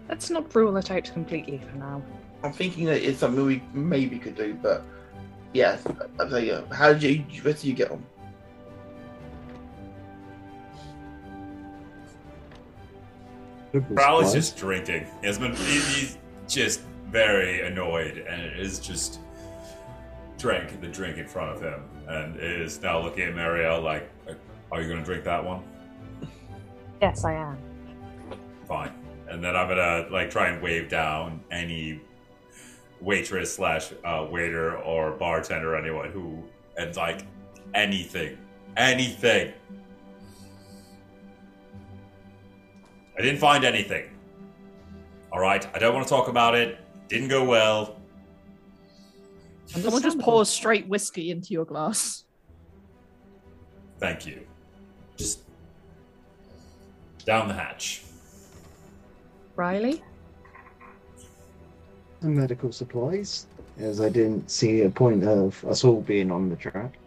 Let's 0.08 0.30
not 0.30 0.54
rule 0.54 0.76
it 0.76 0.90
out 0.90 1.04
completely 1.12 1.58
for 1.70 1.76
now. 1.76 2.02
I'm 2.42 2.52
thinking 2.52 2.84
that 2.86 3.02
it's 3.02 3.18
something 3.20 3.44
we 3.44 3.62
maybe 3.72 4.18
could 4.18 4.34
do, 4.36 4.54
but 4.62 4.84
yes, 5.54 5.82
I'll 6.20 6.28
tell 6.28 6.38
you. 6.42 6.62
How 6.72 6.92
did 6.92 7.02
you 7.02 7.24
where 7.42 7.54
did 7.54 7.64
you 7.64 7.72
get 7.74 7.90
on? 7.90 8.04
Crowley's 13.94 14.32
just 14.32 14.56
drinking. 14.56 15.06
He 15.20 15.26
has 15.26 15.38
been. 15.38 15.54
he- 15.54 15.80
he's 15.80 16.18
just 16.48 16.82
very 17.08 17.66
annoyed, 17.66 18.18
and 18.18 18.58
is 18.58 18.78
just 18.78 19.18
drank 20.38 20.80
the 20.80 20.88
drink 20.88 21.18
in 21.18 21.26
front 21.26 21.56
of 21.56 21.62
him, 21.62 21.82
and 22.08 22.36
is 22.38 22.80
now 22.82 23.00
looking 23.00 23.24
at 23.24 23.34
Marielle 23.34 23.82
like, 23.82 24.08
uh, 24.28 24.34
"Are 24.70 24.80
you 24.80 24.86
going 24.88 25.00
to 25.00 25.04
drink 25.04 25.24
that 25.24 25.44
one?" 25.44 25.62
Yes, 27.02 27.24
I 27.24 27.32
am. 27.34 27.58
Fine. 28.68 28.92
And 29.28 29.42
then 29.42 29.56
I'm 29.56 29.68
gonna 29.68 30.06
like 30.10 30.30
try 30.30 30.48
and 30.48 30.62
wave 30.62 30.88
down 30.88 31.42
any 31.50 32.00
waitress 33.00 33.54
slash 33.54 33.92
uh, 34.04 34.26
waiter 34.30 34.76
or 34.78 35.12
bartender, 35.12 35.74
or 35.74 35.76
anyone 35.76 36.10
who 36.10 36.42
and 36.76 36.94
like 36.96 37.26
anything, 37.74 38.38
anything. 38.76 39.52
I 43.16 43.22
didn't 43.22 43.38
find 43.38 43.64
anything. 43.64 44.10
All 45.32 45.40
right, 45.40 45.66
I 45.74 45.78
don't 45.78 45.94
want 45.94 46.06
to 46.06 46.10
talk 46.10 46.28
about 46.28 46.54
it. 46.54 46.78
Didn't 47.08 47.28
go 47.28 47.44
well. 47.44 48.00
Someone 49.66 50.02
just 50.02 50.18
pours 50.18 50.48
straight 50.48 50.86
whiskey 50.88 51.30
into 51.30 51.52
your 51.52 51.64
glass. 51.64 52.24
Thank 53.98 54.26
you. 54.26 54.46
Just 55.16 55.40
down 57.24 57.48
the 57.48 57.54
hatch. 57.54 58.02
Ryleigh? 59.56 60.00
and 62.24 62.34
medical 62.34 62.72
supplies, 62.72 63.46
as 63.78 64.00
I 64.00 64.08
didn't 64.08 64.50
see 64.50 64.82
a 64.82 64.90
point 64.90 65.24
of 65.24 65.64
us 65.66 65.84
all 65.84 66.00
being 66.00 66.30
on 66.30 66.48
the 66.48 66.56
track. 66.56 66.98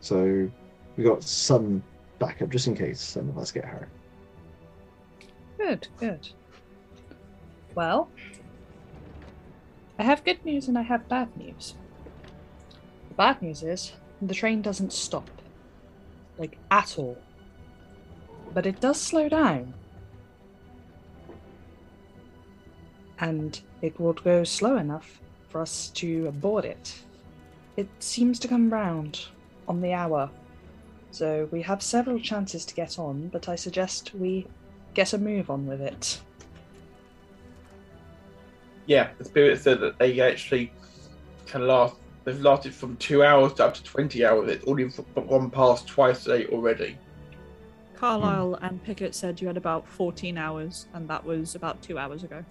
So 0.00 0.50
we 0.96 1.04
got 1.04 1.22
some 1.22 1.82
backup 2.18 2.50
just 2.50 2.66
in 2.66 2.76
case 2.76 3.00
some 3.00 3.28
of 3.28 3.38
us 3.38 3.52
get 3.52 3.64
hurt. 3.64 3.88
Good, 5.56 5.88
good. 5.98 6.28
Well, 7.74 8.10
I 9.98 10.02
have 10.02 10.24
good 10.24 10.44
news 10.44 10.68
and 10.68 10.76
I 10.76 10.82
have 10.82 11.08
bad 11.08 11.34
news. 11.36 11.74
The 13.08 13.14
bad 13.14 13.40
news 13.40 13.62
is 13.62 13.92
the 14.20 14.34
train 14.34 14.62
doesn't 14.62 14.92
stop. 14.92 15.30
Like, 16.36 16.58
at 16.70 16.98
all. 16.98 17.16
But 18.52 18.66
it 18.66 18.80
does 18.80 19.00
slow 19.00 19.28
down. 19.28 19.74
And 23.20 23.60
it 23.82 23.98
will 23.98 24.12
go 24.12 24.44
slow 24.44 24.76
enough 24.76 25.20
for 25.48 25.60
us 25.60 25.88
to 25.94 26.30
board 26.32 26.64
it. 26.64 26.94
It 27.76 27.88
seems 28.00 28.38
to 28.40 28.48
come 28.48 28.70
round 28.70 29.26
on 29.68 29.80
the 29.80 29.92
hour. 29.92 30.30
So 31.10 31.48
we 31.52 31.62
have 31.62 31.82
several 31.82 32.18
chances 32.18 32.64
to 32.64 32.74
get 32.74 32.98
on, 32.98 33.28
but 33.28 33.48
I 33.48 33.54
suggest 33.54 34.14
we 34.14 34.46
get 34.94 35.12
a 35.12 35.18
move 35.18 35.50
on 35.50 35.66
with 35.66 35.80
it. 35.80 36.20
Yeah, 38.86 39.10
the 39.18 39.24
spirit 39.24 39.60
said 39.60 39.80
that 39.80 39.98
they 39.98 40.20
actually 40.20 40.72
can 41.46 41.66
last. 41.66 41.96
They've 42.24 42.40
lasted 42.40 42.74
from 42.74 42.96
two 42.96 43.22
hours 43.22 43.52
to 43.54 43.66
up 43.66 43.74
to 43.74 43.84
twenty 43.84 44.24
hours. 44.24 44.50
It's 44.50 44.64
already 44.64 44.86
f- 44.86 45.28
gone 45.28 45.50
past 45.50 45.86
twice 45.86 46.26
a 46.26 46.38
day 46.38 46.46
already. 46.46 46.98
Carlisle 47.94 48.56
hmm. 48.56 48.64
and 48.64 48.82
Pickett 48.82 49.14
said 49.14 49.40
you 49.40 49.46
had 49.46 49.56
about 49.56 49.88
14 49.88 50.36
hours, 50.36 50.86
and 50.94 51.08
that 51.08 51.24
was 51.24 51.54
about 51.54 51.80
two 51.80 51.98
hours 51.98 52.24
ago. 52.24 52.44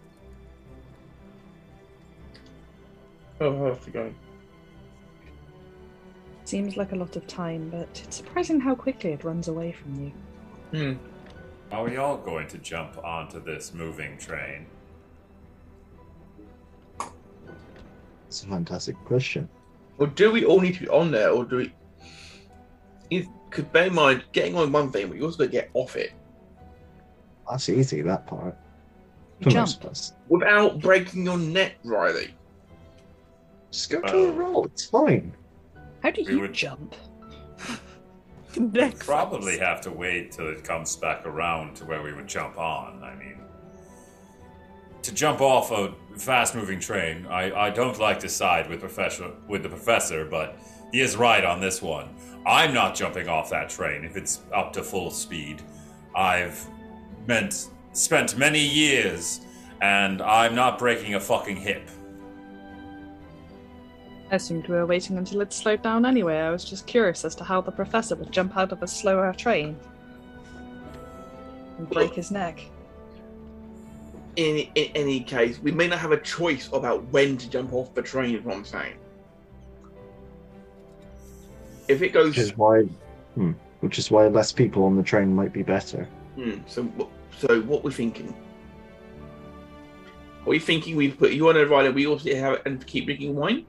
Oh, 3.42 3.66
I 3.66 3.70
have 3.70 3.84
to 3.86 3.92
go. 3.92 4.14
Seems 6.46 6.78
like 6.78 6.92
a 6.92 6.96
lot 6.96 7.16
of 7.16 7.26
time, 7.28 7.70
but 7.70 8.02
it's 8.04 8.18
surprising 8.18 8.60
how 8.60 8.76
quickly 8.76 9.12
it 9.12 9.24
runs 9.24 9.48
away 9.48 9.72
from 9.72 9.96
you. 10.04 10.12
Hmm. 10.78 11.74
Are 11.74 11.84
we 11.86 11.98
all 11.98 12.18
going 12.18 12.48
to 12.50 12.58
jump 12.60 12.98
onto 13.04 13.44
this 13.44 13.74
moving 13.74 14.18
train? 14.18 14.68
It's 18.28 18.44
a 18.44 18.48
fantastic 18.48 18.96
question. 19.06 19.48
Or 19.98 20.08
do 20.08 20.32
we 20.32 20.44
all 20.46 20.60
need 20.60 20.74
to 20.76 20.82
be 20.82 20.90
on 20.90 21.12
there, 21.12 21.30
or 21.32 21.46
do 21.46 21.58
we? 21.58 21.74
Because 23.50 23.66
bear 23.66 23.88
in 23.88 23.94
mind, 23.94 24.24
getting 24.32 24.56
on 24.56 24.72
one 24.72 24.92
thing, 24.92 25.08
but 25.08 25.18
you 25.18 25.24
also 25.24 25.38
got 25.38 25.46
to 25.46 25.52
get 25.52 25.70
off 25.76 25.96
it 25.96 26.14
That's 27.50 27.70
easy, 27.70 28.02
that 28.02 28.26
part. 28.26 28.58
You 29.40 29.44
For 29.46 29.50
jump. 29.52 29.68
most 29.68 29.84
of 29.84 29.90
us. 29.92 30.14
without 30.30 30.80
breaking 30.80 31.26
your 31.26 31.38
neck, 31.38 31.76
Ryleigh. 31.86 32.32
Just 33.74 33.90
go 33.90 34.02
to 34.02 34.26
a 34.26 34.30
um, 34.30 34.36
roll, 34.36 34.66
it's 34.66 34.86
fine. 34.86 35.34
How 36.04 36.12
do 36.12 36.24
We 36.24 36.34
you 36.34 36.40
would- 36.41 36.54
jump? 36.54 36.95
Neck 38.56 39.00
Probably 39.00 39.58
have 39.58 39.82
to 39.82 39.90
wait 39.91 40.32
till 40.34 40.48
it 40.48 40.64
comes 40.64 40.95
back 40.95 41.26
around 41.26 41.76
to 41.78 41.86
where 41.86 42.04
we 42.04 42.14
would 42.14 42.28
jump 42.28 42.60
on. 42.60 43.04
I 43.04 43.16
mean, 43.16 43.40
to 45.02 45.12
jump 45.12 45.41
off 45.41 45.72
a 45.72 45.91
fast-moving 46.20 46.80
train, 46.80 47.26
I, 47.26 47.52
I 47.52 47.70
don't 47.72 47.98
like 48.00 48.20
to 48.20 48.30
side 48.30 48.70
with 48.70 48.80
professor 48.80 49.32
with 49.48 49.64
the 49.64 49.70
professor, 49.70 50.24
but 50.24 50.56
he 50.91 51.02
is 51.02 51.16
right 51.16 51.44
on 51.44 51.60
this 51.60 51.82
one. 51.82 52.10
I'm 52.45 52.76
not 52.76 52.94
jumping 52.94 53.28
off 53.28 53.50
that 53.50 53.70
train 53.70 54.06
if 54.06 54.16
it's 54.16 54.41
up 54.54 54.72
to 54.74 54.84
full 54.84 55.10
speed. 55.10 55.64
I've 56.16 56.64
meant 57.26 57.70
spent 57.94 58.38
many 58.38 58.64
years, 58.64 59.41
and 59.82 60.22
I'm 60.22 60.54
not 60.54 60.78
breaking 60.78 61.16
a 61.16 61.20
fucking 61.20 61.58
hip. 61.58 61.90
I 64.34 64.38
assumed 64.38 64.68
we 64.68 64.74
were 64.74 64.88
waiting 64.88 65.20
until 65.20 65.42
it 65.42 65.54
slowed 65.54 65.84
down 65.84 66.08
anyway. 66.08 66.40
I 66.40 66.50
was 66.50 66.66
just 66.66 66.88
curious 66.88 67.24
as 67.24 67.36
to 67.36 67.44
how 67.44 67.62
the 67.62 67.72
professor 67.72 68.16
would 68.16 68.32
jump 68.32 68.58
out 68.58 68.72
of 68.72 68.82
a 68.82 68.88
slower 68.88 69.32
train 69.32 69.78
and 71.78 71.88
break 71.88 72.16
his 72.16 72.32
neck. 72.32 72.60
In, 74.36 74.68
in 74.74 74.92
any 74.96 75.20
case, 75.20 75.60
we 75.60 75.72
may 75.72 75.88
not 75.88 76.00
have 76.00 76.14
a 76.14 76.20
choice 76.20 76.68
about 76.74 77.04
when 77.12 77.38
to 77.38 77.48
jump 77.48 77.74
off 77.74 77.94
the 77.94 78.02
train. 78.02 78.36
Is 78.36 78.44
what 78.44 78.56
I'm 78.56 78.66
saying. 78.66 78.96
If 81.88 82.02
it 82.02 82.10
goes, 82.10 82.30
Which 82.30 82.40
is 82.40 82.58
why 82.58 82.86
hmm, 83.36 83.52
which 83.82 84.00
is 84.00 84.10
why 84.10 84.26
less 84.30 84.52
people 84.52 84.84
on 84.86 84.98
the 84.98 85.04
train 85.04 85.32
might 85.36 85.54
be 85.54 85.62
better. 85.62 86.08
Hmm, 86.34 86.58
so 86.66 86.92
so 87.38 87.62
what 87.62 87.84
we're 87.84 87.92
thinking? 87.92 88.36
Are 90.42 90.50
we 90.50 90.58
thinking 90.58 90.96
we 90.96 91.12
put 91.12 91.34
you 91.34 91.50
on 91.50 91.56
a 91.56 91.68
ride 91.68 91.86
and 91.86 91.94
we 91.94 92.08
also 92.08 92.34
have 92.34 92.64
and 92.66 92.84
keep 92.88 93.06
drinking 93.06 93.36
wine? 93.36 93.68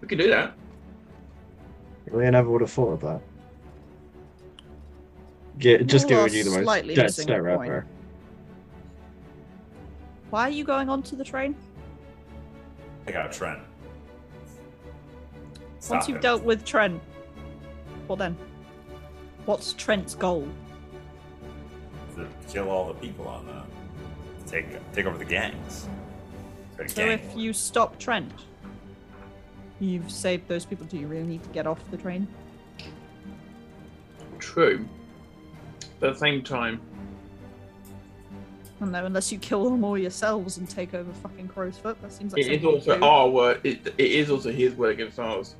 We 0.00 0.08
could 0.08 0.18
do 0.18 0.28
that. 0.30 0.54
Really, 2.06 2.26
I 2.26 2.30
never 2.30 2.50
would 2.50 2.60
have 2.60 2.70
thought 2.70 2.92
of 2.92 3.00
that. 3.00 3.20
Get, 5.58 5.86
just 5.86 6.08
You 6.08 6.18
are 6.18 6.28
giving 6.28 6.38
you 6.38 6.44
the 6.44 6.62
most 6.62 6.86
dead 6.86 6.96
missing 6.96 7.26
the 7.26 7.32
stare 7.32 7.56
point. 7.56 7.70
ever. 7.70 7.86
Why 10.30 10.42
are 10.42 10.50
you 10.50 10.64
going 10.64 10.88
onto 10.88 11.16
the 11.16 11.24
train? 11.24 11.56
I 13.06 13.12
got 13.12 13.32
Trent. 13.32 13.60
Once 15.88 16.08
you've 16.08 16.16
him. 16.16 16.22
dealt 16.22 16.42
with 16.42 16.64
Trent, 16.64 17.00
well 18.08 18.16
then, 18.16 18.36
what's 19.44 19.72
Trent's 19.72 20.14
goal? 20.14 20.48
to 22.16 22.26
kill 22.48 22.70
all 22.70 22.88
the 22.88 22.94
people 22.94 23.28
on 23.28 23.46
the 23.46 23.62
take 24.50 24.66
take 24.92 25.06
over 25.06 25.18
the 25.18 25.24
gangs. 25.24 25.88
So 26.76 26.84
gang 26.84 27.12
if 27.12 27.24
war. 27.30 27.38
you 27.38 27.52
stop 27.52 27.98
Trent, 27.98 28.32
you've 29.80 30.10
saved 30.10 30.48
those 30.48 30.64
people. 30.64 30.86
Do 30.86 30.98
you 30.98 31.06
really 31.06 31.26
need 31.26 31.42
to 31.42 31.48
get 31.50 31.66
off 31.66 31.80
the 31.90 31.96
train? 31.96 32.26
True. 34.38 34.86
But 36.00 36.10
at 36.10 36.12
the 36.14 36.18
same 36.18 36.42
time, 36.42 36.80
I 38.76 38.80
don't 38.80 38.92
know, 38.92 39.06
unless 39.06 39.32
you 39.32 39.38
kill 39.38 39.70
them 39.70 39.84
all 39.84 39.96
yourselves 39.96 40.58
and 40.58 40.68
take 40.68 40.92
over 40.92 41.10
fucking 41.10 41.48
Crow's 41.48 41.78
Foot. 41.78 42.00
That 42.02 42.12
seems 42.12 42.34
like 42.34 42.42
It 42.42 42.52
is 42.52 42.64
also 42.64 42.98
to 42.98 43.04
our 43.04 43.28
word. 43.28 43.60
It, 43.64 43.86
it 43.96 44.10
is 44.10 44.30
also 44.30 44.52
his 44.52 44.74
word 44.74 44.92
against 44.92 45.18
ours. 45.18 45.54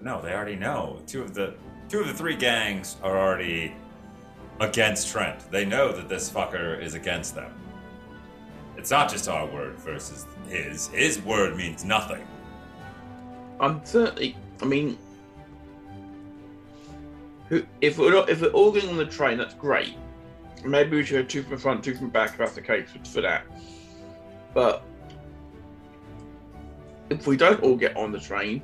No, 0.00 0.20
they 0.20 0.32
already 0.32 0.56
know. 0.56 1.00
Two 1.06 1.22
of 1.22 1.32
the 1.32 1.54
two 1.88 2.00
of 2.00 2.08
the 2.08 2.14
three 2.14 2.34
gangs 2.34 2.96
are 3.02 3.16
already 3.16 3.72
against 4.60 5.08
Trent. 5.08 5.48
They 5.52 5.64
know 5.64 5.92
that 5.92 6.08
this 6.08 6.28
fucker 6.28 6.80
is 6.82 6.94
against 6.94 7.36
them. 7.36 7.52
It's 8.76 8.90
not 8.90 9.08
just 9.08 9.28
our 9.28 9.46
word 9.46 9.76
versus 9.76 10.26
his. 10.48 10.88
His 10.88 11.22
word 11.22 11.56
means 11.56 11.84
nothing. 11.84 12.26
I'm 13.60 13.84
certainly. 13.84 14.36
I 14.62 14.66
mean, 14.66 14.98
if 17.80 17.98
we're 17.98 18.12
not, 18.12 18.28
if 18.28 18.40
we're 18.40 18.48
all 18.48 18.72
going 18.72 18.88
on 18.88 18.96
the 18.96 19.06
train, 19.06 19.38
that's 19.38 19.54
great. 19.54 19.94
Maybe 20.64 20.96
we 20.96 21.04
should 21.04 21.22
go 21.22 21.28
two 21.28 21.42
from 21.42 21.58
front, 21.58 21.84
two 21.84 21.94
from 21.94 22.10
back. 22.10 22.36
That's 22.36 22.54
the 22.54 22.62
case 22.62 22.88
for 23.12 23.20
that. 23.20 23.44
But 24.54 24.82
if 27.10 27.26
we 27.26 27.36
don't 27.36 27.62
all 27.62 27.76
get 27.76 27.96
on 27.96 28.12
the 28.12 28.20
train, 28.20 28.62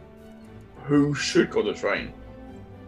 who 0.84 1.14
should 1.14 1.50
go 1.50 1.60
on 1.60 1.66
the 1.66 1.74
train? 1.74 2.12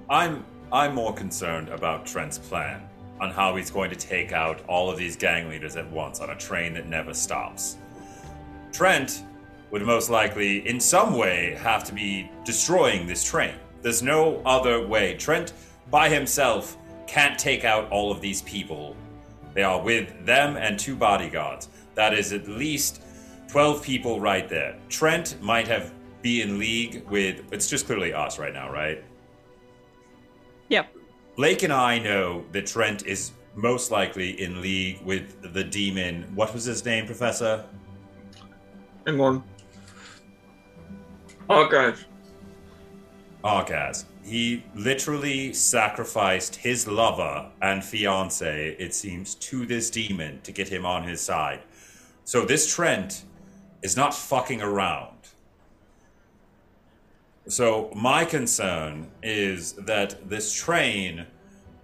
I'm 0.09 0.45
I'm 0.73 0.95
more 0.95 1.13
concerned 1.13 1.69
about 1.69 2.07
Trent's 2.07 2.39
plan 2.39 2.89
on 3.21 3.31
how 3.31 3.55
he's 3.55 3.71
going 3.71 3.91
to 3.91 3.97
take 3.97 4.33
out 4.33 4.63
all 4.67 4.91
of 4.91 4.99
these 4.99 5.17
gang 5.17 5.49
leaders 5.49 5.77
at 5.77 5.89
once 5.91 6.21
on 6.21 6.31
a 6.31 6.37
train 6.37 6.75
that 6.75 6.89
never 6.89 7.15
stops. 7.15 7.77
Trent 8.73 9.23
would 9.73 9.83
most 9.83 10.11
likely, 10.11 10.69
in 10.69 10.79
some 10.79 11.17
way, 11.17 11.57
have 11.59 11.83
to 11.85 11.93
be 11.93 12.31
destroying 12.45 13.07
this 13.07 13.25
train. 13.25 13.55
There's 13.81 14.03
no 14.03 14.41
other 14.45 14.87
way. 14.87 15.15
Trent, 15.15 15.55
by 15.91 16.09
himself, 16.09 16.77
can't 17.09 17.39
take 17.39 17.65
out 17.65 17.91
all 17.91 18.13
of 18.13 18.21
these 18.21 18.43
people. 18.43 18.95
They 19.55 19.63
are 19.65 19.81
with 19.81 20.25
them 20.25 20.57
and 20.57 20.79
two 20.79 20.95
bodyguards. 20.95 21.69
That 21.95 22.15
is 22.15 22.33
at 22.33 22.47
least 22.47 23.03
12 23.49 23.83
people 23.83 24.21
right 24.21 24.49
there. 24.49 24.77
Trent 24.89 25.41
might 25.43 25.67
have 25.69 25.93
be 26.23 26.41
in 26.41 26.59
league 26.59 27.05
with 27.11 27.43
it's 27.53 27.69
just 27.69 27.87
clearly 27.87 28.15
us 28.15 28.39
right 28.39 28.53
now, 28.53 28.71
right? 28.71 29.03
Yeah. 30.69 30.87
Blake 31.37 31.65
and 31.65 31.73
I 31.73 31.99
know 31.99 32.45
that 32.53 32.67
Trent 32.67 33.05
is 33.07 33.33
most 33.55 33.91
likely 33.91 34.41
in 34.41 34.63
league 34.63 35.03
with 35.03 35.53
the 35.53 35.65
demon. 35.65 36.31
What 36.35 36.55
was 36.55 36.65
his 36.65 36.85
name, 36.85 37.07
Professor? 37.07 37.65
Hang 39.07 39.21
on. 41.49 41.67
Oh, 41.67 41.69
guys. 41.69 42.05
Argaz. 43.45 44.05
He 44.25 44.65
literally 44.75 45.53
sacrificed 45.53 46.57
his 46.57 46.87
lover 46.87 47.51
and 47.61 47.85
fiance, 47.85 48.77
it 48.79 48.95
seems, 48.95 49.35
to 49.37 49.67
this 49.67 49.91
demon 49.91 50.41
to 50.43 50.53
get 50.53 50.69
him 50.69 50.87
on 50.87 51.03
his 51.03 51.21
side. 51.21 51.61
So 52.25 52.45
this 52.45 52.73
Trent 52.73 53.25
is 53.83 53.97
not 53.97 54.15
fucking 54.15 54.63
around. 54.63 55.09
So 57.49 57.91
my 57.97 58.25
concern 58.25 59.11
is 59.25 59.73
that 59.73 60.29
this 60.29 60.53
train 60.53 61.27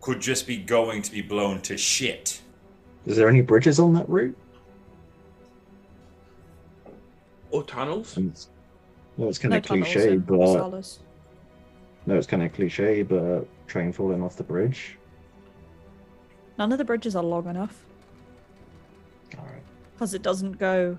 could 0.01 0.21
just 0.21 0.47
be 0.47 0.57
going 0.57 1.03
to 1.03 1.11
be 1.11 1.23
blown 1.23 1.61
to 1.63 1.77
shit. 1.77 2.41
Is 3.05 3.17
there 3.17 3.29
any 3.29 3.41
bridges 3.41 3.81
on 3.81 3.93
that 3.95 4.09
route? 4.09 4.39
Or 7.51 7.65
tunnels? 7.65 8.17
No, 9.19 9.29
it's 9.29 9.39
kind 9.39 9.51
No 9.51 9.59
of 9.59 9.65
tunnels 9.65 9.89
cliche, 9.93 10.17
but 10.17 10.35
Rosalis. 10.39 10.99
no, 12.07 12.17
it's 12.17 12.27
kind 12.27 12.43
of 12.45 12.53
cliche, 12.53 13.03
but 13.03 13.47
train 13.67 13.93
falling 13.93 14.23
off 14.23 14.37
the 14.37 14.45
bridge. 14.45 14.97
None 16.57 16.71
of 16.73 16.79
the 16.79 16.85
bridges 16.85 17.15
are 17.17 17.23
long 17.23 17.49
enough 17.49 17.85
All 19.37 19.45
right. 19.45 19.63
because 19.95 20.15
it 20.15 20.23
doesn't 20.23 20.53
go. 20.59 20.97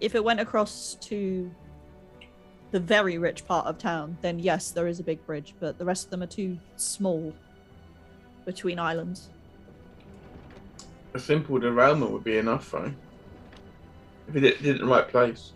If 0.00 0.14
it 0.14 0.24
went 0.24 0.40
across 0.40 0.96
to 1.02 1.50
the 2.70 2.80
very 2.80 3.18
rich 3.18 3.46
part 3.46 3.66
of 3.66 3.76
town, 3.76 4.16
then 4.22 4.38
yes, 4.38 4.70
there 4.70 4.86
is 4.86 4.98
a 4.98 5.02
big 5.02 5.24
bridge, 5.26 5.54
but 5.60 5.76
the 5.78 5.84
rest 5.84 6.06
of 6.06 6.10
them 6.10 6.22
are 6.22 6.26
too 6.26 6.58
small 6.76 7.34
between 8.46 8.78
islands. 8.78 9.28
A 11.12 11.18
simple 11.18 11.58
derailment 11.58 12.10
would 12.12 12.24
be 12.24 12.38
enough, 12.38 12.70
though. 12.70 12.92
If 14.28 14.36
it 14.36 14.40
did 14.40 14.58
did 14.62 14.66
it 14.76 14.80
in 14.80 14.86
the 14.86 14.92
right 14.94 15.06
place. 15.08 15.52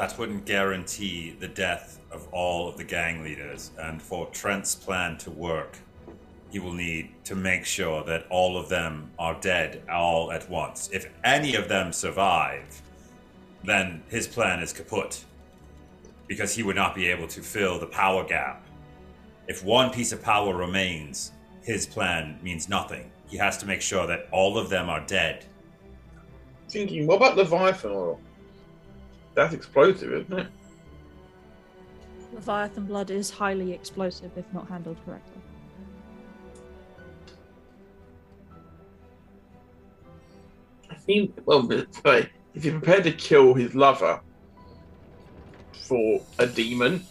That 0.00 0.18
wouldn't 0.18 0.46
guarantee 0.46 1.36
the 1.38 1.46
death 1.46 2.00
of 2.10 2.26
all 2.32 2.70
of 2.70 2.78
the 2.78 2.84
gang 2.84 3.22
leaders, 3.22 3.70
and 3.78 4.00
for 4.00 4.24
Trent's 4.30 4.74
plan 4.74 5.18
to 5.18 5.30
work, 5.30 5.76
he 6.48 6.58
will 6.58 6.72
need 6.72 7.22
to 7.24 7.34
make 7.34 7.66
sure 7.66 8.02
that 8.04 8.26
all 8.30 8.56
of 8.56 8.70
them 8.70 9.10
are 9.18 9.38
dead 9.42 9.82
all 9.90 10.32
at 10.32 10.48
once. 10.48 10.88
If 10.90 11.12
any 11.22 11.54
of 11.54 11.68
them 11.68 11.92
survive, 11.92 12.80
then 13.62 14.02
his 14.08 14.26
plan 14.26 14.60
is 14.60 14.72
kaput, 14.72 15.22
because 16.26 16.54
he 16.54 16.62
would 16.62 16.76
not 16.76 16.94
be 16.94 17.08
able 17.08 17.28
to 17.28 17.42
fill 17.42 17.78
the 17.78 17.84
power 17.84 18.24
gap. 18.24 18.66
If 19.48 19.62
one 19.62 19.90
piece 19.90 20.12
of 20.12 20.22
power 20.22 20.56
remains, 20.56 21.32
his 21.60 21.86
plan 21.86 22.38
means 22.42 22.70
nothing. 22.70 23.10
He 23.28 23.36
has 23.36 23.58
to 23.58 23.66
make 23.66 23.82
sure 23.82 24.06
that 24.06 24.28
all 24.32 24.56
of 24.56 24.70
them 24.70 24.88
are 24.88 25.04
dead. 25.06 25.44
Thinking, 26.70 27.06
what 27.06 27.16
about 27.16 27.36
Leviathan 27.36 27.90
oil? 27.90 28.18
That's 29.34 29.54
explosive, 29.54 30.12
isn't 30.12 30.38
it? 30.38 30.46
Leviathan 32.32 32.86
blood 32.86 33.10
is 33.10 33.30
highly 33.30 33.72
explosive 33.72 34.30
if 34.36 34.44
not 34.52 34.68
handled 34.68 34.96
correctly. 35.04 35.42
I 40.90 40.94
think, 40.94 41.32
well, 41.44 41.62
but 42.02 42.28
if 42.54 42.64
you're 42.64 42.78
prepared 42.78 43.04
to 43.04 43.12
kill 43.12 43.54
his 43.54 43.74
lover 43.74 44.20
for 45.72 46.20
a 46.38 46.46
demon, 46.46 47.04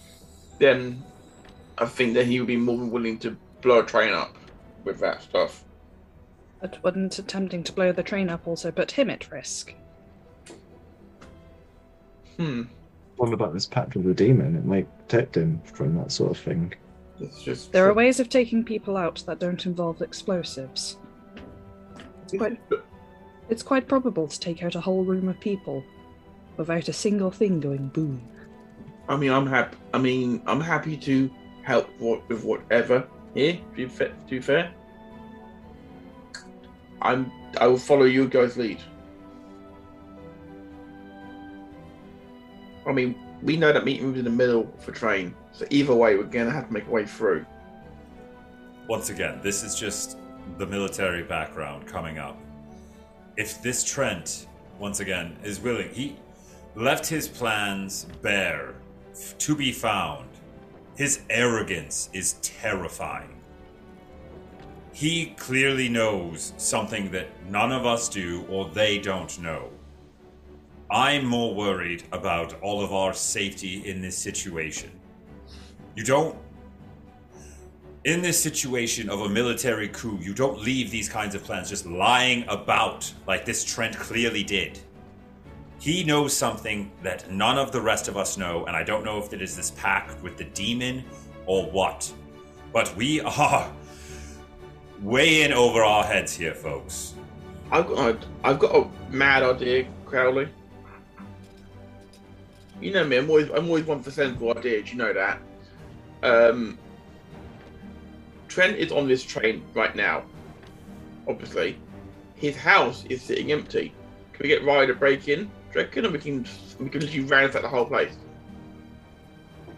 then 0.60 1.04
I 1.78 1.86
think 1.86 2.14
that 2.14 2.26
he 2.26 2.40
would 2.40 2.48
be 2.48 2.58
more 2.58 2.78
than 2.78 2.92
willing 2.92 3.18
to 3.20 3.36
blow 3.62 3.80
a 3.80 3.86
train 3.86 4.14
up 4.14 4.36
with 4.84 5.00
that 5.00 5.24
stuff. 5.24 5.64
But 6.62 6.84
wouldn't 6.84 7.20
attempting 7.20 7.64
to 7.64 7.74
blow 7.74 7.92
the 7.92 8.04
train 8.04 8.30
up 8.30 8.48
also 8.48 8.72
put 8.72 8.92
him 8.92 9.10
at 9.10 9.32
risk? 9.32 9.74
Hmm. 12.40 12.64
What 13.18 13.34
about 13.34 13.54
this 13.54 13.66
pact 13.66 13.96
with 13.98 14.06
the 14.06 14.14
demon? 14.14 14.56
It 14.56 14.64
might 14.64 14.88
protect 15.00 15.36
him 15.36 15.62
from 15.66 15.96
that 15.98 16.10
sort 16.10 16.32
of 16.32 16.38
thing. 16.38 16.74
It's 17.20 17.44
just 17.44 17.74
There 17.74 17.86
are 17.86 17.94
ways 17.94 18.22
of 18.22 18.30
taking 18.30 18.64
people 18.64 18.96
out 18.96 19.22
that 19.28 19.40
don't 19.40 19.66
involve 19.66 20.02
explosives. 20.02 20.98
It's 22.24 22.38
quite, 22.38 22.58
it's 23.50 23.62
quite 23.62 23.90
probable 23.90 24.26
to 24.30 24.40
take 24.40 24.64
out 24.64 24.76
a 24.76 24.80
whole 24.80 25.04
room 25.04 25.28
of 25.28 25.38
people 25.42 25.84
without 26.56 26.88
a 26.88 26.94
single 26.94 27.30
thing 27.30 27.60
going 27.60 27.90
boom. 27.90 28.22
I 29.10 29.18
mean, 29.18 29.32
I'm 29.32 29.48
happy. 29.48 29.78
I 29.94 29.98
mean, 29.98 30.42
I'm 30.46 30.62
happy 30.62 30.96
to 30.96 31.30
help 31.64 31.90
what, 32.00 32.28
with 32.30 32.46
whatever 32.46 33.06
here. 33.34 33.54
To 33.54 33.76
be 33.76 33.86
fair, 33.88 34.10
to 34.10 34.30
be 34.30 34.40
fair, 34.40 34.72
I'm. 37.02 37.30
I 37.60 37.68
will 37.68 37.78
follow 37.78 38.06
you 38.06 38.30
guys' 38.30 38.56
lead. 38.56 38.80
I 42.90 42.92
mean, 42.92 43.16
we 43.44 43.56
know 43.56 43.72
that 43.72 43.86
meeting 43.86 44.10
was 44.10 44.20
in 44.20 44.26
the 44.26 44.32
middle 44.32 44.74
for 44.80 44.92
train, 44.92 45.36
so 45.52 45.66
either 45.70 45.94
way, 45.94 46.16
we're 46.16 46.24
gonna 46.24 46.52
have 46.52 46.68
to 46.68 46.74
make 46.74 46.90
way 46.90 47.06
through. 47.06 47.46
Once 48.88 49.12
again, 49.12 49.40
this 49.44 49.64
is 49.64 49.76
just 49.76 50.18
the 50.58 50.66
military 50.66 51.22
background 51.22 51.86
coming 51.86 52.18
up. 52.18 52.38
If 53.38 53.62
this 53.62 53.84
Trent, 53.84 54.48
once 54.80 55.00
again, 55.00 55.38
is 55.44 55.60
willing, 55.60 55.90
he 55.94 56.16
left 56.76 57.06
his 57.06 57.28
plans 57.28 58.08
bare 58.24 58.74
to 59.38 59.56
be 59.56 59.72
found. 59.72 60.28
His 60.96 61.22
arrogance 61.30 62.10
is 62.12 62.34
terrifying. 62.42 63.40
He 64.92 65.28
clearly 65.38 65.88
knows 65.88 66.54
something 66.58 67.12
that 67.12 67.28
none 67.50 67.72
of 67.72 67.86
us 67.86 68.10
do 68.10 68.46
or 68.50 68.68
they 68.70 68.98
don't 68.98 69.40
know. 69.40 69.70
I'm 70.92 71.26
more 71.26 71.54
worried 71.54 72.04
about 72.12 72.60
all 72.62 72.84
of 72.84 72.92
our 72.92 73.14
safety 73.14 73.88
in 73.88 74.02
this 74.02 74.18
situation. 74.18 74.92
You 75.96 76.04
don't 76.04 76.36
in 78.06 78.22
this 78.22 78.42
situation 78.42 79.10
of 79.10 79.22
a 79.22 79.30
military 79.30 79.90
coup, 79.90 80.18
you 80.22 80.34
don't 80.34 80.62
leave 80.62 80.90
these 80.90 81.10
kinds 81.10 81.36
of 81.36 81.44
plans 81.44 81.70
just 81.70 81.86
lying 81.86 82.46
about 82.48 83.12
like 83.28 83.46
this 83.46 83.64
Trent 83.64 83.98
clearly 83.98 84.44
did. 84.44 84.80
He 85.80 86.04
knows 86.04 86.36
something 86.36 86.92
that 87.04 87.30
none 87.30 87.58
of 87.58 87.72
the 87.72 87.82
rest 87.82 88.08
of 88.08 88.18
us 88.18 88.38
know, 88.38 88.66
and 88.66 88.76
I 88.76 88.84
don't 88.84 89.04
know 89.04 89.18
if 89.18 89.32
it 89.34 89.42
is 89.42 89.56
this 89.56 89.72
pact 89.72 90.22
with 90.24 90.38
the 90.38 90.46
demon 90.46 91.04
or 91.46 91.66
what. 91.66 92.12
But 92.74 92.96
we 92.96 93.22
are 93.22 93.72
way 95.02 95.44
in 95.44 95.54
over 95.54 95.84
our 95.84 96.04
heads 96.04 96.34
here, 96.34 96.54
folks. 96.54 97.14
I've 97.72 97.88
got. 97.88 98.26
I've 98.44 98.60
got 98.60 98.76
a 98.76 98.90
mad 99.12 99.44
idea, 99.44 99.88
Crowley. 100.06 100.50
You 102.82 102.92
know 102.92 103.04
me. 103.06 103.18
I'm 103.18 103.30
always. 103.30 103.50
I'm 103.50 103.68
always 103.68 103.86
one 103.86 104.02
for 104.02 104.12
sensible 104.12 104.58
ideas. 104.58 104.92
You 104.92 104.98
know 104.98 105.14
that. 105.14 105.40
Um, 106.24 106.78
Trent 108.48 108.78
is 108.78 108.92
on 108.92 109.08
this 109.08 109.24
train 109.24 109.64
right 109.74 109.96
now. 109.96 110.24
Obviously, 111.28 111.78
his 112.36 112.56
house 112.56 113.06
is 113.10 113.22
sitting 113.22 113.52
empty. 113.52 113.94
Can 114.34 114.44
we 114.44 114.50
get 114.50 114.64
to 114.64 114.94
break 114.94 115.28
in? 115.28 115.44
Do 115.44 115.50
you 115.76 115.82
reckon? 115.82 116.06
And 116.06 116.14
we 116.14 116.20
can 116.20 116.46
we 116.80 116.90
can 116.90 117.02
literally 117.02 117.22
ransack 117.22 117.62
the 117.62 117.68
whole 117.68 117.86
place. 117.86 118.18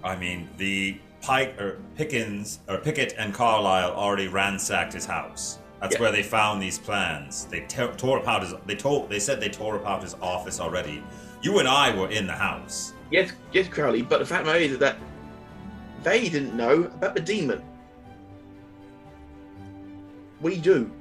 I 0.03 0.15
mean, 0.15 0.49
the 0.57 0.97
Pike 1.21 1.59
or 1.59 1.79
Pickens 1.95 2.59
or 2.67 2.77
Pickett 2.77 3.13
and 3.17 3.33
Carlisle 3.33 3.91
already 3.91 4.27
ransacked 4.27 4.93
his 4.93 5.05
house. 5.05 5.59
That's 5.79 5.95
Yeah. 5.95 6.01
where 6.01 6.11
they 6.11 6.23
found 6.23 6.61
these 6.61 6.77
plans. 6.77 7.45
They 7.45 7.61
te- 7.61 7.87
tore 7.97 8.19
apart 8.19 8.43
his. 8.43 8.53
They 8.67 8.75
told. 8.75 9.09
They 9.09 9.19
said 9.19 9.41
they 9.41 9.49
tore 9.49 9.75
apart 9.75 10.03
his 10.03 10.15
office 10.21 10.59
already. 10.59 11.03
You 11.41 11.59
and 11.59 11.67
I 11.67 11.95
were 11.95 12.09
in 12.09 12.27
the 12.27 12.33
house. 12.33 12.93
Yes, 13.09 13.31
yes, 13.51 13.67
Crowley. 13.67 14.01
But 14.01 14.19
the 14.19 14.25
fact 14.25 14.47
of 14.47 14.55
is 14.55 14.77
that 14.77 14.97
they 16.03 16.29
didn't 16.29 16.55
know 16.55 16.83
about 16.83 17.15
the 17.15 17.21
demon. 17.21 17.61
We 20.39 20.57
do. 20.57 20.91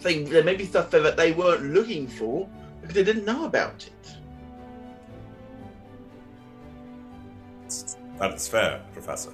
They, 0.00 0.22
there 0.22 0.44
may 0.44 0.54
be 0.54 0.64
stuff 0.64 0.90
there 0.90 1.02
that 1.02 1.16
they 1.16 1.32
weren't 1.32 1.62
looking 1.62 2.06
for 2.06 2.48
because 2.80 2.94
they 2.94 3.04
didn't 3.04 3.24
know 3.24 3.44
about 3.44 3.86
it. 3.86 4.16
That's 8.18 8.48
fair, 8.48 8.80
Professor. 8.92 9.32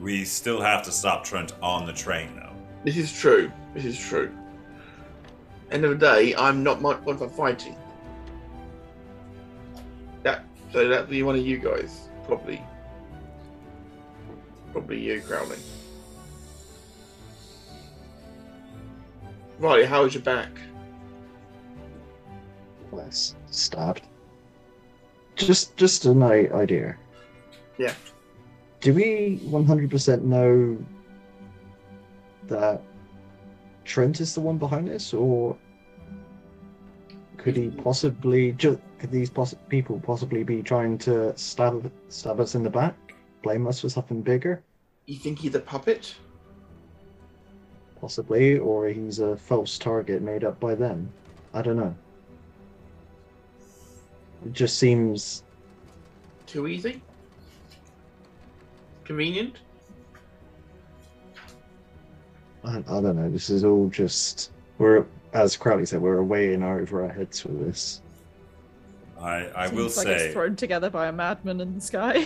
We 0.00 0.24
still 0.24 0.60
have 0.60 0.82
to 0.84 0.92
stop 0.92 1.24
Trent 1.24 1.52
on 1.62 1.86
the 1.86 1.92
train, 1.92 2.34
though. 2.36 2.52
This 2.84 2.96
is 2.96 3.12
true. 3.12 3.52
This 3.74 3.84
is 3.84 3.98
true. 3.98 4.34
End 5.70 5.84
of 5.84 5.90
the 5.90 5.96
day, 5.96 6.34
I'm 6.34 6.62
not 6.64 6.80
much 6.80 7.00
one 7.02 7.16
for 7.18 7.28
fighting. 7.28 7.76
That 10.22 10.44
so 10.72 10.88
that'd 10.88 11.08
be 11.10 11.22
one 11.22 11.36
of 11.36 11.46
you 11.46 11.58
guys, 11.58 12.08
probably. 12.26 12.62
Probably 14.72 15.00
you, 15.00 15.20
Crowley. 15.20 15.56
Right, 19.58 19.84
how 19.84 20.04
is 20.04 20.14
your 20.14 20.22
back? 20.22 20.50
Less 22.92 23.34
stabbed. 23.50 24.02
Just, 25.36 25.76
just 25.76 26.06
an 26.06 26.22
i- 26.22 26.48
idea. 26.52 26.96
Yeah. 27.78 27.94
Do 28.80 28.94
we 28.94 29.40
100% 29.44 30.22
know 30.22 30.78
that 32.46 32.82
Trent 33.84 34.20
is 34.20 34.34
the 34.34 34.40
one 34.40 34.56
behind 34.58 34.88
this, 34.88 35.12
or 35.12 35.56
could 37.36 37.56
he 37.56 37.68
possibly 37.70 38.52
just 38.52 38.78
could 38.98 39.10
these 39.10 39.30
poss- 39.30 39.54
people 39.68 39.98
possibly 40.00 40.42
be 40.44 40.62
trying 40.62 40.98
to 40.98 41.36
stab 41.36 41.90
stab 42.08 42.38
us 42.40 42.54
in 42.54 42.62
the 42.62 42.70
back, 42.70 42.94
blame 43.42 43.66
us 43.66 43.80
for 43.80 43.88
something 43.88 44.20
bigger, 44.22 44.62
You 45.06 45.16
think 45.18 45.38
he's 45.38 45.54
a 45.54 45.60
puppet? 45.60 46.14
possibly, 48.00 48.58
or 48.58 48.88
he's 48.88 49.18
a 49.18 49.36
false 49.36 49.78
target 49.78 50.22
made 50.22 50.42
up 50.42 50.58
by 50.58 50.74
them? 50.74 51.12
I 51.52 51.60
don't 51.60 51.76
know. 51.76 51.94
It 54.46 54.52
just 54.54 54.78
seems 54.78 55.42
Too 56.46 56.66
easy? 56.66 57.02
Convenient? 59.10 59.56
I, 62.62 62.76
I 62.76 62.80
don't 62.80 63.16
know. 63.16 63.28
This 63.28 63.50
is 63.50 63.64
all 63.64 63.88
just 63.88 64.52
we're 64.78 65.04
as 65.32 65.56
Crowley 65.56 65.84
said, 65.84 66.00
we're 66.00 66.22
way 66.22 66.54
in 66.54 66.62
over 66.62 67.02
our 67.02 67.12
heads 67.12 67.44
with 67.44 67.58
this. 67.58 68.02
I, 69.20 69.50
I 69.56 69.66
Seems 69.66 69.76
will 69.76 69.84
like 69.86 69.92
say. 69.92 70.26
it's 70.26 70.32
thrown 70.32 70.54
together 70.54 70.90
by 70.90 71.08
a 71.08 71.12
madman 71.12 71.60
in 71.60 71.74
the 71.74 71.80
sky. 71.80 72.24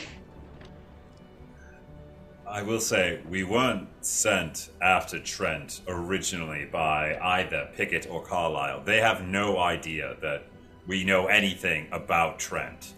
I 2.47 2.61
will 2.61 2.81
say 2.81 3.21
we 3.31 3.45
weren't 3.45 3.89
sent 4.03 4.69
after 4.83 5.19
Trent 5.19 5.81
originally 5.89 6.67
by 6.67 7.19
either 7.19 7.71
Pickett 7.75 8.11
or 8.11 8.23
Carlisle. 8.23 8.83
They 8.85 9.01
have 9.01 9.23
no 9.23 9.59
idea 9.59 10.17
that 10.21 10.45
we 10.87 11.03
know 11.03 11.29
anything 11.29 11.89
about 11.93 12.39
Trent. 12.39 12.93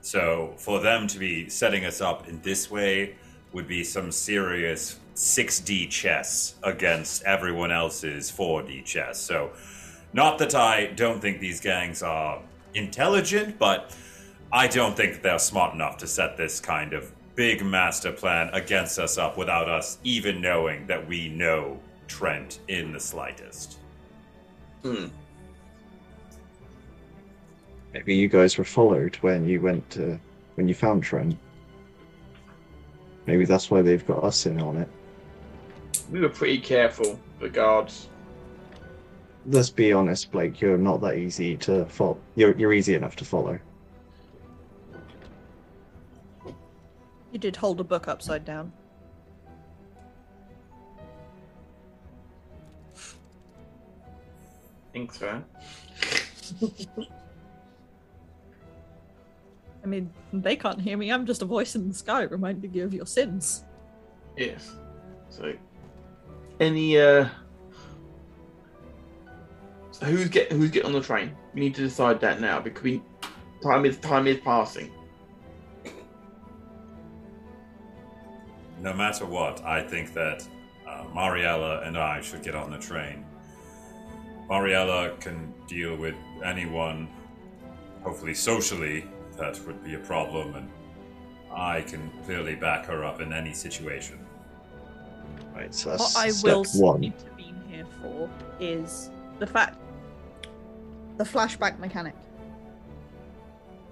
So 0.00 0.54
for 0.58 0.78
them 0.78 1.08
to 1.08 1.18
be 1.18 1.48
setting 1.48 1.84
us 1.84 2.00
up 2.00 2.28
in 2.28 2.40
this 2.42 2.70
way 2.70 3.16
would 3.52 3.68
be 3.68 3.84
some 3.84 4.10
serious 4.10 4.98
6D 5.14 5.90
chess 5.90 6.54
against 6.62 7.22
everyone 7.24 7.70
else's 7.70 8.30
4D 8.30 8.84
chess. 8.84 9.20
So 9.20 9.50
not 10.12 10.38
that 10.38 10.54
I 10.54 10.86
don't 10.86 11.20
think 11.20 11.40
these 11.40 11.60
gangs 11.60 12.02
are 12.02 12.40
intelligent, 12.74 13.58
but 13.58 13.94
I 14.52 14.66
don't 14.68 14.96
think 14.96 15.22
they're 15.22 15.38
smart 15.38 15.74
enough 15.74 15.98
to 15.98 16.06
set 16.06 16.36
this 16.36 16.60
kind 16.60 16.92
of 16.92 17.10
big 17.34 17.64
master 17.64 18.12
plan 18.12 18.50
against 18.52 18.98
us 18.98 19.16
up 19.18 19.38
without 19.38 19.68
us 19.68 19.98
even 20.04 20.40
knowing 20.40 20.86
that 20.86 21.06
we 21.06 21.28
know 21.28 21.80
Trent 22.08 22.58
in 22.68 22.92
the 22.92 23.00
slightest. 23.00 23.78
Hmm. 24.82 25.06
Maybe 27.94 28.14
you 28.14 28.28
guys 28.28 28.58
were 28.58 28.64
followed 28.64 29.16
when 29.16 29.46
you 29.46 29.60
went 29.60 29.88
to 29.90 30.18
when 30.56 30.68
you 30.68 30.74
found 30.74 31.02
Trent. 31.02 31.36
Maybe 33.26 33.44
that's 33.44 33.70
why 33.70 33.82
they've 33.82 34.06
got 34.06 34.24
us 34.24 34.46
in 34.46 34.60
on 34.60 34.76
it. 34.76 34.88
We 36.10 36.20
were 36.20 36.28
pretty 36.28 36.58
careful, 36.58 37.18
the 37.40 37.48
guards. 37.48 38.08
Let's 39.46 39.70
be 39.70 39.92
honest, 39.92 40.30
Blake. 40.30 40.60
You're 40.60 40.78
not 40.78 41.00
that 41.00 41.16
easy 41.16 41.56
to 41.58 41.84
follow. 41.86 42.18
You're 42.36 42.56
you're 42.56 42.72
easy 42.72 42.94
enough 42.94 43.16
to 43.16 43.24
follow. 43.24 43.58
You 47.32 47.38
did 47.38 47.56
hold 47.56 47.80
a 47.80 47.84
book 47.84 48.08
upside 48.08 48.44
down. 48.44 48.72
Thanks, 54.92 55.20
man. 55.20 55.44
I 59.82 59.86
mean, 59.86 60.12
they 60.32 60.56
can't 60.56 60.80
hear 60.80 60.96
me. 60.96 61.10
I'm 61.10 61.26
just 61.26 61.42
a 61.42 61.44
voice 61.44 61.74
in 61.74 61.88
the 61.88 61.94
sky 61.94 62.22
reminding 62.22 62.72
you 62.72 62.84
of 62.84 62.94
your 62.94 63.06
sins. 63.06 63.64
Yes. 64.36 64.76
So, 65.28 65.52
any 66.60 66.98
uh, 66.98 67.28
so 69.90 70.06
who's 70.06 70.28
get 70.28 70.52
who's 70.52 70.70
getting 70.70 70.88
on 70.88 70.92
the 70.92 71.00
train? 71.00 71.36
We 71.54 71.60
need 71.60 71.74
to 71.76 71.82
decide 71.82 72.20
that 72.20 72.40
now 72.40 72.60
because 72.60 72.82
we 72.82 73.02
time 73.62 73.84
is 73.84 73.98
time 73.98 74.26
is 74.26 74.38
passing. 74.40 74.92
No 78.80 78.92
matter 78.92 79.26
what, 79.26 79.64
I 79.64 79.82
think 79.82 80.12
that 80.14 80.46
uh, 80.88 81.04
Mariella 81.14 81.82
and 81.82 81.96
I 81.96 82.20
should 82.20 82.42
get 82.42 82.54
on 82.54 82.70
the 82.70 82.78
train. 82.78 83.24
Mariella 84.48 85.16
can 85.20 85.54
deal 85.68 85.96
with 85.96 86.16
anyone, 86.44 87.08
hopefully 88.02 88.34
socially, 88.34 89.04
that 89.42 89.58
would 89.66 89.82
be 89.82 89.94
a 89.94 89.98
problem, 89.98 90.54
and 90.54 90.70
I 91.52 91.82
can 91.82 92.10
clearly 92.24 92.54
back 92.54 92.86
her 92.86 93.04
up 93.04 93.20
in 93.20 93.32
any 93.32 93.52
situation. 93.52 94.18
Right. 95.52 95.74
So 95.74 95.90
What 95.90 95.98
that's 95.98 96.16
I 96.16 96.28
step 96.28 96.52
will 96.54 96.64
one. 96.76 97.02
intervene 97.02 97.60
here 97.68 97.86
for 98.00 98.30
is 98.60 99.10
the 99.40 99.46
fact 99.46 99.78
the 101.18 101.24
flashback 101.24 101.78
mechanic. 101.80 102.14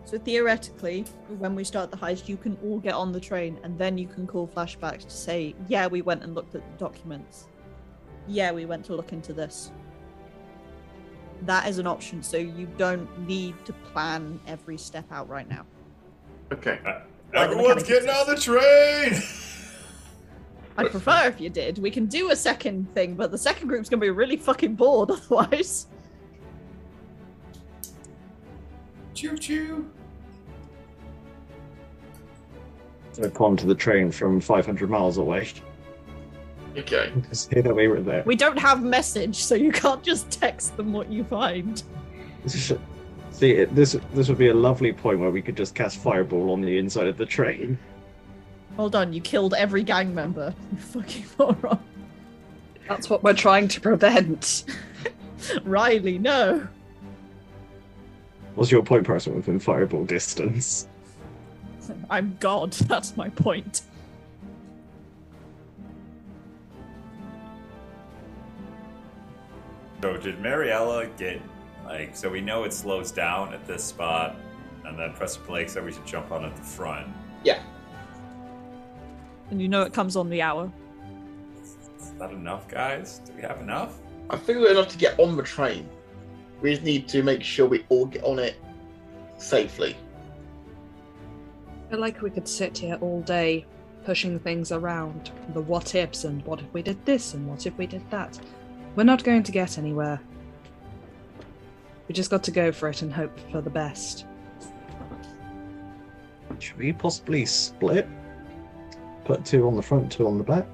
So 0.05 0.19
theoretically, 0.19 1.05
when 1.39 1.55
we 1.55 1.65
start 1.65 1.91
the 1.91 1.97
heist, 1.97 2.29
you 2.29 2.37
can 2.37 2.57
all 2.65 2.79
get 2.79 2.95
on 2.95 3.13
the 3.13 3.21
train, 3.21 3.59
and 3.65 3.77
then 3.77 3.99
you 3.99 4.07
can 4.07 4.27
call 4.27 4.47
flashbacks 4.49 5.03
to 5.03 5.11
say, 5.11 5.55
"Yeah, 5.69 5.89
we 5.89 6.01
went 6.01 6.23
and 6.23 6.35
looked 6.35 6.55
at 6.55 6.63
the 6.71 6.79
documents. 6.79 7.49
Yeah, 8.29 8.53
we 8.53 8.67
went 8.67 8.85
to 8.87 8.95
look 8.95 9.13
into 9.13 9.33
this." 9.33 9.73
That 11.43 11.69
is 11.69 11.79
an 11.79 11.87
option, 11.87 12.23
so 12.23 12.37
you 12.37 12.69
don't 12.77 13.09
need 13.27 13.55
to 13.65 13.73
plan 13.73 14.39
every 14.47 14.77
step 14.77 15.11
out 15.11 15.29
right 15.29 15.49
now. 15.49 15.65
Okay. 16.53 16.79
the 17.33 17.39
Everyone's 17.39 17.83
mechanic 17.83 17.87
getting 17.87 18.09
on 18.11 18.27
the 18.27 18.37
train! 18.41 19.23
I'd 20.77 20.91
prefer 20.91 21.27
if 21.27 21.41
you 21.41 21.51
did. 21.51 21.79
We 21.79 21.91
can 21.91 22.07
do 22.07 22.31
a 22.31 22.37
second 22.37 22.93
thing, 22.95 23.15
but 23.15 23.31
the 23.31 23.39
second 23.39 23.69
group's 23.69 23.89
gonna 23.89 24.01
be 24.01 24.11
really 24.11 24.37
fucking 24.37 24.75
bored 24.75 25.11
otherwise. 25.31 25.87
choo 29.15 29.37
choo! 29.37 29.91
I've 33.23 33.39
onto 33.39 33.67
the 33.67 33.75
train 33.75 34.11
from 34.11 34.41
500 34.41 34.89
miles 34.89 35.19
away. 35.19 35.49
Okay. 36.77 37.13
Just 37.29 37.51
say 37.51 37.61
that 37.61 37.75
we 37.75 37.89
were 37.89 38.01
there. 38.01 38.23
We 38.25 38.37
don't 38.37 38.59
have 38.59 38.83
message, 38.83 39.37
so 39.37 39.55
you 39.55 39.73
can't 39.73 40.03
just 40.03 40.31
text 40.31 40.77
them 40.77 40.93
what 40.93 41.11
you 41.11 41.25
find. 41.25 41.83
See, 42.47 43.53
it, 43.53 43.75
this 43.75 43.97
this 44.15 44.29
would 44.29 44.39
be 44.39 44.49
a 44.49 44.55
lovely 44.55 44.93
point 44.93 45.19
where 45.19 45.31
we 45.31 45.43
could 45.43 45.57
just 45.57 45.75
cast 45.75 45.99
fireball 45.99 46.53
on 46.53 46.61
the 46.61 46.79
inside 46.79 47.07
of 47.07 47.17
the 47.17 47.27
train. 47.27 47.79
Hold 48.77 48.95
on, 48.95 49.13
you 49.13 49.21
killed 49.21 49.55
every 49.55 49.83
gang 49.83 50.15
member. 50.15 50.55
You 50.73 50.79
fucking 50.79 51.25
moron. 51.39 51.79
That's 52.89 53.11
what 53.11 53.23
we're 53.23 53.35
trying 53.35 53.69
to 53.69 53.81
prevent. 53.81 54.65
Ryleigh, 55.65 56.21
no. 56.21 56.67
What's 58.55 58.71
your 58.71 58.83
point 58.83 59.05
person 59.05 59.35
within 59.35 59.59
fireball 59.59 60.05
distance? 60.05 60.89
I'm 62.09 62.37
God. 62.41 62.73
That's 62.73 63.17
my 63.17 63.29
point. 63.31 63.83
So 70.03 70.17
did 70.17 70.41
Mariella 70.41 71.07
get 71.19 71.43
like 71.85 72.17
so 72.17 72.31
we 72.31 72.41
know 72.41 72.65
it 72.65 72.73
slows 72.73 73.11
down 73.11 73.53
at 73.53 73.67
this 73.67 73.85
spot, 73.85 74.37
and 74.85 74.99
then 74.99 75.11
Professor 75.11 75.41
Blake 75.41 75.69
said 75.69 75.85
we 75.85 75.93
should 75.93 76.07
jump 76.07 76.31
on 76.31 76.45
at 76.45 76.57
the 76.57 76.63
front. 76.63 77.09
Yeah. 77.45 77.63
And 79.51 79.61
you 79.61 79.69
know 79.69 79.83
it 79.83 79.93
comes 79.93 80.17
on 80.17 80.31
the 80.31 80.41
hour. 80.41 80.73
Is 81.63 82.13
that 82.19 82.31
enough, 82.31 82.69
guys? 82.69 83.21
Do 83.25 83.33
we 83.35 83.43
have 83.43 83.61
enough? 83.61 83.99
I 84.31 84.37
think 84.37 84.61
we're 84.61 84.71
enough 84.71 84.89
to 84.89 84.99
get 84.99 85.19
on 85.19 85.37
the 85.37 85.43
train. 85.43 85.89
We 86.61 86.71
just 86.71 86.85
need 86.85 87.09
to 87.09 87.23
make 87.23 87.43
sure 87.43 87.67
we 87.67 87.85
all 87.89 88.07
get 88.07 88.23
on 88.23 88.39
it 88.39 88.57
safely. 89.39 89.97
I 91.67 91.91
feel 91.91 92.01
like 92.01 92.23
we 92.23 92.31
could 92.31 92.47
sit 92.47 92.79
here 92.79 92.97
all 93.01 93.23
day 93.23 93.67
pushing 94.05 94.39
things 94.39 94.71
around. 94.71 95.33
The 95.53 95.61
what 95.61 95.95
ifs 95.95 96.25
and 96.25 96.45
what 96.45 96.61
if 96.61 96.73
we 96.73 96.83
did 96.83 97.05
this 97.05 97.35
and 97.35 97.47
what 97.49 97.67
if 97.67 97.77
we 97.77 97.87
did 97.87 98.09
that. 98.11 98.39
We're 98.97 99.05
not 99.05 99.25
going 99.25 99.43
to 99.45 99.53
get 99.53 99.79
anywhere. 99.79 100.21
We 102.09 102.15
just 102.15 102.31
got 102.31 102.43
to 102.45 102.51
go 102.51 102.73
for 102.73 102.89
it 102.89 103.03
and 103.03 103.13
hope 103.13 103.39
for 103.51 103.61
the 103.61 103.71
best. 103.71 104.27
Should 106.59 106.77
we 106.77 106.93
possibly 106.93 107.47
split? 107.47 108.09
Put 109.25 109.45
two 109.45 109.67
on 109.67 109.77
the 109.77 109.83
front, 109.83 110.11
two 110.11 110.27
on 110.27 110.39
the 110.39 110.45
back? 110.45 110.67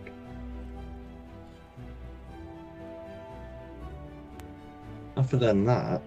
Other 5.17 5.37
than 5.37 5.65
that, 5.65 6.03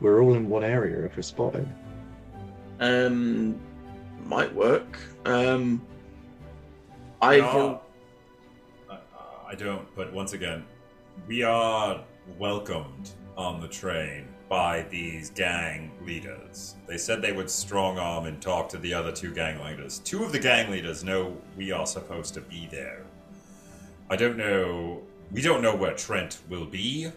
we're 0.00 0.22
all 0.22 0.34
in 0.34 0.48
one 0.48 0.64
area 0.64 1.04
if 1.04 1.16
we're 1.16 1.22
spotted. 1.22 1.68
Um, 2.80 3.58
might 4.24 4.52
work. 4.54 4.98
Um, 5.24 5.84
I 7.20 7.38
No. 7.38 7.80
I 9.50 9.54
don't, 9.54 9.88
but 9.96 10.12
once 10.12 10.34
again, 10.34 10.62
we 11.26 11.42
are 11.42 12.04
welcomed 12.38 13.10
on 13.36 13.60
the 13.60 13.68
train 13.68 14.28
by 14.48 14.82
these 14.90 15.30
gang 15.30 15.90
leaders. 16.04 16.74
They 16.86 16.98
said 16.98 17.22
they 17.22 17.32
would 17.32 17.48
strong 17.48 17.98
arm 17.98 18.26
and 18.26 18.42
talk 18.42 18.68
to 18.70 18.78
the 18.78 18.92
other 18.92 19.10
two 19.10 19.32
gang 19.32 19.64
leaders. 19.64 20.00
Two 20.00 20.22
of 20.22 20.32
the 20.32 20.38
gang 20.38 20.70
leaders 20.70 21.02
know 21.02 21.34
we 21.56 21.72
are 21.72 21.86
supposed 21.86 22.34
to 22.34 22.42
be 22.42 22.68
there. 22.70 23.06
I 24.10 24.16
don't 24.16 24.36
know. 24.36 25.00
We 25.32 25.40
don't 25.40 25.62
know 25.62 25.74
where 25.74 25.94
Trent 25.94 26.40
will 26.50 26.66
be, 26.66 27.10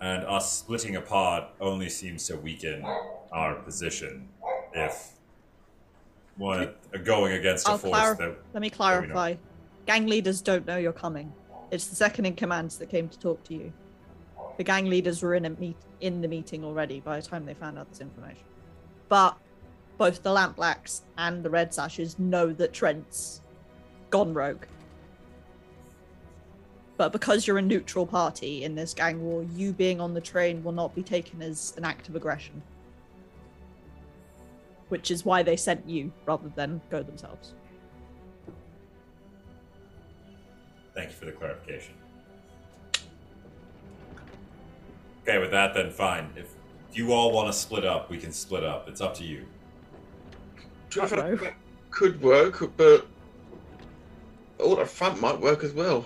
and 0.00 0.24
us 0.24 0.52
splitting 0.52 0.96
apart 0.96 1.48
only 1.60 1.88
seems 1.88 2.26
to 2.28 2.36
weaken 2.36 2.84
our 3.32 3.56
position. 3.56 4.28
If 4.72 5.14
we're 6.38 6.72
going 7.04 7.32
against 7.32 7.66
a 7.66 7.72
I'll 7.72 7.78
force 7.78 7.98
clar- 7.98 8.14
that 8.14 8.36
Let 8.54 8.60
me 8.60 8.70
clarify. 8.70 9.34
Gang 9.86 10.06
leaders 10.06 10.42
don't 10.42 10.66
know 10.66 10.76
you're 10.76 10.92
coming. 10.92 11.32
It's 11.70 11.86
the 11.86 11.96
second 11.96 12.26
in 12.26 12.34
command 12.34 12.70
that 12.72 12.88
came 12.88 13.08
to 13.08 13.18
talk 13.18 13.44
to 13.44 13.54
you. 13.54 13.72
The 14.56 14.64
gang 14.64 14.86
leaders 14.86 15.22
were 15.22 15.34
in 15.34 15.44
a 15.44 15.50
meet 15.50 15.76
in 16.00 16.20
the 16.20 16.28
meeting 16.28 16.64
already 16.64 17.00
by 17.00 17.20
the 17.20 17.26
time 17.26 17.44
they 17.44 17.54
found 17.54 17.78
out 17.78 17.88
this 17.88 18.00
information. 18.00 18.44
But 19.08 19.36
both 19.98 20.22
the 20.22 20.30
Lampblacks 20.30 21.02
and 21.18 21.42
the 21.44 21.50
Red 21.50 21.72
Sashes 21.72 22.18
know 22.18 22.52
that 22.54 22.72
Trent's 22.72 23.42
gone 24.10 24.34
rogue. 24.34 24.64
But 26.96 27.12
because 27.12 27.46
you're 27.46 27.58
a 27.58 27.62
neutral 27.62 28.06
party 28.06 28.64
in 28.64 28.74
this 28.74 28.92
gang 28.92 29.22
war, 29.22 29.42
you 29.54 29.72
being 29.72 30.00
on 30.00 30.12
the 30.12 30.20
train 30.20 30.62
will 30.62 30.72
not 30.72 30.94
be 30.94 31.02
taken 31.02 31.40
as 31.40 31.72
an 31.76 31.84
act 31.84 32.08
of 32.08 32.16
aggression. 32.16 32.62
Which 34.88 35.10
is 35.10 35.24
why 35.24 35.42
they 35.42 35.56
sent 35.56 35.88
you 35.88 36.12
rather 36.26 36.50
than 36.56 36.80
go 36.90 37.02
themselves. 37.02 37.54
Thank 41.00 41.12
you 41.12 41.16
for 41.16 41.24
the 41.24 41.32
clarification. 41.32 41.94
Okay, 45.22 45.38
with 45.38 45.50
that, 45.50 45.72
then 45.72 45.90
fine. 45.90 46.28
If 46.36 46.52
you 46.92 47.14
all 47.14 47.32
want 47.32 47.50
to 47.50 47.54
split 47.54 47.86
up, 47.86 48.10
we 48.10 48.18
can 48.18 48.32
split 48.32 48.64
up. 48.64 48.86
It's 48.86 49.00
up 49.00 49.14
to 49.14 49.24
you. 49.24 49.46
Uh-oh. 50.94 51.52
could 51.90 52.20
work, 52.20 52.76
but 52.76 53.06
all 54.58 54.76
the 54.76 54.84
front 54.84 55.22
might 55.22 55.40
work 55.40 55.64
as 55.64 55.72
well. 55.72 56.04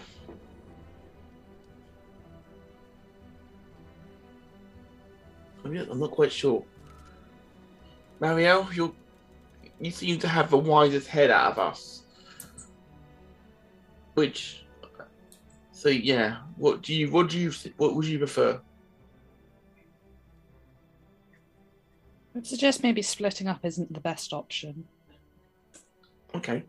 I'm 5.64 5.74
not- 5.74 5.88
I'm 5.90 5.98
not 5.98 6.12
quite 6.12 6.30
sure. 6.30 6.64
Marielle, 8.20 8.72
you 8.72 8.94
you 9.80 9.90
seem 9.90 10.20
to 10.20 10.28
have 10.28 10.50
the 10.50 10.58
wisest 10.58 11.08
head 11.08 11.32
out 11.32 11.50
of 11.50 11.58
us. 11.58 12.04
Which, 14.14 14.63
so 15.84 15.90
yeah, 15.90 16.38
what 16.56 16.80
do 16.80 16.94
you 16.94 17.10
what 17.10 17.28
do 17.28 17.38
you 17.38 17.52
what 17.76 17.94
would 17.94 18.06
you 18.06 18.16
prefer? 18.16 18.58
I'd 22.34 22.46
suggest 22.46 22.82
maybe 22.82 23.02
splitting 23.02 23.48
up 23.48 23.66
isn't 23.66 23.92
the 23.92 24.00
best 24.00 24.32
option. 24.32 24.86
Okay, 26.34 26.62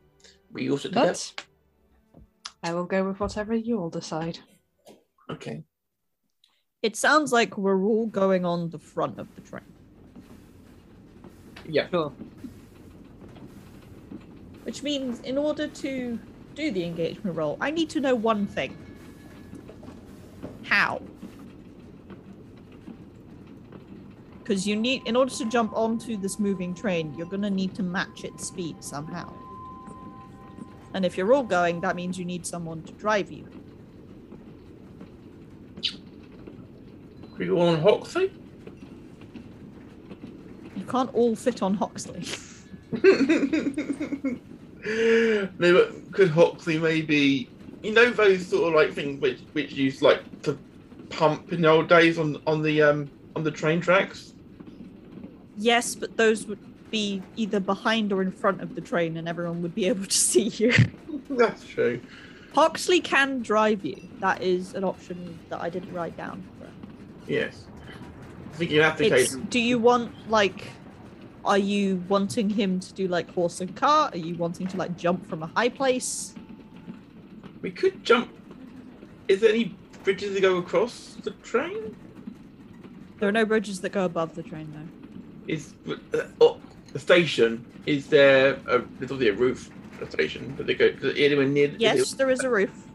we 0.51 0.69
also 0.69 0.89
do 0.89 0.95
that. 0.95 1.31
But 1.33 2.19
I 2.61 2.73
will 2.73 2.83
go 2.83 3.07
with 3.07 3.21
whatever 3.21 3.55
you 3.55 3.79
all 3.79 3.89
decide. 3.89 4.39
Okay, 5.31 5.63
It 6.81 6.97
sounds 6.97 7.31
like 7.31 7.57
we're 7.57 7.85
all 7.85 8.07
going 8.07 8.43
on 8.43 8.69
the 8.69 8.79
front 8.79 9.17
of 9.17 9.33
the 9.33 9.41
train. 9.41 9.63
yeah. 11.63 11.87
Sure. 11.89 12.11
Which 14.63 14.83
means, 14.83 15.21
in 15.21 15.37
order 15.37 15.69
to 15.69 16.19
do 16.53 16.71
the 16.71 16.83
engagement 16.83 17.37
roll, 17.37 17.57
I 17.61 17.71
need 17.71 17.89
to 17.91 18.01
know 18.01 18.13
one 18.13 18.45
thing. 18.45 18.84
How? 20.65 21.01
Because 24.39 24.67
you 24.67 24.75
need, 24.75 25.07
in 25.07 25.15
order 25.15 25.31
to 25.31 25.45
jump 25.45 25.75
onto 25.75 26.17
this 26.17 26.37
moving 26.39 26.75
train, 26.75 27.13
you're 27.15 27.25
going 27.25 27.41
to 27.41 27.49
need 27.49 27.73
to 27.75 27.83
match 27.83 28.23
its 28.23 28.47
speed 28.47 28.83
somehow. 28.83 29.33
And 30.93 31.03
if 31.03 31.17
you're 31.17 31.33
all 31.33 31.43
going, 31.43 31.81
that 31.81 31.95
means 31.95 32.17
you 32.17 32.25
need 32.25 32.45
someone 32.45 32.83
to 32.83 32.93
drive 32.93 33.31
you. 33.31 33.47
We 37.37 37.49
all 37.49 37.69
on 37.69 37.81
Hoxley? 37.81 38.31
You 40.75 40.85
can't 40.85 41.13
all 41.13 41.35
fit 41.35 41.61
on 41.61 41.73
Hoxley. 41.73 42.23
no, 44.85 45.49
but 45.57 46.11
could 46.11 46.29
Hoxley 46.29 46.77
maybe 46.77 47.49
you 47.83 47.93
know 47.93 48.09
those 48.11 48.47
sort 48.47 48.69
of 48.69 48.73
like 48.73 48.93
things 48.93 49.21
which 49.21 49.41
which 49.53 49.73
used 49.73 50.01
like 50.01 50.41
to 50.43 50.57
pump 51.09 51.51
in 51.53 51.61
the 51.61 51.69
old 51.69 51.87
days 51.87 52.17
on 52.17 52.41
on 52.47 52.61
the 52.61 52.81
um 52.81 53.09
on 53.35 53.43
the 53.43 53.51
train 53.51 53.81
tracks? 53.81 54.35
yes, 55.57 55.95
but 55.95 56.17
those 56.17 56.45
would 56.45 56.59
be 56.91 57.21
either 57.35 57.59
behind 57.59 58.13
or 58.13 58.21
in 58.21 58.31
front 58.31 58.61
of 58.61 58.75
the 58.75 58.81
train, 58.81 59.17
and 59.17 59.27
everyone 59.27 59.61
would 59.61 59.75
be 59.75 59.87
able 59.87 60.05
to 60.05 60.17
see 60.17 60.43
you. 60.43 60.73
That's 61.29 61.65
true. 61.65 62.01
Hoxley 62.53 63.01
can 63.01 63.41
drive 63.41 63.83
you. 63.83 63.97
That 64.19 64.41
is 64.41 64.73
an 64.75 64.83
option 64.83 65.39
that 65.49 65.61
I 65.61 65.69
didn't 65.69 65.93
write 65.93 66.15
down. 66.15 66.43
But 66.59 66.69
Yes. 67.27 67.65
I 68.53 68.57
think 68.57 68.71
you 68.71 68.81
have 68.81 68.97
to 68.97 69.05
it's, 69.05 69.35
do 69.35 69.59
you 69.59 69.77
want 69.77 70.29
like 70.29 70.69
are 71.43 71.57
you 71.57 72.01
wanting 72.07 72.49
him 72.49 72.79
to 72.79 72.93
do 72.93 73.07
like 73.07 73.29
horse 73.31 73.59
and 73.59 73.75
cart? 73.75 74.15
Are 74.15 74.19
you 74.19 74.35
wanting 74.35 74.67
to 74.67 74.77
like 74.77 74.97
jump 74.97 75.27
from 75.27 75.43
a 75.43 75.47
high 75.47 75.69
place? 75.69 76.33
We 77.65 77.71
could 77.71 78.03
jump 78.03 78.29
is 79.27 79.41
there 79.41 79.49
any 79.49 79.75
bridges 80.03 80.35
that 80.35 80.41
go 80.41 80.57
across 80.57 81.15
the 81.23 81.31
train? 81.31 81.95
There 83.19 83.27
are 83.27 83.31
no 83.31 83.43
bridges 83.43 83.81
that 83.81 83.91
go 83.91 84.05
above 84.05 84.35
the 84.35 84.43
train 84.43 84.71
though. 84.71 85.51
Is 85.51 85.73
uh, 86.13 86.25
oh, 86.41 86.59
the 86.93 86.99
station 86.99 87.65
is 87.87 88.07
there 88.07 88.59
a 88.67 88.83
there's 88.99 89.11
obviously 89.11 89.29
a 89.29 89.33
roof 89.33 89.71
a 89.99 90.11
station, 90.11 90.53
but 90.55 90.67
they 90.67 90.75
go 90.75 90.85
is 90.85 91.15
anywhere 91.17 91.47
near 91.47 91.69
is 91.69 91.75
Yes, 91.79 92.13
it- 92.13 92.17
there 92.19 92.29
is 92.29 92.41
a 92.41 92.49
roof. 92.51 92.87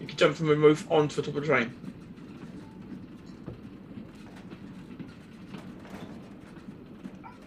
you 0.00 0.08
could 0.08 0.18
jump 0.18 0.34
from 0.34 0.50
a 0.50 0.54
roof 0.56 0.84
onto 0.90 1.14
the 1.14 1.22
top 1.22 1.36
of 1.36 1.42
the 1.42 1.46
train. 1.46 1.72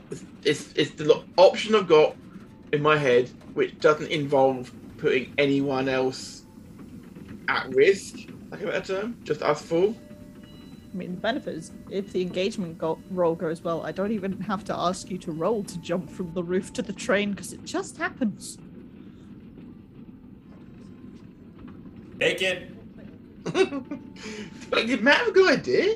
It's, 0.09 0.23
it's, 0.45 0.73
it's 0.77 0.91
the 0.91 1.21
option 1.35 1.75
I've 1.75 1.89
got 1.89 2.15
in 2.71 2.81
my 2.81 2.95
head, 2.97 3.29
which 3.55 3.77
doesn't 3.79 4.09
involve 4.09 4.71
putting 4.97 5.33
anyone 5.37 5.89
else 5.89 6.40
at 7.51 7.73
risk, 7.75 8.15
like 8.49 8.61
a 8.61 8.65
better 8.65 9.01
term, 9.01 9.17
just 9.23 9.41
us 9.41 9.61
full. 9.61 9.95
I 10.93 10.97
mean, 10.97 11.11
the 11.15 11.21
benefit 11.21 11.55
is 11.55 11.71
if 11.89 12.11
the 12.11 12.21
engagement 12.21 12.77
go- 12.77 12.99
roll 13.11 13.35
goes 13.35 13.61
well, 13.61 13.81
I 13.85 13.91
don't 13.91 14.11
even 14.11 14.39
have 14.41 14.63
to 14.65 14.75
ask 14.75 15.09
you 15.09 15.17
to 15.19 15.31
roll 15.31 15.63
to 15.63 15.77
jump 15.79 16.09
from 16.09 16.33
the 16.33 16.43
roof 16.43 16.73
to 16.73 16.81
the 16.81 16.93
train 16.93 17.31
because 17.31 17.53
it 17.53 17.63
just 17.63 17.97
happens. 17.97 18.57
Take 22.19 22.41
it. 22.41 22.71
but 24.69 24.85
did 24.85 25.01
Matt 25.01 25.17
have 25.17 25.27
a 25.29 25.31
good 25.31 25.59
idea? 25.59 25.95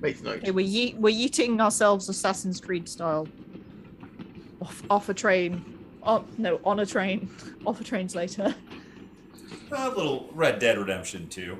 Makes 0.00 0.22
note. 0.22 0.38
Okay, 0.38 0.50
we're, 0.50 0.66
ye- 0.66 0.94
we're 0.98 1.08
eating 1.16 1.60
ourselves 1.60 2.08
Assassin's 2.08 2.60
Creed 2.60 2.88
style 2.88 3.26
off, 4.60 4.82
off 4.90 5.08
a 5.08 5.14
train. 5.14 5.64
Oh, 6.02 6.24
no, 6.38 6.60
on 6.64 6.80
a 6.80 6.86
train. 6.86 7.28
Off 7.66 7.80
a 7.80 7.84
trains 7.84 8.14
later. 8.14 8.54
A 9.72 9.88
little 9.88 10.28
Red 10.32 10.58
Dead 10.58 10.78
Redemption 10.78 11.28
2. 11.28 11.58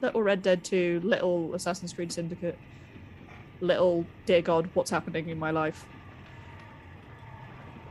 Little 0.00 0.22
Red 0.22 0.42
Dead 0.42 0.62
2, 0.62 1.00
little 1.02 1.54
Assassin's 1.54 1.92
Creed 1.92 2.12
Syndicate, 2.12 2.56
little 3.60 4.06
Dear 4.26 4.42
God, 4.42 4.68
what's 4.74 4.90
happening 4.90 5.28
in 5.28 5.38
my 5.38 5.50
life? 5.50 5.86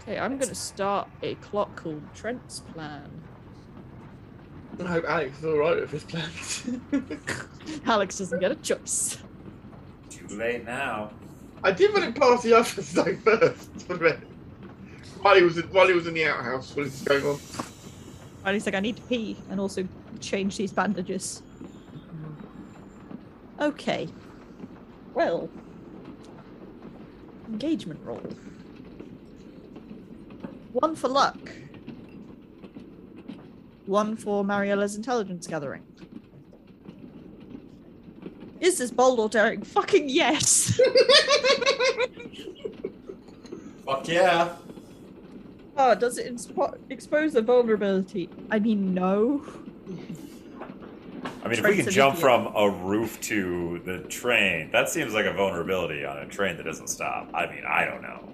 Okay, 0.01 0.17
I'm 0.17 0.37
gonna 0.37 0.55
start 0.55 1.09
a 1.21 1.35
clock 1.35 1.75
called 1.75 2.01
Trent's 2.15 2.61
Plan. 2.61 3.09
I 4.79 4.87
hope 4.87 5.05
Alex 5.05 5.39
is 5.39 5.45
alright 5.45 5.81
with 5.81 5.91
his 5.91 6.03
plans. 6.03 6.69
Alex 7.85 8.19
doesn't 8.19 8.39
get 8.39 8.51
a 8.51 8.55
choice. 8.55 9.17
Too 10.09 10.27
late 10.29 10.63
now. 10.65 11.11
I 11.63 11.71
did 11.71 11.93
run 11.93 12.03
it 12.03 12.15
past 12.15 12.43
the 12.43 12.53
others 12.53 12.91
though 12.93 13.15
first. 13.17 13.69
a 13.89 13.95
bit. 13.95 14.19
While 15.21 15.35
he 15.35 15.43
was 15.43 15.57
in, 15.57 15.63
while 15.71 15.87
he 15.87 15.93
was 15.93 16.07
in 16.07 16.13
the 16.13 16.25
outhouse, 16.25 16.73
what 16.73 16.85
is 16.85 17.01
going 17.01 17.25
on? 17.25 17.39
And 18.47 18.55
he's 18.55 18.65
like, 18.65 18.75
I 18.75 18.79
need 18.79 18.95
to 18.95 19.01
pee 19.03 19.35
and 19.49 19.59
also 19.59 19.85
change 20.21 20.55
these 20.55 20.71
bandages. 20.71 21.43
Okay. 23.59 24.07
Well. 25.13 25.49
Engagement 27.49 27.99
roll. 28.05 28.21
One 30.71 30.95
for 30.95 31.09
luck. 31.09 31.37
One 33.85 34.15
for 34.15 34.45
Mariella's 34.45 34.95
intelligence 34.95 35.45
gathering. 35.45 35.83
Is 38.61 38.77
this 38.77 38.91
bold 38.91 39.19
or 39.19 39.27
daring? 39.27 39.61
Fucking 39.61 40.07
yes! 40.07 40.79
Fuck 43.85 44.07
yeah. 44.07 44.55
Oh, 45.77 45.95
does 45.95 46.17
it 46.17 46.33
inspo- 46.33 46.77
expose 46.89 47.35
a 47.35 47.41
vulnerability? 47.41 48.29
I 48.51 48.59
mean, 48.59 48.93
no. 48.93 49.45
I 51.43 51.49
mean, 51.49 51.59
if 51.59 51.65
we 51.65 51.75
can 51.77 51.89
jump 51.89 52.15
idiot. 52.15 52.21
from 52.21 52.55
a 52.55 52.69
roof 52.69 53.21
to 53.21 53.79
the 53.85 53.99
train, 54.09 54.71
that 54.71 54.89
seems 54.89 55.13
like 55.13 55.25
a 55.25 55.33
vulnerability 55.33 56.03
on 56.03 56.17
a 56.17 56.25
train 56.27 56.57
that 56.57 56.63
doesn't 56.63 56.87
stop. 56.87 57.29
I 57.33 57.45
mean, 57.47 57.63
I 57.65 57.85
don't 57.85 58.01
know. 58.01 58.27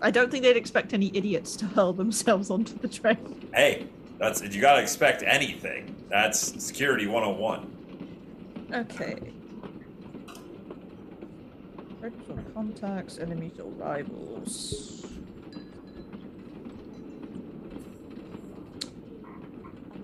I 0.00 0.10
don't 0.10 0.30
think 0.30 0.42
they'd 0.42 0.56
expect 0.56 0.92
any 0.92 1.10
idiots 1.14 1.56
to 1.56 1.66
hurl 1.66 1.92
themselves 1.92 2.50
onto 2.50 2.76
the 2.78 2.88
train. 2.88 3.48
Hey, 3.54 3.86
that's 4.18 4.42
you 4.42 4.60
gotta 4.60 4.82
expect 4.82 5.22
anything. 5.22 5.94
That's 6.10 6.62
security 6.62 7.06
101. 7.06 8.68
Okay. 8.72 9.32
Friends 12.00 12.28
or 12.28 12.42
contacts, 12.52 13.18
enemies 13.18 13.58
or 13.58 13.70
rivals. 13.70 15.06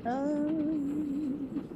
Um, 0.05 1.69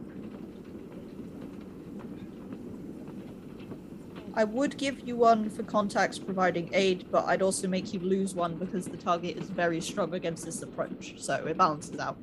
I 4.37 4.45
would 4.45 4.77
give 4.77 5.07
you 5.07 5.17
one 5.17 5.49
for 5.49 5.63
contacts 5.63 6.19
providing 6.19 6.71
aid, 6.73 7.07
but 7.11 7.25
I'd 7.27 7.43
also 7.43 7.69
make 7.69 7.93
you 7.93 8.01
lose 8.01 8.35
one 8.35 8.57
because 8.57 8.87
the 8.87 8.97
target 8.97 9.37
is 9.37 9.49
very 9.49 9.81
strong 9.81 10.15
against 10.15 10.45
this 10.45 10.63
approach, 10.63 11.15
so 11.19 11.35
it 11.47 11.57
balances 11.57 11.99
out. 11.99 12.17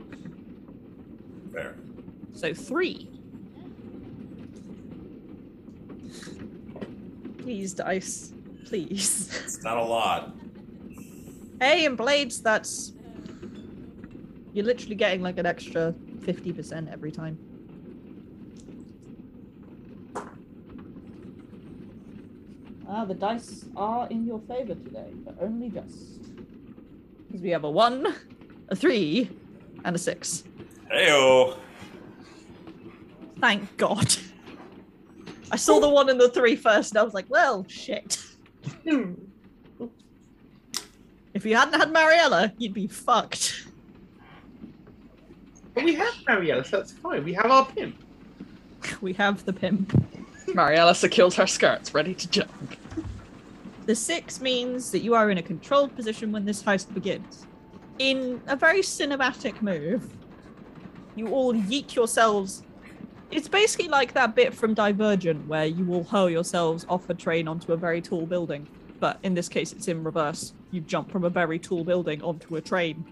Fair. 1.54 1.76
So 2.34 2.54
three. 2.54 3.10
Please, 7.38 7.74
dice. 7.74 8.34
Please. 8.66 9.30
It's 9.44 9.64
not 9.64 9.78
a 9.78 9.84
lot. 9.84 10.36
hey, 11.60 11.86
and 11.86 11.98
blades, 11.98 12.42
that's. 12.42 12.94
You're 14.54 14.66
literally 14.66 14.96
getting 14.96 15.22
like 15.22 15.38
an 15.38 15.46
extra 15.46 15.94
50% 16.20 16.92
every 16.92 17.12
time. 17.12 17.38
Ah, 22.88 23.06
the 23.06 23.14
dice 23.14 23.66
are 23.78 24.08
in 24.10 24.26
your 24.26 24.40
favor 24.40 24.76
today, 24.76 25.12
but 25.24 25.38
only 25.40 25.70
just. 25.70 26.22
Because 27.28 27.42
we 27.42 27.50
have 27.52 27.64
a 27.64 27.72
one, 27.72 28.14
a 28.68 28.76
three, 28.76 29.30
and 29.86 29.96
a 29.96 30.00
six. 30.00 30.44
Heyo. 30.94 31.58
Thank 33.40 33.78
God. 33.78 34.14
I 35.52 35.56
saw 35.56 35.80
the 35.80 35.88
one 35.88 36.10
and 36.10 36.20
the 36.20 36.30
three 36.30 36.58
first, 36.58 36.92
and 36.92 37.00
I 37.00 37.04
was 37.04 37.14
like, 37.14 37.28
well, 37.30 37.66
shit. 37.70 38.22
If 41.34 41.46
you 41.46 41.56
hadn't 41.56 41.80
had 41.80 41.94
Mariella, 41.94 42.52
you'd 42.58 42.74
be 42.74 42.88
fucked. 42.88 43.68
But 45.74 45.84
we 45.86 45.96
have 45.96 46.14
Mariella, 46.28 46.66
so 46.66 46.78
that's 46.78 46.92
fine. 46.92 47.24
We 47.24 47.34
have 47.34 47.50
our 47.52 47.66
pimp. 47.66 47.96
We 49.02 49.14
have 49.14 49.46
the 49.46 49.54
pimp. 49.54 49.94
Mariella 50.54 50.96
secures 50.96 51.36
her 51.36 51.46
skirts, 51.46 51.94
ready 51.94 52.16
to 52.16 52.30
jump. 52.30 52.52
The 53.86 53.96
six 53.96 54.42
means 54.42 54.92
that 54.92 55.00
you 55.00 55.14
are 55.14 55.30
in 55.30 55.38
a 55.38 55.44
controlled 55.44 55.96
position 55.96 56.32
when 56.32 56.46
this 56.46 56.64
heist 56.64 56.94
begins. 56.94 57.46
In 58.00 58.42
a 58.48 58.56
very 58.56 58.82
cinematic 58.82 59.62
move, 59.62 60.12
you 61.16 61.28
all 61.30 61.54
yeet 61.54 61.96
yourselves. 61.96 62.64
It's 63.30 63.48
basically 63.48 63.88
like 63.88 64.14
that 64.14 64.36
bit 64.36 64.54
from 64.54 64.74
Divergent 64.74 65.48
where 65.48 65.66
you 65.66 65.86
will 65.86 66.04
hurl 66.04 66.30
yourselves 66.30 66.86
off 66.90 67.10
a 67.10 67.14
train 67.14 67.48
onto 67.48 67.74
a 67.74 67.78
very 67.78 68.02
tall 68.02 68.26
building. 68.26 68.68
But 69.00 69.20
in 69.24 69.34
this 69.34 69.50
case, 69.50 69.72
it's 69.74 69.88
in 69.88 70.04
reverse. 70.04 70.54
You 70.72 70.82
jump 70.82 71.12
from 71.12 71.24
a 71.24 71.30
very 71.30 71.60
tall 71.60 71.84
building 71.84 72.22
onto 72.22 72.56
a 72.56 72.62
train. 72.62 73.06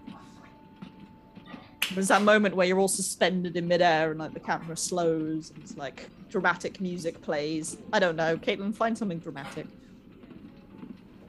There's 1.94 2.08
that 2.08 2.22
moment 2.22 2.54
where 2.54 2.66
you're 2.66 2.78
all 2.78 2.88
suspended 2.88 3.56
in 3.56 3.66
midair 3.66 4.10
and 4.10 4.20
like 4.20 4.32
the 4.32 4.40
camera 4.40 4.76
slows 4.76 5.50
and 5.50 5.62
it's 5.62 5.76
like 5.76 6.08
dramatic 6.28 6.80
music 6.80 7.20
plays. 7.20 7.78
I 7.92 7.98
don't 7.98 8.16
know. 8.16 8.36
Caitlin, 8.36 8.74
find 8.74 8.96
something 8.96 9.18
dramatic. 9.18 9.66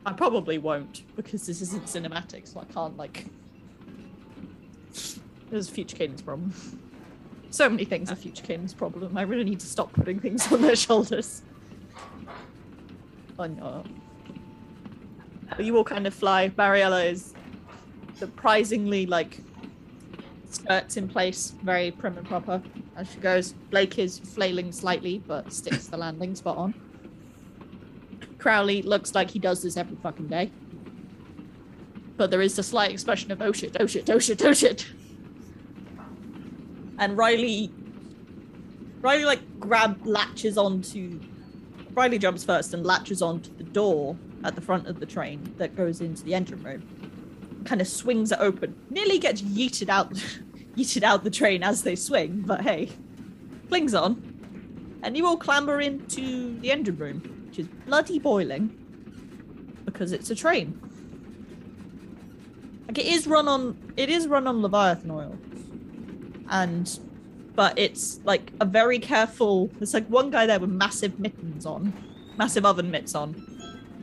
I 0.06 0.14
probably 0.14 0.58
won't 0.58 1.04
because 1.16 1.46
this 1.46 1.62
isn't 1.62 1.86
cinematic, 1.86 2.48
so 2.48 2.60
I 2.60 2.66
can't 2.66 2.98
like. 2.98 3.26
This 4.92 5.20
is 5.52 5.70
Future 5.70 5.98
Caden's 5.98 6.22
problem. 6.22 6.54
So 7.50 7.70
many 7.70 7.84
things 7.84 8.12
are 8.12 8.16
Future 8.16 8.44
Caden's 8.44 8.74
problem. 8.74 9.18
I 9.18 9.24
really 9.24 9.44
need 9.44 9.60
to 9.60 9.68
stop 9.68 9.92
putting 9.94 10.20
things 10.20 10.52
on 10.52 10.62
their 10.62 10.76
shoulders. 10.76 11.42
Oh 13.38 13.46
no. 13.46 13.84
You 15.60 15.76
all 15.78 15.84
kind 15.84 16.08
of 16.08 16.14
fly. 16.14 16.52
Mariella 16.58 17.04
is 17.04 17.34
surprisingly 18.16 19.06
like 19.06 19.40
skirts 20.54 20.98
in 20.98 21.08
place, 21.08 21.56
very 21.64 21.92
prim 21.92 22.18
and 22.18 22.28
proper 22.28 22.62
as 22.96 23.12
she 23.12 23.20
goes. 23.20 23.54
Blake 23.70 23.98
is 24.00 24.20
flailing 24.20 24.72
slightly, 24.72 25.22
but 25.26 25.52
sticks 25.52 25.88
the 25.88 25.98
landing 25.98 26.36
spot 26.36 26.58
on. 26.58 26.74
Crowley 28.38 28.82
looks 28.82 29.14
like 29.14 29.32
he 29.32 29.40
does 29.40 29.62
this 29.62 29.78
every 29.78 29.98
fucking 29.98 30.28
day. 30.28 30.52
But 32.18 32.32
there 32.32 32.42
is 32.42 32.58
a 32.60 32.64
slight 32.64 32.92
expression 32.92 33.32
of 33.32 33.42
oh 33.42 33.52
shit, 33.52 33.78
oh 33.80 33.88
shit, 33.88 34.10
oh 34.10 34.20
shit, 34.20 34.44
oh 34.44 34.54
shit. 34.54 34.88
And 37.00 37.18
Ryleigh 37.18 37.72
Ryleigh 39.02 39.26
like 39.26 39.60
grab 39.60 40.06
latches 40.06 40.58
onto 40.58 41.20
Ryleigh 41.94 42.20
jumps 42.20 42.44
first 42.44 42.74
and 42.74 42.86
latches 42.86 43.22
onto 43.22 43.56
the 43.58 43.64
door 43.64 44.16
at 44.44 44.56
the 44.56 44.62
front 44.62 44.88
of 44.88 45.00
the 45.00 45.06
train 45.06 45.54
that 45.58 45.76
goes 45.76 46.02
into 46.02 46.24
the 46.24 46.34
engine 46.34 46.62
room. 46.64 47.11
Kind 47.66 47.82
of 47.82 47.88
swings 47.88 48.32
it 48.32 48.40
open. 48.40 48.76
Nearly 48.90 49.20
gets 49.20 49.42
yeeted 49.42 49.90
out 49.90 50.14
yeeted 50.76 51.04
out 51.04 51.24
the 51.24 51.32
train 51.32 51.64
as 51.64 51.84
they 51.84 51.96
swing, 51.96 52.44
but 52.46 52.62
hey. 52.62 52.90
Flings 53.68 53.94
on. 53.94 55.00
And 55.04 55.18
you 55.18 55.26
all 55.26 55.38
clamber 55.38 55.82
into 55.82 56.60
the 56.60 56.72
engine 56.72 56.98
room, 56.98 57.46
which 57.48 57.60
is 57.60 57.68
bloody 57.86 58.20
boiling. 58.20 58.78
Because 59.86 60.12
it's 60.12 60.30
a 60.30 60.36
train. 60.36 60.80
Like 62.88 62.98
it 62.98 63.06
is 63.06 63.26
run 63.26 63.48
on 63.48 63.94
it 63.96 64.10
is 64.10 64.28
run 64.28 64.48
on 64.48 64.62
Leviathan 64.62 65.12
oil. 65.12 65.38
And 66.50 67.00
but 67.56 67.80
it's 67.80 68.20
like 68.26 68.52
a 68.60 68.66
very 68.66 69.00
careful 69.00 69.68
there's 69.78 69.94
like 69.94 70.08
one 70.08 70.30
guy 70.30 70.46
there 70.46 70.60
with 70.60 70.70
massive 70.70 71.18
mittens 71.18 71.66
on. 71.66 71.94
Massive 72.38 72.66
oven 72.66 72.92
mitts 72.92 73.16
on. 73.16 73.34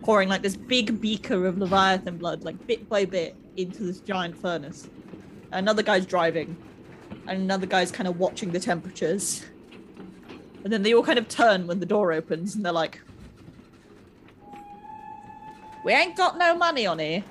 Pouring 0.03 0.31
like 0.31 0.41
this 0.41 0.57
big 0.57 1.03
beaker 1.03 1.47
of 1.47 1.59
Leviathan 1.59 2.17
blood, 2.17 2.45
like 2.45 2.67
bit 2.67 2.89
by 2.89 3.05
bit, 3.05 3.37
into 3.59 3.83
this 3.83 4.01
giant 4.01 4.39
furnace. 4.39 4.89
Another 5.51 5.83
guy's 5.83 6.07
driving. 6.07 6.57
And 7.27 7.43
another 7.43 7.67
guy's 7.67 7.91
kind 7.91 8.09
of 8.09 8.19
watching 8.19 8.53
the 8.53 8.61
temperatures. 8.61 9.45
And 10.65 10.73
then 10.73 10.83
they 10.83 10.95
all 10.95 11.03
kind 11.03 11.19
of 11.19 11.29
turn 11.29 11.67
when 11.67 11.81
the 11.81 11.87
door 11.87 12.13
opens 12.13 12.55
and 12.55 12.65
they're 12.65 12.73
like, 12.73 13.01
We 15.85 15.93
ain't 15.93 16.17
got 16.17 16.39
no 16.39 16.57
money 16.57 16.87
on 16.87 16.99
here. 16.99 17.25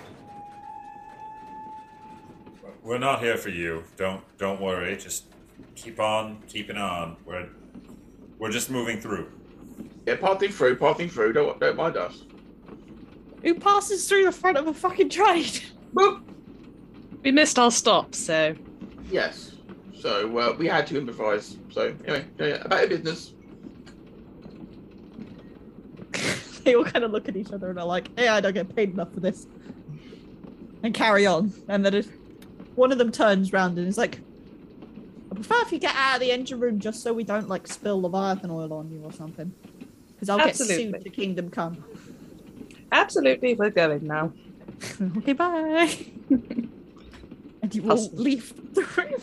We're 2.83 2.97
not 2.97 3.21
here 3.21 3.37
for 3.37 3.49
you. 3.49 3.83
Don't 3.97 4.23
don't 4.37 4.61
worry. 4.61 4.95
Just 4.97 5.25
keep 5.75 5.99
on 5.99 6.41
keeping 6.47 6.77
on. 6.77 7.17
We're 7.25 7.49
we're 8.39 8.51
just 8.51 8.69
moving 8.69 8.99
through. 8.99 9.31
Yeah, 10.05 10.15
parting 10.15 10.51
through, 10.51 10.77
parting 10.77 11.09
through. 11.09 11.33
Don't 11.33 11.59
don't 11.59 11.75
mind 11.75 11.97
us. 11.97 12.23
Who 13.43 13.55
passes 13.55 14.07
through 14.07 14.25
the 14.25 14.31
front 14.31 14.57
of 14.57 14.67
a 14.67 14.73
fucking 14.73 15.09
train? 15.09 15.45
Boop. 15.93 16.21
We 17.23 17.31
missed 17.31 17.59
our 17.59 17.71
stop, 17.71 18.15
so 18.15 18.55
Yes. 19.09 19.53
So 19.99 20.37
uh, 20.37 20.55
we 20.57 20.67
had 20.67 20.87
to 20.87 20.97
improvise. 20.97 21.57
So 21.71 21.95
anyway, 22.05 22.25
yeah, 22.39 22.45
yeah, 22.45 22.61
about 22.63 22.81
your 22.81 22.89
business. 22.89 23.33
they 26.63 26.75
all 26.75 26.83
kind 26.83 27.03
of 27.03 27.11
look 27.11 27.27
at 27.27 27.35
each 27.35 27.51
other 27.51 27.69
and 27.69 27.79
are 27.79 27.85
like, 27.85 28.09
"Yeah, 28.17 28.35
I 28.35 28.41
don't 28.41 28.53
get 28.53 28.75
paid 28.75 28.91
enough 28.91 29.13
for 29.13 29.19
this," 29.19 29.47
and 30.83 30.93
carry 30.93 31.25
on. 31.25 31.53
And 31.67 31.85
then 31.85 31.93
if 31.93 32.09
one 32.75 32.91
of 32.91 32.97
them 32.97 33.11
turns 33.11 33.51
round 33.51 33.77
and 33.77 33.87
is 33.87 33.97
like, 33.97 34.19
"I 35.31 35.35
prefer 35.35 35.55
if 35.61 35.71
you 35.71 35.79
get 35.79 35.95
out 35.95 36.15
of 36.15 36.21
the 36.21 36.31
engine 36.31 36.59
room 36.59 36.79
just 36.79 37.01
so 37.01 37.13
we 37.13 37.23
don't 37.23 37.49
like 37.49 37.67
spill 37.67 38.01
Leviathan 38.01 38.51
oil 38.51 38.73
on 38.73 38.91
you 38.91 39.01
or 39.03 39.11
something, 39.11 39.51
because 40.13 40.29
I'll 40.29 40.37
get 40.37 40.49
Absolutely. 40.49 40.91
sued 40.91 41.03
to 41.03 41.09
Kingdom 41.09 41.49
Come." 41.49 41.83
absolutely 42.91 43.53
we're 43.53 43.69
going 43.69 44.05
now. 44.07 44.31
okay, 45.17 45.33
bye. 45.33 45.93
and 46.29 46.69
you 47.73 47.83
all 47.83 47.89
Hustle. 47.97 48.11
leave 48.17 48.73
the 48.73 48.81
room. 48.81 49.21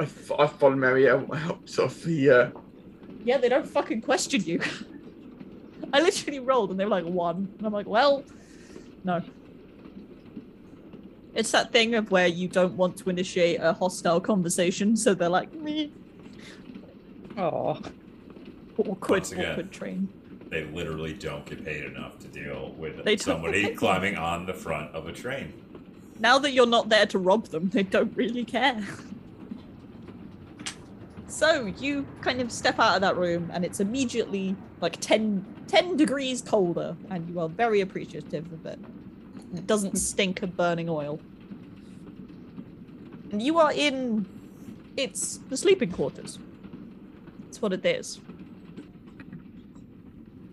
I, 0.00 0.04
f- 0.04 0.32
I 0.38 0.46
followed 0.46 0.78
Marielle 0.78 1.34
out 1.36 1.78
of 1.78 2.02
the. 2.04 2.30
Uh, 2.30 2.50
Yeah, 3.24 3.38
they 3.38 3.48
don't 3.48 3.66
fucking 3.66 4.02
question 4.02 4.42
you. 4.44 4.60
I 5.92 6.00
literally 6.00 6.40
rolled 6.40 6.70
and 6.70 6.80
they 6.80 6.84
were 6.84 6.90
like 6.90 7.04
one. 7.04 7.48
And 7.58 7.66
I'm 7.66 7.72
like, 7.72 7.86
well, 7.86 8.24
no. 9.04 9.22
It's 11.34 11.50
that 11.52 11.72
thing 11.72 11.94
of 11.94 12.10
where 12.10 12.26
you 12.26 12.48
don't 12.48 12.74
want 12.76 12.96
to 12.98 13.10
initiate 13.10 13.58
a 13.60 13.72
hostile 13.72 14.20
conversation, 14.20 14.96
so 14.96 15.14
they're 15.14 15.28
like, 15.28 15.52
me. 15.54 15.90
Oh, 17.38 17.78
Awkward, 18.78 19.08
Once 19.10 19.32
awkward 19.34 19.70
train. 19.72 20.08
They 20.52 20.64
literally 20.64 21.14
don't 21.14 21.46
get 21.46 21.64
paid 21.64 21.82
enough 21.82 22.18
to 22.18 22.28
deal 22.28 22.74
with 22.76 23.02
They 23.04 23.16
somebody 23.16 23.74
climbing 23.74 24.18
on 24.18 24.44
the 24.44 24.52
front 24.52 24.94
of 24.94 25.08
a 25.08 25.12
train. 25.12 25.50
Now 26.18 26.38
that 26.40 26.52
you're 26.52 26.66
not 26.66 26.90
there 26.90 27.06
to 27.06 27.18
rob 27.18 27.46
them, 27.46 27.70
they 27.70 27.82
don't 27.82 28.14
really 28.14 28.44
care. 28.44 28.86
So 31.26 31.72
you 31.78 32.06
kind 32.20 32.42
of 32.42 32.52
step 32.52 32.78
out 32.78 32.96
of 32.96 33.00
that 33.00 33.16
room, 33.16 33.50
and 33.54 33.64
it's 33.64 33.80
immediately 33.80 34.54
like 34.82 35.00
10, 35.00 35.42
10 35.68 35.96
degrees 35.96 36.42
colder, 36.42 36.94
and 37.08 37.26
you 37.30 37.40
are 37.40 37.48
very 37.48 37.80
appreciative 37.80 38.52
of 38.52 38.66
it. 38.66 38.78
It 39.54 39.66
doesn't 39.66 39.96
stink 40.10 40.42
of 40.42 40.54
burning 40.54 40.90
oil. 40.90 41.18
And 43.30 43.40
you 43.40 43.58
are 43.58 43.72
in. 43.72 44.26
It's 44.98 45.38
the 45.48 45.56
sleeping 45.56 45.92
quarters. 45.92 46.38
That's 47.40 47.62
what 47.62 47.72
it 47.72 47.86
is. 47.86 48.20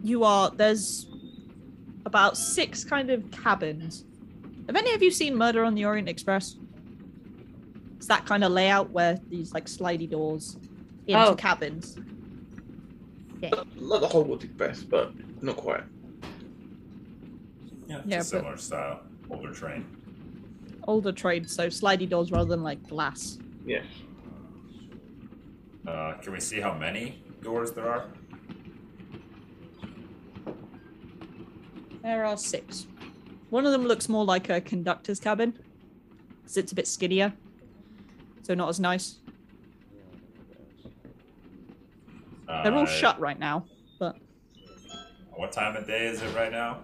You 0.04 0.24
are. 0.24 0.50
There's 0.52 1.08
about 2.06 2.38
six 2.38 2.84
kind 2.84 3.10
of 3.10 3.30
cabins 3.32 4.06
have 4.68 4.76
any 4.76 4.94
of 4.94 5.02
you 5.02 5.10
seen 5.10 5.36
Murder 5.36 5.64
on 5.66 5.74
the 5.74 5.84
Orient 5.86 6.08
Express? 6.08 6.56
It's 7.98 8.06
that 8.06 8.28
kind 8.28 8.44
of 8.44 8.52
layout 8.52 8.92
where 8.92 9.20
these 9.28 9.52
like 9.52 9.66
slidey 9.66 10.08
doors 10.08 10.58
into 11.08 11.26
Oh. 11.26 11.34
cabins. 11.36 11.98
Yeah. 13.42 13.50
not 13.80 14.02
the 14.02 14.08
Hogwarts 14.08 14.44
Express, 14.44 14.84
but 14.84 15.12
not 15.42 15.56
quite. 15.58 15.84
Yeah, 17.88 18.02
Yeah, 18.06 18.20
it's 18.20 18.32
a 18.32 18.36
but- 18.36 18.40
similar 18.42 18.58
style, 18.58 19.00
older 19.32 19.52
train. 19.52 19.86
Older 20.88 21.12
trade, 21.14 21.50
so 21.50 21.66
slidey 21.68 22.08
doors 22.08 22.32
rather 22.32 22.50
than 22.50 22.62
like 22.62 22.88
glass. 22.88 23.40
Yes. 23.66 23.86
Uh, 25.88 26.14
can 26.22 26.32
we 26.34 26.40
see 26.40 26.60
how 26.62 26.76
many 26.76 27.24
doors 27.42 27.72
there 27.72 27.90
are? 27.90 28.06
There 32.04 32.26
are 32.26 32.38
six. 32.38 32.88
One 33.50 33.66
of 33.66 33.72
them 33.72 33.86
looks 33.86 34.08
more 34.10 34.24
like 34.26 34.50
a 34.50 34.62
conductor's 34.62 35.20
cabin. 35.20 35.58
Because 36.42 36.58
it's 36.58 36.72
a 36.72 36.76
bit 36.76 36.88
skinnier. 36.88 37.34
So 38.44 38.54
not 38.54 38.70
as 38.70 38.80
nice. 38.80 39.18
They're 42.48 42.74
all 42.74 42.84
Uh, 42.84 42.86
shut 42.88 43.20
right 43.20 43.38
now. 43.40 43.66
But 44.00 44.18
What 45.36 45.52
time 45.52 45.76
of 45.76 45.86
day 45.88 46.08
is 46.08 46.22
it 46.22 46.36
right 46.36 46.52
now? 46.52 46.80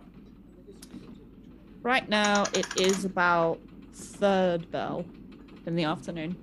right 1.81 2.07
now 2.09 2.43
it 2.55 2.65
is 2.81 3.05
about 3.05 3.59
third 3.93 4.71
bell 4.71 5.05
in 5.67 5.75
the 5.75 5.83
afternoon. 5.83 6.35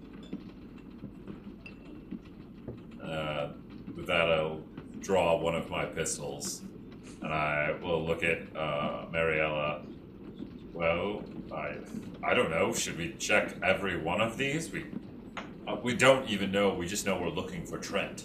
Uh, 3.03 3.49
with 3.97 4.07
that, 4.07 4.31
I'll 4.31 4.61
draw 5.01 5.36
one 5.36 5.55
of 5.57 5.69
my 5.69 5.85
pistols, 5.85 6.62
and 7.23 7.32
I 7.32 7.73
will 7.82 8.05
look 8.05 8.23
at 8.23 8.40
uh, 8.57 9.07
Mariella. 9.11 9.82
Well, 10.73 11.23
I, 11.53 11.77
I 12.23 12.35
don't 12.35 12.51
know. 12.51 12.73
Should 12.73 12.99
we 12.99 13.12
check 13.19 13.55
every 13.62 13.97
one 14.01 14.20
of 14.20 14.36
these? 14.36 14.70
We, 14.70 14.86
uh, 15.66 15.77
we 15.82 15.94
don't 15.94 16.28
even 16.28 16.51
know. 16.51 16.74
We 16.74 16.86
just 16.86 17.07
know 17.07 17.20
we're 17.20 17.28
looking 17.28 17.65
for 17.65 17.78
Trent. 17.78 18.24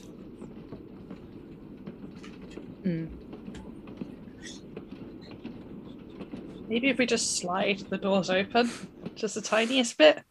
maybe 6.69 6.89
if 6.89 6.97
we 6.97 7.05
just 7.05 7.37
slide 7.37 7.79
the 7.89 7.97
doors 7.97 8.29
open, 8.29 8.71
just 9.15 9.35
the 9.35 9.41
tiniest 9.41 9.97
bit. 9.97 10.23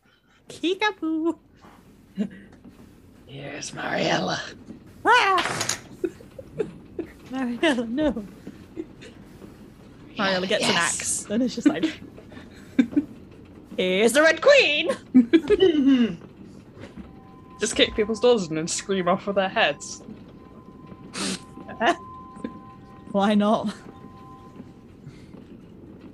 Kickapoo! 0.48 1.38
Here's 3.26 3.74
Mariella. 3.74 4.40
Ah! 5.04 5.78
Mariella, 7.30 7.86
no. 7.86 8.24
Mariella 10.18 10.46
gets 10.46 10.64
an 10.64 10.74
axe, 10.74 11.26
and 11.30 11.42
it's 11.42 11.54
just 11.54 11.66
like, 11.68 11.84
here's 13.76 14.12
the 14.12 14.22
Red 14.22 14.40
Queen! 14.40 16.16
Just 17.58 17.74
kick 17.74 17.94
people's 17.94 18.20
doors 18.20 18.48
in 18.48 18.58
and 18.58 18.68
scream 18.68 19.08
off 19.08 19.26
with 19.26 19.36
their 19.36 19.48
heads. 19.48 20.02
Why 23.12 23.34
not? 23.34 23.74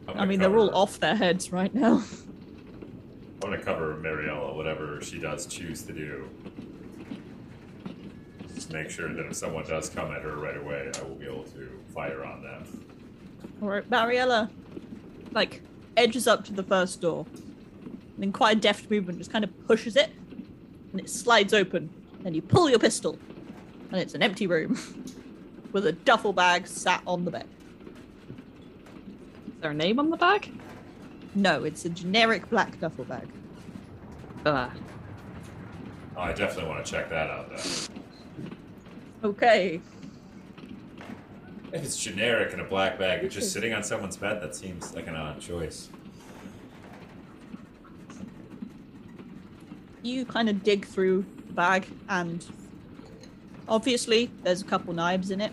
I'm 0.07 0.21
I 0.21 0.25
mean, 0.25 0.39
they're 0.39 0.57
all 0.57 0.69
cover- 0.69 0.77
off 0.79 1.01
their 1.01 1.17
heads 1.17 1.51
right 1.51 1.75
now. 1.75 2.03
I'm 3.43 3.51
gonna 3.51 3.59
cover 3.61 3.97
Mariella, 3.97 4.55
whatever 4.55 5.01
she 5.03 5.19
does 5.19 5.47
choose 5.47 5.83
to 5.83 5.93
do. 5.93 6.29
Just 8.55 8.73
make 8.73 8.89
sure 8.89 9.13
that 9.13 9.27
if 9.27 9.35
someone 9.35 9.65
does 9.67 9.89
come 9.89 10.13
at 10.13 10.23
her 10.23 10.37
right 10.37 10.57
away, 10.57 10.93
I 10.97 11.03
will 11.03 11.17
be 11.17 11.27
able 11.27 11.43
to 11.45 11.69
fire 11.93 12.25
on 12.25 12.43
them. 12.43 12.85
Alright, 13.63 13.89
Mariella, 13.91 14.51
like, 15.33 15.63
edges 15.97 16.27
up 16.27 16.45
to 16.47 16.53
the 16.53 16.63
first 16.63 17.01
door. 17.01 17.27
And 18.17 18.25
in 18.25 18.33
quite 18.33 18.57
a 18.57 18.61
deft 18.61 18.91
movement 18.91 19.19
just 19.19 19.33
kind 19.33 19.45
of 19.45 19.67
pushes 19.67 19.97
it, 19.97 20.11
and 20.93 21.01
it 21.01 21.09
slides 21.09 21.55
open. 21.55 21.91
Then 22.23 22.35
you 22.35 22.43
pull 22.43 22.69
your 22.71 22.79
pistol, 22.79 23.19
and 23.91 24.01
it's 24.01 24.15
an 24.15 24.23
empty 24.23 24.47
room 24.47 24.79
with 25.73 25.87
a 25.87 25.93
duffel 25.93 26.33
bag 26.33 26.67
sat 26.67 27.03
on 27.07 27.25
the 27.25 27.31
bed. 27.31 27.47
Is 29.47 29.61
there 29.61 29.71
a 29.71 29.75
name 29.75 29.99
on 29.99 30.11
the 30.11 30.17
bag? 30.17 30.51
No, 31.35 31.65
it's 31.65 31.85
a 31.85 31.89
generic 31.89 32.49
black 32.51 32.79
duffel 32.81 33.05
bag. 33.05 33.29
Ah, 34.45 34.71
Oh, 36.15 36.21
I 36.21 36.33
definitely 36.35 36.69
want 36.69 36.85
to 36.85 36.93
check 36.93 37.09
that 37.09 37.31
out, 37.31 37.49
though. 37.51 39.29
Okay. 39.31 39.81
If 41.73 41.83
it's 41.83 41.97
generic 41.97 42.53
in 42.53 42.61
a 42.61 42.65
black 42.65 42.99
bag, 42.99 43.25
it's 43.25 43.35
just 43.35 43.49
mm-hmm. 43.49 43.53
sitting 43.53 43.73
on 43.73 43.83
someone's 43.83 44.17
bed, 44.17 44.43
that 44.43 44.55
seems 44.55 44.95
like 44.95 45.07
an 45.07 45.17
odd 45.17 45.41
choice. 45.41 45.89
You 50.03 50.27
kind 50.27 50.51
of 50.51 50.63
dig 50.63 50.85
through 50.85 51.25
the 51.47 51.53
bag, 51.55 51.87
and 52.11 52.45
obviously, 53.69 54.31
there's 54.43 54.61
a 54.61 54.65
couple 54.65 54.93
knives 54.93 55.31
in 55.31 55.41
it. 55.41 55.53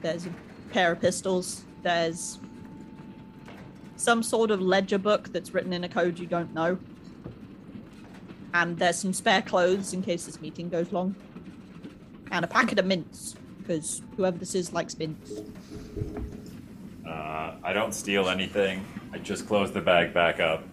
There's 0.00 0.24
a 0.26 0.30
pair 0.72 0.92
of 0.92 1.00
pistols. 1.00 1.64
There's 1.82 2.38
some 3.96 4.22
sort 4.22 4.50
of 4.50 4.62
ledger 4.62 4.98
book 4.98 5.32
that's 5.32 5.52
written 5.52 5.72
in 5.72 5.84
a 5.84 5.88
code 5.88 6.18
you 6.18 6.26
don't 6.26 6.54
know. 6.54 6.78
And 8.54 8.78
there's 8.78 8.96
some 8.96 9.12
spare 9.12 9.42
clothes 9.42 9.92
in 9.92 10.02
case 10.02 10.24
this 10.24 10.40
meeting 10.40 10.70
goes 10.70 10.92
long. 10.92 11.14
And 12.30 12.44
a 12.44 12.48
packet 12.48 12.78
of 12.78 12.86
mints, 12.86 13.34
because 13.68 14.02
whoever 14.16 14.38
this 14.38 14.54
is 14.54 14.72
likes 14.72 14.98
mints. 14.98 15.42
Uh, 17.06 17.54
I 17.62 17.72
don't 17.72 17.92
steal 17.92 18.28
anything. 18.28 18.84
I 19.12 19.18
just 19.18 19.46
closed 19.46 19.74
the 19.74 19.80
bag 19.80 20.14
back 20.14 20.40
up, 20.40 20.64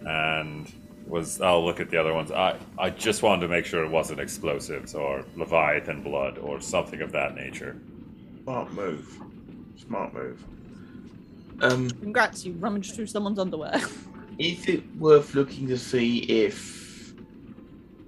and 0.00 0.70
was 1.06 1.40
I'll 1.40 1.64
look 1.64 1.80
at 1.80 1.90
the 1.90 1.96
other 1.96 2.12
ones. 2.12 2.32
I 2.32 2.58
I 2.76 2.90
just 2.90 3.22
wanted 3.22 3.42
to 3.42 3.48
make 3.48 3.64
sure 3.64 3.84
it 3.84 3.90
wasn't 3.90 4.20
explosives 4.20 4.94
or 4.94 5.24
Leviathan 5.36 6.02
blood 6.02 6.38
or 6.38 6.60
something 6.60 7.00
of 7.00 7.12
that 7.12 7.34
nature. 7.36 7.80
Smart 8.42 8.72
move. 8.72 9.20
Smart 9.76 10.12
move. 10.12 10.44
Um, 11.60 11.88
Congrats, 11.88 12.44
you 12.44 12.52
rummaged 12.54 12.96
through 12.96 13.06
someone's 13.06 13.38
underwear. 13.38 13.80
is 14.38 14.66
it 14.68 14.82
worth 14.96 15.34
looking 15.34 15.68
to 15.68 15.78
see 15.78 16.18
if 16.18 17.14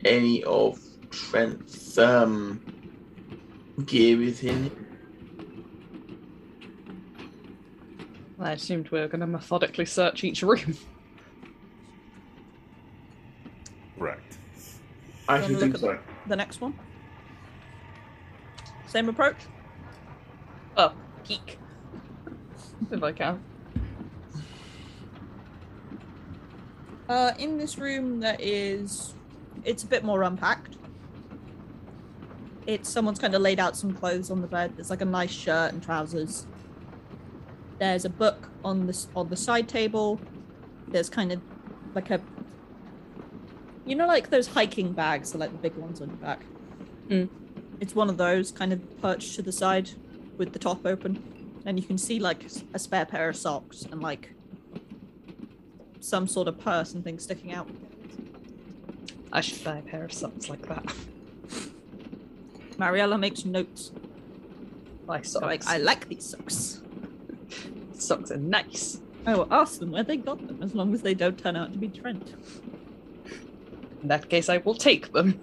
any 0.04 0.42
of 0.44 0.80
Trent's 1.10 1.96
um 1.96 2.60
gear 3.84 4.22
is 4.22 4.42
in 4.42 4.66
it? 4.66 4.72
I 8.38 8.52
assumed 8.52 8.90
we 8.90 9.00
were 9.00 9.08
going 9.08 9.20
to 9.20 9.26
methodically 9.26 9.86
search 9.86 10.22
each 10.24 10.42
room. 10.42 10.76
Correct. 13.98 14.36
I 15.28 15.40
Wanna 15.40 15.48
look 15.52 15.60
think 15.60 15.74
at 15.74 15.80
so. 15.80 15.98
The 16.26 16.36
next 16.36 16.60
one. 16.60 16.78
Same 18.86 19.08
approach. 19.08 19.36
Oh, 20.76 20.92
peek. 21.24 21.58
if 22.90 23.02
I 23.02 23.12
can. 23.12 23.42
Uh, 27.08 27.32
in 27.38 27.56
this 27.56 27.78
room, 27.78 28.20
that 28.20 28.40
is, 28.40 29.14
It's 29.64 29.82
a 29.82 29.86
bit 29.86 30.04
more 30.04 30.22
unpacked. 30.22 30.76
It's 32.66 32.88
someone's 32.88 33.18
kind 33.18 33.34
of 33.34 33.42
laid 33.42 33.60
out 33.60 33.76
some 33.76 33.92
clothes 33.92 34.30
on 34.30 34.40
the 34.40 34.46
bed. 34.46 34.72
There's 34.76 34.90
like 34.90 35.00
a 35.00 35.06
nice 35.06 35.30
shirt 35.30 35.72
and 35.72 35.82
trousers. 35.82 36.46
There's 37.78 38.04
a 38.04 38.10
book 38.10 38.50
on 38.64 38.86
this 38.86 39.08
on 39.14 39.28
the 39.28 39.36
side 39.36 39.68
table. 39.68 40.20
There's 40.88 41.08
kind 41.08 41.32
of 41.32 41.40
like 41.94 42.10
a. 42.10 42.20
You 43.84 43.94
know, 43.94 44.06
like 44.06 44.30
those 44.30 44.48
hiking 44.48 44.92
bags, 44.92 45.30
so 45.30 45.38
like 45.38 45.52
the 45.52 45.58
big 45.58 45.76
ones 45.76 46.00
on 46.00 46.08
your 46.08 46.16
back. 46.16 46.40
Mm. 47.08 47.28
It's 47.78 47.94
one 47.94 48.08
of 48.08 48.16
those 48.16 48.50
kind 48.50 48.72
of 48.72 49.00
perched 49.00 49.36
to 49.36 49.42
the 49.42 49.52
side 49.52 49.90
with 50.36 50.52
the 50.52 50.58
top 50.58 50.84
open, 50.84 51.62
and 51.64 51.78
you 51.78 51.86
can 51.86 51.98
see 51.98 52.18
like 52.18 52.44
a 52.74 52.78
spare 52.78 53.06
pair 53.06 53.28
of 53.28 53.36
socks 53.36 53.82
and 53.82 54.00
like 54.00 54.34
some 56.00 56.26
sort 56.26 56.48
of 56.48 56.58
purse 56.58 56.94
and 56.94 57.04
things 57.04 57.22
sticking 57.22 57.52
out. 57.52 57.68
I 59.32 59.40
should 59.40 59.62
buy 59.62 59.78
a 59.78 59.82
pair 59.82 60.04
of 60.04 60.12
socks 60.12 60.48
like 60.48 60.66
that. 60.68 60.92
Mariella 62.78 63.18
makes 63.18 63.44
notes. 63.44 63.92
My 65.06 65.22
So 65.22 65.40
socks. 65.40 65.46
like, 65.46 65.66
I 65.66 65.78
like 65.78 66.08
these 66.08 66.24
socks. 66.24 66.82
Socks 67.94 68.30
are 68.30 68.36
nice. 68.36 69.00
I 69.24 69.34
will 69.34 69.48
ask 69.52 69.78
them 69.80 69.90
where 69.90 70.02
they 70.04 70.16
got 70.16 70.46
them, 70.46 70.62
as 70.62 70.74
long 70.74 70.94
as 70.94 71.02
they 71.02 71.14
don't 71.14 71.38
turn 71.38 71.56
out 71.56 71.72
to 71.72 71.78
be 71.78 71.88
Trent. 71.88 72.34
In 74.02 74.08
that 74.08 74.28
case, 74.28 74.48
I 74.48 74.58
will 74.58 74.74
take 74.74 75.12
them. 75.12 75.40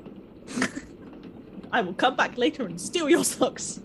I 1.72 1.81
will 1.81 1.93
come 1.93 2.15
back 2.15 2.38
later 2.38 2.65
and 2.65 2.80
steal 2.80 3.10
your 3.10 3.23
socks. 3.23 3.80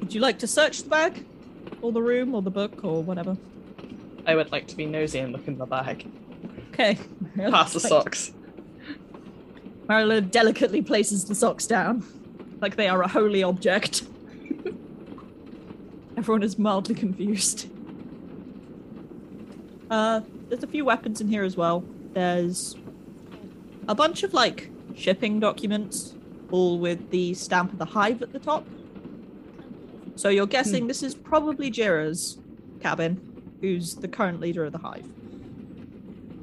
Would 0.00 0.14
you 0.14 0.20
like 0.20 0.38
to 0.40 0.46
search 0.46 0.82
the 0.82 0.88
bag? 0.90 1.24
Or 1.80 1.90
the 1.92 2.02
room, 2.02 2.34
or 2.34 2.42
the 2.42 2.50
book, 2.50 2.84
or 2.84 3.02
whatever? 3.02 3.36
I 4.26 4.34
would 4.36 4.52
like 4.52 4.68
to 4.68 4.76
be 4.76 4.86
nosy 4.86 5.18
and 5.18 5.32
look 5.32 5.48
in 5.48 5.58
the 5.58 5.66
bag. 5.66 6.06
Okay. 6.72 6.98
Pass 7.36 7.72
the 7.72 7.80
socks. 7.80 8.32
Mariella 9.92 10.22
delicately 10.22 10.80
places 10.80 11.26
the 11.26 11.34
socks 11.34 11.66
down, 11.66 12.02
like 12.62 12.76
they 12.76 12.88
are 12.88 13.02
a 13.02 13.08
holy 13.08 13.42
object. 13.42 14.04
Everyone 16.16 16.42
is 16.42 16.58
mildly 16.58 16.94
confused. 16.94 17.68
Uh, 19.90 20.22
there's 20.48 20.62
a 20.62 20.66
few 20.66 20.86
weapons 20.86 21.20
in 21.20 21.28
here 21.28 21.44
as 21.44 21.58
well. 21.58 21.84
There's 22.14 22.74
a 23.86 23.94
bunch 23.94 24.22
of 24.22 24.32
like 24.32 24.70
shipping 24.96 25.40
documents, 25.40 26.14
all 26.50 26.78
with 26.78 27.10
the 27.10 27.34
stamp 27.34 27.74
of 27.74 27.78
the 27.78 27.84
hive 27.84 28.22
at 28.22 28.32
the 28.32 28.38
top. 28.38 28.66
So 30.16 30.30
you're 30.30 30.46
guessing 30.46 30.86
this 30.86 31.02
is 31.02 31.14
probably 31.14 31.70
Djera's 31.70 32.38
cabin, 32.80 33.20
who's 33.60 33.96
the 33.96 34.08
current 34.08 34.40
leader 34.40 34.64
of 34.64 34.72
the 34.72 34.78
hive. 34.78 35.04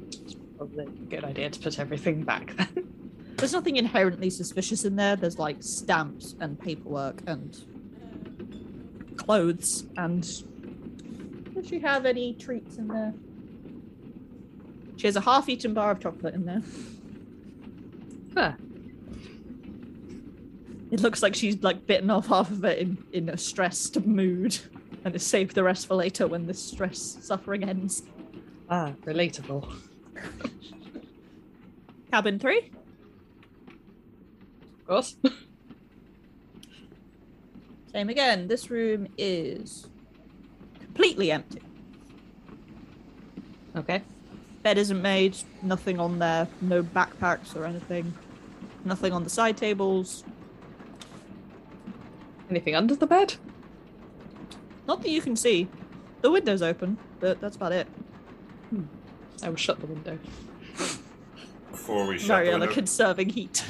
It's 0.06 0.36
probably 0.56 0.84
a 0.84 0.88
good 0.88 1.24
idea 1.24 1.50
to 1.50 1.58
put 1.58 1.80
everything 1.80 2.22
back 2.22 2.54
then. 2.54 2.94
There's 3.36 3.52
nothing 3.52 3.76
inherently 3.76 4.30
suspicious 4.30 4.84
in 4.84 4.96
there. 4.96 5.16
There's 5.16 5.38
like 5.38 5.62
stamps 5.62 6.34
and 6.40 6.60
paperwork 6.60 7.22
and 7.26 7.56
clothes. 9.16 9.84
And 9.96 10.22
does 11.54 11.66
she 11.66 11.78
have 11.80 12.06
any 12.06 12.34
treats 12.34 12.76
in 12.76 12.88
there? 12.88 13.14
She 14.96 15.06
has 15.06 15.16
a 15.16 15.20
half-eaten 15.22 15.72
bar 15.72 15.92
of 15.92 16.00
chocolate 16.00 16.34
in 16.34 16.44
there. 16.44 16.62
Huh. 18.34 18.52
It 20.90 21.00
looks 21.00 21.22
like 21.22 21.34
she's 21.34 21.62
like 21.62 21.86
bitten 21.86 22.10
off 22.10 22.26
half 22.26 22.50
of 22.50 22.64
it 22.64 22.78
in, 22.78 22.98
in 23.12 23.28
a 23.30 23.38
stressed 23.38 24.04
mood 24.04 24.58
and 25.04 25.14
has 25.14 25.24
saved 25.24 25.54
the 25.54 25.62
rest 25.62 25.86
for 25.86 25.94
later 25.94 26.26
when 26.26 26.46
this 26.46 26.62
stress 26.62 27.16
suffering 27.22 27.64
ends. 27.64 28.02
Ah, 28.68 28.92
relatable. 29.04 29.72
Cabin 32.10 32.38
three. 32.38 32.70
Of 34.90 34.96
course. 34.96 35.16
Same 37.92 38.08
again. 38.08 38.48
This 38.48 38.70
room 38.70 39.06
is 39.16 39.86
completely 40.80 41.30
empty. 41.30 41.62
okay. 43.76 44.02
Bed 44.64 44.78
isn't 44.78 45.00
made, 45.00 45.36
nothing 45.62 46.00
on 46.00 46.18
there, 46.18 46.48
no 46.60 46.82
backpacks 46.82 47.54
or 47.54 47.64
anything, 47.64 48.12
nothing 48.84 49.12
on 49.12 49.22
the 49.22 49.30
side 49.30 49.56
tables. 49.56 50.24
Anything 52.50 52.74
under 52.74 52.96
the 52.96 53.06
bed? 53.06 53.34
Not 54.88 55.02
that 55.02 55.08
you 55.08 55.22
can 55.22 55.36
see. 55.36 55.68
The 56.20 56.32
window's 56.32 56.62
open, 56.62 56.98
but 57.20 57.40
that's 57.40 57.54
about 57.54 57.72
it. 57.72 57.86
Hmm. 58.70 58.82
I 59.40 59.50
will 59.50 59.56
shut 59.56 59.78
the 59.78 59.86
window. 59.86 60.18
Before 61.70 62.06
we 62.06 62.18
shut 62.18 62.26
the 62.26 62.34
Mariella 62.34 62.58
window, 62.58 62.74
conserving 62.74 63.28
heat. 63.28 63.64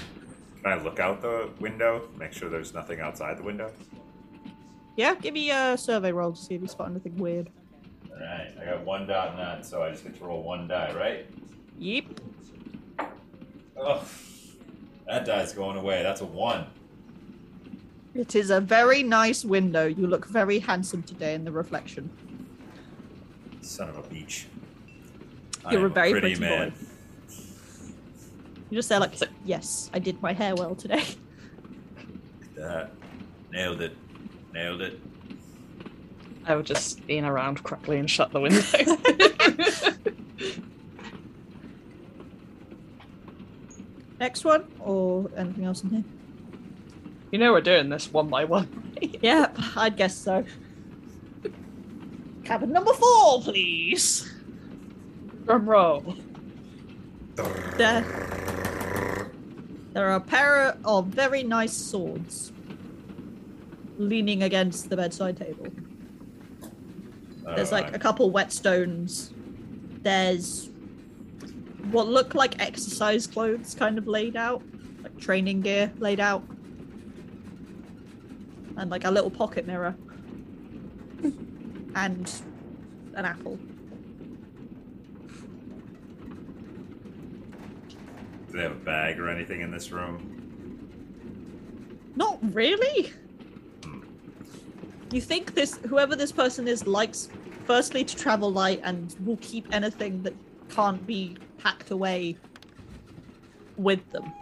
Can 0.63 0.73
I 0.73 0.83
look 0.83 0.99
out 0.99 1.23
the 1.23 1.51
window? 1.59 2.09
Make 2.19 2.33
sure 2.33 2.49
there's 2.49 2.75
nothing 2.75 3.01
outside 3.01 3.39
the 3.39 3.43
window. 3.43 3.73
Yeah, 4.97 5.15
give 5.15 5.35
me 5.35 5.51
a 5.51 5.77
survey 5.79 6.13
roll 6.13 6.33
to 6.33 6.41
see 6.41 6.55
if 6.55 6.61
you 6.61 6.69
spot 6.69 6.91
anything 6.91 7.17
weird. 7.17 7.49
All 8.11 8.21
right, 8.21 8.53
I 8.61 8.65
got 8.67 8.85
one 8.85 9.07
dot 9.07 9.37
none, 9.37 9.63
so 9.63 9.83
I 9.83 9.91
just 9.91 10.05
get 10.05 10.19
to 10.19 10.25
roll 10.25 10.43
one 10.43 10.69
die, 10.69 10.93
right? 10.95 11.27
Yep. 11.79 12.05
Oh, 13.79 14.05
that 15.07 15.25
die's 15.25 15.53
going 15.53 15.79
away. 15.79 16.03
That's 16.03 16.21
a 16.21 16.27
one. 16.27 16.67
It 18.15 18.35
is 18.35 18.51
a 18.51 18.61
very 18.61 19.03
nice 19.03 19.45
window. 19.45 19.87
You 19.87 20.07
look 20.07 20.27
very 20.27 20.59
handsome 20.59 21.03
today 21.03 21.35
in 21.35 21.45
the 21.45 21.53
reflection. 21.53 22.11
Son 23.63 23.89
of 23.89 23.97
a 23.97 24.03
beach. 24.03 24.47
You're 25.71 25.87
a 25.87 25.91
very 25.91 26.13
pretty 26.13 26.37
pretty 26.37 26.41
man. 26.41 26.71
boy. 26.71 26.77
You 28.71 28.77
just 28.77 28.89
say 28.89 28.99
like, 28.99 29.13
yes, 29.45 29.91
I 29.93 29.99
did 29.99 30.23
my 30.23 30.33
hair 30.33 30.55
well 30.55 30.75
today. 30.75 31.05
That 32.57 32.91
nailed 33.51 33.81
it. 33.81 33.97
Nailed 34.53 34.83
it. 34.83 35.01
I 36.45 36.55
will 36.55 36.63
just 36.63 37.03
lean 37.09 37.25
around 37.25 37.63
quickly 37.63 37.99
and 37.99 38.11
shut 38.11 38.33
the 38.33 38.41
window. 38.41 38.61
Next 44.21 44.45
one, 44.45 44.65
or 44.79 45.31
anything 45.39 45.65
else 45.65 45.83
in 45.83 45.91
here? 45.91 46.05
you 47.31 47.39
know 47.39 47.53
we're 47.53 47.63
doing 47.63 47.89
this 47.89 48.13
one 48.13 48.29
by 48.29 48.45
one. 48.45 48.69
Yep, 49.23 49.57
I'd 49.77 49.97
guess 49.97 50.15
so. 50.15 50.45
Cabin 52.45 52.71
number 52.71 52.93
four, 52.93 53.41
please. 53.41 54.31
Drum 55.47 55.67
roll. 55.67 56.15
There, 57.77 58.05
there 59.93 60.09
are 60.09 60.17
a 60.17 60.21
pair 60.21 60.77
of 60.85 61.07
very 61.07 61.43
nice 61.43 61.77
swords 61.77 62.53
leaning 63.99 64.43
against 64.43 64.89
the 64.91 64.97
bedside 64.97 65.37
table. 65.37 65.67
There's 67.55 67.73
like 67.73 67.95
a 67.95 67.99
couple 67.99 68.31
whetstones. 68.31 69.33
There's 70.03 70.71
what 71.91 72.07
look 72.07 72.35
like 72.35 72.61
exercise 72.61 73.27
clothes 73.27 73.75
kind 73.75 73.99
of 73.99 74.07
laid 74.07 74.37
out, 74.37 74.63
like 75.03 75.19
training 75.19 75.63
gear 75.63 75.93
laid 75.99 76.21
out. 76.21 76.45
And 78.77 78.91
like 78.91 79.05
a 79.05 79.11
little 79.11 79.31
pocket 79.31 79.67
mirror. 79.67 79.95
and 81.95 82.33
an 83.15 83.25
apple. 83.25 83.59
Do 88.51 88.57
they 88.57 88.63
have 88.65 88.73
a 88.73 88.75
bag 88.75 89.21
or 89.21 89.29
anything 89.29 89.61
in 89.61 89.71
this 89.71 89.93
room? 89.93 90.41
Not 92.17 92.39
really. 92.55 93.13
Hmm. 93.85 94.01
You 95.13 95.21
think 95.21 95.55
this 95.55 95.79
whoever 95.89 96.17
this 96.17 96.33
person 96.33 96.67
is 96.67 96.87
likes 96.87 97.29
firstly 97.65 98.05
to 98.05 98.17
travel 98.17 98.51
light 98.51 98.81
and 98.83 99.15
will 99.25 99.39
keep 99.41 99.69
anything 99.73 100.23
that 100.25 100.35
can't 100.69 101.07
be 101.07 101.37
packed 101.59 101.91
away 101.93 102.37
with 103.77 104.09
them. 104.11 104.33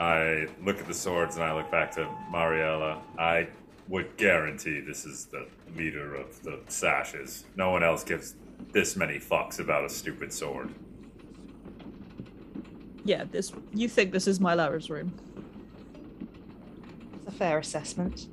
I 0.00 0.48
look 0.64 0.80
at 0.80 0.88
the 0.88 0.94
swords 0.94 1.36
and 1.36 1.44
I 1.44 1.54
look 1.54 1.70
back 1.70 1.92
to 1.92 2.08
Mariella. 2.30 3.00
I 3.16 3.48
would 3.88 4.16
guarantee 4.16 4.80
this 4.80 5.04
is 5.04 5.26
the 5.26 5.46
leader 5.76 6.16
of 6.16 6.42
the 6.42 6.58
sashes. 6.66 7.44
No 7.56 7.70
one 7.70 7.84
else 7.84 8.02
gives 8.02 8.34
this 8.72 8.96
many 8.96 9.18
fucks 9.18 9.60
about 9.60 9.84
a 9.84 9.88
stupid 9.88 10.32
sword. 10.32 10.74
Yeah, 13.04 13.24
this 13.24 13.52
you 13.74 13.88
think 13.88 14.12
this 14.12 14.26
is 14.26 14.38
Mylera's 14.38 14.88
room. 14.88 15.12
It's 17.18 17.28
a 17.28 17.30
fair 17.30 17.58
assessment. 17.58 18.28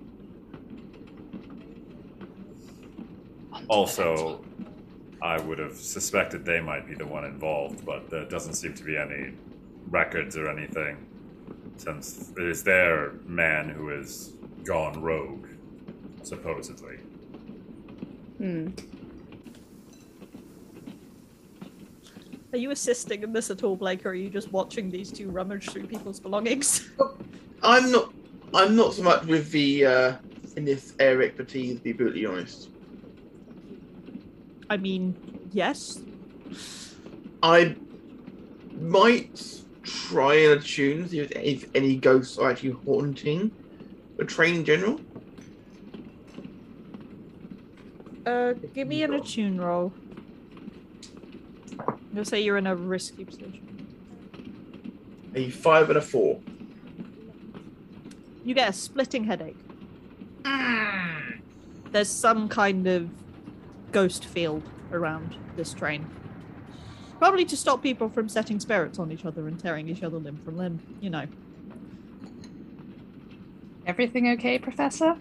Also, 3.68 4.44
I 5.22 5.40
would 5.40 5.60
have 5.60 5.76
suspected 5.76 6.46
they 6.46 6.62
might 6.62 6.88
be 6.88 6.96
the 6.96 7.06
one 7.06 7.26
involved, 7.26 7.86
but 7.86 8.10
there 8.10 8.26
doesn't 8.26 8.56
seem 8.56 8.74
to 8.74 8.84
be 8.84 8.98
any 8.98 9.34
records 9.90 10.36
or 10.36 10.50
anything, 10.50 10.98
since 11.78 12.32
it 12.38 12.48
is 12.48 12.64
their 12.64 13.14
man 13.26 13.70
who 13.70 13.90
has 13.90 14.34
gone 14.64 15.02
rogue, 15.02 15.48
supposedly. 16.24 16.98
Hmm. 18.38 18.70
Are 22.54 22.58
you 22.58 22.72
assisting 22.72 23.24
in 23.24 23.32
this 23.32 23.50
at 23.50 23.64
all, 23.64 23.78
Blake, 23.78 24.06
or 24.06 24.10
are 24.10 24.14
you 24.14 24.30
just 24.30 24.52
watching 24.52 24.90
these 24.90 25.10
two 25.10 25.30
rummage 25.30 25.70
through 25.70 25.88
people's 25.88 26.20
belongings? 26.20 26.90
I'm 27.64 27.92
not. 27.92 28.14
I'm 28.54 28.76
not 28.76 28.94
so 28.94 29.04
much 29.04 29.26
with 29.26 29.52
the 29.52 29.86
uh, 29.86 30.16
in 30.58 30.66
this 30.66 30.94
area 31.00 31.30
expertise. 31.30 31.78
To 31.78 31.82
be 31.82 31.94
brutally 31.94 32.26
honest, 32.26 32.70
I 34.70 34.76
mean, 34.76 35.16
yes. 35.54 36.02
I 37.42 37.76
might 38.80 39.62
try 39.84 40.36
and 40.36 40.60
attune 40.60 41.08
see 41.08 41.20
if 41.20 41.32
any, 41.36 41.46
if 41.46 41.70
any 41.74 41.96
ghosts 41.96 42.38
are 42.38 42.52
actually 42.52 42.72
haunting 42.86 43.52
the 44.18 44.26
train 44.26 44.56
in 44.56 44.66
general. 44.66 45.00
Uh, 48.26 48.54
give 48.74 48.88
me 48.88 49.04
an 49.04 49.14
attune 49.14 49.60
roll. 49.60 49.92
You'll 52.14 52.26
say 52.26 52.42
you're 52.42 52.58
in 52.58 52.68
a 52.68 52.76
risky 52.76 53.24
position. 53.26 53.88
A 55.36 55.50
five 55.50 55.90
and 55.90 55.98
a 55.98 56.02
four. 56.02 56.42
You 58.44 58.54
get 58.54 58.70
a 58.70 58.74
splitting 58.74 59.24
headache. 59.24 59.58
Mm. 60.44 61.42
There's 61.92 62.10
some 62.10 62.50
kind 62.50 62.88
of 62.88 63.10
ghost 63.92 64.26
field 64.26 64.64
around 64.92 65.38
this 65.56 65.74
train. 65.74 66.10
Probably 67.20 67.46
to 67.46 67.56
stop 67.56 67.84
people 67.84 68.10
from 68.10 68.28
setting 68.28 68.60
spirits 68.60 68.98
on 68.98 69.12
each 69.12 69.26
other 69.26 69.48
and 69.48 69.60
tearing 69.60 69.88
each 69.88 70.02
other 70.02 70.18
limb 70.18 70.40
from 70.44 70.58
limb, 70.58 70.80
you 71.00 71.10
know. 71.10 71.28
Everything 73.86 74.30
okay, 74.30 74.58
Professor? 74.58 75.16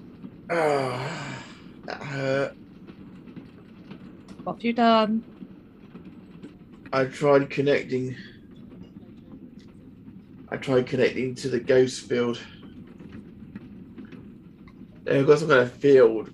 That 0.49 2.03
hurt. 2.03 2.57
What 4.45 4.55
have 4.55 4.65
you 4.65 4.73
done? 4.73 5.25
I 6.93 7.05
tried 7.05 7.51
connecting. 7.51 8.17
I 10.49 10.57
tried 10.57 10.87
connecting 10.87 11.35
to 11.37 11.49
the 11.49 11.61
ghost 11.61 12.03
field. 12.09 12.41
They've 15.05 15.27
got 15.27 15.39
some 15.39 15.49
kind 15.49 15.61
of 15.61 15.73
field 15.73 16.31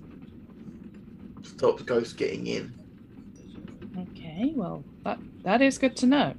to 1.43 1.49
stop 1.49 1.78
the 1.78 1.85
ghosts 1.85 2.12
getting 2.12 2.47
in. 2.47 2.74
Okay, 3.99 4.53
well, 4.55 4.83
that 5.05 5.19
that 5.43 5.61
is 5.62 5.78
good 5.78 5.97
to 5.97 6.07
know. 6.07 6.35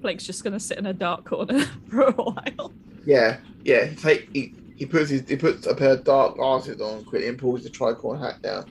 Blake's 0.00 0.24
just 0.24 0.44
gonna 0.44 0.60
sit 0.60 0.78
in 0.78 0.86
a 0.86 0.92
dark 0.94 1.24
corner 1.24 1.60
for 1.90 2.02
a 2.02 2.12
while. 2.12 2.72
Yeah, 3.04 3.38
yeah. 3.64 3.84
He 3.86 3.96
take 3.96 4.28
he, 4.32 4.54
he 4.76 4.86
puts 4.86 5.10
his 5.10 5.28
he 5.28 5.36
puts 5.36 5.66
a 5.66 5.74
pair 5.74 5.92
of 5.92 6.04
dark 6.04 6.36
glasses 6.36 6.80
on, 6.80 7.04
quickly 7.04 7.28
and 7.28 7.38
pulls 7.38 7.62
the 7.64 7.70
tricorn 7.70 8.20
hat 8.20 8.40
down. 8.42 8.70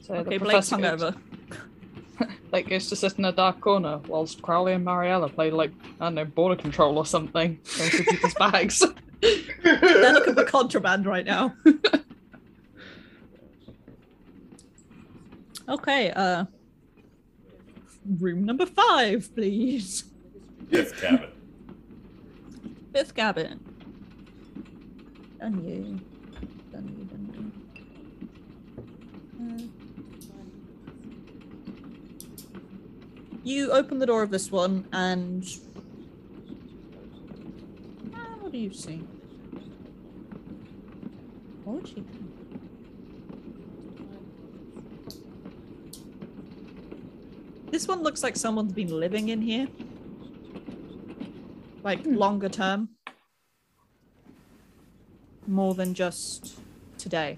So 0.00 0.14
Okay, 0.14 0.38
Blake's 0.38 0.68
professor 0.68 0.76
goes- 0.78 1.00
hungover. 1.14 1.16
Like 2.52 2.68
goes 2.68 2.88
to 2.90 2.96
sit 2.96 3.18
in 3.18 3.24
a 3.24 3.32
dark 3.32 3.60
corner 3.60 3.98
whilst 4.06 4.40
Crowley 4.40 4.74
and 4.74 4.84
Mariella 4.84 5.28
play 5.28 5.50
like 5.50 5.72
I 6.00 6.04
don't 6.04 6.14
know 6.14 6.24
border 6.24 6.54
control 6.54 6.96
or 6.98 7.06
something. 7.06 7.58
Going 7.76 7.90
through 7.90 8.04
people's 8.04 8.34
bags. 8.34 8.80
They're 9.20 10.12
looking 10.12 10.34
for 10.34 10.44
contraband 10.44 11.06
right 11.06 11.26
now. 11.26 11.52
okay, 15.68 16.12
uh 16.12 16.44
room 18.20 18.44
number 18.44 18.66
five, 18.66 19.34
please. 19.34 20.04
Fifth 20.70 21.00
cabin. 21.00 21.30
Fifth 22.92 23.14
cabin. 23.14 23.58
Done 25.40 25.64
you. 25.64 26.00
Done 26.72 26.88
you, 26.96 27.04
done 27.04 27.24
you. 27.34 27.52
Uh, 29.40 29.58
you 33.44 33.70
open 33.70 33.98
the 33.98 34.06
door 34.06 34.22
of 34.22 34.30
this 34.30 34.50
one 34.50 34.86
and. 34.92 35.46
Ah, 38.14 38.36
what 38.40 38.52
do 38.52 38.58
you 38.58 38.72
see? 38.72 39.02
What 41.64 41.82
would 41.82 41.88
you 41.96 42.04
This 47.70 47.88
one 47.88 48.04
looks 48.04 48.22
like 48.22 48.36
someone's 48.36 48.72
been 48.72 48.88
living 48.88 49.30
in 49.30 49.42
here. 49.42 49.66
Like 51.82 52.00
longer 52.06 52.48
term. 52.48 52.90
More 55.48 55.74
than 55.74 55.92
just 55.92 56.60
today. 56.98 57.36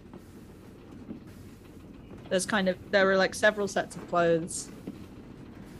There's 2.28 2.44
kind 2.44 2.68
of 2.68 2.76
there 2.90 3.10
are 3.10 3.16
like 3.16 3.34
several 3.34 3.66
sets 3.66 3.96
of 3.96 4.06
clothes, 4.08 4.68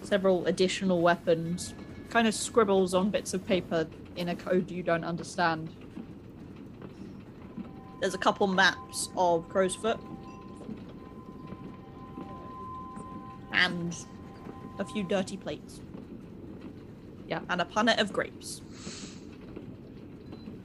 several 0.07 0.47
additional 0.47 1.01
weapons, 1.01 1.75
kind 2.11 2.29
of 2.29 2.35
scribbles 2.35 2.95
on 2.95 3.11
bits 3.11 3.35
of 3.35 3.47
paper 3.47 3.87
in 4.15 4.29
a 4.29 4.37
code 4.37 4.71
you 4.71 4.83
don't 4.83 5.05
understand. 5.05 5.69
There's 8.01 8.15
a 8.15 8.19
couple 8.19 8.47
maps 8.47 9.09
of 9.17 9.49
Crowsfoot. 9.49 9.99
And 13.53 13.97
a 14.79 14.85
few 14.85 15.03
dirty 15.03 15.37
plates. 15.37 15.81
Yeah, 17.27 17.41
and 17.49 17.61
a 17.61 17.65
punnet 17.65 18.01
of 18.01 18.13
grapes. 18.13 18.61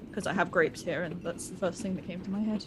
Because 0.10 0.28
I 0.28 0.34
have 0.34 0.52
grapes 0.52 0.84
here, 0.84 1.04
and 1.04 1.24
that's 1.24 1.48
the 1.48 1.56
first 1.56 1.82
thing 1.82 1.96
that 1.96 2.06
came 2.06 2.22
to 2.22 2.30
my 2.30 2.42
head. 2.42 2.64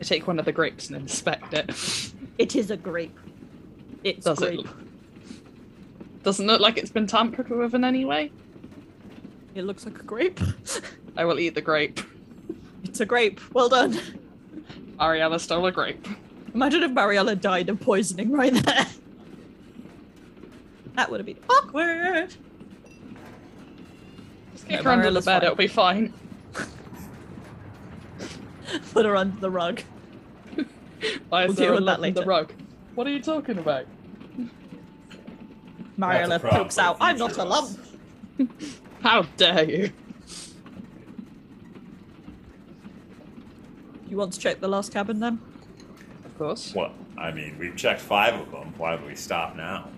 I 0.00 0.04
take 0.04 0.26
one 0.26 0.38
of 0.38 0.44
the 0.44 0.52
grapes 0.52 0.88
and 0.88 0.96
inspect 0.96 1.54
it. 1.54 2.12
It 2.36 2.56
is 2.56 2.70
a 2.70 2.76
grape. 2.76 3.18
It's 4.04 4.24
Does 4.26 4.38
grape. 4.38 4.60
it? 4.60 4.87
Doesn't 6.22 6.46
look 6.46 6.60
like 6.60 6.76
it's 6.76 6.90
been 6.90 7.06
tampered 7.06 7.48
with 7.48 7.74
in 7.74 7.84
any 7.84 8.04
way. 8.04 8.30
It 9.54 9.62
looks 9.64 9.84
like 9.84 9.98
a 9.98 10.02
grape. 10.02 10.40
I 11.16 11.24
will 11.24 11.38
eat 11.38 11.54
the 11.54 11.60
grape. 11.60 12.00
it's 12.84 13.00
a 13.00 13.06
grape. 13.06 13.40
Well 13.54 13.68
done. 13.68 13.98
Mariella 14.98 15.38
stole 15.38 15.66
a 15.66 15.72
grape. 15.72 16.06
Imagine 16.54 16.82
if 16.82 16.90
Mariella 16.92 17.36
died 17.36 17.68
of 17.68 17.80
poisoning 17.80 18.32
right 18.32 18.52
there. 18.52 18.86
That 20.94 21.10
would 21.10 21.20
have 21.20 21.26
been 21.26 21.38
awkward. 21.48 22.34
Just 24.52 24.68
No, 24.68 24.76
kick 24.76 24.84
her 24.84 24.90
under 24.90 25.10
the 25.10 25.20
bed, 25.20 25.24
fine. 25.24 25.42
it'll 25.44 25.54
be 25.54 25.66
fine. 25.68 26.12
Put 28.92 29.06
her 29.06 29.16
under 29.16 29.40
the 29.40 29.50
rug. 29.50 29.80
Why 31.28 31.44
is 31.44 31.48
We'll 31.48 31.56
deal 31.56 31.74
with 31.76 31.86
that 31.86 32.02
in 32.02 32.14
the 32.14 32.24
rug? 32.24 32.52
What 32.96 33.06
are 33.06 33.10
you 33.10 33.22
talking 33.22 33.58
about? 33.58 33.86
Mariella 35.98 36.38
pokes 36.38 36.78
out. 36.78 36.96
I'm 37.00 37.18
not 37.18 37.36
a 37.36 37.44
lump. 37.44 37.78
How 39.02 39.22
dare 39.36 39.64
you? 39.68 39.92
You 44.08 44.16
want 44.16 44.32
to 44.32 44.38
check 44.38 44.60
the 44.60 44.68
last 44.68 44.92
cabin 44.92 45.18
then? 45.18 45.40
Of 46.24 46.38
course. 46.38 46.72
Well, 46.74 46.92
I 47.18 47.32
mean, 47.32 47.58
we've 47.58 47.76
checked 47.76 48.00
five 48.00 48.40
of 48.40 48.50
them. 48.52 48.72
Why 48.78 48.94
would 48.94 49.04
we 49.04 49.16
stop 49.16 49.56
now? 49.56 49.88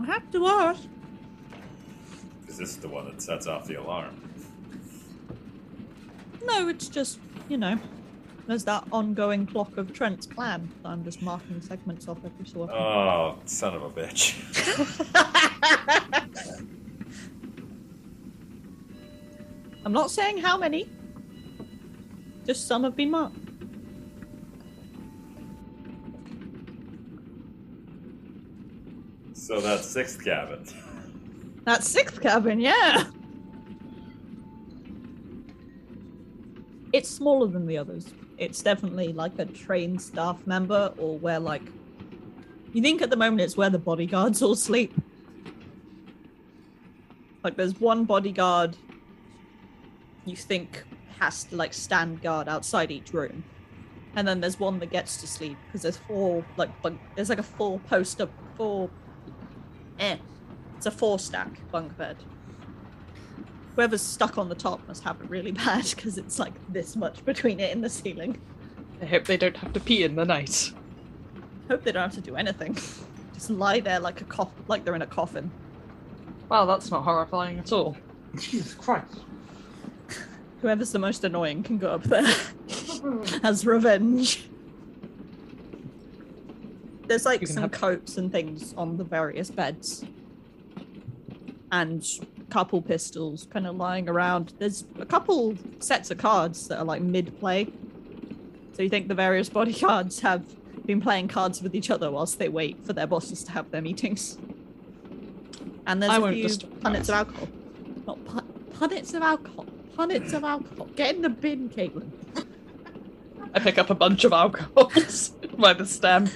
I 0.00 0.06
have 0.06 0.30
to 0.30 0.46
ask. 0.46 0.82
Because 2.40 2.56
this 2.58 2.70
is 2.70 2.76
the 2.76 2.88
one 2.88 3.06
that 3.06 3.20
sets 3.20 3.48
off 3.48 3.66
the 3.66 3.74
alarm. 3.74 4.20
No, 6.44 6.68
it's 6.68 6.88
just, 6.88 7.18
you 7.48 7.56
know, 7.56 7.78
there's 8.46 8.64
that 8.64 8.84
ongoing 8.92 9.46
clock 9.46 9.76
of 9.76 9.92
Trent's 9.92 10.26
plan. 10.26 10.68
that 10.82 10.88
I'm 10.88 11.04
just 11.04 11.22
marking 11.22 11.60
segments 11.60 12.08
off 12.08 12.18
every 12.24 12.46
so 12.46 12.62
often. 12.62 12.76
Oh, 12.76 13.38
son 13.44 13.74
of 13.74 13.82
a 13.82 13.90
bitch. 13.90 14.38
I'm 19.84 19.92
not 19.92 20.10
saying 20.10 20.38
how 20.38 20.56
many. 20.56 20.88
Just 22.46 22.66
some 22.66 22.84
have 22.84 22.96
been 22.96 23.10
marked. 23.10 23.36
So 29.34 29.60
that's 29.60 29.86
sixth 29.86 30.24
cabin. 30.24 30.64
That 31.64 31.84
sixth 31.84 32.20
cabin, 32.20 32.60
yeah. 32.60 33.04
It's 36.92 37.08
smaller 37.08 37.48
than 37.48 37.66
the 37.66 37.78
others. 37.78 38.12
It's 38.42 38.60
definitely 38.60 39.12
like 39.12 39.38
a 39.38 39.44
trained 39.46 40.02
staff 40.02 40.46
member, 40.46 40.92
or 40.98 41.16
where 41.18 41.38
like 41.38 41.62
you 42.72 42.82
think 42.82 43.00
at 43.02 43.10
the 43.10 43.16
moment 43.16 43.40
it's 43.40 43.56
where 43.56 43.70
the 43.70 43.78
bodyguards 43.78 44.42
all 44.42 44.56
sleep. 44.56 44.92
Like 47.44 47.56
there's 47.56 47.80
one 47.80 48.04
bodyguard 48.04 48.76
you 50.24 50.36
think 50.36 50.84
has 51.18 51.44
to 51.44 51.56
like 51.56 51.72
stand 51.72 52.22
guard 52.22 52.48
outside 52.48 52.90
each 52.90 53.12
room. 53.12 53.44
and 54.14 54.28
then 54.28 54.40
there's 54.40 54.60
one 54.60 54.78
that 54.78 54.90
gets 54.90 55.16
to 55.18 55.26
sleep 55.26 55.56
because 55.66 55.82
there's 55.82 55.96
four 55.96 56.44
like 56.56 56.70
bunk. 56.82 57.00
There's 57.14 57.28
like 57.28 57.38
a 57.38 57.42
four 57.42 57.78
poster 57.80 58.28
four. 58.56 58.90
Eh, 59.98 60.16
it's 60.76 60.86
a 60.86 60.90
four 60.90 61.18
stack 61.18 61.70
bunk 61.70 61.96
bed. 61.96 62.16
Whoever's 63.74 64.02
stuck 64.02 64.36
on 64.38 64.48
the 64.48 64.54
top 64.54 64.86
must 64.86 65.02
have 65.04 65.20
it 65.20 65.30
really 65.30 65.52
bad 65.64 65.84
because 65.90 66.18
it's 66.18 66.38
like 66.38 66.52
this 66.72 66.96
much 66.96 67.24
between 67.24 67.60
it 67.60 67.72
and 67.72 67.82
the 67.82 67.88
ceiling. 67.88 68.40
I 69.00 69.06
hope 69.06 69.24
they 69.24 69.36
don't 69.36 69.56
have 69.56 69.72
to 69.72 69.80
pee 69.80 70.04
in 70.04 70.14
the 70.14 70.24
night. 70.24 70.72
I 71.36 71.72
hope 71.72 71.82
they 71.82 71.92
don't 71.92 72.02
have 72.02 72.14
to 72.14 72.20
do 72.20 72.36
anything. 72.36 72.74
Just 73.34 73.50
lie 73.50 73.80
there 73.80 73.98
like 73.98 74.20
a 74.20 74.24
coff, 74.24 74.50
like 74.68 74.84
they're 74.84 74.94
in 74.94 75.02
a 75.02 75.06
coffin. 75.06 75.50
Well, 76.48 76.66
that's 76.66 76.90
not 76.90 77.02
horrifying 77.02 77.58
at 77.58 77.72
all. 77.72 77.96
Jesus 78.38 78.74
Christ. 78.74 79.20
Whoever's 80.60 80.92
the 80.92 80.98
most 80.98 81.24
annoying 81.24 81.62
can 81.62 81.78
go 81.78 81.88
up 81.90 82.04
there 82.04 82.22
as 83.42 83.66
revenge. 83.66 84.48
There's 87.08 87.24
like 87.24 87.46
some 87.48 87.62
have- 87.64 87.72
coats 87.72 88.16
and 88.18 88.30
things 88.30 88.74
on 88.76 88.96
the 88.96 89.04
various 89.04 89.50
beds, 89.50 90.04
and 91.72 92.02
a 92.31 92.31
couple 92.52 92.82
pistols 92.82 93.48
kind 93.50 93.66
of 93.66 93.76
lying 93.76 94.10
around. 94.10 94.52
There's 94.58 94.84
a 95.00 95.06
couple 95.06 95.56
sets 95.78 96.10
of 96.10 96.18
cards 96.18 96.68
that 96.68 96.78
are 96.78 96.84
like 96.84 97.00
mid-play. 97.00 97.72
So 98.74 98.82
you 98.82 98.90
think 98.90 99.08
the 99.08 99.14
various 99.14 99.48
bodyguards 99.48 100.20
have 100.20 100.44
been 100.84 101.00
playing 101.00 101.28
cards 101.28 101.62
with 101.62 101.74
each 101.74 101.90
other 101.90 102.10
whilst 102.10 102.38
they 102.38 102.50
wait 102.50 102.84
for 102.84 102.92
their 102.92 103.06
bosses 103.06 103.42
to 103.44 103.52
have 103.52 103.70
their 103.70 103.80
meetings. 103.80 104.36
And 105.86 106.02
there's 106.02 106.12
I 106.12 106.18
a 106.18 106.32
few 106.32 106.46
punnets 106.46 107.08
of 107.08 107.10
alcohol. 107.10 107.48
Not 108.06 108.24
pu- 108.26 108.78
punnets 108.78 109.14
of 109.14 109.22
alcohol. 109.22 109.66
Punnets 109.96 110.34
of 110.34 110.44
alcohol. 110.44 110.86
Get 110.94 111.16
in 111.16 111.22
the 111.22 111.30
bin, 111.30 111.70
Caitlin. 111.70 112.10
I 113.54 113.60
pick 113.60 113.78
up 113.78 113.88
a 113.88 113.94
bunch 113.94 114.24
of 114.24 114.32
alcohols 114.34 115.30
by 115.58 115.72
the 115.72 115.86
stem. 115.86 116.28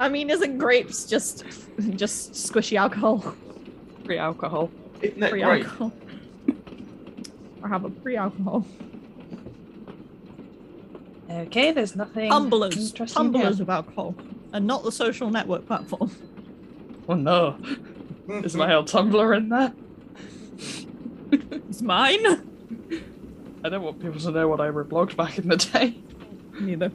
I 0.00 0.08
mean, 0.08 0.30
isn't 0.30 0.58
grapes 0.58 1.04
just 1.04 1.44
just 1.90 2.32
squishy 2.32 2.76
alcohol? 2.76 3.36
Free 4.04 4.18
alcohol. 4.18 4.70
Isn't 5.02 5.20
that 5.20 5.30
Free 5.30 5.42
great? 5.42 5.64
alcohol. 5.64 5.92
I 7.64 7.68
have 7.68 7.84
a 7.84 7.90
free 8.02 8.16
alcohol. 8.16 8.66
Okay, 11.30 11.70
there's 11.72 11.94
nothing 11.94 12.28
Tumblers. 12.30 12.76
interesting 12.76 13.14
Tumblers 13.32 13.56
here. 13.56 13.62
of 13.62 13.70
alcohol. 13.70 14.14
And 14.52 14.66
not 14.66 14.82
the 14.82 14.90
social 14.92 15.30
network 15.30 15.66
platform. 15.66 16.10
Oh 17.08 17.14
no. 17.14 17.56
Is 18.28 18.54
my 18.56 18.74
old 18.74 18.88
Tumblr 18.88 19.36
in 19.36 19.48
there? 19.48 19.72
It's 21.32 21.82
mine. 21.82 22.24
I 23.64 23.68
don't 23.68 23.82
want 23.82 24.00
people 24.00 24.18
to 24.20 24.30
know 24.32 24.48
what 24.48 24.60
I 24.60 24.68
reblogged 24.68 25.16
back 25.16 25.38
in 25.38 25.48
the 25.48 25.56
day. 25.56 25.94
Neither. 26.60 26.90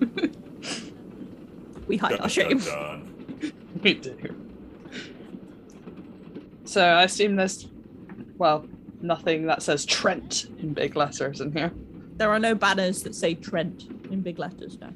we 1.86 1.96
hide 1.98 2.10
Dun, 2.12 2.20
our 2.20 2.28
shame. 2.28 2.58
dun, 2.58 3.12
dun. 3.40 3.52
We 3.82 3.94
do. 3.94 4.16
So 6.68 6.84
I 6.84 7.04
assume 7.04 7.36
there's, 7.36 7.66
well, 8.36 8.66
nothing 9.00 9.46
that 9.46 9.62
says 9.62 9.86
Trent 9.86 10.48
in 10.58 10.74
big 10.74 10.96
letters 10.96 11.40
in 11.40 11.50
here. 11.50 11.72
There 12.18 12.30
are 12.30 12.38
no 12.38 12.54
banners 12.54 13.02
that 13.04 13.14
say 13.14 13.32
Trent 13.34 13.84
in 14.10 14.20
big 14.20 14.38
letters 14.38 14.76
now. 14.78 14.90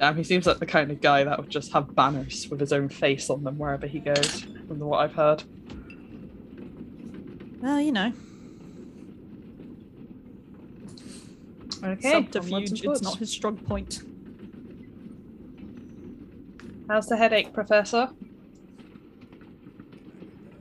Um, 0.00 0.16
he 0.16 0.22
seems 0.22 0.46
like 0.46 0.60
the 0.60 0.66
kind 0.66 0.92
of 0.92 1.00
guy 1.00 1.24
that 1.24 1.36
would 1.36 1.50
just 1.50 1.72
have 1.72 1.96
banners 1.96 2.48
with 2.48 2.60
his 2.60 2.72
own 2.72 2.88
face 2.88 3.28
on 3.28 3.42
them 3.42 3.58
wherever 3.58 3.88
he 3.88 3.98
goes, 3.98 4.42
from 4.68 4.78
what 4.78 4.98
I've 4.98 5.14
heard. 5.14 5.42
Well, 7.60 7.80
you 7.80 7.90
know, 7.90 8.12
Okay, 11.82 12.12
subterfuge. 12.12 12.52
onwards 12.52 12.82
It's 12.84 13.02
not 13.02 13.18
his 13.18 13.32
strong 13.32 13.56
point. 13.56 14.02
How's 16.88 17.08
the 17.08 17.16
headache, 17.16 17.52
Professor? 17.52 18.10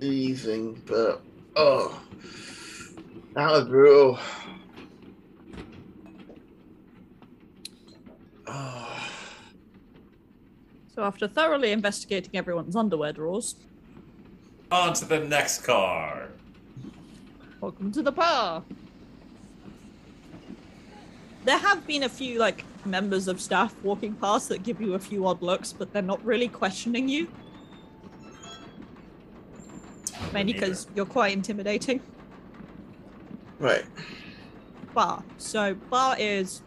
Easing, 0.04 0.74
but 0.86 1.22
oh, 1.56 1.98
that 3.36 3.50
was 3.50 3.66
brutal. 3.70 4.20
Oh, 8.46 9.10
So 10.94 11.04
after 11.04 11.28
thoroughly 11.28 11.72
investigating 11.72 12.36
everyone's 12.36 12.76
underwear 12.76 13.14
drawers, 13.14 13.56
On 14.72 14.94
to 14.94 15.06
the 15.06 15.20
next 15.20 15.62
car. 15.64 16.28
welcome 17.62 17.90
to 17.94 18.02
the 18.02 18.12
bar. 18.12 18.62
There 21.46 21.58
have 21.58 21.88
been 21.88 22.04
a 22.04 22.10
few 22.10 22.40
like 22.40 22.66
members 22.86 23.30
of 23.30 23.40
staff 23.40 23.74
walking 23.84 24.16
past 24.16 24.50
that 24.50 24.64
give 24.64 24.82
you 24.82 24.96
a 24.96 25.00
few 25.00 25.26
odd 25.28 25.42
looks, 25.42 25.72
but 25.72 25.94
they're 25.94 26.02
not 26.02 26.24
really 26.26 26.50
questioning 26.50 27.08
you. 27.08 27.30
Mainly 30.32 30.54
because 30.54 30.88
you're 30.95 31.06
quite 31.06 31.34
intimidating. 31.34 32.02
right. 33.60 33.86
bar. 34.94 35.24
So 35.38 35.74
bar 35.74 36.16
is, 36.20 36.62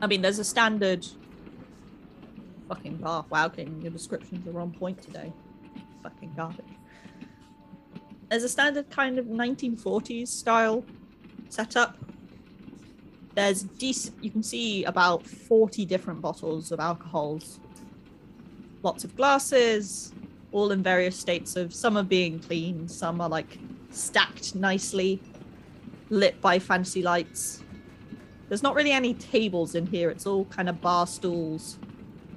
I 0.00 0.06
mean, 0.06 0.22
there's 0.22 0.38
a 0.38 0.44
standard 0.44 1.06
fucking 2.68 2.96
bar. 2.96 3.24
Wow, 3.30 3.48
King, 3.48 3.80
your 3.82 3.90
descriptions 3.90 4.46
are 4.46 4.60
on 4.60 4.72
point 4.72 5.02
today. 5.02 5.32
Fucking 6.02 6.32
garbage. 6.36 6.64
There's 8.30 8.44
a 8.44 8.48
standard 8.48 8.88
kind 8.90 9.18
of 9.18 9.26
1940s 9.26 10.28
style 10.28 10.84
setup. 11.48 11.96
There's 13.34 13.64
decent. 13.64 14.22
You 14.22 14.30
can 14.30 14.42
see 14.42 14.84
about 14.84 15.26
40 15.26 15.84
different 15.84 16.20
bottles 16.20 16.70
of 16.70 16.78
alcohols. 16.78 17.58
Lots 18.82 19.04
of 19.04 19.16
glasses, 19.16 20.12
all 20.52 20.72
in 20.72 20.82
various 20.82 21.16
states 21.16 21.56
of. 21.56 21.74
Some 21.74 21.96
are 21.96 22.02
being 22.02 22.38
clean. 22.38 22.88
Some 22.88 23.20
are 23.20 23.28
like 23.28 23.58
stacked 23.90 24.54
nicely 24.54 25.20
lit 26.10 26.40
by 26.40 26.58
fancy 26.58 27.02
lights. 27.02 27.62
There's 28.48 28.62
not 28.62 28.74
really 28.74 28.90
any 28.90 29.14
tables 29.14 29.74
in 29.74 29.86
here. 29.86 30.10
It's 30.10 30.26
all 30.26 30.44
kind 30.46 30.68
of 30.68 30.80
bar 30.80 31.06
stools. 31.06 31.78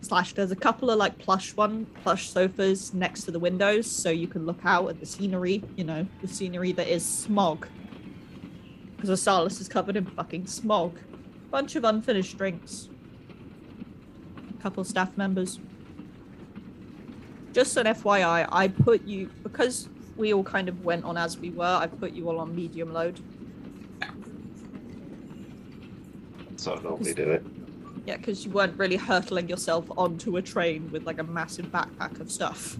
Slash, 0.02 0.34
there's 0.34 0.52
a 0.52 0.56
couple 0.56 0.92
of 0.92 0.98
like 0.98 1.18
plush 1.18 1.56
one, 1.56 1.86
plush 2.04 2.30
sofas 2.30 2.94
next 2.94 3.24
to 3.24 3.32
the 3.32 3.40
windows, 3.40 3.90
so 3.90 4.10
you 4.10 4.28
can 4.28 4.46
look 4.46 4.60
out 4.64 4.90
at 4.90 5.00
the 5.00 5.06
scenery. 5.06 5.64
You 5.76 5.86
know, 5.86 6.06
the 6.22 6.28
scenery 6.28 6.72
that 6.74 6.88
is 6.88 7.04
smog. 7.04 7.68
Because 8.96 9.10
Osalas 9.10 9.60
is 9.60 9.68
covered 9.68 9.96
in 9.96 10.06
fucking 10.06 10.46
smog. 10.46 11.00
Bunch 11.50 11.76
of 11.76 11.84
unfinished 11.84 12.38
drinks. 12.38 12.90
A 14.60 14.62
couple 14.62 14.84
staff 14.84 15.18
members. 15.18 15.60
Just 17.54 17.78
an 17.78 17.86
FYI, 17.86 18.48
I 18.52 18.68
put 18.68 19.06
you 19.06 19.30
because 19.44 19.88
we 20.18 20.34
all 20.34 20.44
kind 20.44 20.68
of 20.68 20.84
went 20.84 21.06
on 21.06 21.18
as 21.18 21.38
we 21.38 21.52
were. 21.52 21.64
I 21.64 21.86
put 21.86 22.14
you 22.14 22.28
all 22.28 22.40
on 22.40 22.56
medium 22.56 22.92
load. 22.92 23.20
So 26.56 26.76
I 26.76 26.82
normally 26.82 27.14
do 27.14 27.30
it. 27.30 27.44
Yeah, 28.06 28.18
because 28.18 28.44
you 28.44 28.52
weren't 28.52 28.78
really 28.78 28.96
hurtling 28.96 29.48
yourself 29.48 29.86
onto 29.98 30.38
a 30.38 30.42
train 30.42 30.92
with 30.92 31.06
like 31.06 31.20
a 31.20 31.24
massive 31.24 31.68
backpack 31.68 32.20
of 32.20 32.32
stuff. 32.32 32.78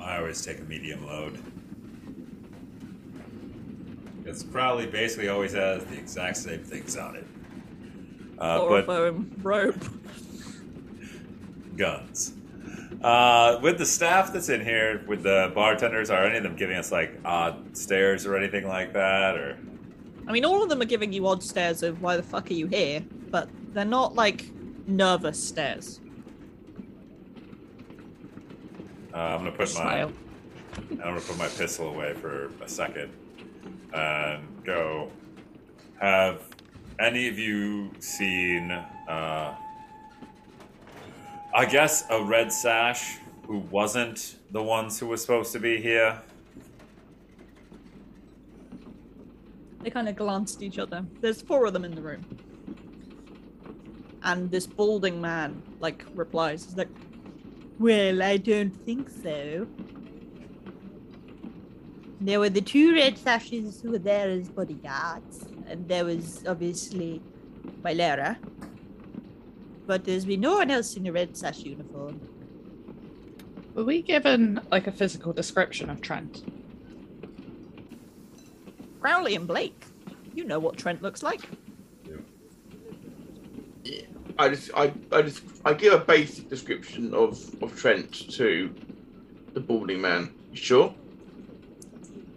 I 0.00 0.18
always 0.18 0.42
take 0.42 0.60
a 0.60 0.64
medium 0.64 1.06
load. 1.06 1.38
Because 4.22 4.42
probably 4.44 4.86
basically 4.86 5.28
always 5.28 5.52
has 5.52 5.84
the 5.84 5.98
exact 5.98 6.38
same 6.38 6.64
things 6.64 6.96
on 6.96 7.16
it. 7.16 7.26
Uh, 8.38 8.66
but 8.66 8.84
Chloroform, 8.86 9.30
rope. 9.42 9.84
guns. 11.76 12.32
Uh, 13.02 13.58
with 13.62 13.78
the 13.78 13.86
staff 13.86 14.32
that's 14.32 14.48
in 14.48 14.64
here, 14.64 15.04
with 15.06 15.22
the 15.22 15.52
bartenders, 15.54 16.10
are 16.10 16.24
any 16.24 16.38
of 16.38 16.42
them 16.42 16.56
giving 16.56 16.76
us 16.76 16.90
like 16.90 17.18
odd 17.24 17.76
stares 17.76 18.26
or 18.26 18.36
anything 18.36 18.66
like 18.66 18.92
that? 18.94 19.36
Or 19.36 19.56
I 20.26 20.32
mean, 20.32 20.44
all 20.44 20.62
of 20.62 20.68
them 20.68 20.80
are 20.80 20.86
giving 20.86 21.12
you 21.12 21.26
odd 21.26 21.42
stares 21.42 21.82
of 21.82 22.02
why 22.02 22.16
the 22.16 22.22
fuck 22.22 22.50
are 22.50 22.54
you 22.54 22.66
here, 22.66 23.04
but 23.30 23.48
they're 23.72 23.84
not 23.84 24.14
like 24.14 24.50
nervous 24.86 25.42
stares. 25.42 26.00
uh, 29.14 29.18
I'm 29.18 29.38
gonna 29.44 29.52
put 29.52 29.74
my. 29.74 30.02
I'm 30.02 30.96
gonna 30.98 31.20
put 31.20 31.38
my 31.38 31.48
pistol 31.48 31.88
away 31.88 32.14
for 32.14 32.50
a 32.62 32.68
second 32.68 33.12
and 33.94 34.64
go. 34.64 35.10
Have 36.00 36.42
any 36.98 37.28
of 37.28 37.38
you 37.38 37.92
seen? 37.98 38.70
Uh, 38.70 39.54
I 41.56 41.64
guess 41.64 42.04
a 42.10 42.22
red 42.22 42.52
sash 42.52 43.16
who 43.46 43.60
wasn't 43.70 44.36
the 44.50 44.62
ones 44.62 45.00
who 45.00 45.06
were 45.06 45.16
supposed 45.16 45.52
to 45.52 45.58
be 45.58 45.80
here. 45.80 46.20
They 49.80 49.88
kind 49.88 50.06
of 50.06 50.16
glanced 50.16 50.58
at 50.58 50.64
each 50.64 50.78
other. 50.78 51.02
There's 51.22 51.40
four 51.40 51.64
of 51.64 51.72
them 51.72 51.86
in 51.86 51.94
the 51.94 52.02
room. 52.02 52.26
And 54.22 54.50
this 54.50 54.66
balding 54.66 55.18
man, 55.18 55.62
like, 55.80 56.04
replies, 56.14 56.76
like, 56.76 56.90
Well, 57.78 58.22
I 58.22 58.36
don't 58.36 58.76
think 58.84 59.08
so. 59.08 59.66
There 62.20 62.38
were 62.38 62.50
the 62.50 62.60
two 62.60 62.92
red 62.92 63.16
sashes 63.16 63.80
who 63.80 63.92
were 63.92 63.98
there 63.98 64.28
as 64.28 64.50
bodyguards, 64.50 65.46
and 65.66 65.88
there 65.88 66.04
was 66.04 66.44
obviously 66.46 67.22
Valera. 67.82 68.38
But 69.86 70.04
there's 70.04 70.24
been 70.24 70.40
no 70.40 70.56
one 70.56 70.70
else 70.70 70.96
in 70.96 71.06
a 71.06 71.12
red 71.12 71.36
sash 71.36 71.60
uniform. 71.60 72.20
Were 73.74 73.84
we 73.84 74.02
given 74.02 74.60
like 74.70 74.86
a 74.86 74.92
physical 74.92 75.32
description 75.32 75.90
of 75.90 76.00
Trent? 76.00 76.44
Crowley 79.00 79.36
and 79.36 79.46
Blake, 79.46 79.84
you 80.34 80.44
know 80.44 80.58
what 80.58 80.76
Trent 80.76 81.02
looks 81.02 81.22
like. 81.22 81.42
Yeah. 83.84 84.00
I 84.38 84.48
just, 84.48 84.70
I, 84.74 84.92
I 85.12 85.22
just, 85.22 85.42
I 85.64 85.72
give 85.74 85.92
a 85.92 85.98
basic 85.98 86.48
description 86.48 87.14
of 87.14 87.38
of 87.62 87.76
Trent 87.76 88.30
to 88.32 88.74
the 89.54 89.60
balding 89.60 90.00
man. 90.00 90.34
You 90.50 90.56
sure? 90.56 90.94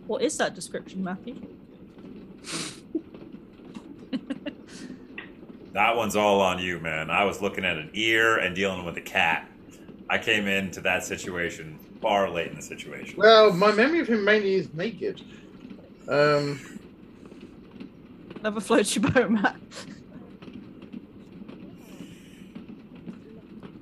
What 0.08 0.22
is 0.22 0.38
that 0.38 0.56
description, 0.56 1.04
Matthew? 1.04 1.36
That 5.80 5.96
one's 5.96 6.18
all 6.18 6.42
on 6.42 6.60
you, 6.60 6.78
man. 6.82 7.10
I 7.10 7.24
was 7.24 7.42
looking 7.42 7.64
at 7.64 7.78
an 7.78 7.90
ear 7.94 8.36
and 8.36 8.54
dealing 8.54 8.84
with 8.84 8.98
a 8.98 9.02
cat. 9.02 9.50
I 10.10 10.18
came 10.18 10.46
into 10.46 10.82
that 10.82 11.06
situation 11.06 11.80
far 12.02 12.30
late 12.30 12.50
in 12.50 12.58
the 12.58 12.62
situation. 12.62 13.18
Well, 13.18 13.54
my 13.54 13.72
memory 13.72 14.02
of 14.02 14.10
him 14.10 14.26
mainly 14.26 14.56
is 14.56 14.74
naked. 14.74 15.22
Um, 16.10 16.60
Never 18.44 18.60
floats 18.60 18.94
your 18.94 19.10
boat, 19.10 19.32
Matt. 19.32 19.56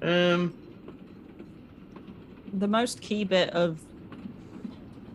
um, 0.03 0.53
The 2.53 2.67
most 2.67 3.01
key 3.01 3.23
bit 3.23 3.49
of 3.49 3.79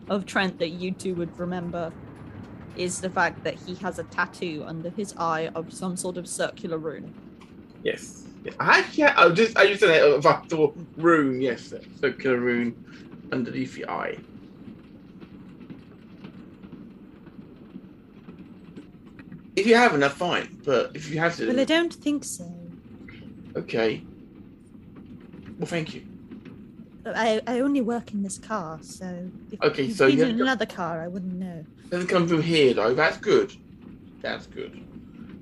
of 0.09 0.25
Trent 0.25 0.59
that 0.59 0.71
you 0.71 0.91
two 0.91 1.15
would 1.15 1.39
remember 1.39 1.93
is 2.75 2.99
the 2.99 3.09
fact 3.09 3.43
that 3.43 3.55
he 3.55 3.75
has 3.75 3.99
a 3.99 4.03
tattoo 4.03 4.63
under 4.65 4.89
his 4.89 5.13
eye 5.17 5.49
of 5.55 5.71
some 5.73 5.95
sort 5.97 6.17
of 6.17 6.27
circular 6.27 6.77
rune. 6.77 7.13
yes. 7.83 8.19
Yeah, 8.45 8.51
I 8.59 8.79
actually, 8.79 9.03
I 9.05 9.29
just, 9.29 9.57
I 9.57 9.67
just 9.67 9.79
said 9.79 9.89
uh, 9.89 9.93
that 9.93 10.15
of 10.17 10.25
a 10.25 10.43
thought 10.49 10.77
rune. 10.97 11.39
Yes, 11.39 11.69
that 11.69 11.85
circular 12.01 12.37
rune 12.41 12.75
underneath 13.31 13.73
the 13.75 13.87
eye. 13.87 14.17
If 19.55 19.65
you 19.65 19.75
haven't, 19.75 20.01
that's 20.01 20.15
fine. 20.15 20.59
But 20.65 20.91
if 20.93 21.09
you 21.09 21.19
have 21.19 21.37
to, 21.37 21.47
Well, 21.47 21.59
I 21.59 21.63
don't 21.63 21.93
think 21.93 22.25
so. 22.25 22.51
okay. 23.55 24.07
Well, 25.57 25.67
thank 25.67 25.93
you. 25.93 26.03
I, 27.05 27.41
I 27.47 27.59
only 27.59 27.81
work 27.81 28.11
in 28.13 28.23
this 28.23 28.37
car, 28.37 28.79
so 28.81 29.29
if 29.51 29.61
Okay, 29.61 29.83
you'd 29.83 29.95
so 29.97 30.07
been 30.07 30.17
you 30.17 30.23
in 30.25 30.37
got- 30.37 30.43
another 30.43 30.65
car, 30.65 31.01
I 31.01 31.07
wouldn't 31.07 31.33
know. 31.33 31.65
Doesn't 31.89 32.07
come 32.07 32.27
from 32.27 32.41
here 32.41 32.73
though. 32.73 32.93
That's 32.93 33.17
good. 33.17 33.53
That's 34.21 34.47
good. 34.47 34.81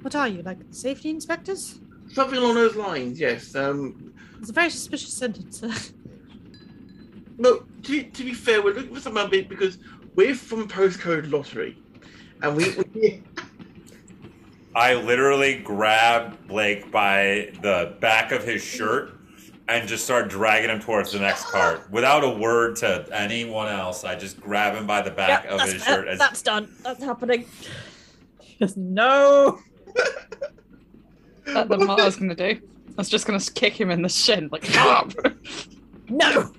What 0.01 0.15
are 0.15 0.27
you, 0.27 0.41
like 0.41 0.57
safety 0.71 1.09
inspectors? 1.11 1.79
Something 2.11 2.39
along 2.39 2.55
those 2.55 2.75
lines. 2.75 3.19
Yes. 3.19 3.55
Um. 3.55 4.13
It's 4.39 4.49
a 4.49 4.53
very 4.53 4.69
suspicious 4.71 5.13
sentence. 5.13 5.59
sir. 5.59 5.71
Look, 7.37 7.67
to, 7.83 8.03
to 8.03 8.23
be 8.23 8.33
fair, 8.33 8.61
we're 8.61 8.73
looking 8.73 8.93
for 8.93 8.99
someone 9.01 9.29
big 9.29 9.47
because 9.49 9.77
we're 10.15 10.35
from 10.35 10.67
postcode 10.67 11.31
lottery, 11.31 11.77
and 12.41 12.55
we, 12.55 12.75
we 12.93 13.23
I 14.75 14.93
literally 14.95 15.55
grabbed 15.59 16.47
Blake 16.47 16.91
by 16.91 17.51
the 17.61 17.95
back 17.99 18.31
of 18.31 18.43
his 18.43 18.63
shirt 18.63 19.13
and 19.71 19.87
just 19.87 20.03
start 20.03 20.29
dragging 20.29 20.69
him 20.69 20.79
towards 20.79 21.11
the 21.11 21.19
next 21.19 21.45
cart 21.45 21.89
without 21.91 22.23
a 22.23 22.29
word 22.29 22.75
to 22.77 23.07
anyone 23.11 23.67
else. 23.67 24.03
I 24.03 24.15
just 24.15 24.39
grab 24.41 24.75
him 24.75 24.85
by 24.85 25.01
the 25.01 25.11
back 25.11 25.43
Yep, 25.45 25.53
of 25.53 25.61
his 25.61 25.83
shirt. 25.83 26.05
that- 26.05 26.11
as- 26.13 26.19
that's 26.19 26.41
done. 26.41 26.73
That's 26.83 27.03
happening. 27.03 27.45
Just 28.59 28.77
no. 28.77 29.59
That's 31.45 31.69
what 31.69 31.99
I 31.99 32.05
was 32.05 32.15
gonna 32.17 32.35
do. 32.35 32.59
I 32.89 32.93
was 32.97 33.09
just 33.09 33.25
gonna 33.25 33.39
kick 33.39 33.79
him 33.79 33.89
in 33.91 34.01
the 34.01 34.09
shin, 34.09 34.49
like 34.51 34.65
stop. 34.73 35.11
No. 36.09 36.51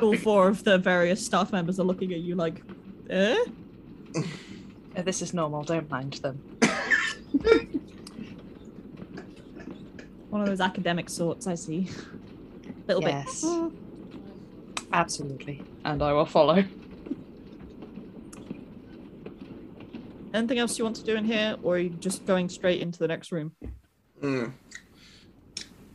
All 0.00 0.16
four 0.16 0.48
of 0.48 0.62
the 0.64 0.78
various 0.78 1.24
staff 1.24 1.52
members 1.52 1.80
are 1.80 1.84
looking 1.84 2.12
at 2.12 2.20
you 2.20 2.36
like, 2.36 2.62
eh? 3.10 3.36
This 5.04 5.22
is 5.22 5.34
normal. 5.34 5.62
Don't 5.64 5.90
mind 5.90 6.14
them. 6.14 6.40
One 10.30 10.42
of 10.42 10.46
those 10.46 10.60
academic 10.60 11.08
sorts, 11.08 11.46
I 11.46 11.54
see. 11.54 11.88
A 12.88 12.92
Little 12.94 13.02
Yes. 13.02 13.40
bit. 13.42 13.48
Mm. 13.50 13.72
Absolutely, 14.92 15.62
and 15.84 16.02
I 16.02 16.12
will 16.12 16.24
follow. 16.26 16.64
Anything 20.34 20.58
else 20.58 20.78
you 20.78 20.84
want 20.84 20.96
to 20.96 21.04
do 21.04 21.14
in 21.16 21.24
here, 21.24 21.56
or 21.62 21.74
are 21.76 21.78
you 21.78 21.90
just 21.90 22.24
going 22.26 22.48
straight 22.48 22.80
into 22.82 22.98
the 22.98 23.08
next 23.08 23.32
room? 23.32 23.52
Hmm. 24.20 24.46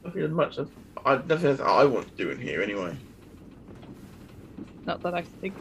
Nothing 0.03 0.23
as 0.23 0.31
much 0.31 0.57
as 0.57 0.67
I 1.05 1.15
nothing 1.27 1.49
as 1.49 1.61
I 1.61 1.85
want 1.85 2.07
to 2.09 2.23
do 2.23 2.29
in 2.31 2.39
here 2.39 2.61
anyway. 2.61 2.95
Not 4.85 5.01
that 5.03 5.13
I 5.13 5.21
think. 5.21 5.53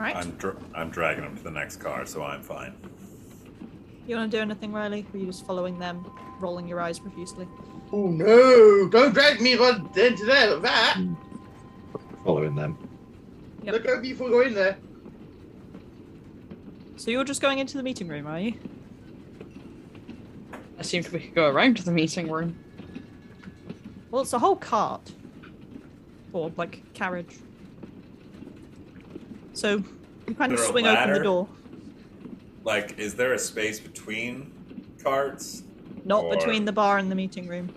Right. 0.00 0.16
I'm, 0.16 0.30
dr- 0.32 0.56
I'm 0.74 0.88
dragging 0.88 1.24
him 1.24 1.36
to 1.36 1.42
the 1.42 1.50
next 1.50 1.76
car, 1.76 2.06
so 2.06 2.22
I'm 2.22 2.42
fine. 2.42 2.74
You 4.06 4.16
want 4.16 4.30
to 4.30 4.36
do 4.38 4.40
anything, 4.40 4.72
Ryleigh? 4.72 5.04
Or 5.12 5.16
are 5.16 5.20
you 5.20 5.26
just 5.26 5.44
following 5.44 5.78
them, 5.78 6.10
rolling 6.40 6.66
your 6.66 6.80
eyes 6.80 6.98
profusely? 6.98 7.46
Oh 7.92 8.06
no! 8.06 8.88
Don't 8.88 9.12
drag 9.12 9.42
me 9.42 9.56
right 9.56 9.78
into 9.98 10.24
there 10.24 10.54
like 10.54 10.62
that. 10.62 10.94
Hmm. 10.96 11.14
Following 12.24 12.54
them. 12.54 12.78
Yep. 13.62 13.74
Look 13.74 13.86
over 13.88 14.00
before 14.00 14.28
we 14.28 14.32
go 14.32 14.40
in 14.40 14.54
there. 14.54 14.78
So 16.96 17.10
you're 17.10 17.24
just 17.24 17.42
going 17.42 17.58
into 17.58 17.76
the 17.76 17.82
meeting 17.82 18.08
room, 18.08 18.26
are 18.26 18.40
you? 18.40 18.54
I 20.52 20.80
assumed 20.80 21.10
we 21.10 21.20
could 21.20 21.34
go 21.34 21.46
around 21.50 21.76
to 21.76 21.84
the 21.84 21.92
meeting 21.92 22.30
room. 22.30 22.58
Well, 24.10 24.22
it's 24.22 24.32
a 24.32 24.38
whole 24.38 24.56
cart. 24.56 25.12
Or, 26.32 26.50
like, 26.56 26.94
carriage. 26.94 27.36
So 29.60 29.84
you 30.26 30.34
kind 30.34 30.54
of 30.54 30.58
swing 30.58 30.86
open 30.86 31.12
the 31.12 31.22
door. 31.22 31.46
Like, 32.64 32.98
is 32.98 33.14
there 33.14 33.34
a 33.34 33.38
space 33.38 33.78
between 33.78 34.50
carts? 35.02 35.64
Not 36.06 36.24
Or- 36.24 36.34
between 36.34 36.64
the 36.64 36.72
bar 36.72 36.96
and 36.96 37.10
the 37.10 37.14
meeting 37.14 37.46
room. 37.46 37.68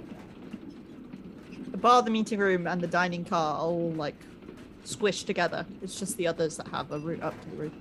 The 1.71 1.77
bar, 1.77 2.01
the 2.01 2.09
meeting 2.09 2.39
room, 2.39 2.67
and 2.67 2.79
the 2.79 2.87
dining 2.87 3.25
car 3.25 3.55
are 3.55 3.59
all, 3.59 3.91
like, 3.91 4.15
squished 4.85 5.25
together. 5.25 5.65
It's 5.81 5.99
just 5.99 6.15
the 6.15 6.25
others 6.25 6.55
that 6.55 6.69
have 6.69 6.89
a 6.93 6.99
route 6.99 7.21
up 7.21 7.33
to 7.41 7.49
the 7.49 7.55
roof. 7.57 7.73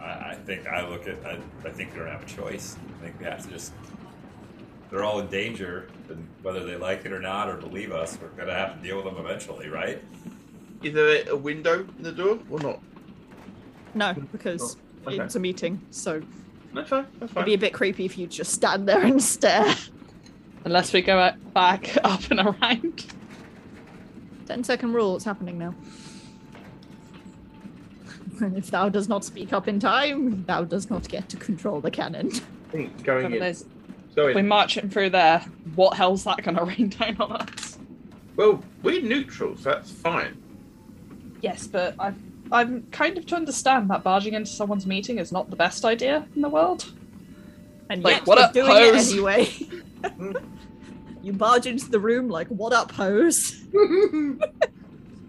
I, 0.00 0.04
I 0.04 0.38
think 0.46 0.66
I 0.66 0.88
look 0.88 1.06
at. 1.06 1.22
I, 1.26 1.38
I 1.62 1.70
think 1.70 1.92
we 1.92 1.98
don't 1.98 2.08
have 2.08 2.22
a 2.22 2.26
choice. 2.26 2.76
I 3.00 3.04
think 3.04 3.18
we 3.18 3.26
have 3.26 3.42
to 3.44 3.50
just. 3.50 3.72
They're 4.88 5.04
all 5.04 5.18
in 5.20 5.26
danger, 5.26 5.88
and 6.08 6.26
whether 6.40 6.64
they 6.64 6.76
like 6.76 7.04
it 7.04 7.12
or 7.12 7.20
not 7.20 7.50
or 7.50 7.56
believe 7.56 7.92
us, 7.92 8.16
we're 8.20 8.28
gonna 8.28 8.54
have 8.54 8.76
to 8.76 8.82
deal 8.82 8.96
with 8.96 9.04
them 9.04 9.22
eventually, 9.22 9.68
right? 9.68 10.02
Is 10.84 10.92
there 10.94 11.24
a 11.30 11.36
window 11.36 11.80
in 11.96 12.02
the 12.02 12.12
door 12.12 12.38
or 12.50 12.58
not? 12.60 12.80
No, 13.94 14.14
oh, 14.16 14.20
because 14.32 14.76
Oh, 15.06 15.12
okay. 15.12 15.22
it's 15.22 15.34
a 15.34 15.40
meeting, 15.40 15.80
so 15.90 16.22
That's 16.74 16.88
fine. 16.90 17.06
That's 17.20 17.32
it'd 17.32 17.44
be 17.46 17.54
a 17.54 17.58
bit 17.58 17.72
creepy 17.72 18.04
if 18.04 18.18
you 18.18 18.26
just 18.26 18.52
stand 18.52 18.86
there 18.88 19.00
and 19.02 19.22
stare. 19.22 19.74
Unless 20.64 20.92
we 20.92 21.02
go 21.02 21.30
back 21.54 21.96
up 22.04 22.30
and 22.30 22.40
around. 22.40 23.06
Ten 24.46 24.62
second 24.64 24.92
rule, 24.92 25.16
it's 25.16 25.24
happening 25.24 25.58
now. 25.58 25.74
if 28.56 28.70
thou 28.70 28.88
does 28.88 29.08
not 29.08 29.24
speak 29.24 29.52
up 29.52 29.68
in 29.68 29.78
time, 29.80 30.44
thou 30.44 30.64
does 30.64 30.90
not 30.90 31.08
get 31.08 31.28
to 31.30 31.36
control 31.36 31.80
the 31.80 31.90
cannon. 31.90 32.30
Going 33.04 33.32
in. 33.32 33.38
there's- 33.40 33.64
Sorry. 34.14 34.32
We're 34.34 34.42
marching 34.44 34.88
through 34.90 35.10
there. 35.10 35.40
What 35.74 35.96
hell's 35.96 36.22
that 36.24 36.42
gonna 36.44 36.64
rain 36.78 36.88
down 36.90 37.16
on 37.20 37.32
us? 37.32 37.78
Well, 38.36 38.62
we're 38.82 39.02
neutral, 39.02 39.56
so 39.56 39.70
that's 39.70 39.90
fine. 39.90 40.36
Yes, 41.44 41.66
but 41.66 41.94
I've, 41.98 42.16
I'm 42.50 42.84
kind 42.90 43.18
of 43.18 43.26
to 43.26 43.36
understand 43.36 43.90
that 43.90 44.02
barging 44.02 44.32
into 44.32 44.50
someone's 44.50 44.86
meeting 44.86 45.18
is 45.18 45.30
not 45.30 45.50
the 45.50 45.56
best 45.56 45.84
idea 45.84 46.26
in 46.34 46.40
the 46.40 46.48
world. 46.48 46.90
And 47.90 48.02
Like, 48.02 48.16
yet 48.16 48.26
what 48.26 48.38
you're 48.38 48.46
up, 48.46 48.52
doing 48.54 48.66
hose? 48.68 49.10
it 49.10 49.12
anyway. 49.12 49.48
you 51.22 51.34
barge 51.34 51.66
into 51.66 51.90
the 51.90 51.98
room 52.00 52.28
like, 52.30 52.48
what 52.48 52.72
up, 52.72 52.90
hose? 52.92 53.62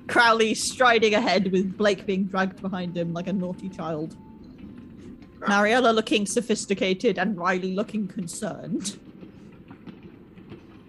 Crowley 0.07 0.53
striding 0.53 1.15
ahead 1.15 1.51
with 1.51 1.77
Blake 1.77 2.05
being 2.05 2.23
dragged 2.25 2.61
behind 2.61 2.95
him 2.95 3.11
like 3.11 3.27
a 3.27 3.33
naughty 3.33 3.67
child. 3.67 4.15
Mariella 5.47 5.89
looking 5.91 6.25
sophisticated 6.25 7.19
and 7.19 7.35
Ryleigh 7.37 7.75
looking 7.75 8.07
concerned. 8.07 8.97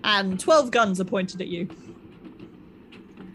And 0.05 0.39
12 0.39 0.71
guns 0.71 1.01
are 1.01 1.05
pointed 1.05 1.41
at 1.41 1.49
you. 1.49 1.69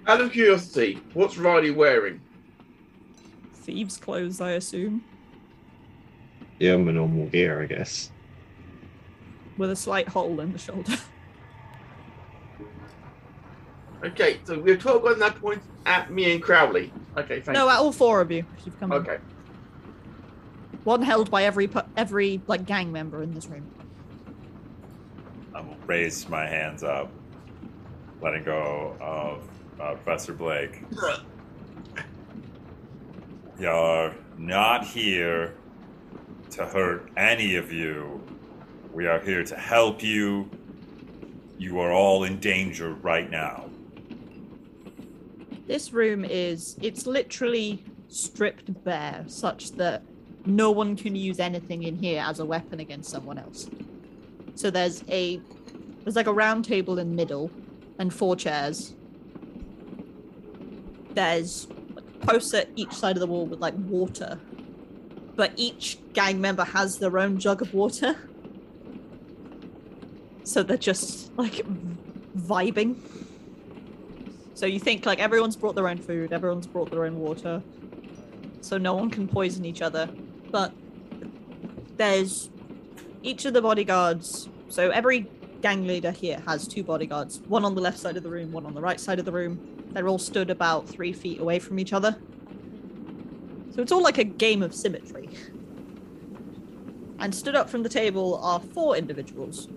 Out 0.07 0.21
of 0.21 0.31
curiosity, 0.31 0.99
what's 1.13 1.37
Ryleigh 1.37 1.75
wearing? 1.75 2.19
Thieves' 3.53 3.97
clothes, 3.97 4.41
I 4.41 4.51
assume, 4.51 5.03
Yeah, 6.59 6.77
my 6.77 6.91
normal 6.91 7.27
gear, 7.27 7.61
I 7.61 7.65
guess. 7.67 8.11
with 9.57 9.69
a 9.71 9.75
slight 9.75 10.07
hole 10.09 10.39
in 10.39 10.51
the 10.53 10.57
shoulder. 10.59 10.93
Okay, 14.03 14.39
so 14.45 14.59
we're 14.59 14.77
12 14.77 15.03
guns 15.03 15.19
that 15.19 15.35
point 15.39 15.61
at 15.85 16.11
me 16.11 16.33
and 16.33 16.41
Crowley. 16.41 16.91
Okay, 17.17 17.39
thank 17.39 17.55
No, 17.55 17.65
you. 17.65 17.69
at 17.71 17.77
all 17.77 17.91
four 17.91 18.19
of 18.21 18.31
you. 18.31 18.43
You've 18.65 18.79
come 18.79 18.91
in. 18.91 18.97
Okay. 18.97 19.17
One 20.83 21.03
held 21.03 21.29
by 21.29 21.43
every 21.43 21.67
pu- 21.67 21.81
every 21.95 22.41
like 22.47 22.65
gang 22.65 22.91
member 22.91 23.21
in 23.21 23.31
this 23.35 23.45
room. 23.45 23.67
I 25.53 25.61
will 25.61 25.77
raise 25.85 26.27
my 26.27 26.47
hands 26.47 26.81
up, 26.81 27.11
letting 28.23 28.43
go 28.43 28.97
of 28.99 29.47
uh, 29.81 29.95
Professor 29.95 30.33
Blake. 30.33 30.83
You're 33.59 34.15
not 34.37 34.85
here 34.85 35.55
to 36.51 36.65
hurt 36.65 37.09
any 37.17 37.55
of 37.55 37.71
you. 37.71 38.21
We 38.91 39.07
are 39.07 39.19
here 39.19 39.43
to 39.43 39.55
help 39.55 40.03
you. 40.03 40.49
You 41.57 41.79
are 41.79 41.91
all 41.91 42.23
in 42.23 42.39
danger 42.39 42.93
right 42.95 43.29
now. 43.29 43.69
This 45.67 45.93
room 45.93 46.25
is 46.25 46.77
it's 46.81 47.05
literally 47.05 47.83
stripped 48.07 48.83
bare, 48.83 49.23
such 49.27 49.71
that 49.73 50.03
no 50.45 50.71
one 50.71 50.95
can 50.95 51.15
use 51.15 51.39
anything 51.39 51.83
in 51.83 51.95
here 51.95 52.21
as 52.25 52.39
a 52.39 52.45
weapon 52.45 52.79
against 52.79 53.09
someone 53.09 53.37
else. 53.37 53.69
So 54.55 54.69
there's 54.69 55.03
a 55.07 55.39
there's 56.03 56.15
like 56.15 56.27
a 56.27 56.33
round 56.33 56.65
table 56.65 56.99
in 56.99 57.11
the 57.11 57.15
middle 57.15 57.51
and 57.99 58.13
four 58.13 58.35
chairs. 58.35 58.95
There's 61.13 61.67
posts 62.21 62.53
at 62.53 62.69
each 62.75 62.93
side 62.93 63.15
of 63.15 63.19
the 63.19 63.27
wall 63.27 63.45
with 63.45 63.59
like 63.59 63.73
water. 63.75 64.39
But 65.35 65.53
each 65.55 65.97
gang 66.13 66.41
member 66.41 66.63
has 66.63 66.99
their 66.99 67.17
own 67.17 67.39
jug 67.39 67.61
of 67.61 67.73
water. 67.73 68.15
So 70.43 70.63
they're 70.63 70.77
just 70.77 71.35
like 71.37 71.65
vibing. 72.37 72.95
So 74.53 74.65
you 74.65 74.79
think 74.79 75.05
like 75.05 75.19
everyone's 75.19 75.55
brought 75.55 75.75
their 75.75 75.87
own 75.87 75.97
food, 75.97 76.31
everyone's 76.31 76.67
brought 76.67 76.91
their 76.91 77.05
own 77.05 77.17
water, 77.17 77.63
so 78.61 78.77
no 78.77 78.93
one 78.93 79.09
can 79.09 79.27
poison 79.27 79.65
each 79.65 79.81
other. 79.81 80.07
But 80.51 80.71
there's 81.97 82.49
each 83.23 83.45
of 83.45 83.53
the 83.53 83.61
bodyguards. 83.61 84.49
So 84.69 84.91
every 84.91 85.27
gang 85.61 85.87
leader 85.87 86.11
here 86.11 86.41
has 86.45 86.67
two 86.67 86.83
bodyguards, 86.83 87.39
one 87.47 87.65
on 87.65 87.73
the 87.73 87.81
left 87.81 87.97
side 87.97 88.17
of 88.17 88.23
the 88.23 88.29
room, 88.29 88.51
one 88.51 88.65
on 88.65 88.73
the 88.75 88.81
right 88.81 88.99
side 88.99 89.19
of 89.19 89.25
the 89.25 89.31
room. 89.31 89.80
They're 89.93 90.07
all 90.07 90.19
stood 90.19 90.49
about 90.49 90.87
three 90.87 91.13
feet 91.13 91.39
away 91.39 91.59
from 91.59 91.79
each 91.79 91.93
other. 91.93 92.17
So 93.73 93.81
it's 93.81 93.91
all 93.91 94.03
like 94.03 94.17
a 94.17 94.23
game 94.23 94.63
of 94.63 94.73
symmetry. 94.73 95.29
And 97.19 97.33
stood 97.33 97.55
up 97.55 97.69
from 97.69 97.83
the 97.83 97.89
table 97.89 98.39
are 98.41 98.59
four 98.59 98.97
individuals. 98.97 99.67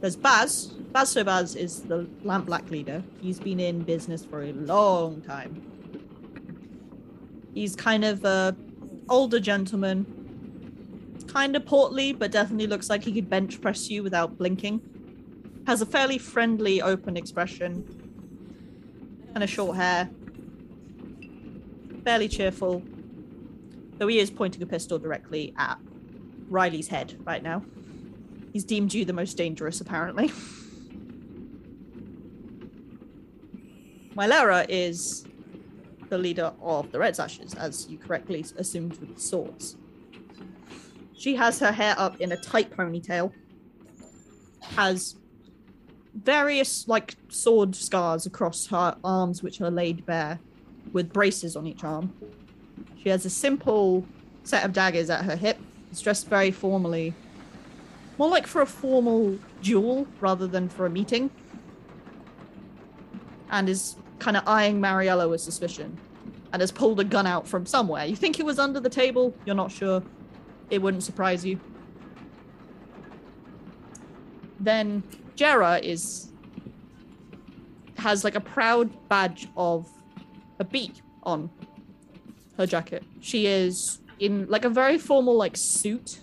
There's 0.00 0.16
Baz. 0.16 0.68
Bazso 0.92 1.24
Baz 1.24 1.56
is 1.56 1.82
the 1.82 2.04
Lampblack 2.24 2.70
leader. 2.70 3.02
He's 3.20 3.40
been 3.40 3.60
in 3.60 3.82
business 3.82 4.24
for 4.24 4.42
a 4.42 4.52
long 4.52 5.20
time. 5.22 5.62
He's 7.54 7.74
kind 7.74 8.04
of 8.04 8.24
a 8.24 8.56
older 9.08 9.40
gentleman. 9.40 10.06
Kind 11.26 11.56
of 11.56 11.66
portly, 11.66 12.12
but 12.12 12.30
definitely 12.30 12.66
looks 12.66 12.88
like 12.88 13.04
he 13.04 13.12
could 13.12 13.28
bench 13.28 13.60
press 13.60 13.90
you 13.90 14.02
without 14.02 14.38
blinking. 14.38 14.80
Has 15.66 15.82
a 15.82 15.86
fairly 15.86 16.18
friendly, 16.18 16.80
open 16.80 17.16
expression. 17.16 18.05
Kind 19.36 19.44
of 19.44 19.50
short 19.50 19.76
hair. 19.76 20.08
Fairly 22.04 22.26
cheerful. 22.26 22.82
Though 23.98 24.06
he 24.06 24.18
is 24.18 24.30
pointing 24.30 24.62
a 24.62 24.66
pistol 24.66 24.98
directly 24.98 25.52
at 25.58 25.78
Ryleigh's 26.48 26.88
head 26.88 27.18
right 27.22 27.42
now. 27.42 27.62
He's 28.54 28.64
deemed 28.64 28.94
you 28.94 29.04
the 29.04 29.12
most 29.12 29.36
dangerous, 29.36 29.82
apparently. 29.82 30.32
Mylera 34.16 34.64
is 34.70 35.26
the 36.08 36.16
leader 36.16 36.54
of 36.62 36.90
the 36.90 36.98
Red 36.98 37.14
Sashes, 37.14 37.52
as 37.52 37.86
you 37.90 37.98
correctly 37.98 38.42
assumed 38.56 38.96
with 38.96 39.16
the 39.16 39.20
swords. 39.20 39.76
She 41.14 41.34
has 41.34 41.58
her 41.58 41.72
hair 41.72 41.94
up 41.98 42.22
in 42.22 42.32
a 42.32 42.38
tight 42.38 42.74
ponytail, 42.74 43.34
has 44.62 45.16
various 46.22 46.88
like 46.88 47.16
sword 47.28 47.76
scars 47.76 48.26
across 48.26 48.66
her 48.68 48.96
arms, 49.04 49.42
which 49.42 49.60
are 49.60 49.70
laid 49.70 50.06
bare, 50.06 50.38
with 50.92 51.12
braces 51.12 51.56
on 51.56 51.66
each 51.66 51.84
arm. 51.84 52.12
She 53.02 53.08
has 53.08 53.24
a 53.24 53.30
simple 53.30 54.06
set 54.44 54.64
of 54.64 54.72
daggers 54.72 55.10
at 55.10 55.24
her 55.24 55.36
hip. 55.36 55.58
Is 55.92 56.00
dressed 56.00 56.26
very 56.26 56.50
formally, 56.50 57.14
more 58.18 58.28
like 58.28 58.46
for 58.46 58.60
a 58.60 58.66
formal 58.66 59.38
duel 59.62 60.06
rather 60.20 60.48
than 60.48 60.68
for 60.68 60.84
a 60.84 60.90
meeting, 60.90 61.30
and 63.50 63.68
is 63.68 63.94
kind 64.18 64.36
of 64.36 64.42
eyeing 64.48 64.80
Mariella 64.80 65.28
with 65.28 65.40
suspicion, 65.40 65.96
and 66.52 66.60
has 66.60 66.72
pulled 66.72 66.98
a 66.98 67.04
gun 67.04 67.26
out 67.26 67.46
from 67.46 67.66
somewhere. 67.66 68.04
You 68.04 68.16
think 68.16 68.40
it 68.40 68.44
was 68.44 68.58
under 68.58 68.80
the 68.80 68.90
table? 68.90 69.32
You're 69.44 69.54
not 69.54 69.70
sure. 69.70 70.02
It 70.70 70.82
wouldn't 70.82 71.04
surprise 71.04 71.46
you. 71.46 71.60
Then 74.58 75.04
Djera 75.36 75.82
is 75.82 76.32
has 77.98 78.24
like 78.24 78.34
a 78.34 78.40
proud 78.40 79.08
badge 79.08 79.48
of 79.56 79.88
a 80.58 80.64
bee 80.64 80.92
on 81.22 81.50
her 82.56 82.66
jacket. 82.66 83.04
She 83.20 83.46
is 83.46 84.00
in 84.18 84.46
like 84.48 84.64
a 84.64 84.70
very 84.70 84.98
formal 84.98 85.36
like 85.36 85.56
suit. 85.56 86.20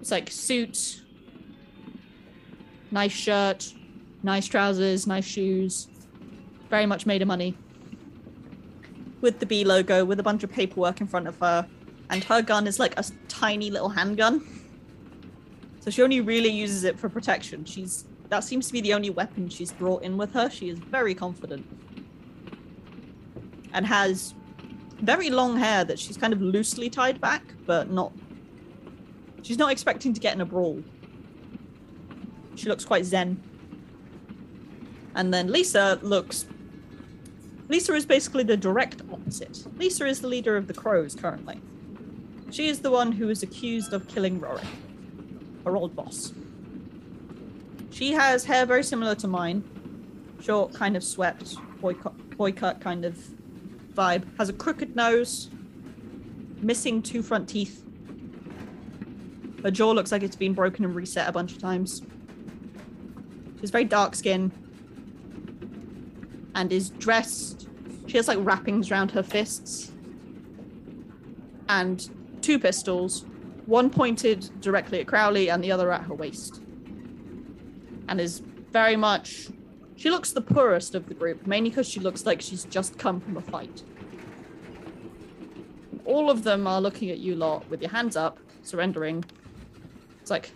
It's 0.00 0.10
like 0.10 0.30
suit, 0.30 1.02
nice 2.90 3.12
shirt, 3.12 3.72
nice 4.22 4.46
trousers, 4.46 5.06
nice 5.06 5.24
shoes. 5.24 5.88
Very 6.70 6.86
much 6.86 7.06
made 7.06 7.22
of 7.22 7.28
money. 7.28 7.56
With 9.20 9.40
the 9.40 9.46
B 9.46 9.64
logo, 9.64 10.04
with 10.04 10.20
a 10.20 10.22
bunch 10.22 10.42
of 10.44 10.50
paperwork 10.50 11.00
in 11.00 11.06
front 11.06 11.26
of 11.26 11.38
her, 11.38 11.66
and 12.10 12.22
her 12.24 12.42
gun 12.42 12.66
is 12.66 12.78
like 12.78 12.98
a 12.98 13.04
tiny 13.28 13.70
little 13.70 13.88
handgun. 13.88 14.55
So 15.86 15.90
she 15.92 16.02
only 16.02 16.20
really 16.20 16.48
uses 16.48 16.82
it 16.82 16.98
for 16.98 17.08
protection. 17.08 17.64
She's 17.64 18.06
that 18.28 18.42
seems 18.42 18.66
to 18.66 18.72
be 18.72 18.80
the 18.80 18.92
only 18.92 19.08
weapon 19.08 19.48
she's 19.48 19.70
brought 19.70 20.02
in 20.02 20.16
with 20.16 20.32
her. 20.32 20.50
She 20.50 20.68
is 20.68 20.80
very 20.80 21.14
confident. 21.14 21.64
And 23.72 23.86
has 23.86 24.34
very 25.00 25.30
long 25.30 25.56
hair 25.56 25.84
that 25.84 25.96
she's 25.96 26.16
kind 26.16 26.32
of 26.32 26.42
loosely 26.42 26.90
tied 26.90 27.20
back, 27.20 27.44
but 27.66 27.88
not 27.88 28.12
she's 29.42 29.58
not 29.58 29.70
expecting 29.70 30.12
to 30.12 30.18
get 30.18 30.34
in 30.34 30.40
a 30.40 30.44
brawl. 30.44 30.82
She 32.56 32.68
looks 32.68 32.84
quite 32.84 33.04
zen. 33.04 33.40
And 35.14 35.32
then 35.32 35.46
Lyssa 35.46 36.00
looks 36.02 36.46
Lyssa 37.68 37.94
is 37.94 38.04
basically 38.04 38.42
the 38.42 38.56
direct 38.56 39.02
opposite. 39.12 39.64
Lyssa 39.78 40.06
is 40.06 40.20
the 40.20 40.26
leader 40.26 40.56
of 40.56 40.66
the 40.66 40.74
Crows 40.74 41.14
currently. 41.14 41.60
She 42.50 42.66
is 42.66 42.80
the 42.80 42.90
one 42.90 43.12
who 43.12 43.28
is 43.28 43.44
accused 43.44 43.92
of 43.92 44.08
killing 44.08 44.40
Roric, 44.40 44.66
her 45.66 45.76
old 45.76 45.94
boss. 45.94 46.32
She 47.90 48.12
has 48.12 48.44
hair 48.44 48.64
very 48.64 48.84
similar 48.84 49.14
to 49.16 49.28
mine, 49.28 49.64
short, 50.40 50.72
kind 50.72 50.96
of 50.96 51.04
swept, 51.04 51.56
boycott, 51.80 52.14
boycott 52.36 52.80
kind 52.80 53.04
of 53.04 53.14
vibe. 53.92 54.24
Has 54.38 54.48
a 54.48 54.52
crooked 54.52 54.94
nose, 54.94 55.50
missing 56.60 57.02
two 57.02 57.22
front 57.22 57.48
teeth. 57.48 57.84
Her 59.62 59.70
jaw 59.70 59.90
looks 59.90 60.12
like 60.12 60.22
it's 60.22 60.36
been 60.36 60.54
broken 60.54 60.84
and 60.84 60.94
reset 60.94 61.28
a 61.28 61.32
bunch 61.32 61.52
of 61.52 61.58
times. 61.58 62.02
She's 63.60 63.70
very 63.70 63.84
dark 63.84 64.14
skin 64.14 64.52
and 66.54 66.72
is 66.72 66.90
dressed. 66.90 67.68
She 68.06 68.18
has 68.18 68.28
like 68.28 68.38
wrappings 68.40 68.92
around 68.92 69.10
her 69.10 69.22
fists 69.22 69.90
and 71.68 72.08
two 72.40 72.60
pistols, 72.60 73.24
one 73.66 73.90
pointed 73.90 74.48
directly 74.60 75.00
at 75.00 75.06
Crowley 75.06 75.50
and 75.50 75.62
the 75.62 75.72
other 75.72 75.92
at 75.92 76.02
her 76.02 76.14
waist. 76.14 76.62
And 78.08 78.20
is 78.20 78.40
very 78.70 78.96
much. 78.96 79.48
She 79.96 80.10
looks 80.10 80.32
the 80.32 80.40
poorest 80.40 80.94
of 80.94 81.06
the 81.08 81.14
group, 81.14 81.46
mainly 81.46 81.70
because 81.70 81.88
she 81.88 82.00
looks 82.00 82.26
like 82.26 82.40
she's 82.40 82.64
just 82.64 82.98
come 82.98 83.20
from 83.20 83.36
a 83.36 83.40
fight. 83.40 83.82
All 86.04 86.30
of 86.30 86.44
them 86.44 86.66
are 86.66 86.80
looking 86.80 87.10
at 87.10 87.18
you 87.18 87.34
lot 87.34 87.68
with 87.68 87.80
your 87.80 87.90
hands 87.90 88.16
up, 88.16 88.38
surrendering. 88.62 89.24
It's 90.20 90.30
like 90.30 90.50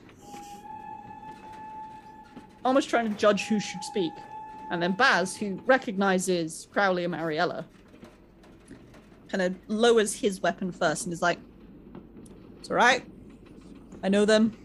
almost 2.64 2.88
trying 2.88 3.08
to 3.10 3.16
judge 3.16 3.46
who 3.48 3.58
should 3.58 3.82
speak. 3.82 4.12
And 4.70 4.80
then 4.80 4.92
Baz, 4.92 5.36
who 5.36 5.60
recognizes 5.66 6.68
Crowley 6.70 7.04
and 7.04 7.12
Mariella, 7.12 7.66
kind 9.28 9.42
of 9.42 9.54
lowers 9.66 10.14
his 10.14 10.40
weapon 10.40 10.70
first 10.70 11.04
and 11.04 11.12
is 11.12 11.22
like, 11.22 11.38
It's 12.60 12.70
alright. 12.70 13.04
I 14.02 14.08
know 14.08 14.24
them. 14.24 14.56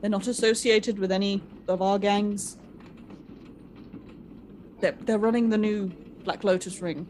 They're 0.00 0.10
not 0.10 0.26
associated 0.26 0.98
with 0.98 1.12
any 1.12 1.42
of 1.68 1.82
our 1.82 1.98
gangs. 1.98 2.56
They're, 4.80 4.96
they're 5.00 5.18
running 5.18 5.50
the 5.50 5.58
new 5.58 5.88
Black 6.24 6.42
Lotus 6.42 6.80
ring 6.80 7.06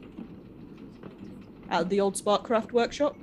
at 1.70 1.88
the 1.88 2.00
old 2.00 2.16
Sparkcraft 2.16 2.72
workshop. 2.72 3.16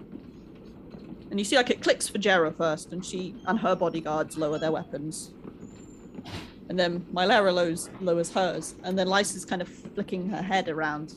And 1.29 1.37
you 1.37 1.43
see, 1.43 1.57
like, 1.57 1.69
it 1.69 1.81
clicks 1.81 2.07
for 2.07 2.17
Djera 2.17 2.55
first, 2.55 2.93
and 2.93 3.05
she 3.05 3.35
and 3.45 3.59
her 3.59 3.75
bodyguards 3.75 4.37
lower 4.37 4.57
their 4.57 4.71
weapons. 4.71 5.33
And 6.69 6.79
then 6.79 7.01
Mylera 7.13 7.53
lowers, 7.53 7.89
lowers 7.99 8.31
hers, 8.31 8.75
and 8.83 8.97
then 8.97 9.07
Lyssa's 9.07 9.43
kind 9.43 9.61
of 9.61 9.67
flicking 9.67 10.29
her 10.29 10.41
head 10.41 10.69
around 10.69 11.15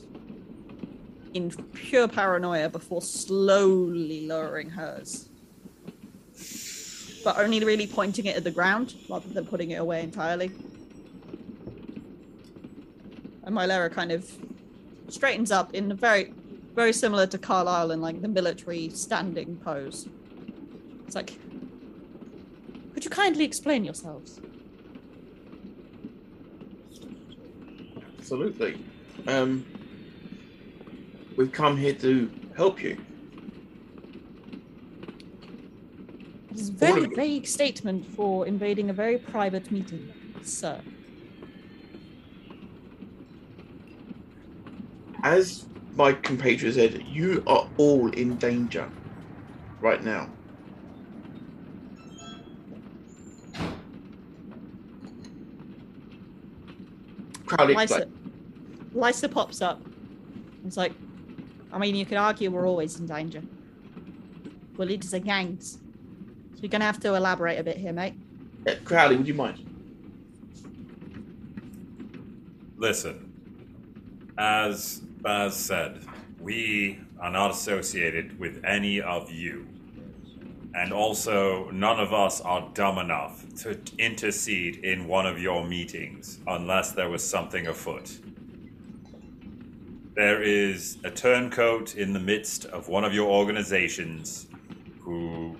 in 1.33 1.51
pure 1.73 2.07
paranoia 2.07 2.69
before 2.69 3.01
slowly 3.01 4.27
lowering 4.27 4.69
hers. 4.69 5.29
But 7.23 7.37
only 7.37 7.63
really 7.63 7.87
pointing 7.87 8.25
it 8.25 8.35
at 8.35 8.43
the 8.43 8.51
ground 8.51 8.95
rather 9.09 9.29
than 9.29 9.45
putting 9.45 9.71
it 9.71 9.75
away 9.75 10.03
entirely. 10.03 10.51
And 13.43 13.55
Mylera 13.55 13.91
kind 13.91 14.11
of 14.11 14.29
straightens 15.09 15.51
up 15.51 15.73
in 15.73 15.91
a 15.91 15.95
very, 15.95 16.33
very 16.73 16.93
similar 16.93 17.27
to 17.27 17.37
Carlisle 17.37 17.91
in 17.91 18.01
like 18.01 18.21
the 18.21 18.27
military 18.27 18.89
standing 18.89 19.57
pose. 19.57 20.07
It's 21.05 21.15
like, 21.15 21.37
could 22.93 23.03
you 23.03 23.09
kindly 23.09 23.45
explain 23.45 23.83
yourselves? 23.83 24.39
Absolutely. 28.17 28.83
Um, 29.27 29.65
we've 31.37 31.51
come 31.51 31.77
here 31.77 31.93
to 31.93 32.31
help 32.55 32.81
you. 32.81 32.97
It's 36.51 36.69
a 36.69 36.73
very 36.73 37.05
vague 37.07 37.47
statement 37.47 38.05
for 38.05 38.45
invading 38.45 38.89
a 38.89 38.93
very 38.93 39.17
private 39.17 39.71
meeting, 39.71 40.11
sir. 40.43 40.81
As 45.23 45.65
my 45.95 46.13
compatriot 46.13 46.75
said, 46.75 47.03
you 47.07 47.43
are 47.47 47.69
all 47.77 48.09
in 48.11 48.35
danger 48.37 48.89
right 49.79 50.03
now. 50.03 50.29
Crowley, 57.45 57.75
Lyssa, 57.75 58.07
Lyssa 58.93 59.29
pops 59.29 59.61
up. 59.61 59.81
It's 60.65 60.77
like, 60.77 60.93
I 61.71 61.77
mean, 61.77 61.95
you 61.95 62.05
could 62.05 62.17
argue 62.17 62.51
we're 62.51 62.67
always 62.67 62.99
in 62.99 63.05
danger. 63.05 63.41
We're 64.77 64.85
leaders 64.85 65.13
of 65.13 65.23
gangs. 65.23 65.73
So 66.55 66.61
you're 66.61 66.69
going 66.69 66.81
to 66.81 66.85
have 66.85 66.99
to 67.01 67.15
elaborate 67.15 67.59
a 67.59 67.63
bit 67.63 67.77
here, 67.77 67.93
mate. 67.93 68.13
uh, 68.67 68.75
Crowley, 68.83 69.15
would 69.15 69.27
you 69.27 69.33
mind? 69.33 69.67
Listen, 72.77 73.31
as 74.37 74.99
Baz 75.21 75.55
said, 75.55 76.03
we 76.39 76.99
are 77.19 77.31
not 77.31 77.51
associated 77.51 78.39
with 78.39 78.63
any 78.65 78.99
of 78.99 79.31
you. 79.31 79.67
And 80.73 80.91
also, 80.93 81.69
none 81.71 81.99
of 81.99 82.13
us 82.13 82.41
are 82.41 82.69
dumb 82.73 82.97
enough 82.97 83.43
to 83.57 83.77
intercede 83.97 84.77
in 84.77 85.07
one 85.07 85.25
of 85.27 85.37
your 85.37 85.65
meetings 85.65 86.39
unless 86.47 86.93
there 86.93 87.09
was 87.09 87.27
something 87.27 87.67
afoot. 87.67 88.17
There 90.13 90.43
is 90.43 90.97
a 91.05 91.09
turncoat 91.09 91.95
in 91.95 92.11
the 92.11 92.19
midst 92.19 92.65
of 92.65 92.89
one 92.89 93.05
of 93.05 93.13
your 93.13 93.29
organizations 93.29 94.47
who 94.99 95.55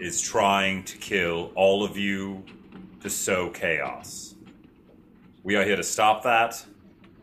is 0.00 0.20
trying 0.20 0.82
to 0.84 0.98
kill 0.98 1.52
all 1.54 1.84
of 1.84 1.96
you 1.96 2.44
to 3.02 3.08
sow 3.08 3.50
chaos. 3.50 4.34
We 5.44 5.54
are 5.54 5.64
here 5.64 5.76
to 5.76 5.84
stop 5.84 6.24
that. 6.24 6.64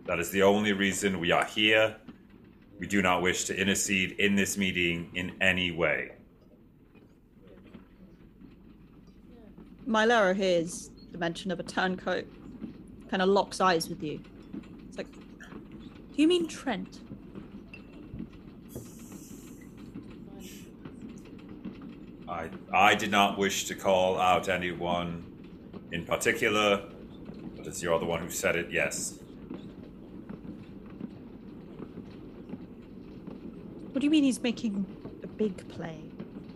That 0.06 0.20
is 0.20 0.32
the 0.32 0.44
only 0.44 0.72
reason 0.72 1.20
we 1.20 1.32
are 1.32 1.44
here. 1.44 1.98
We 2.80 2.88
do 2.88 3.02
not 3.02 3.22
wish 3.22 3.44
to 3.46 3.56
intercede 3.56 4.14
in 4.14 4.36
this 4.36 4.58
meeting 4.58 5.12
in 5.14 5.34
any 5.42 5.72
way. 5.72 6.14
Mylera 9.86 10.34
hears 10.34 10.90
the 11.12 11.18
mention 11.18 11.52
of 11.52 11.60
a 11.60 11.64
turncoat, 11.64 12.26
kind 13.10 13.22
of 13.22 13.28
locks 13.28 13.60
eyes 13.60 13.90
with 13.90 14.02
you. 14.02 14.22
It's 14.88 14.98
like, 14.98 15.08
do 16.16 16.22
you 16.22 16.28
mean 16.28 16.48
Trent? 16.48 17.00
I, 22.28 22.50
I 22.74 22.96
did 22.96 23.12
not 23.12 23.38
wish 23.38 23.66
to 23.66 23.76
call 23.76 24.20
out 24.20 24.48
anyone 24.50 25.26
in 25.92 26.06
particular, 26.06 26.84
but 27.58 27.68
as 27.68 27.84
you're 27.84 28.00
the 28.00 28.06
one 28.06 28.22
who 28.22 28.30
said 28.30 28.56
it, 28.56 28.72
yes. 28.72 29.20
What 33.92 34.00
do 34.00 34.06
you 34.06 34.10
mean 34.10 34.24
he's 34.24 34.42
making 34.42 34.86
a 35.24 35.28
big 35.28 35.68
play? 35.68 36.00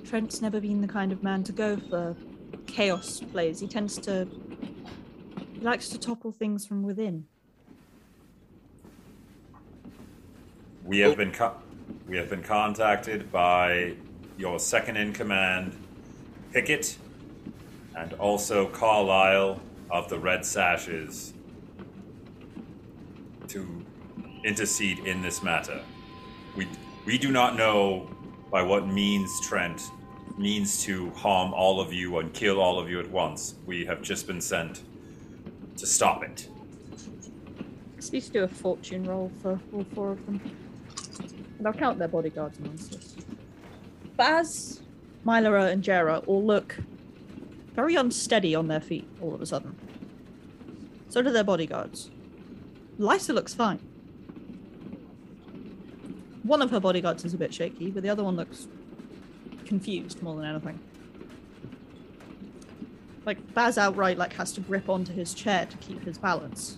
Trent's 0.05 0.41
never 0.41 0.61
been 0.61 0.81
the 0.81 0.87
kind 0.87 1.11
of 1.11 1.21
man 1.21 1.43
to 1.43 1.51
go 1.51 1.75
for 1.75 2.15
chaos 2.65 3.19
plays. 3.31 3.59
He 3.59 3.67
tends 3.67 3.97
to. 3.99 4.27
He 5.53 5.59
likes 5.59 5.89
to 5.89 5.99
topple 5.99 6.31
things 6.31 6.65
from 6.65 6.83
within. 6.83 7.25
We 10.85 10.99
have 10.99 11.17
been 11.17 11.31
co- 11.31 11.55
we 12.07 12.15
have 12.17 12.29
been 12.29 12.43
contacted 12.43 13.31
by 13.31 13.95
your 14.37 14.59
second 14.59 14.97
in 14.97 15.13
command, 15.13 15.75
Pickett, 16.53 16.95
and 17.95 18.13
also 18.13 18.67
Carlisle 18.67 19.59
of 19.89 20.09
the 20.09 20.19
Red 20.19 20.45
Sashes 20.45 21.33
to 23.47 23.83
intercede 24.43 24.99
in 24.99 25.23
this 25.23 25.41
matter. 25.41 25.81
We 26.55 26.67
we 27.03 27.17
do 27.17 27.31
not 27.31 27.57
know 27.57 28.07
by 28.51 28.61
what 28.61 28.87
means 28.87 29.31
Trent 29.41 29.81
means 30.37 30.83
to 30.83 31.09
harm 31.11 31.51
all 31.51 31.81
of 31.81 31.91
you 31.93 32.19
and 32.19 32.31
kill 32.31 32.61
all 32.61 32.77
of 32.77 32.91
you 32.91 32.99
at 32.99 33.09
once. 33.09 33.55
We 33.65 33.85
have 33.85 34.03
just 34.03 34.27
been 34.27 34.41
sent 34.41 34.83
to 35.77 35.87
stop 35.87 36.23
it. 36.23 36.47
To 38.01 38.19
do 38.21 38.43
a 38.43 38.47
fortune 38.47 39.03
roll 39.05 39.31
for 39.41 39.59
all 39.73 39.83
four 39.95 40.11
of 40.11 40.23
them. 40.27 40.39
I'll 41.63 41.73
count 41.73 41.99
their 41.99 42.07
bodyguards 42.07 42.57
amongst 42.59 42.95
us. 42.95 43.15
Baz, 44.17 44.81
Mylera, 45.25 45.71
and 45.71 45.83
Djera 45.83 46.23
all 46.27 46.43
look 46.43 46.77
very 47.73 47.95
unsteady 47.95 48.55
on 48.55 48.67
their 48.67 48.79
feet 48.79 49.07
all 49.21 49.33
of 49.33 49.41
a 49.41 49.45
sudden. 49.45 49.75
So 51.09 51.21
do 51.21 51.31
their 51.31 51.43
bodyguards. 51.43 52.09
Lyssa 52.97 53.33
looks 53.33 53.53
fine. 53.53 53.79
One 56.43 56.61
of 56.61 56.71
her 56.71 56.79
bodyguards 56.79 57.25
is 57.25 57.33
a 57.33 57.37
bit 57.37 57.53
shaky, 57.53 57.89
but 57.89 58.03
the 58.03 58.09
other 58.09 58.23
one 58.23 58.35
looks 58.35 58.67
confused 59.65 60.21
more 60.21 60.35
than 60.35 60.45
anything. 60.45 60.79
Like 63.25 63.53
Baz 63.53 63.77
outright 63.77 64.17
like 64.17 64.33
has 64.33 64.51
to 64.53 64.61
grip 64.61 64.87
onto 64.87 65.11
his 65.11 65.33
chair 65.33 65.65
to 65.65 65.77
keep 65.77 66.03
his 66.03 66.17
balance. 66.17 66.77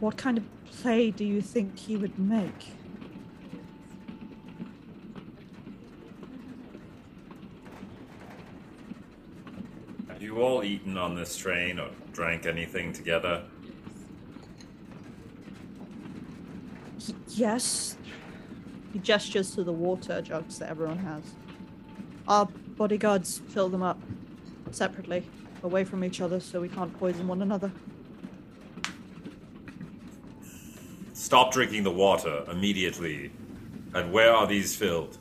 What 0.00 0.16
kind 0.16 0.38
of 0.38 0.44
play 0.70 1.10
do 1.10 1.24
you 1.24 1.42
think 1.42 1.76
he 1.78 1.96
would 1.96 2.18
make? 2.18 2.72
Have 10.08 10.22
you 10.22 10.40
all 10.40 10.62
eaten 10.62 10.96
on 10.96 11.14
this 11.16 11.36
train 11.36 11.78
or 11.80 11.90
drank 12.12 12.46
anything 12.46 12.92
together? 12.92 13.44
Y- 17.08 17.14
yes. 17.28 17.96
He 18.92 18.98
gestures 19.00 19.50
to 19.54 19.64
the 19.64 19.72
water 19.72 20.22
jugs 20.22 20.58
that 20.60 20.70
everyone 20.70 20.98
has. 20.98 21.22
Our 22.26 22.46
bodyguards 22.76 23.38
fill 23.48 23.68
them 23.68 23.82
up 23.82 24.00
separately, 24.70 25.28
away 25.62 25.84
from 25.84 26.04
each 26.04 26.20
other, 26.20 26.40
so 26.40 26.60
we 26.60 26.68
can't 26.68 26.96
poison 26.98 27.26
one 27.26 27.42
another. 27.42 27.72
Stop 31.28 31.52
drinking 31.52 31.82
the 31.82 31.90
water 31.90 32.42
immediately. 32.50 33.30
And 33.92 34.10
where 34.14 34.32
are 34.32 34.46
these 34.46 34.74
filled? 34.74 35.18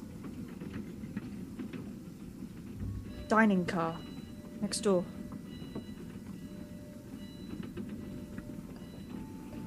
Dining 3.27 3.65
car, 3.65 3.93
next 4.61 4.79
door. 4.79 5.03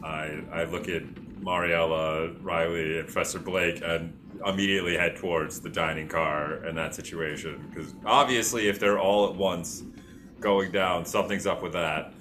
I 0.03 0.41
I 0.51 0.65
look 0.65 0.89
at 0.89 1.03
Mariella, 1.43 2.31
Ryleigh, 2.41 3.01
and 3.01 3.07
Professor 3.07 3.39
Blake 3.39 3.83
and 3.85 4.19
immediately 4.47 4.97
head 4.97 5.17
towards 5.17 5.61
the 5.61 5.69
dining 5.69 6.09
car 6.09 6.65
in 6.65 6.75
that 6.75 6.95
situation. 6.95 7.69
Because 7.69 7.95
obviously, 8.07 8.67
if 8.69 8.81
they're 8.81 8.99
all 8.99 9.29
at 9.29 9.37
once 9.37 9.83
going 10.41 10.73
down, 10.73 11.05
something's 11.05 11.47
up 11.47 11.63
with 11.63 11.75
that. 11.75 12.15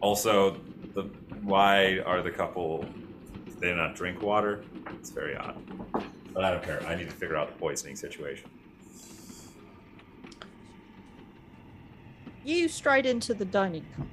Also, 0.00 0.60
the 0.94 1.10
why 1.42 1.98
are 2.06 2.22
the 2.22 2.30
couple 2.30 2.84
they 3.60 3.74
not 3.74 3.94
drink 3.94 4.22
water? 4.22 4.64
It's 4.98 5.10
very 5.10 5.36
odd. 5.36 5.56
But 6.32 6.44
I 6.44 6.50
don't 6.50 6.62
care. 6.62 6.84
I 6.86 6.94
need 6.94 7.08
to 7.08 7.14
figure 7.14 7.36
out 7.36 7.48
the 7.48 7.58
poisoning 7.58 7.96
situation. 7.96 8.50
You 12.44 12.68
stride 12.68 13.06
into 13.06 13.34
the 13.34 13.44
dining 13.44 13.86
car. 13.96 14.06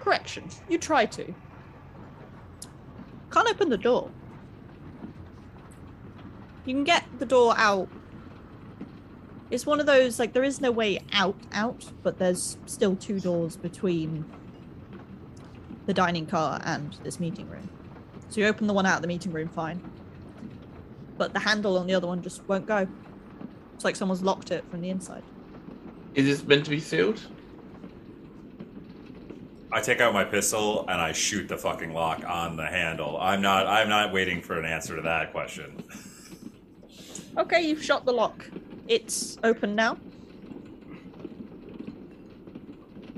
Correction, 0.00 0.48
you 0.68 0.78
try 0.78 1.06
to. 1.06 1.34
Can't 3.30 3.48
open 3.48 3.68
the 3.68 3.78
door. 3.78 4.10
You 6.64 6.74
can 6.74 6.84
get 6.84 7.04
the 7.18 7.26
door 7.26 7.54
out. 7.56 7.88
It's 9.50 9.64
one 9.64 9.80
of 9.80 9.86
those 9.86 10.18
like 10.18 10.34
there 10.34 10.44
is 10.44 10.60
no 10.60 10.70
way 10.70 11.02
out 11.12 11.36
out, 11.52 11.90
but 12.02 12.18
there's 12.18 12.58
still 12.66 12.94
two 12.96 13.20
doors 13.20 13.56
between 13.56 14.24
the 15.88 15.94
dining 15.94 16.26
car 16.26 16.60
and 16.66 16.92
this 17.02 17.18
meeting 17.18 17.48
room. 17.48 17.66
So 18.28 18.42
you 18.42 18.46
open 18.46 18.66
the 18.66 18.74
one 18.74 18.84
out 18.84 18.96
of 18.96 19.02
the 19.02 19.08
meeting 19.08 19.32
room, 19.32 19.48
fine. 19.48 19.82
But 21.16 21.32
the 21.32 21.40
handle 21.40 21.78
on 21.78 21.86
the 21.86 21.94
other 21.94 22.06
one 22.06 22.22
just 22.22 22.46
won't 22.46 22.66
go. 22.66 22.86
It's 23.74 23.86
like 23.86 23.96
someone's 23.96 24.22
locked 24.22 24.50
it 24.50 24.70
from 24.70 24.82
the 24.82 24.90
inside. 24.90 25.22
Is 26.14 26.26
this 26.26 26.46
meant 26.46 26.64
to 26.64 26.70
be 26.70 26.78
sealed? 26.78 27.18
I 29.72 29.80
take 29.80 30.02
out 30.02 30.12
my 30.12 30.24
pistol 30.24 30.82
and 30.88 31.00
I 31.00 31.12
shoot 31.12 31.48
the 31.48 31.56
fucking 31.56 31.94
lock 31.94 32.22
on 32.28 32.58
the 32.58 32.66
handle. 32.66 33.16
I'm 33.18 33.40
not. 33.40 33.66
I'm 33.66 33.88
not 33.88 34.12
waiting 34.12 34.42
for 34.42 34.58
an 34.58 34.66
answer 34.66 34.94
to 34.94 35.02
that 35.02 35.32
question. 35.32 35.82
Okay, 37.36 37.60
you've 37.60 37.84
shot 37.84 38.04
the 38.04 38.10
lock. 38.10 38.50
It's 38.88 39.38
open 39.44 39.76
now. 39.76 39.96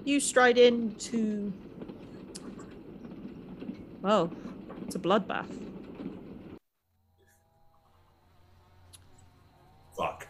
You 0.04 0.20
stride 0.20 0.58
into. 0.58 1.54
Well, 4.02 4.32
it's 4.86 4.94
a 4.94 4.98
bloodbath. 4.98 5.48
Fuck. 9.96 10.26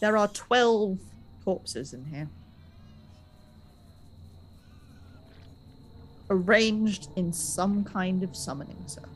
There 0.00 0.16
are 0.16 0.28
12 0.28 0.98
corpses 1.44 1.92
in 1.92 2.04
here. 2.04 2.28
Arranged 6.30 7.08
in 7.16 7.32
some 7.32 7.84
kind 7.84 8.22
of 8.22 8.36
summoning 8.36 8.82
circle. 8.86 9.10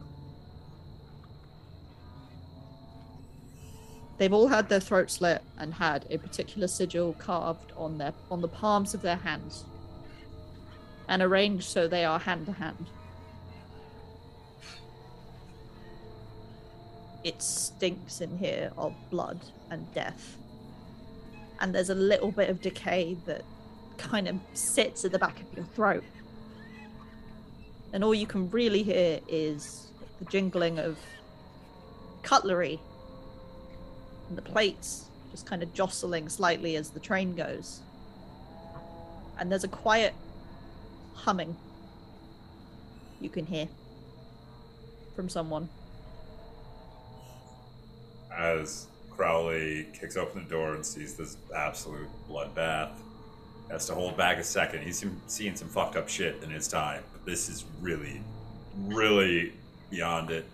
They've 4.18 4.32
all 4.32 4.48
had 4.48 4.68
their 4.68 4.80
throats 4.80 5.14
slit 5.14 5.42
and 5.58 5.72
had 5.72 6.06
a 6.10 6.18
particular 6.18 6.68
sigil 6.68 7.14
carved 7.14 7.72
on 7.76 7.96
their 7.98 8.12
on 8.30 8.42
the 8.42 8.48
palms 8.48 8.92
of 8.92 9.00
their 9.00 9.16
hands. 9.16 9.64
And 11.08 11.22
arranged 11.22 11.64
so 11.64 11.88
they 11.88 12.04
are 12.04 12.18
hand 12.18 12.46
to 12.46 12.52
hand. 12.52 12.86
It 17.24 17.42
stinks 17.42 18.20
in 18.20 18.38
here 18.38 18.72
of 18.76 18.94
blood 19.10 19.40
and 19.70 19.92
death 19.94 20.36
and 21.60 21.74
there's 21.74 21.90
a 21.90 21.94
little 21.94 22.32
bit 22.32 22.48
of 22.48 22.60
decay 22.60 23.16
that 23.26 23.44
kind 23.98 24.26
of 24.26 24.36
sits 24.54 25.04
at 25.04 25.12
the 25.12 25.18
back 25.18 25.40
of 25.40 25.46
your 25.54 25.66
throat. 25.66 26.04
And 27.92 28.02
all 28.02 28.14
you 28.14 28.26
can 28.26 28.50
really 28.50 28.82
hear 28.82 29.20
is 29.28 29.88
the 30.18 30.24
jingling 30.24 30.78
of 30.78 30.98
cutlery 32.22 32.80
and 34.28 34.38
the 34.38 34.42
plates 34.42 35.06
just 35.30 35.46
kind 35.46 35.62
of 35.62 35.72
jostling 35.74 36.28
slightly 36.28 36.76
as 36.76 36.90
the 36.90 37.00
train 37.00 37.34
goes. 37.34 37.80
And 39.38 39.50
there's 39.50 39.64
a 39.64 39.68
quiet 39.68 40.14
humming 41.14 41.56
you 43.20 43.28
can 43.28 43.44
hear 43.44 43.68
from 45.14 45.28
someone. 45.28 45.68
As 48.36 48.86
Crowley 49.10 49.86
kicks 49.92 50.16
open 50.16 50.44
the 50.44 50.48
door 50.50 50.74
and 50.74 50.84
sees 50.84 51.14
this 51.14 51.36
absolute 51.54 52.08
bloodbath, 52.28 52.90
has 53.70 53.86
to 53.86 53.94
hold 53.94 54.16
back 54.16 54.38
a 54.38 54.44
second. 54.44 54.82
He's 54.82 55.04
seen- 55.26 55.56
some 55.56 55.68
fucked 55.68 55.96
up 55.96 56.08
shit 56.08 56.42
in 56.42 56.50
his 56.50 56.66
time, 56.68 57.02
but 57.12 57.24
this 57.24 57.48
is 57.48 57.64
really, 57.80 58.20
really 58.86 59.52
beyond 59.90 60.30
it. 60.30 60.46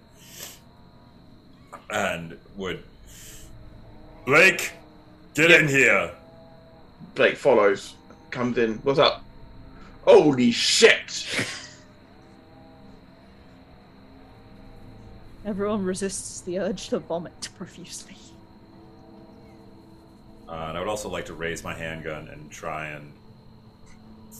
And 1.90 2.36
would 2.56 2.82
Blake 4.24 4.72
get 5.34 5.50
in 5.50 5.68
here? 5.68 6.10
Blake 7.14 7.36
follows, 7.36 7.94
comes 8.30 8.58
in. 8.58 8.74
What's 8.78 8.98
up? 8.98 9.22
Holy 10.04 10.50
shit! 10.50 11.26
Everyone 15.46 15.84
resists 15.84 16.40
the 16.40 16.58
urge 16.58 16.88
to 16.88 16.98
vomit 16.98 17.48
profusely. 17.56 18.16
Uh, 20.48 20.66
and 20.68 20.76
I 20.76 20.80
would 20.80 20.88
also 20.88 21.08
like 21.08 21.24
to 21.26 21.34
raise 21.34 21.62
my 21.62 21.72
handgun 21.72 22.28
and 22.28 22.50
try 22.50 22.88
and 22.88 23.12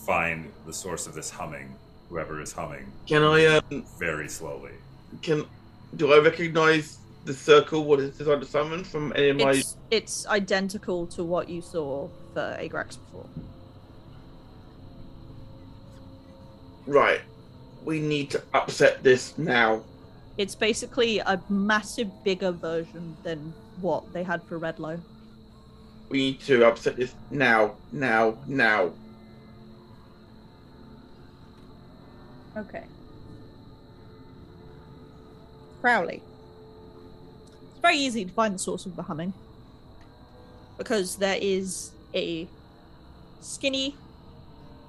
find 0.04 0.50
the 0.66 0.72
source 0.72 1.06
of 1.06 1.14
this 1.14 1.30
humming, 1.30 1.72
whoever 2.08 2.40
is 2.40 2.52
humming, 2.52 2.90
Can 3.06 3.22
I 3.22 3.46
um 3.46 3.84
very 3.98 4.28
slowly. 4.28 4.72
can 5.22 5.44
do 5.96 6.12
I 6.12 6.18
recognise 6.18 6.98
the 7.24 7.34
circle? 7.34 7.84
What 7.84 8.00
is 8.00 8.18
designed 8.18 8.40
to 8.40 8.46
summon 8.46 8.82
from 8.82 9.12
any 9.14 9.30
of 9.30 9.36
my? 9.36 9.50
It's, 9.52 9.76
it's 9.92 10.26
identical 10.26 11.06
to 11.08 11.22
what 11.22 11.48
you 11.48 11.62
saw 11.62 12.08
for 12.34 12.56
Agrax 12.60 12.98
before. 12.98 13.26
Right. 16.86 17.20
We 17.84 18.00
need 18.00 18.30
to 18.30 18.42
upset 18.54 19.04
this 19.04 19.38
now. 19.38 19.82
It's 20.38 20.54
basically 20.54 21.18
a 21.20 21.40
massive, 21.48 22.10
bigger 22.22 22.50
version 22.50 23.16
than 23.22 23.54
what 23.80 24.12
they 24.12 24.22
had 24.22 24.42
for 24.42 24.58
Redlow. 24.58 25.00
We 26.08 26.18
need 26.18 26.40
to 26.42 26.66
upset 26.66 26.96
this 26.96 27.14
now, 27.30 27.74
now, 27.90 28.36
now. 28.46 28.92
Okay. 32.56 32.84
Crowley. 35.80 36.22
It's 37.70 37.80
very 37.80 37.96
easy 37.96 38.24
to 38.24 38.32
find 38.32 38.54
the 38.54 38.58
source 38.58 38.86
of 38.86 38.94
the 38.94 39.02
humming. 39.02 39.32
Because 40.76 41.16
there 41.16 41.38
is 41.40 41.92
a 42.14 42.46
skinny, 43.40 43.96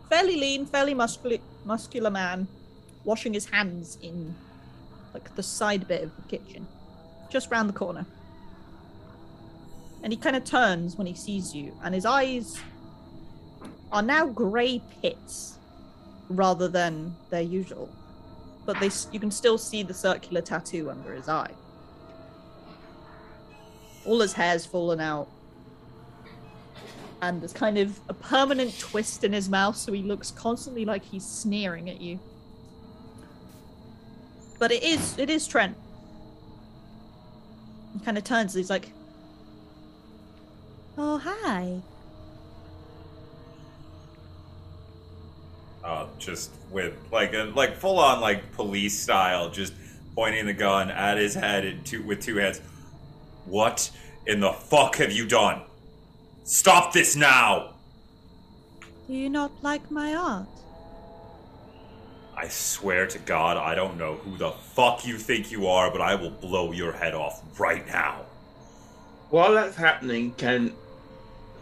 fairly 0.09 0.35
lean, 0.35 0.65
fairly 0.65 0.93
muscular, 0.93 1.37
muscular 1.63 2.09
man 2.09 2.47
washing 3.05 3.33
his 3.33 3.45
hands 3.45 3.97
in 4.01 4.35
like 5.17 5.35
the 5.35 5.43
side 5.43 5.87
bit 5.87 6.03
of 6.03 6.15
the 6.15 6.37
kitchen, 6.37 6.67
just 7.29 7.49
round 7.49 7.67
the 7.67 7.73
corner. 7.73 8.05
And 10.03 10.13
he 10.13 10.17
kind 10.17 10.35
of 10.35 10.43
turns 10.43 10.95
when 10.95 11.07
he 11.07 11.15
sees 11.15 11.55
you, 11.55 11.73
and 11.83 11.95
his 11.95 12.05
eyes 12.05 12.59
are 13.91 14.03
now 14.03 14.27
grey 14.27 14.81
pits 15.01 15.57
rather 16.29 16.67
than 16.67 17.15
their 17.29 17.41
usual. 17.41 17.89
But 18.65 18.79
they, 18.79 18.91
you 19.11 19.19
can 19.19 19.31
still 19.31 19.57
see 19.57 19.81
the 19.81 19.93
circular 19.93 20.41
tattoo 20.41 20.89
under 20.91 21.13
his 21.13 21.27
eye. 21.27 21.51
All 24.05 24.19
his 24.19 24.33
hair's 24.33 24.65
fallen 24.65 24.99
out, 24.99 25.27
and 27.23 27.41
there's 27.41 27.53
kind 27.53 27.79
of 27.79 27.99
a 28.07 28.13
permanent 28.13 28.77
twist 28.77 29.23
in 29.23 29.33
his 29.33 29.49
mouth, 29.49 29.75
so 29.75 29.91
he 29.93 30.03
looks 30.03 30.29
constantly 30.29 30.85
like 30.85 31.03
he's 31.03 31.25
sneering 31.25 31.89
at 31.89 31.99
you. 31.99 32.19
But 34.59 34.71
it 34.71 34.83
is, 34.83 35.17
it 35.17 35.29
is 35.29 35.47
Trent. 35.47 35.77
He 37.93 37.99
kind 38.03 38.17
of 38.17 38.23
turns. 38.23 38.53
He's 38.53 38.69
like, 38.69 38.91
"Oh 40.97 41.17
hi." 41.17 41.81
uh, 45.87 46.05
just 46.19 46.51
with 46.69 46.93
like 47.11 47.33
a 47.33 47.51
like 47.55 47.77
full 47.77 47.97
on 47.97 48.19
like 48.19 48.51
police 48.51 48.99
style, 48.99 49.49
just 49.49 49.73
pointing 50.15 50.45
the 50.45 50.53
gun 50.53 50.91
at 50.91 51.17
his 51.17 51.33
head 51.33 51.63
and 51.63 51.85
two, 51.85 52.03
with 52.03 52.21
two 52.21 52.35
hands. 52.35 52.59
What 53.45 53.89
in 54.25 54.41
the 54.41 54.51
fuck 54.51 54.97
have 54.97 55.13
you 55.13 55.25
done? 55.25 55.61
Stop 56.43 56.91
this 56.91 57.15
now! 57.15 57.75
Do 59.07 59.13
you 59.13 59.29
not 59.29 59.51
like 59.63 59.89
my 59.89 60.13
art? 60.13 60.47
I 62.37 62.47
swear 62.49 63.07
to 63.07 63.17
God, 63.17 63.57
I 63.57 63.73
don't 63.73 63.97
know 63.97 64.17
who 64.17 64.37
the 64.37 64.51
fuck 64.51 65.07
you 65.07 65.17
think 65.17 65.51
you 65.51 65.65
are, 65.65 65.89
but 65.89 66.01
I 66.01 66.13
will 66.13 66.29
blow 66.29 66.71
your 66.71 66.91
head 66.91 67.15
off 67.15 67.41
right 67.59 67.85
now. 67.87 68.25
While 69.31 69.53
that's 69.53 69.75
happening, 69.75 70.33
can 70.35 70.71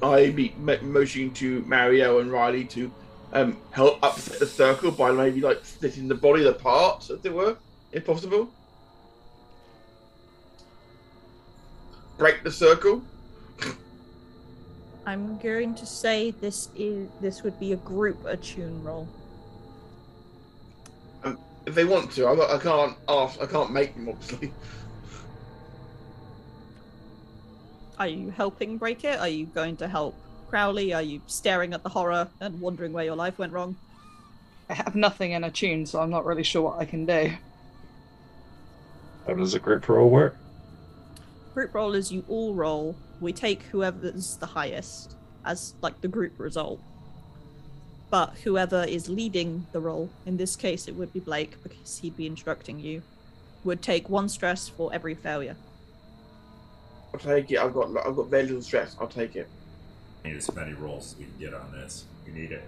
I 0.03 0.31
be 0.31 0.53
motioning 0.57 1.33
to 1.35 1.61
Mario 1.61 2.19
and 2.19 2.29
Ryleigh 2.29 2.69
to 2.71 2.91
um, 3.31 3.57
help 3.71 4.03
upset 4.03 4.39
the 4.39 4.45
circle 4.45 4.91
by 4.91 5.11
maybe 5.13 5.39
like 5.39 5.63
splitting 5.63 6.09
the 6.09 6.15
body 6.15 6.45
apart, 6.45 7.09
as 7.09 7.23
it 7.23 7.33
were, 7.33 7.55
if 7.93 8.05
possible? 8.05 8.49
Break 12.17 12.43
the 12.43 12.51
circle. 12.51 13.01
I'm 15.05 15.37
going 15.37 15.73
to 15.75 15.85
say 15.85 16.31
this 16.31 16.67
is 16.75 17.07
this 17.21 17.43
would 17.43 17.57
be 17.61 17.71
a 17.71 17.77
group 17.77 18.25
attune 18.25 18.83
roll. 18.83 19.07
If 21.65 21.73
they 21.73 21.85
want 21.85 22.11
to, 22.11 22.27
I'm 22.27 22.39
I 22.39 22.57
can't 22.59 22.95
ask. 23.07 23.41
I 23.41 23.45
can't 23.45 23.71
make 23.71 23.95
them, 23.95 24.09
obviously. 24.09 24.51
Are 27.97 28.07
you 28.07 28.29
helping 28.29 28.77
break 28.77 29.03
it? 29.03 29.19
Are 29.19 29.27
you 29.27 29.45
going 29.45 29.77
to 29.77 29.87
help 29.87 30.15
Crowley? 30.49 30.93
Are 30.93 31.01
you 31.01 31.21
staring 31.27 31.73
at 31.73 31.81
the 31.81 31.89
horror 31.89 32.27
and 32.39 32.59
wondering 32.59 32.91
where 32.93 33.05
your 33.05 33.15
life 33.15 33.39
went 33.39 33.53
wrong? 33.53 33.77
I 34.69 34.73
have 34.73 34.95
nothing 34.95 35.31
in 35.31 35.43
attune, 35.43 35.85
so 35.85 36.01
I'm 36.01 36.09
not 36.09 36.25
really 36.25 36.43
sure 36.43 36.61
what 36.61 36.79
I 36.79 36.85
can 36.85 37.05
do. 37.05 37.31
How 39.25 39.33
does 39.33 39.53
a 39.53 39.59
group 39.59 39.87
roll 39.87 40.09
work? 40.09 40.35
group 41.55 41.73
roll 41.73 41.95
is 41.95 42.11
you 42.11 42.23
all 42.27 42.53
roll. 42.53 42.95
We 43.21 43.31
take 43.31 43.63
whoever's 43.63 44.35
the 44.35 44.45
highest 44.45 45.15
as 45.45 45.73
like 45.81 46.01
the 46.01 46.09
group 46.09 46.33
result. 46.37 46.81
But 48.15 48.33
whoever 48.45 48.85
is 48.85 49.09
leading 49.09 49.67
the 49.73 49.81
roll, 49.81 50.09
in 50.25 50.37
this 50.37 50.55
case 50.55 50.87
it 50.87 50.95
would 50.95 51.11
be 51.11 51.19
Blake 51.19 51.61
because 51.61 51.99
he'd 51.99 52.15
be 52.15 52.25
instructing 52.25 52.79
you, 52.79 53.01
would 53.65 53.81
take 53.81 54.09
one 54.09 54.29
stress 54.29 54.69
for 54.69 54.89
every 54.93 55.15
failure. 55.15 55.57
I'll 57.13 57.19
take 57.19 57.51
it. 57.51 57.59
I've 57.59 57.73
got 57.73 57.89
I've 58.07 58.15
got 58.15 58.27
very 58.29 58.43
little 58.43 58.61
stress. 58.61 58.95
I'll 59.01 59.09
take 59.09 59.35
it. 59.35 59.49
We 60.23 60.29
need 60.29 60.37
as 60.37 60.55
many 60.55 60.71
rolls 60.71 61.11
as 61.11 61.19
we 61.19 61.25
can 61.25 61.33
get 61.37 61.53
on 61.53 61.69
this. 61.73 62.05
We 62.25 62.31
need 62.31 62.53
it. 62.53 62.63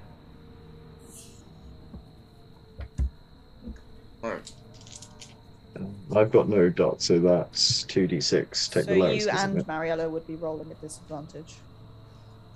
Alright. 4.22 4.52
I've 6.14 6.30
got 6.30 6.49
no 6.49 6.69
dot, 6.69 7.02
so 7.02 7.19
that's 7.19 7.86
2d6. 7.86 8.69
Take 8.69 8.84
so 8.84 8.94
the 8.94 8.95
lowest. 8.99 9.26
you 9.26 9.32
and 9.32 9.60
it? 9.60 9.65
Mariella 9.65 10.10
would 10.10 10.28
be 10.28 10.36
rolling 10.36 10.69
at 10.72 10.82
disadvantage. 10.82 11.56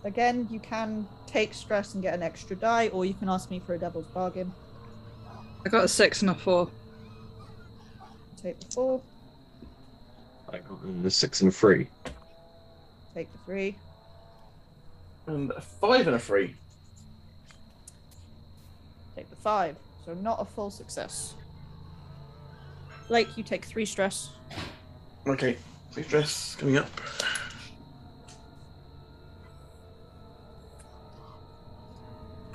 Again, 0.04 0.48
you 0.50 0.60
can 0.60 1.08
take 1.28 1.54
stress 1.54 1.94
and 1.94 2.02
get 2.02 2.14
an 2.14 2.24
extra 2.24 2.56
die, 2.56 2.88
or 2.88 3.06
you 3.06 3.14
can 3.14 3.30
ask 3.30 3.52
me 3.52 3.60
for 3.60 3.76
a 3.76 3.78
devil's 3.78 4.08
bargain. 4.08 4.52
I 5.66 5.70
got 5.70 5.84
a 5.84 5.88
six 5.88 6.22
and 6.22 6.32
a 6.32 6.36
four. 6.36 6.70
Take 8.42 8.60
the 8.60 8.72
four, 8.72 9.02
I 10.52 10.58
got 10.58 11.06
a 11.06 11.10
6 11.12 11.42
and 11.42 11.50
a 11.50 11.54
3. 11.54 11.88
take 13.14 13.32
the 13.32 13.38
three, 13.46 13.76
And 15.28 15.52
a 15.52 15.62
five 15.62 16.08
and 16.08 16.16
a 16.16 16.20
three. 16.20 16.56
take 19.16 19.30
the 19.30 19.36
five. 19.38 19.76
So 20.06 20.16
not 20.16 20.42
a 20.42 20.46
full 20.46 20.72
success. 20.72 21.36
Blake, 23.08 23.38
you 23.38 23.44
take 23.44 23.64
three 23.66 23.86
stress. 23.86 24.32
Okay. 25.28 25.58
Three 25.92 26.04
stress 26.04 26.56
coming 26.56 26.78
up. 26.78 26.90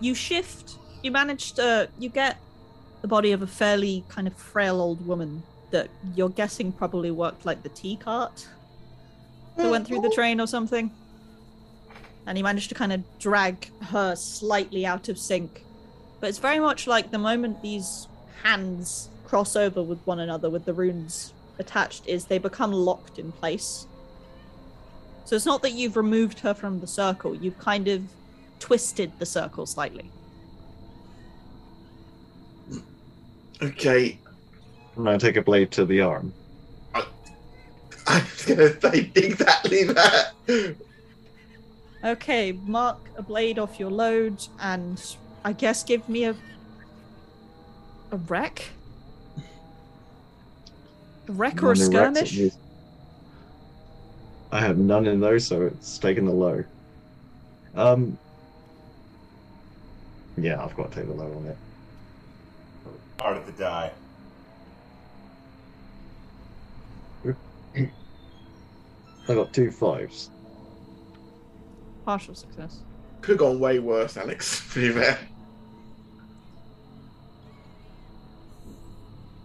You 0.00 0.14
shift. 0.14 0.78
You 1.02 1.10
manage 1.10 1.52
to. 1.52 1.88
You 1.98 2.08
get 2.08 2.38
the 3.02 3.08
body 3.08 3.32
of 3.32 3.42
a 3.42 3.46
fairly 3.46 4.04
kind 4.08 4.26
of 4.26 4.34
frail 4.34 4.80
old 4.80 5.06
woman 5.06 5.42
that 5.70 5.88
you're 6.14 6.28
guessing 6.28 6.72
probably 6.72 7.10
worked 7.10 7.44
like 7.44 7.62
the 7.62 7.68
tea 7.70 7.96
cart 7.96 8.46
that 9.56 9.70
went 9.70 9.86
through 9.86 10.00
the 10.00 10.08
mm-hmm. 10.08 10.14
train 10.14 10.40
or 10.40 10.46
something. 10.46 10.90
And 12.26 12.36
you 12.36 12.44
manage 12.44 12.68
to 12.68 12.74
kind 12.74 12.92
of 12.92 13.02
drag 13.18 13.70
her 13.82 14.16
slightly 14.16 14.84
out 14.84 15.08
of 15.08 15.18
sync. 15.18 15.64
But 16.20 16.28
it's 16.28 16.38
very 16.38 16.58
much 16.58 16.86
like 16.86 17.10
the 17.10 17.18
moment 17.18 17.62
these 17.62 18.08
hands 18.42 19.08
cross 19.26 19.56
over 19.56 19.82
with 19.82 19.98
one 20.06 20.20
another 20.20 20.50
with 20.50 20.64
the 20.64 20.72
runes 20.72 21.32
attached 21.58 22.06
is 22.06 22.24
they 22.24 22.38
become 22.38 22.72
locked 22.72 23.18
in 23.18 23.32
place. 23.32 23.86
So 25.24 25.34
it's 25.34 25.46
not 25.46 25.62
that 25.62 25.72
you've 25.72 25.96
removed 25.96 26.40
her 26.40 26.54
from 26.54 26.80
the 26.80 26.86
circle, 26.86 27.34
you've 27.34 27.58
kind 27.58 27.88
of 27.88 28.02
twisted 28.60 29.12
the 29.18 29.26
circle 29.26 29.66
slightly. 29.66 30.10
Okay. 33.62 34.18
I'm 34.96 35.04
going 35.04 35.18
to 35.18 35.26
take 35.26 35.36
a 35.36 35.42
blade 35.42 35.70
to 35.72 35.84
the 35.84 36.00
arm. 36.00 36.32
I 38.06 38.18
was 38.18 38.44
gonna 38.44 38.80
say 38.80 39.10
exactly 39.14 39.84
that. 39.84 40.32
Okay, 42.04 42.52
mark 42.52 42.98
a 43.16 43.22
blade 43.22 43.58
off 43.58 43.80
your 43.80 43.90
load 43.90 44.46
and 44.60 45.16
I 45.44 45.52
guess 45.52 45.82
give 45.82 46.08
me 46.08 46.24
a 46.24 46.36
a 48.12 48.16
wreck? 48.16 48.64
A 51.28 51.32
wreck 51.32 51.62
or 51.62 51.72
a 51.72 51.76
None 51.76 51.86
in 51.86 51.92
racks 51.94 52.18
at 52.18 52.28
skirmish? 52.28 52.52
I 54.52 54.60
have 54.60 54.78
none 54.78 55.06
in 55.06 55.18
those, 55.18 55.44
so 55.44 55.62
it's 55.62 55.98
taking 55.98 56.24
the 56.24 56.32
low. 56.32 56.62
Um. 57.74 58.16
Yeah, 60.36 60.62
I've 60.62 60.76
got 60.76 60.92
to 60.92 61.00
take 61.00 61.08
the 61.08 61.14
low 61.14 61.32
on 61.32 61.46
it. 61.46 61.56
Part 63.16 63.36
of 63.36 63.46
the 63.46 63.52
die. 63.52 63.90
I 69.28 69.34
got 69.34 69.52
two 69.52 69.70
fives. 69.70 70.30
Partial 72.04 72.34
success. 72.34 72.78
Could 73.20 73.32
have 73.32 73.38
gone 73.38 73.58
way 73.58 73.78
worse, 73.78 74.16
Alex. 74.16 74.62
To 74.74 74.80
be 74.80 75.00
fair. 75.00 75.18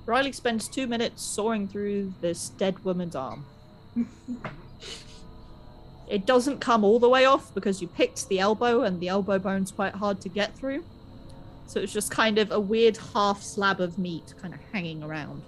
Ryleigh 0.05 0.35
spends 0.35 0.67
two 0.67 0.87
minutes 0.87 1.23
sawing 1.23 1.67
through 1.67 2.13
this 2.21 2.49
dead 2.49 2.83
woman's 2.83 3.15
arm. 3.15 3.45
it 6.11 6.25
doesn't 6.25 6.59
come 6.59 6.83
all 6.83 6.99
the 6.99 7.07
way 7.07 7.23
off 7.25 7.53
because 7.53 7.81
you 7.81 7.87
picked 7.87 8.27
the 8.27 8.37
elbow 8.39 8.81
and 8.81 8.99
the 8.99 9.07
elbow 9.07 9.39
bone's 9.39 9.71
quite 9.71 9.95
hard 9.95 10.19
to 10.21 10.29
get 10.29 10.53
through. 10.57 10.83
So 11.67 11.79
it's 11.79 11.93
just 11.93 12.11
kind 12.11 12.37
of 12.37 12.51
a 12.51 12.59
weird 12.59 12.97
half 13.13 13.41
slab 13.41 13.79
of 13.79 13.97
meat 13.97 14.33
kind 14.41 14.53
of 14.53 14.59
hanging 14.73 15.03
around. 15.03 15.41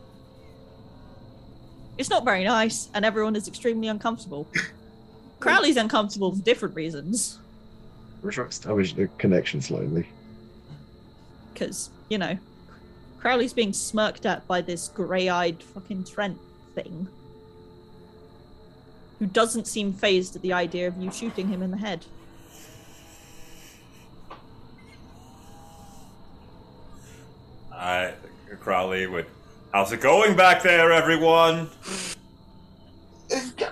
It's 1.98 2.10
not 2.10 2.24
very 2.24 2.46
nice, 2.46 2.90
and 2.94 3.04
everyone 3.04 3.36
is 3.36 3.48
extremely 3.48 3.90
uncomfortable. 3.90 4.48
Crowley's 5.42 5.76
uncomfortable 5.76 6.34
for 6.34 6.42
different 6.42 6.76
reasons. 6.76 7.40
We're 8.22 8.32
trying 8.32 8.48
to 8.48 8.52
establish 8.52 8.94
the 8.94 9.10
connection 9.18 9.60
slowly. 9.62 10.08
because 11.54 11.90
you 12.08 12.18
know 12.18 12.38
Crowley's 13.20 13.54
being 13.54 13.74
smirked 13.74 14.26
at 14.26 14.48
by 14.48 14.62
this 14.62 14.88
grey-eyed 14.88 15.62
fucking 15.62 16.06
Trent 16.06 16.38
thing, 16.74 17.10
who 19.24 19.28
doesn't 19.28 19.66
seem 19.66 19.94
phased 19.94 20.36
at 20.36 20.42
the 20.42 20.52
idea 20.52 20.86
of 20.86 21.02
you 21.02 21.10
shooting 21.10 21.48
him 21.48 21.64
in 21.64 21.72
the 21.72 21.78
head. 21.78 22.06
I 27.72 28.16
Crowley 28.60 29.08
would. 29.08 29.28
How's 29.72 29.94
it 29.94 30.02
going 30.02 30.36
back 30.36 30.62
there, 30.62 30.92
everyone? 30.92 31.70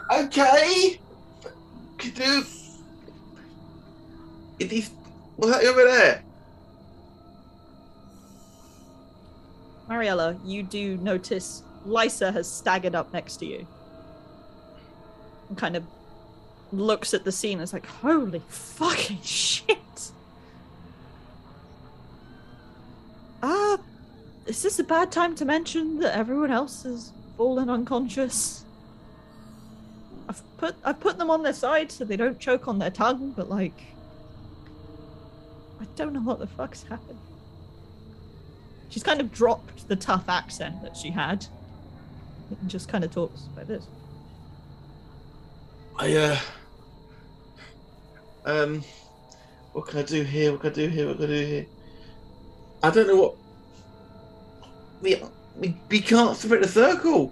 Okay. 0.10 0.98
Could 1.98 2.14
do. 2.14 2.46
It 4.58 4.72
is. 4.72 4.90
What's 5.36 5.52
that 5.52 5.66
over 5.66 5.84
there? 5.84 6.24
Mariella, 9.90 10.40
you 10.46 10.64
do 10.64 10.96
notice 10.96 11.64
Lyssa 11.86 12.32
has 12.32 12.50
staggered 12.50 12.96
up 12.96 13.12
next 13.12 13.36
to 13.38 13.46
you, 13.46 13.58
and 13.58 13.68
kind 15.56 15.76
of 15.76 15.84
looks 16.72 17.14
at 17.14 17.24
the 17.24 17.32
scene. 17.32 17.54
and 17.54 17.64
is 17.64 17.74
like, 17.74 17.86
"Holy 17.86 18.42
fucking 18.48 19.22
shit!" 19.22 19.78
Ah, 23.44 23.78
is 24.46 24.62
this 24.62 24.80
a 24.80 24.84
bad 24.84 25.12
time 25.12 25.36
to 25.36 25.46
mention 25.46 26.00
that 26.00 26.16
everyone 26.16 26.52
else 26.52 26.84
has 26.84 27.12
fallen 27.38 27.70
unconscious? 27.70 28.66
I've 30.30 30.42
put 30.58 30.76
I've 30.84 31.00
put 31.00 31.18
them 31.18 31.30
on 31.30 31.44
their 31.44 31.54
side 31.54 31.92
so 31.92 32.06
they 32.06 32.18
don't 32.18 32.40
choke 32.40 32.68
on 32.68 32.80
their 32.80 32.92
tongue, 32.92 33.34
but 33.36 33.50
like, 33.50 33.80
I 35.80 35.86
don't 35.96 36.14
know 36.14 36.22
what 36.22 36.40
the 36.40 36.48
fuck's 36.48 36.84
happened. 36.84 37.20
She's 38.90 39.04
kind 39.04 39.22
of 39.22 39.32
dropped 39.32 39.88
the 39.88 39.96
tough 39.96 40.26
accent 40.28 40.82
that 40.84 40.96
she 40.96 41.10
had, 41.10 41.46
and 42.50 42.70
just 42.70 42.88
kind 42.88 43.04
of 43.04 43.12
talks 43.12 43.44
like 43.56 43.68
this. 43.68 43.88
I 46.02 46.16
uh. 46.16 46.40
Um. 48.46 48.84
What 49.74 49.86
can 49.88 50.00
I 50.00 50.04
do 50.04 50.24
here? 50.24 50.52
What 50.52 50.62
can 50.62 50.72
I 50.72 50.74
do 50.74 50.88
here? 50.88 51.08
What 51.08 51.18
can 51.18 51.26
I 51.26 51.28
do 51.28 51.46
here? 51.46 51.66
I 52.82 52.90
don't 52.90 53.08
know 53.08 53.16
what. 53.18 53.36
We 55.02 55.22
we, 55.56 55.76
we 55.90 56.02
can't 56.02 56.36
split 56.36 56.64
the 56.64 56.68
circle. 56.68 57.32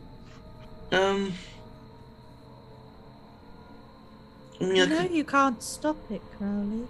Um. 0.92 1.34
I 4.62 4.66
mean, 4.66 4.72
I 4.72 4.76
You 4.76 4.86
know 4.88 5.02
could- 5.02 5.12
you 5.16 5.24
can't 5.24 5.64
stop 5.64 5.98
it, 6.12 6.22
Crowley. 6.38 6.86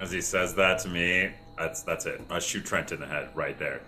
As 0.00 0.12
he 0.12 0.20
says 0.20 0.54
that 0.54 0.78
to 0.80 0.88
me, 0.88 1.32
that's 1.58 1.82
that's 1.82 2.06
it. 2.06 2.20
I 2.30 2.38
shoot 2.38 2.64
Trent 2.64 2.92
in 2.92 3.00
the 3.00 3.06
head 3.06 3.30
right 3.34 3.58
there. 3.58 3.80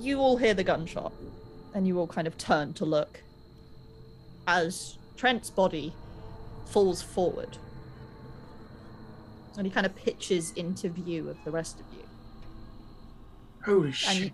You 0.00 0.18
all 0.18 0.36
hear 0.36 0.54
the 0.54 0.64
gunshot, 0.64 1.12
and 1.74 1.86
you 1.86 1.98
all 1.98 2.06
kind 2.06 2.26
of 2.26 2.38
turn 2.38 2.72
to 2.74 2.84
look 2.84 3.22
as 4.46 4.98
Trent's 5.16 5.50
body 5.50 5.92
falls 6.66 7.02
forward. 7.02 7.58
And 9.56 9.66
he 9.66 9.72
kind 9.72 9.84
of 9.84 9.94
pitches 9.94 10.52
into 10.52 10.88
view 10.88 11.28
of 11.28 11.36
the 11.44 11.50
rest 11.50 11.80
of 11.80 11.86
you. 11.92 12.04
Holy 13.64 13.88
And 13.88 13.94
shit! 13.94 14.22
you, 14.22 14.30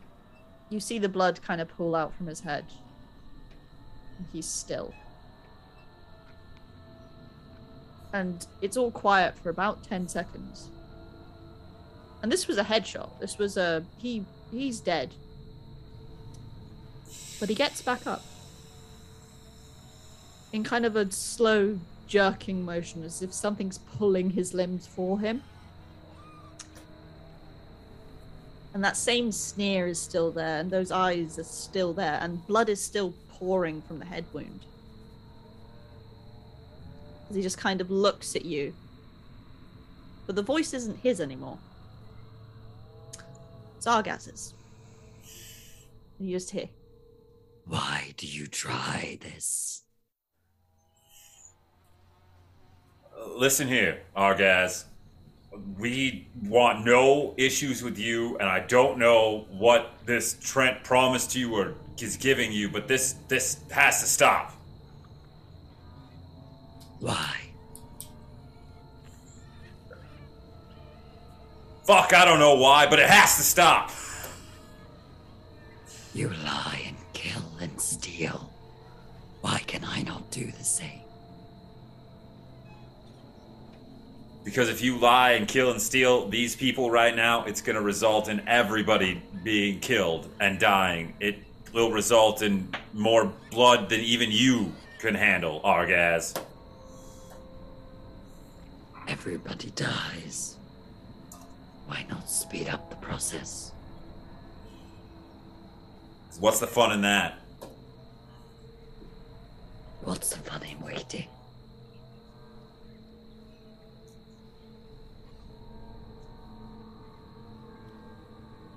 you 0.71 0.81
see 0.81 0.99
the 0.99 1.09
blood 1.09 1.41
kind 1.43 1.61
of 1.61 1.69
pull 1.69 1.95
out 1.95 2.15
from 2.15 2.27
his 2.27 2.41
head. 2.41 2.65
And 4.19 4.27
he's 4.33 4.47
still. 4.47 4.95
and 8.17 8.47
it's 8.63 8.77
all 8.77 8.91
quiet 8.91 9.39
for 9.39 9.51
about 9.51 9.85
10 9.85 10.09
seconds. 10.09 10.71
And 12.23 12.33
this 12.33 12.49
was 12.49 12.57
a 12.57 12.65
headshot. 12.65 13.21
This 13.21 13.39
was 13.39 13.57
a 13.57 13.85
he 13.99 14.25
he's 14.51 14.81
dead. 14.81 15.15
But 17.39 17.49
he 17.49 17.55
gets 17.55 17.83
back 17.83 18.07
up. 18.07 18.25
In 20.53 20.65
kind 20.65 20.87
of 20.87 20.97
a 20.97 21.11
slow 21.11 21.79
jerking 22.07 22.65
motion 22.65 23.03
as 23.03 23.21
if 23.23 23.33
something's 23.33 23.79
pulling 23.79 24.31
his 24.31 24.55
limbs 24.55 24.87
for 24.87 25.19
him. 25.21 25.43
And 28.73 28.85
that 28.85 28.97
same 28.97 29.33
sneer 29.33 29.87
is 29.87 29.99
still 29.99 30.31
there, 30.31 30.61
and 30.61 30.71
those 30.71 30.91
eyes 30.91 31.39
are 31.39 31.45
still 31.45 31.93
there, 31.95 32.19
and 32.21 32.47
blood 32.47 32.69
is 32.69 32.83
still 32.83 33.15
pouring 33.31 33.81
from 33.83 33.99
the 33.99 34.05
head 34.05 34.25
wound. 34.33 34.61
As 37.31 37.37
he 37.37 37.43
just 37.43 37.59
kind 37.59 37.81
of 37.81 37.91
looks 37.91 38.37
at 38.37 38.45
you. 38.45 38.75
But 40.27 40.37
the 40.37 40.43
voice 40.43 40.75
isn't 40.75 40.99
his 40.99 41.21
anymore. 41.21 41.59
It's 43.79 43.87
Argas's. 43.87 44.55
And 46.19 46.29
you 46.29 46.37
just 46.37 46.51
hear, 46.51 46.69
Why 47.67 48.13
do 48.17 48.27
you 48.27 48.47
try 48.47 49.19
this? 49.21 49.83
Listen 53.29 53.67
here, 53.67 54.03
Argaz. 54.17 54.85
We 55.79 56.29
want 56.45 56.85
no 56.85 57.35
issues 57.37 57.83
with 57.83 57.99
you, 57.99 58.37
and 58.39 58.49
I 58.49 58.61
don't 58.61 58.99
know 58.99 59.47
what 59.51 59.95
this 60.05 60.37
Trent 60.41 60.85
promised 60.85 61.35
you 61.35 61.55
or 61.55 61.75
is 62.01 62.17
giving 62.17 62.53
you, 62.53 62.69
but 62.69 62.87
this 62.87 63.17
this 63.27 63.59
has 63.71 64.01
to 64.01 64.07
stop. 64.07 64.53
Why? 67.01 67.35
Fuck, 71.85 72.13
I 72.13 72.25
don't 72.25 72.39
know 72.39 72.57
why, 72.57 72.87
but 72.87 72.99
it 72.99 73.09
has 73.09 73.37
to 73.37 73.43
stop. 73.43 73.91
You 76.15 76.29
lie 76.45 76.86
and 77.61 77.81
steal. 77.81 78.51
Why 79.41 79.59
can 79.67 79.85
I 79.85 80.03
not 80.03 80.31
do 80.31 80.51
the 80.51 80.65
same? 80.65 81.01
Because 84.45 84.69
if 84.69 84.81
you 84.81 84.97
lie 84.99 85.33
and 85.33 85.49
kill 85.49 85.73
and 85.73 85.83
steal 85.83 86.29
these 86.29 86.55
people 86.55 86.91
right 86.91 87.15
now, 87.15 87.45
it's 87.45 87.61
going 87.61 87.75
to 87.75 87.83
result 87.83 88.29
in 88.29 88.47
everybody 88.47 89.21
being 89.43 89.81
killed 89.81 90.29
and 90.41 90.61
dying. 90.61 91.15
It 91.19 91.39
will 91.73 91.91
result 91.91 92.43
in 92.43 92.73
more 92.93 93.33
blood 93.51 93.89
than 93.89 94.01
even 94.01 94.31
you 94.31 94.73
can 94.99 95.15
handle, 95.15 95.61
Argaz. 95.65 96.41
Everybody 99.09 99.71
dies. 99.71 100.57
Why 101.87 102.07
not 102.09 102.31
speed 102.31 102.69
up 102.69 102.89
the 102.91 102.97
process? 102.97 103.73
What's 106.39 106.61
the 106.61 106.67
fun 106.67 106.93
in 106.93 107.03
that? 107.03 107.39
What's 110.07 110.31
the 110.31 110.39
fun 110.39 110.63
in 110.63 110.81
waiting? 110.81 111.27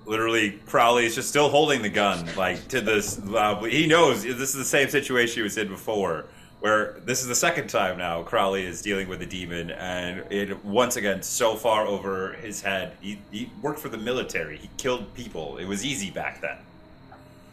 Literally, 0.08 0.60
Crowley 0.66 1.06
is 1.06 1.14
just 1.14 1.30
still 1.30 1.50
holding 1.50 1.84
the 1.84 1.90
gun, 1.90 2.28
like 2.36 2.68
to 2.70 2.82
this. 2.82 3.22
Uh, 3.24 3.62
he 3.62 3.86
knows 3.86 4.24
this 4.24 4.40
is 4.40 4.54
the 4.56 4.66
same 4.66 4.90
situation 4.90 5.36
he 5.36 5.42
was 5.44 5.56
in 5.56 5.68
before, 5.68 6.26
where 6.62 7.00
this 7.06 7.22
is 7.22 7.28
the 7.28 7.36
second 7.36 7.68
time 7.68 8.00
now 8.00 8.24
Crowley 8.24 8.66
is 8.66 8.82
dealing 8.82 9.08
with 9.08 9.22
a 9.22 9.28
demon, 9.28 9.70
and 9.70 10.24
it 10.32 10.66
once 10.66 10.96
again 10.96 11.22
so 11.22 11.56
far 11.56 11.86
over 11.86 12.34
his 12.34 12.60
head. 12.60 12.94
He, 13.02 13.22
he 13.30 13.52
worked 13.62 13.80
for 13.80 13.90
the 13.90 14.00
military. 14.00 14.58
He 14.58 14.70
killed 14.78 15.14
people. 15.14 15.60
It 15.60 15.66
was 15.66 15.86
easy 15.86 16.10
back 16.10 16.42
then. 16.42 16.58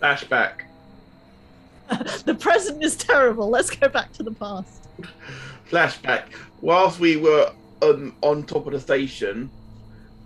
Flashback. 0.01 0.66
the 2.25 2.35
present 2.35 2.83
is 2.83 2.97
terrible. 2.97 3.49
Let's 3.49 3.71
go 3.71 3.89
back 3.89 4.13
to 4.15 4.23
the 4.23 4.33
past. 4.33 4.89
Flashback. 5.71 6.25
Whilst 6.61 6.99
we 6.99 7.17
were 7.17 7.53
um, 7.83 8.17
on 8.23 8.45
top 8.45 8.67
of 8.67 8.73
the 8.73 8.81
station, 8.81 9.51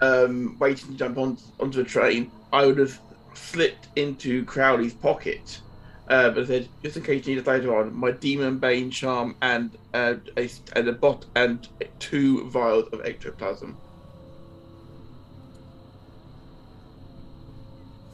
um, 0.01 0.57
waiting 0.59 0.89
to 0.89 0.95
jump 0.95 1.19
on 1.19 1.39
onto 1.59 1.83
the 1.83 1.89
train, 1.89 2.31
I 2.53 2.67
would 2.67 2.79
have 2.79 2.99
slipped 3.35 3.89
into 3.97 4.45
Crowley's 4.45 4.95
pocket. 4.95 5.61
Uh, 6.09 6.31
but 6.31 6.47
said, 6.49 6.69
just 6.83 6.97
in 6.97 7.05
case 7.05 7.27
you 7.27 7.35
need 7.35 7.41
it 7.41 7.47
later 7.47 7.77
on, 7.77 7.95
my 7.95 8.11
demon 8.11 8.59
bane 8.59 8.91
charm 8.91 9.37
and 9.43 9.71
uh, 9.95 10.15
a 10.37 10.51
and 10.75 10.89
a 10.89 10.93
bot 10.93 11.25
and 11.37 11.69
two 12.01 12.49
vials 12.51 12.89
of 12.89 13.01
ectoplasm. 13.05 13.77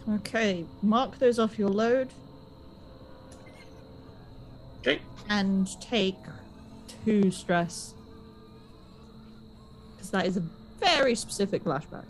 Okay, 0.09 0.65
mark 0.83 1.19
those 1.19 1.39
off 1.39 1.59
your 1.59 1.71
load 1.71 2.11
Okay. 4.87 5.01
And 5.29 5.81
take 5.81 6.17
two 7.05 7.31
stress. 7.31 7.95
Because 9.95 10.11
that 10.11 10.27
is 10.27 10.37
a 10.37 10.43
very 10.81 11.15
specific 11.15 11.65
flashback. 11.65 12.05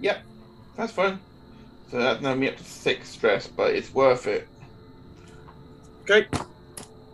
Yep, 0.00 0.22
that's 0.76 0.92
fine. 0.92 1.18
So 1.90 1.98
that's 1.98 2.20
now 2.20 2.34
me 2.34 2.48
up 2.48 2.56
to 2.56 2.64
six 2.64 3.08
stress, 3.08 3.48
but 3.48 3.74
it's 3.74 3.92
worth 3.92 4.26
it. 4.26 4.46
Okay. 6.02 6.26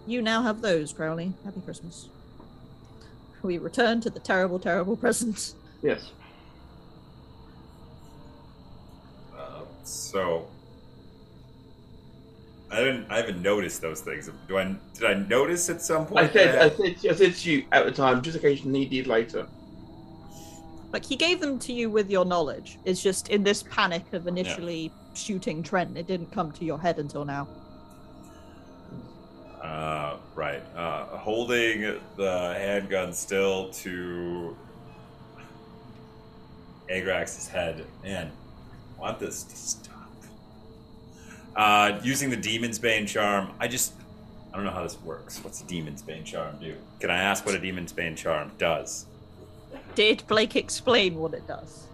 You 0.07 0.23
now 0.23 0.43
have 0.43 0.61
those, 0.61 0.93
Crowley. 0.93 1.33
Happy 1.45 1.61
Christmas. 1.61 2.09
We 3.43 3.59
return 3.59 4.01
to 4.03 4.11
the 4.11 4.21
terrible, 4.21 4.59
terrible 4.59 4.97
present. 4.97 5.55
Yes. 5.83 6.11
Uh, 9.37 9.63
so 9.85 10.49
I 12.71 12.77
didn't. 12.83 13.07
I 13.11 13.17
haven't 13.19 13.43
noticed 13.43 13.81
those 13.81 14.01
things. 14.01 14.29
Do 14.49 14.59
I? 14.59 14.75
Did 14.95 15.05
I 15.05 15.15
notice 15.15 15.69
at 15.71 15.81
some 15.81 16.07
point? 16.07 16.31
I 16.31 16.33
said, 16.33 16.55
that- 16.55 16.73
I 16.73 16.77
said, 16.77 17.11
I 17.11 17.15
said 17.15 17.35
to 17.35 17.51
you 17.51 17.65
at 17.73 17.85
the 17.85 17.93
time, 17.93 18.23
just 18.23 18.37
in 18.37 18.43
case 18.43 18.65
you 18.65 18.71
need 18.73 18.91
these 18.91 19.07
later. 19.07 19.47
Like, 20.93 21.05
he 21.05 21.17
gave 21.17 21.41
them 21.41 21.59
to 21.61 21.73
you 21.73 21.91
with 21.91 22.11
your 22.11 22.25
knowledge. 22.25 22.79
It's 22.85 23.03
just 23.03 23.29
in 23.29 23.43
this 23.43 23.63
panic 23.65 24.13
of 24.13 24.27
initially 24.27 24.91
shooting 25.15 25.63
Trent, 25.63 25.97
it 25.97 26.07
didn't 26.07 26.31
come 26.33 26.53
to 26.53 26.65
your 26.65 26.79
head 26.81 26.99
until 26.99 27.25
now. 27.25 27.49
Uh, 29.63 30.17
right. 30.35 30.63
Uh, 30.77 31.05
holding 31.19 31.99
the 32.17 32.55
handgun 32.57 33.13
still 33.13 33.69
to 33.71 34.57
Agrax's 36.89 37.49
head. 37.49 37.85
and 38.05 38.31
I 38.97 39.01
want 39.01 39.19
this 39.19 39.43
to 39.43 39.57
stop. 39.57 39.96
Uh, 41.57 41.99
using 42.03 42.29
the 42.29 42.37
Demon's 42.37 42.79
Bane 42.79 43.07
charm, 43.07 43.51
I 43.59 43.67
just. 43.67 43.95
I 44.53 44.57
don't 44.57 44.65
know 44.65 44.71
how 44.71 44.83
this 44.83 44.99
works. 45.03 45.43
What's 45.43 45.61
the 45.61 45.67
Demon's 45.67 46.03
Bane 46.03 46.25
charm 46.25 46.57
do? 46.61 46.75
Can 47.01 47.11
I 47.11 47.17
ask 47.19 47.45
what 47.45 47.55
a 47.55 47.59
Demon's 47.59 47.93
Bane 47.93 48.17
charm 48.17 48.53
does? 48.59 49.07
Did 49.95 50.23
Blake 50.27 50.57
explain 50.57 51.17
what 51.17 51.35
it 51.35 51.47
does? 51.47 51.87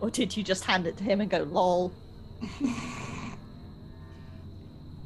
Or 0.00 0.10
did 0.10 0.36
you 0.36 0.42
just 0.42 0.64
hand 0.64 0.86
it 0.86 0.96
to 0.98 1.04
him 1.04 1.20
and 1.20 1.30
go, 1.30 1.44
lol? 1.44 1.92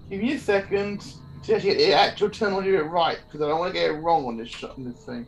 Give 0.08 0.23
me 0.23 0.32
a 0.34 0.39
second 0.39 1.05
to 1.44 1.55
actually 1.55 1.74
get 1.74 1.78
the 1.78 1.92
actual 1.92 2.31
terminology 2.31 2.70
right, 2.70 3.18
because 3.26 3.44
I 3.44 3.48
don't 3.48 3.58
want 3.58 3.74
to 3.74 3.81
get 3.81 3.90
it 3.90 3.94
wrong 3.94 4.26
on 4.26 4.36
this 4.36 4.48
shot 4.48 4.78
on 4.78 4.84
this 4.84 5.05
thing. 5.05 5.26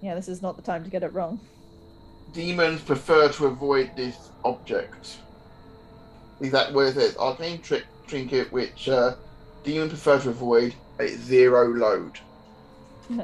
Yeah, 0.00 0.14
this 0.14 0.28
is 0.28 0.40
not 0.40 0.56
the 0.56 0.62
time 0.62 0.84
to 0.84 0.90
get 0.90 1.02
it 1.02 1.12
wrong. 1.12 1.40
Demons 2.32 2.80
prefer 2.80 3.28
to 3.30 3.46
avoid 3.46 3.90
this 3.96 4.30
object. 4.44 5.18
Is 6.40 6.52
that 6.52 6.72
where 6.72 6.86
it 6.86 6.94
says 6.94 7.16
arcane 7.16 7.60
trick 7.60 7.84
trinket, 8.06 8.52
which 8.52 8.88
uh, 8.88 9.14
demons 9.64 9.90
prefer 9.90 10.20
to 10.20 10.30
avoid 10.30 10.74
at 10.98 11.10
zero 11.10 11.68
load. 11.68 12.18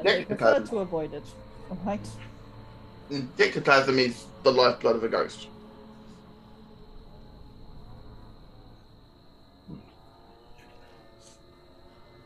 they 0.03 0.25
prefer 0.25 0.59
to 0.59 0.79
avoid 0.79 1.13
it. 1.13 1.23
Alright. 1.69 2.07
And 3.09 3.29
Ectoplasm 3.37 3.99
is 3.99 4.25
the 4.43 4.51
lifeblood 4.51 4.95
of 4.95 5.03
a 5.03 5.09
ghost. 5.09 5.47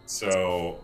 So 0.06 0.80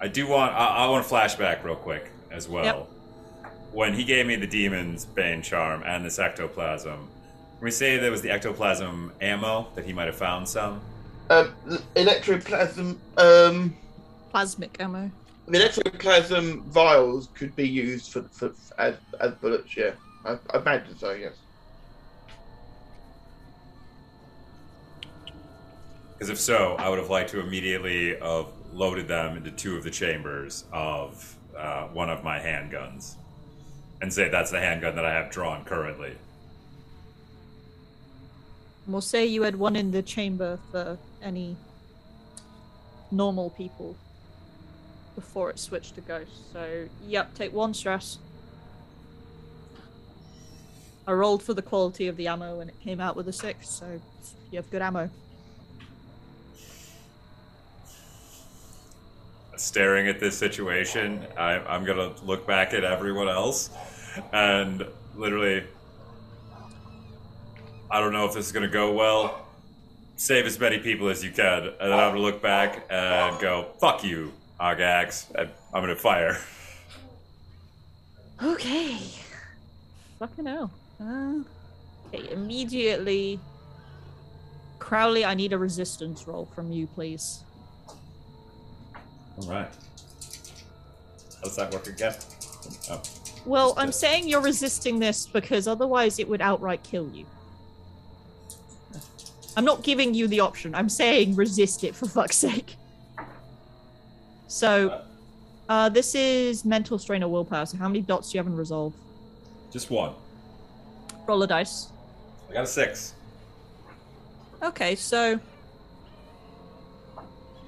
I 0.00 0.08
do 0.08 0.26
want 0.26 0.52
I, 0.54 0.66
I 0.66 0.88
want 0.88 1.06
to 1.06 1.14
flashback 1.14 1.62
real 1.62 1.76
quick 1.76 2.10
as 2.30 2.48
well. 2.48 2.64
Yep. 2.64 3.52
When 3.72 3.94
he 3.94 4.04
gave 4.04 4.26
me 4.26 4.36
the 4.36 4.46
demon's 4.46 5.04
bane 5.04 5.42
charm 5.42 5.82
and 5.84 6.04
this 6.04 6.18
ectoplasm, 6.18 7.08
can 7.62 7.66
we 7.66 7.70
say 7.70 7.96
there 7.96 8.10
was 8.10 8.22
the 8.22 8.30
ectoplasm 8.32 9.12
ammo 9.20 9.68
that 9.76 9.84
he 9.84 9.92
might 9.92 10.06
have 10.06 10.16
found 10.16 10.48
some? 10.48 10.80
Um, 11.30 11.54
electroplasm. 11.94 12.96
Um, 13.16 13.76
Plasmic 14.34 14.80
ammo. 14.80 15.08
the 15.46 15.58
electroplasm 15.58 16.64
vials 16.64 17.28
could 17.34 17.54
be 17.54 17.68
used 17.68 18.12
for, 18.12 18.22
for, 18.22 18.52
as 18.78 18.96
as 19.20 19.34
bullets. 19.34 19.76
Yeah, 19.76 19.92
I, 20.24 20.38
I 20.52 20.58
imagine 20.58 20.98
so. 20.98 21.12
Yes. 21.12 21.34
Because 26.14 26.30
if 26.30 26.40
so, 26.40 26.74
I 26.80 26.88
would 26.88 26.98
have 26.98 27.10
liked 27.10 27.30
to 27.30 27.38
immediately 27.38 28.16
have 28.16 28.46
loaded 28.72 29.06
them 29.06 29.36
into 29.36 29.52
two 29.52 29.76
of 29.76 29.84
the 29.84 29.90
chambers 29.90 30.64
of 30.72 31.36
uh, 31.56 31.84
one 31.84 32.10
of 32.10 32.24
my 32.24 32.40
handguns, 32.40 33.14
and 34.00 34.12
say 34.12 34.28
that's 34.28 34.50
the 34.50 34.58
handgun 34.58 34.96
that 34.96 35.04
I 35.04 35.12
have 35.12 35.30
drawn 35.30 35.64
currently. 35.64 36.16
We'll 38.86 39.00
say 39.00 39.24
you 39.26 39.42
had 39.42 39.56
one 39.56 39.76
in 39.76 39.92
the 39.92 40.02
chamber 40.02 40.58
for 40.70 40.98
any 41.22 41.56
normal 43.10 43.50
people 43.50 43.96
before 45.14 45.50
it 45.50 45.58
switched 45.58 45.94
to 45.94 46.00
ghost. 46.00 46.52
So, 46.52 46.88
yep, 47.06 47.34
take 47.34 47.52
one 47.52 47.74
stress. 47.74 48.18
I 51.06 51.12
rolled 51.12 51.42
for 51.42 51.54
the 51.54 51.62
quality 51.62 52.08
of 52.08 52.16
the 52.16 52.28
ammo 52.28 52.60
and 52.60 52.70
it 52.70 52.80
came 52.80 53.00
out 53.00 53.16
with 53.16 53.28
a 53.28 53.32
six, 53.32 53.68
so 53.68 54.00
you 54.50 54.56
have 54.56 54.70
good 54.70 54.82
ammo. 54.82 55.10
Staring 59.56 60.08
at 60.08 60.20
this 60.20 60.36
situation, 60.36 61.26
I, 61.36 61.58
I'm 61.58 61.84
gonna 61.84 62.12
look 62.24 62.46
back 62.46 62.72
at 62.72 62.84
everyone 62.84 63.28
else 63.28 63.70
and 64.32 64.86
literally, 65.16 65.64
I 67.92 68.00
don't 68.00 68.14
know 68.14 68.24
if 68.24 68.32
this 68.32 68.46
is 68.46 68.52
gonna 68.52 68.68
go 68.68 68.90
well. 68.90 69.46
Save 70.16 70.46
as 70.46 70.58
many 70.58 70.78
people 70.78 71.10
as 71.10 71.22
you 71.22 71.30
can, 71.30 71.64
and 71.64 71.74
then 71.78 71.92
I'm 71.92 72.12
gonna 72.12 72.20
look 72.20 72.40
back 72.40 72.86
and 72.88 73.38
go, 73.38 73.66
"Fuck 73.80 74.02
you, 74.02 74.32
Argax," 74.58 75.26
and 75.34 75.50
I'm 75.74 75.82
gonna 75.82 75.94
fire. 75.94 76.42
Okay. 78.42 78.98
Fucking 80.18 80.46
hell. 80.46 80.70
Uh, 80.98 81.40
okay, 82.06 82.32
immediately. 82.32 83.38
Crowley, 84.78 85.24
I 85.24 85.34
need 85.34 85.52
a 85.52 85.58
resistance 85.58 86.26
roll 86.26 86.46
from 86.46 86.72
you, 86.72 86.86
please. 86.86 87.44
All 89.38 89.48
right. 89.48 89.68
How's 91.42 91.56
that 91.56 91.72
work 91.72 91.86
again? 91.86 92.14
Oh. 92.90 93.02
Well, 93.44 93.74
I'm 93.76 93.92
saying 93.92 94.28
you're 94.28 94.40
resisting 94.40 94.98
this 94.98 95.26
because 95.26 95.68
otherwise 95.68 96.18
it 96.18 96.28
would 96.28 96.40
outright 96.40 96.82
kill 96.82 97.08
you. 97.10 97.26
I'm 99.56 99.64
not 99.64 99.82
giving 99.82 100.14
you 100.14 100.28
the 100.28 100.40
option. 100.40 100.74
I'm 100.74 100.88
saying 100.88 101.36
resist 101.36 101.84
it 101.84 101.94
for 101.94 102.06
fuck's 102.08 102.36
sake. 102.36 102.76
So, 104.48 105.02
uh, 105.68 105.88
this 105.88 106.14
is 106.14 106.64
mental 106.64 106.98
strain 106.98 107.22
or 107.22 107.28
willpower. 107.28 107.66
So, 107.66 107.76
how 107.76 107.88
many 107.88 108.02
dots 108.02 108.30
do 108.30 108.36
you 108.36 108.42
have 108.42 108.46
in 108.46 108.56
resolve? 108.56 108.94
Just 109.70 109.90
one. 109.90 110.14
Roll 111.26 111.42
a 111.42 111.46
dice. 111.46 111.88
I 112.50 112.54
got 112.54 112.64
a 112.64 112.66
six. 112.66 113.14
Okay, 114.62 114.94
so 114.94 115.40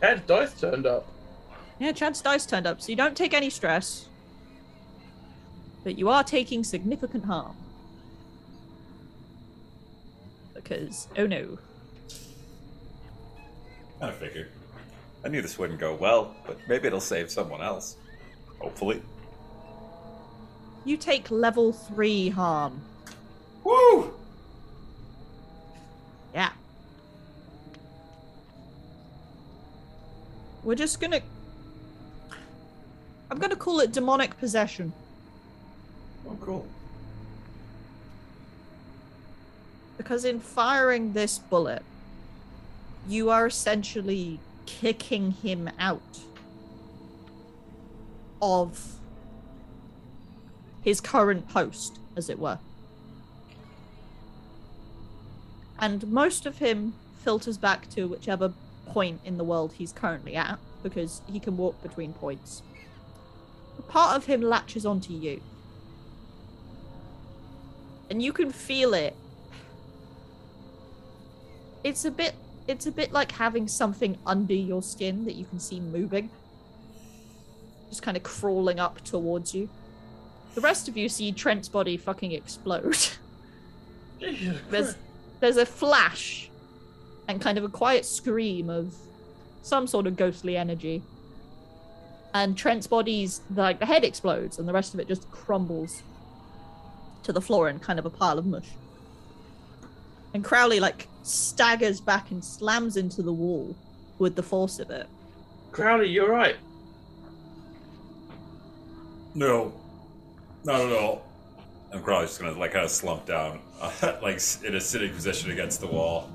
Head 0.02 0.26
dice 0.26 0.60
turned 0.60 0.86
up. 0.86 1.06
yeah, 1.78 1.92
Chad's 1.92 2.20
dice 2.20 2.44
turned 2.46 2.66
up, 2.66 2.80
so 2.80 2.90
you 2.90 2.96
don't 2.96 3.16
take 3.16 3.32
any 3.32 3.48
stress, 3.48 4.08
but 5.82 5.98
you 5.98 6.08
are 6.10 6.22
taking 6.22 6.62
significant 6.62 7.24
harm. 7.24 7.56
Because 10.54 11.08
oh 11.16 11.26
no, 11.26 11.58
I 14.04 14.12
figured. 14.12 14.50
I 15.24 15.28
knew 15.28 15.40
this 15.40 15.58
wouldn't 15.58 15.80
go 15.80 15.94
well, 15.94 16.36
but 16.46 16.58
maybe 16.68 16.86
it'll 16.86 17.00
save 17.00 17.30
someone 17.30 17.62
else. 17.62 17.96
Hopefully. 18.60 19.02
you 20.84 20.98
take 20.98 21.30
level 21.30 21.72
three 21.72 22.28
harm. 22.28 22.82
Woo! 23.64 24.12
Yeah. 26.34 26.52
We're 30.62 30.74
just 30.74 31.00
gonna. 31.00 31.22
I'm 33.30 33.38
gonna 33.38 33.56
call 33.56 33.80
it 33.80 33.92
demonic 33.92 34.36
possession. 34.38 34.92
Oh, 36.28 36.36
cool. 36.42 36.66
Because 39.96 40.26
in 40.26 40.40
firing 40.40 41.14
this 41.14 41.38
bullet, 41.38 41.82
you 43.08 43.30
are 43.30 43.46
essentially 43.46 44.40
kicking 44.66 45.32
him 45.32 45.70
out 45.78 46.20
of 48.40 48.96
his 50.82 51.00
current 51.00 51.48
post, 51.48 51.98
as 52.16 52.28
it 52.28 52.38
were. 52.38 52.58
And 55.78 56.06
most 56.08 56.46
of 56.46 56.58
him 56.58 56.94
filters 57.22 57.58
back 57.58 57.88
to 57.90 58.06
whichever 58.06 58.52
point 58.86 59.20
in 59.24 59.38
the 59.38 59.44
world 59.44 59.72
he's 59.76 59.92
currently 59.92 60.36
at, 60.36 60.58
because 60.82 61.22
he 61.26 61.40
can 61.40 61.56
walk 61.56 61.82
between 61.82 62.12
points. 62.12 62.62
Part 63.88 64.16
of 64.16 64.26
him 64.26 64.40
latches 64.40 64.84
onto 64.84 65.12
you. 65.12 65.40
And 68.10 68.22
you 68.22 68.32
can 68.32 68.50
feel 68.50 68.94
it 68.94 69.16
it's 71.84 72.06
a 72.06 72.10
bit 72.10 72.34
it's 72.66 72.86
a 72.86 72.92
bit 72.92 73.12
like 73.12 73.32
having 73.32 73.68
something 73.68 74.16
under 74.26 74.54
your 74.54 74.82
skin 74.82 75.24
that 75.24 75.34
you 75.34 75.44
can 75.44 75.58
see 75.58 75.80
moving. 75.80 76.30
Just 77.88 78.02
kind 78.02 78.16
of 78.16 78.22
crawling 78.22 78.80
up 78.80 79.02
towards 79.04 79.54
you. 79.54 79.68
The 80.54 80.60
rest 80.60 80.88
of 80.88 80.96
you 80.96 81.08
see 81.08 81.32
trent's 81.32 81.68
body 81.68 81.96
fucking 81.96 82.32
explode. 82.32 83.08
There's 84.70 84.94
there's 85.40 85.56
a 85.58 85.66
flash 85.66 86.48
and 87.28 87.40
kind 87.40 87.58
of 87.58 87.64
a 87.64 87.68
quiet 87.68 88.06
scream 88.06 88.70
of 88.70 88.94
some 89.60 89.86
sort 89.86 90.06
of 90.06 90.16
ghostly 90.16 90.56
energy. 90.56 91.02
And 92.32 92.56
trent's 92.56 92.86
body's 92.86 93.42
like 93.54 93.80
the 93.80 93.86
head 93.86 94.04
explodes 94.04 94.58
and 94.58 94.66
the 94.66 94.72
rest 94.72 94.94
of 94.94 95.00
it 95.00 95.08
just 95.08 95.30
crumbles 95.30 96.02
to 97.24 97.32
the 97.32 97.40
floor 97.40 97.68
in 97.68 97.78
kind 97.78 97.98
of 97.98 98.06
a 98.06 98.10
pile 98.10 98.38
of 98.38 98.46
mush 98.46 98.68
and 100.34 100.44
crowley 100.44 100.78
like 100.80 101.08
staggers 101.22 102.00
back 102.00 102.30
and 102.30 102.44
slams 102.44 102.96
into 102.96 103.22
the 103.22 103.32
wall 103.32 103.74
with 104.18 104.34
the 104.36 104.42
force 104.42 104.78
of 104.78 104.90
it 104.90 105.06
Crowley, 105.72 106.08
you're 106.08 106.30
right. 106.30 106.54
No, 109.34 109.72
not 110.64 110.80
at 110.82 110.92
all. 110.92 111.26
I'm 111.92 112.00
probably 112.00 112.26
just 112.28 112.40
gonna 112.40 112.56
like 112.56 112.70
kind 112.72 112.84
of 112.84 112.92
slump 112.92 113.26
down, 113.26 113.58
like 114.22 114.40
in 114.64 114.76
a 114.76 114.80
sitting 114.80 115.12
position 115.12 115.50
against 115.50 115.80
the 115.80 115.88
wall. 115.88 116.30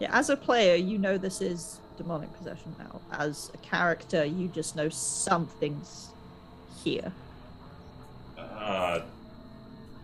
yeah 0.00 0.08
as 0.12 0.30
a 0.30 0.36
player 0.36 0.74
you 0.74 0.96
know 0.98 1.18
this 1.18 1.42
is 1.42 1.80
demonic 1.98 2.32
possession 2.38 2.74
now 2.78 2.98
as 3.12 3.50
a 3.52 3.58
character 3.58 4.24
you 4.24 4.48
just 4.48 4.74
know 4.74 4.88
something's 4.88 6.08
here 6.82 7.12
Uh, 8.38 9.00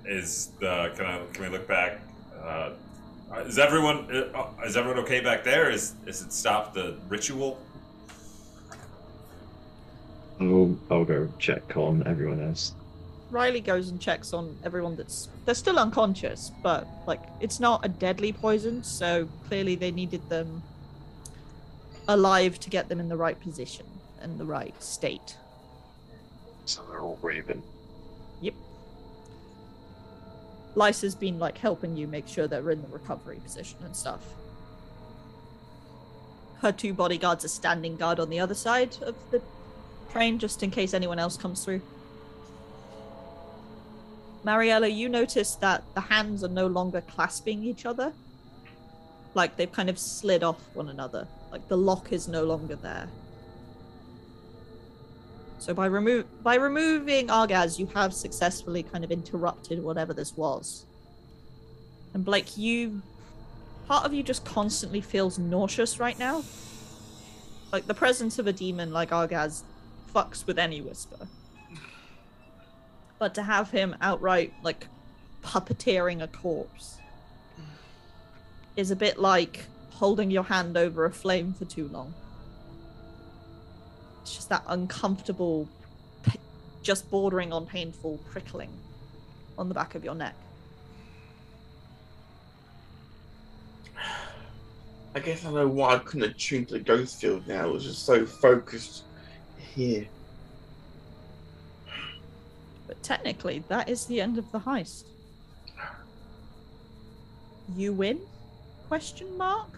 is 0.08 0.50
the 0.58 0.90
can 0.96 1.06
I 1.06 1.20
can 1.32 1.44
we 1.44 1.48
look 1.50 1.68
back? 1.68 2.00
Uh, 2.42 2.70
is 3.44 3.58
everyone 3.58 4.10
uh, 4.10 4.46
is 4.64 4.76
everyone 4.76 4.98
okay 5.04 5.20
back 5.20 5.44
there? 5.44 5.70
Is 5.70 5.94
is 6.06 6.22
it 6.22 6.32
stopped 6.32 6.74
the 6.74 6.96
ritual? 7.08 7.60
I'll, 10.40 10.76
I'll 10.90 11.04
go 11.04 11.28
check 11.38 11.76
on 11.76 12.06
everyone 12.06 12.40
else. 12.40 12.72
Ryleigh 13.30 13.64
goes 13.64 13.90
and 13.90 14.00
checks 14.00 14.32
on 14.32 14.56
everyone 14.64 14.96
that's 14.96 15.28
they're 15.44 15.54
still 15.54 15.78
unconscious, 15.78 16.50
but 16.62 16.86
like 17.06 17.20
it's 17.40 17.60
not 17.60 17.84
a 17.84 17.88
deadly 17.88 18.32
poison, 18.32 18.82
so 18.82 19.28
clearly 19.48 19.74
they 19.74 19.90
needed 19.90 20.26
them 20.30 20.62
alive 22.08 22.58
to 22.60 22.70
get 22.70 22.88
them 22.88 22.98
in 22.98 23.08
the 23.10 23.16
right 23.16 23.38
position 23.38 23.84
and 24.22 24.38
the 24.38 24.44
right 24.44 24.82
state. 24.82 25.36
So 26.64 26.82
they're 26.88 27.00
all 27.00 27.18
raving. 27.20 27.62
Lyssa's 30.78 31.16
been 31.16 31.40
like 31.40 31.58
helping 31.58 31.96
you 31.96 32.06
make 32.06 32.28
sure 32.28 32.46
they're 32.46 32.70
in 32.70 32.80
the 32.80 32.88
recovery 32.88 33.40
position 33.42 33.78
and 33.84 33.94
stuff. 33.96 34.20
Her 36.60 36.70
two 36.70 36.94
bodyguards 36.94 37.44
are 37.44 37.48
standing 37.48 37.96
guard 37.96 38.20
on 38.20 38.30
the 38.30 38.38
other 38.38 38.54
side 38.54 38.96
of 39.02 39.16
the 39.32 39.42
train 40.12 40.38
just 40.38 40.62
in 40.62 40.70
case 40.70 40.94
anyone 40.94 41.18
else 41.18 41.36
comes 41.36 41.64
through. 41.64 41.82
Mariella, 44.44 44.86
you 44.86 45.08
notice 45.08 45.56
that 45.56 45.82
the 45.94 46.00
hands 46.00 46.44
are 46.44 46.48
no 46.48 46.68
longer 46.68 47.00
clasping 47.00 47.64
each 47.64 47.84
other. 47.84 48.12
Like 49.34 49.56
they've 49.56 49.70
kind 49.70 49.90
of 49.90 49.98
slid 49.98 50.44
off 50.44 50.60
one 50.74 50.88
another. 50.88 51.26
Like 51.50 51.66
the 51.66 51.76
lock 51.76 52.12
is 52.12 52.28
no 52.28 52.44
longer 52.44 52.76
there. 52.76 53.08
So 55.58 55.74
by 55.74 55.88
remo- 55.88 56.24
by 56.42 56.54
removing 56.54 57.28
Argaz, 57.28 57.78
you 57.78 57.86
have 57.94 58.14
successfully 58.14 58.82
kind 58.82 59.04
of 59.04 59.10
interrupted 59.10 59.82
whatever 59.82 60.14
this 60.14 60.36
was. 60.36 60.86
And 62.14 62.24
Blake, 62.24 62.56
you 62.56 63.02
part 63.86 64.04
of 64.04 64.12
you 64.12 64.22
just 64.22 64.44
constantly 64.44 65.00
feels 65.00 65.38
nauseous 65.38 65.98
right 65.98 66.18
now. 66.18 66.44
Like 67.72 67.86
the 67.86 67.94
presence 67.94 68.38
of 68.38 68.46
a 68.46 68.52
demon 68.52 68.92
like 68.92 69.10
Argaz 69.10 69.62
fucks 70.14 70.46
with 70.46 70.58
any 70.58 70.80
whisper. 70.80 71.26
But 73.18 73.34
to 73.34 73.42
have 73.42 73.70
him 73.70 73.96
outright 74.00 74.52
like 74.62 74.86
puppeteering 75.42 76.22
a 76.22 76.28
corpse 76.28 76.98
is 78.76 78.90
a 78.90 78.96
bit 78.96 79.18
like 79.18 79.66
holding 79.90 80.30
your 80.30 80.44
hand 80.44 80.76
over 80.76 81.04
a 81.04 81.10
flame 81.10 81.52
for 81.52 81.64
too 81.64 81.88
long. 81.88 82.14
Just 84.34 84.48
that 84.48 84.62
uncomfortable, 84.68 85.68
just 86.82 87.10
bordering 87.10 87.52
on 87.52 87.66
painful 87.66 88.18
prickling 88.30 88.70
on 89.56 89.68
the 89.68 89.74
back 89.74 89.94
of 89.94 90.04
your 90.04 90.14
neck. 90.14 90.34
I 95.14 95.20
guess 95.20 95.44
I 95.44 95.50
know 95.50 95.66
why 95.66 95.94
I 95.94 95.98
couldn't 95.98 96.30
attune 96.30 96.64
to 96.66 96.74
the 96.74 96.80
ghost 96.80 97.20
field 97.20 97.46
now. 97.48 97.66
It 97.66 97.72
was 97.72 97.84
just 97.84 98.04
so 98.06 98.24
focused 98.24 99.04
here. 99.74 100.06
But 102.86 103.02
technically, 103.02 103.64
that 103.68 103.88
is 103.88 104.06
the 104.06 104.20
end 104.20 104.38
of 104.38 104.50
the 104.52 104.60
heist. 104.60 105.04
You 107.76 107.92
win? 107.92 108.20
Question 108.88 109.36
mark? 109.36 109.68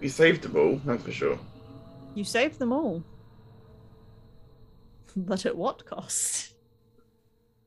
We 0.00 0.08
saved 0.08 0.42
them 0.42 0.56
all, 0.56 0.80
that's 0.84 1.02
for 1.02 1.12
sure. 1.12 1.38
You 2.14 2.24
saved 2.24 2.58
them 2.58 2.72
all. 2.72 3.02
But 5.16 5.46
at 5.46 5.56
what 5.56 5.84
cost? 5.84 6.54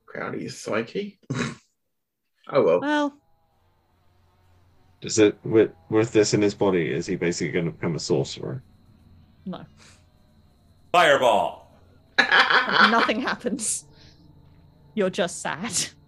Crowley's 0.06 0.58
psyche. 0.58 1.20
oh 2.50 2.64
well. 2.64 2.80
Well, 2.80 3.14
Does 5.02 5.20
it 5.20 5.38
with 5.44 5.72
with 5.90 6.14
this 6.14 6.34
in 6.34 6.42
his 6.42 6.54
body? 6.54 6.94
Is 6.94 7.08
he 7.08 7.18
basically 7.18 7.52
going 7.52 7.66
to 7.66 7.72
become 7.72 7.96
a 7.96 8.00
sorcerer? 8.00 8.64
no. 9.46 9.66
Fireball. 10.94 11.68
Nothing 12.20 13.22
happens. 13.22 13.86
You're 14.94 15.10
just 15.10 15.42
sad. 15.42 15.74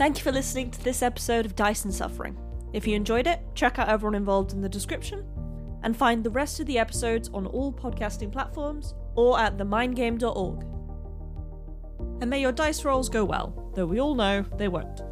Thank 0.00 0.16
you 0.16 0.24
for 0.24 0.32
listening 0.32 0.70
to 0.70 0.82
this 0.82 1.02
episode 1.02 1.44
of 1.44 1.54
Dice 1.54 1.84
and 1.84 1.92
Suffering. 1.92 2.34
If 2.72 2.86
you 2.86 2.96
enjoyed 2.96 3.26
it, 3.26 3.40
check 3.54 3.78
out 3.78 3.90
everyone 3.90 4.14
involved 4.14 4.54
in 4.54 4.62
the 4.62 4.68
description 4.68 5.26
and 5.82 5.94
find 5.94 6.24
the 6.24 6.30
rest 6.30 6.58
of 6.58 6.64
the 6.64 6.78
episodes 6.78 7.28
on 7.34 7.46
all 7.46 7.70
podcasting 7.70 8.32
platforms 8.32 8.94
or 9.14 9.38
at 9.38 9.58
themindgame.org. 9.58 10.64
And 12.22 12.30
may 12.30 12.40
your 12.40 12.50
dice 12.50 12.82
rolls 12.82 13.10
go 13.10 13.26
well, 13.26 13.70
though 13.74 13.84
we 13.84 14.00
all 14.00 14.14
know 14.14 14.42
they 14.56 14.68
won't. 14.68 15.02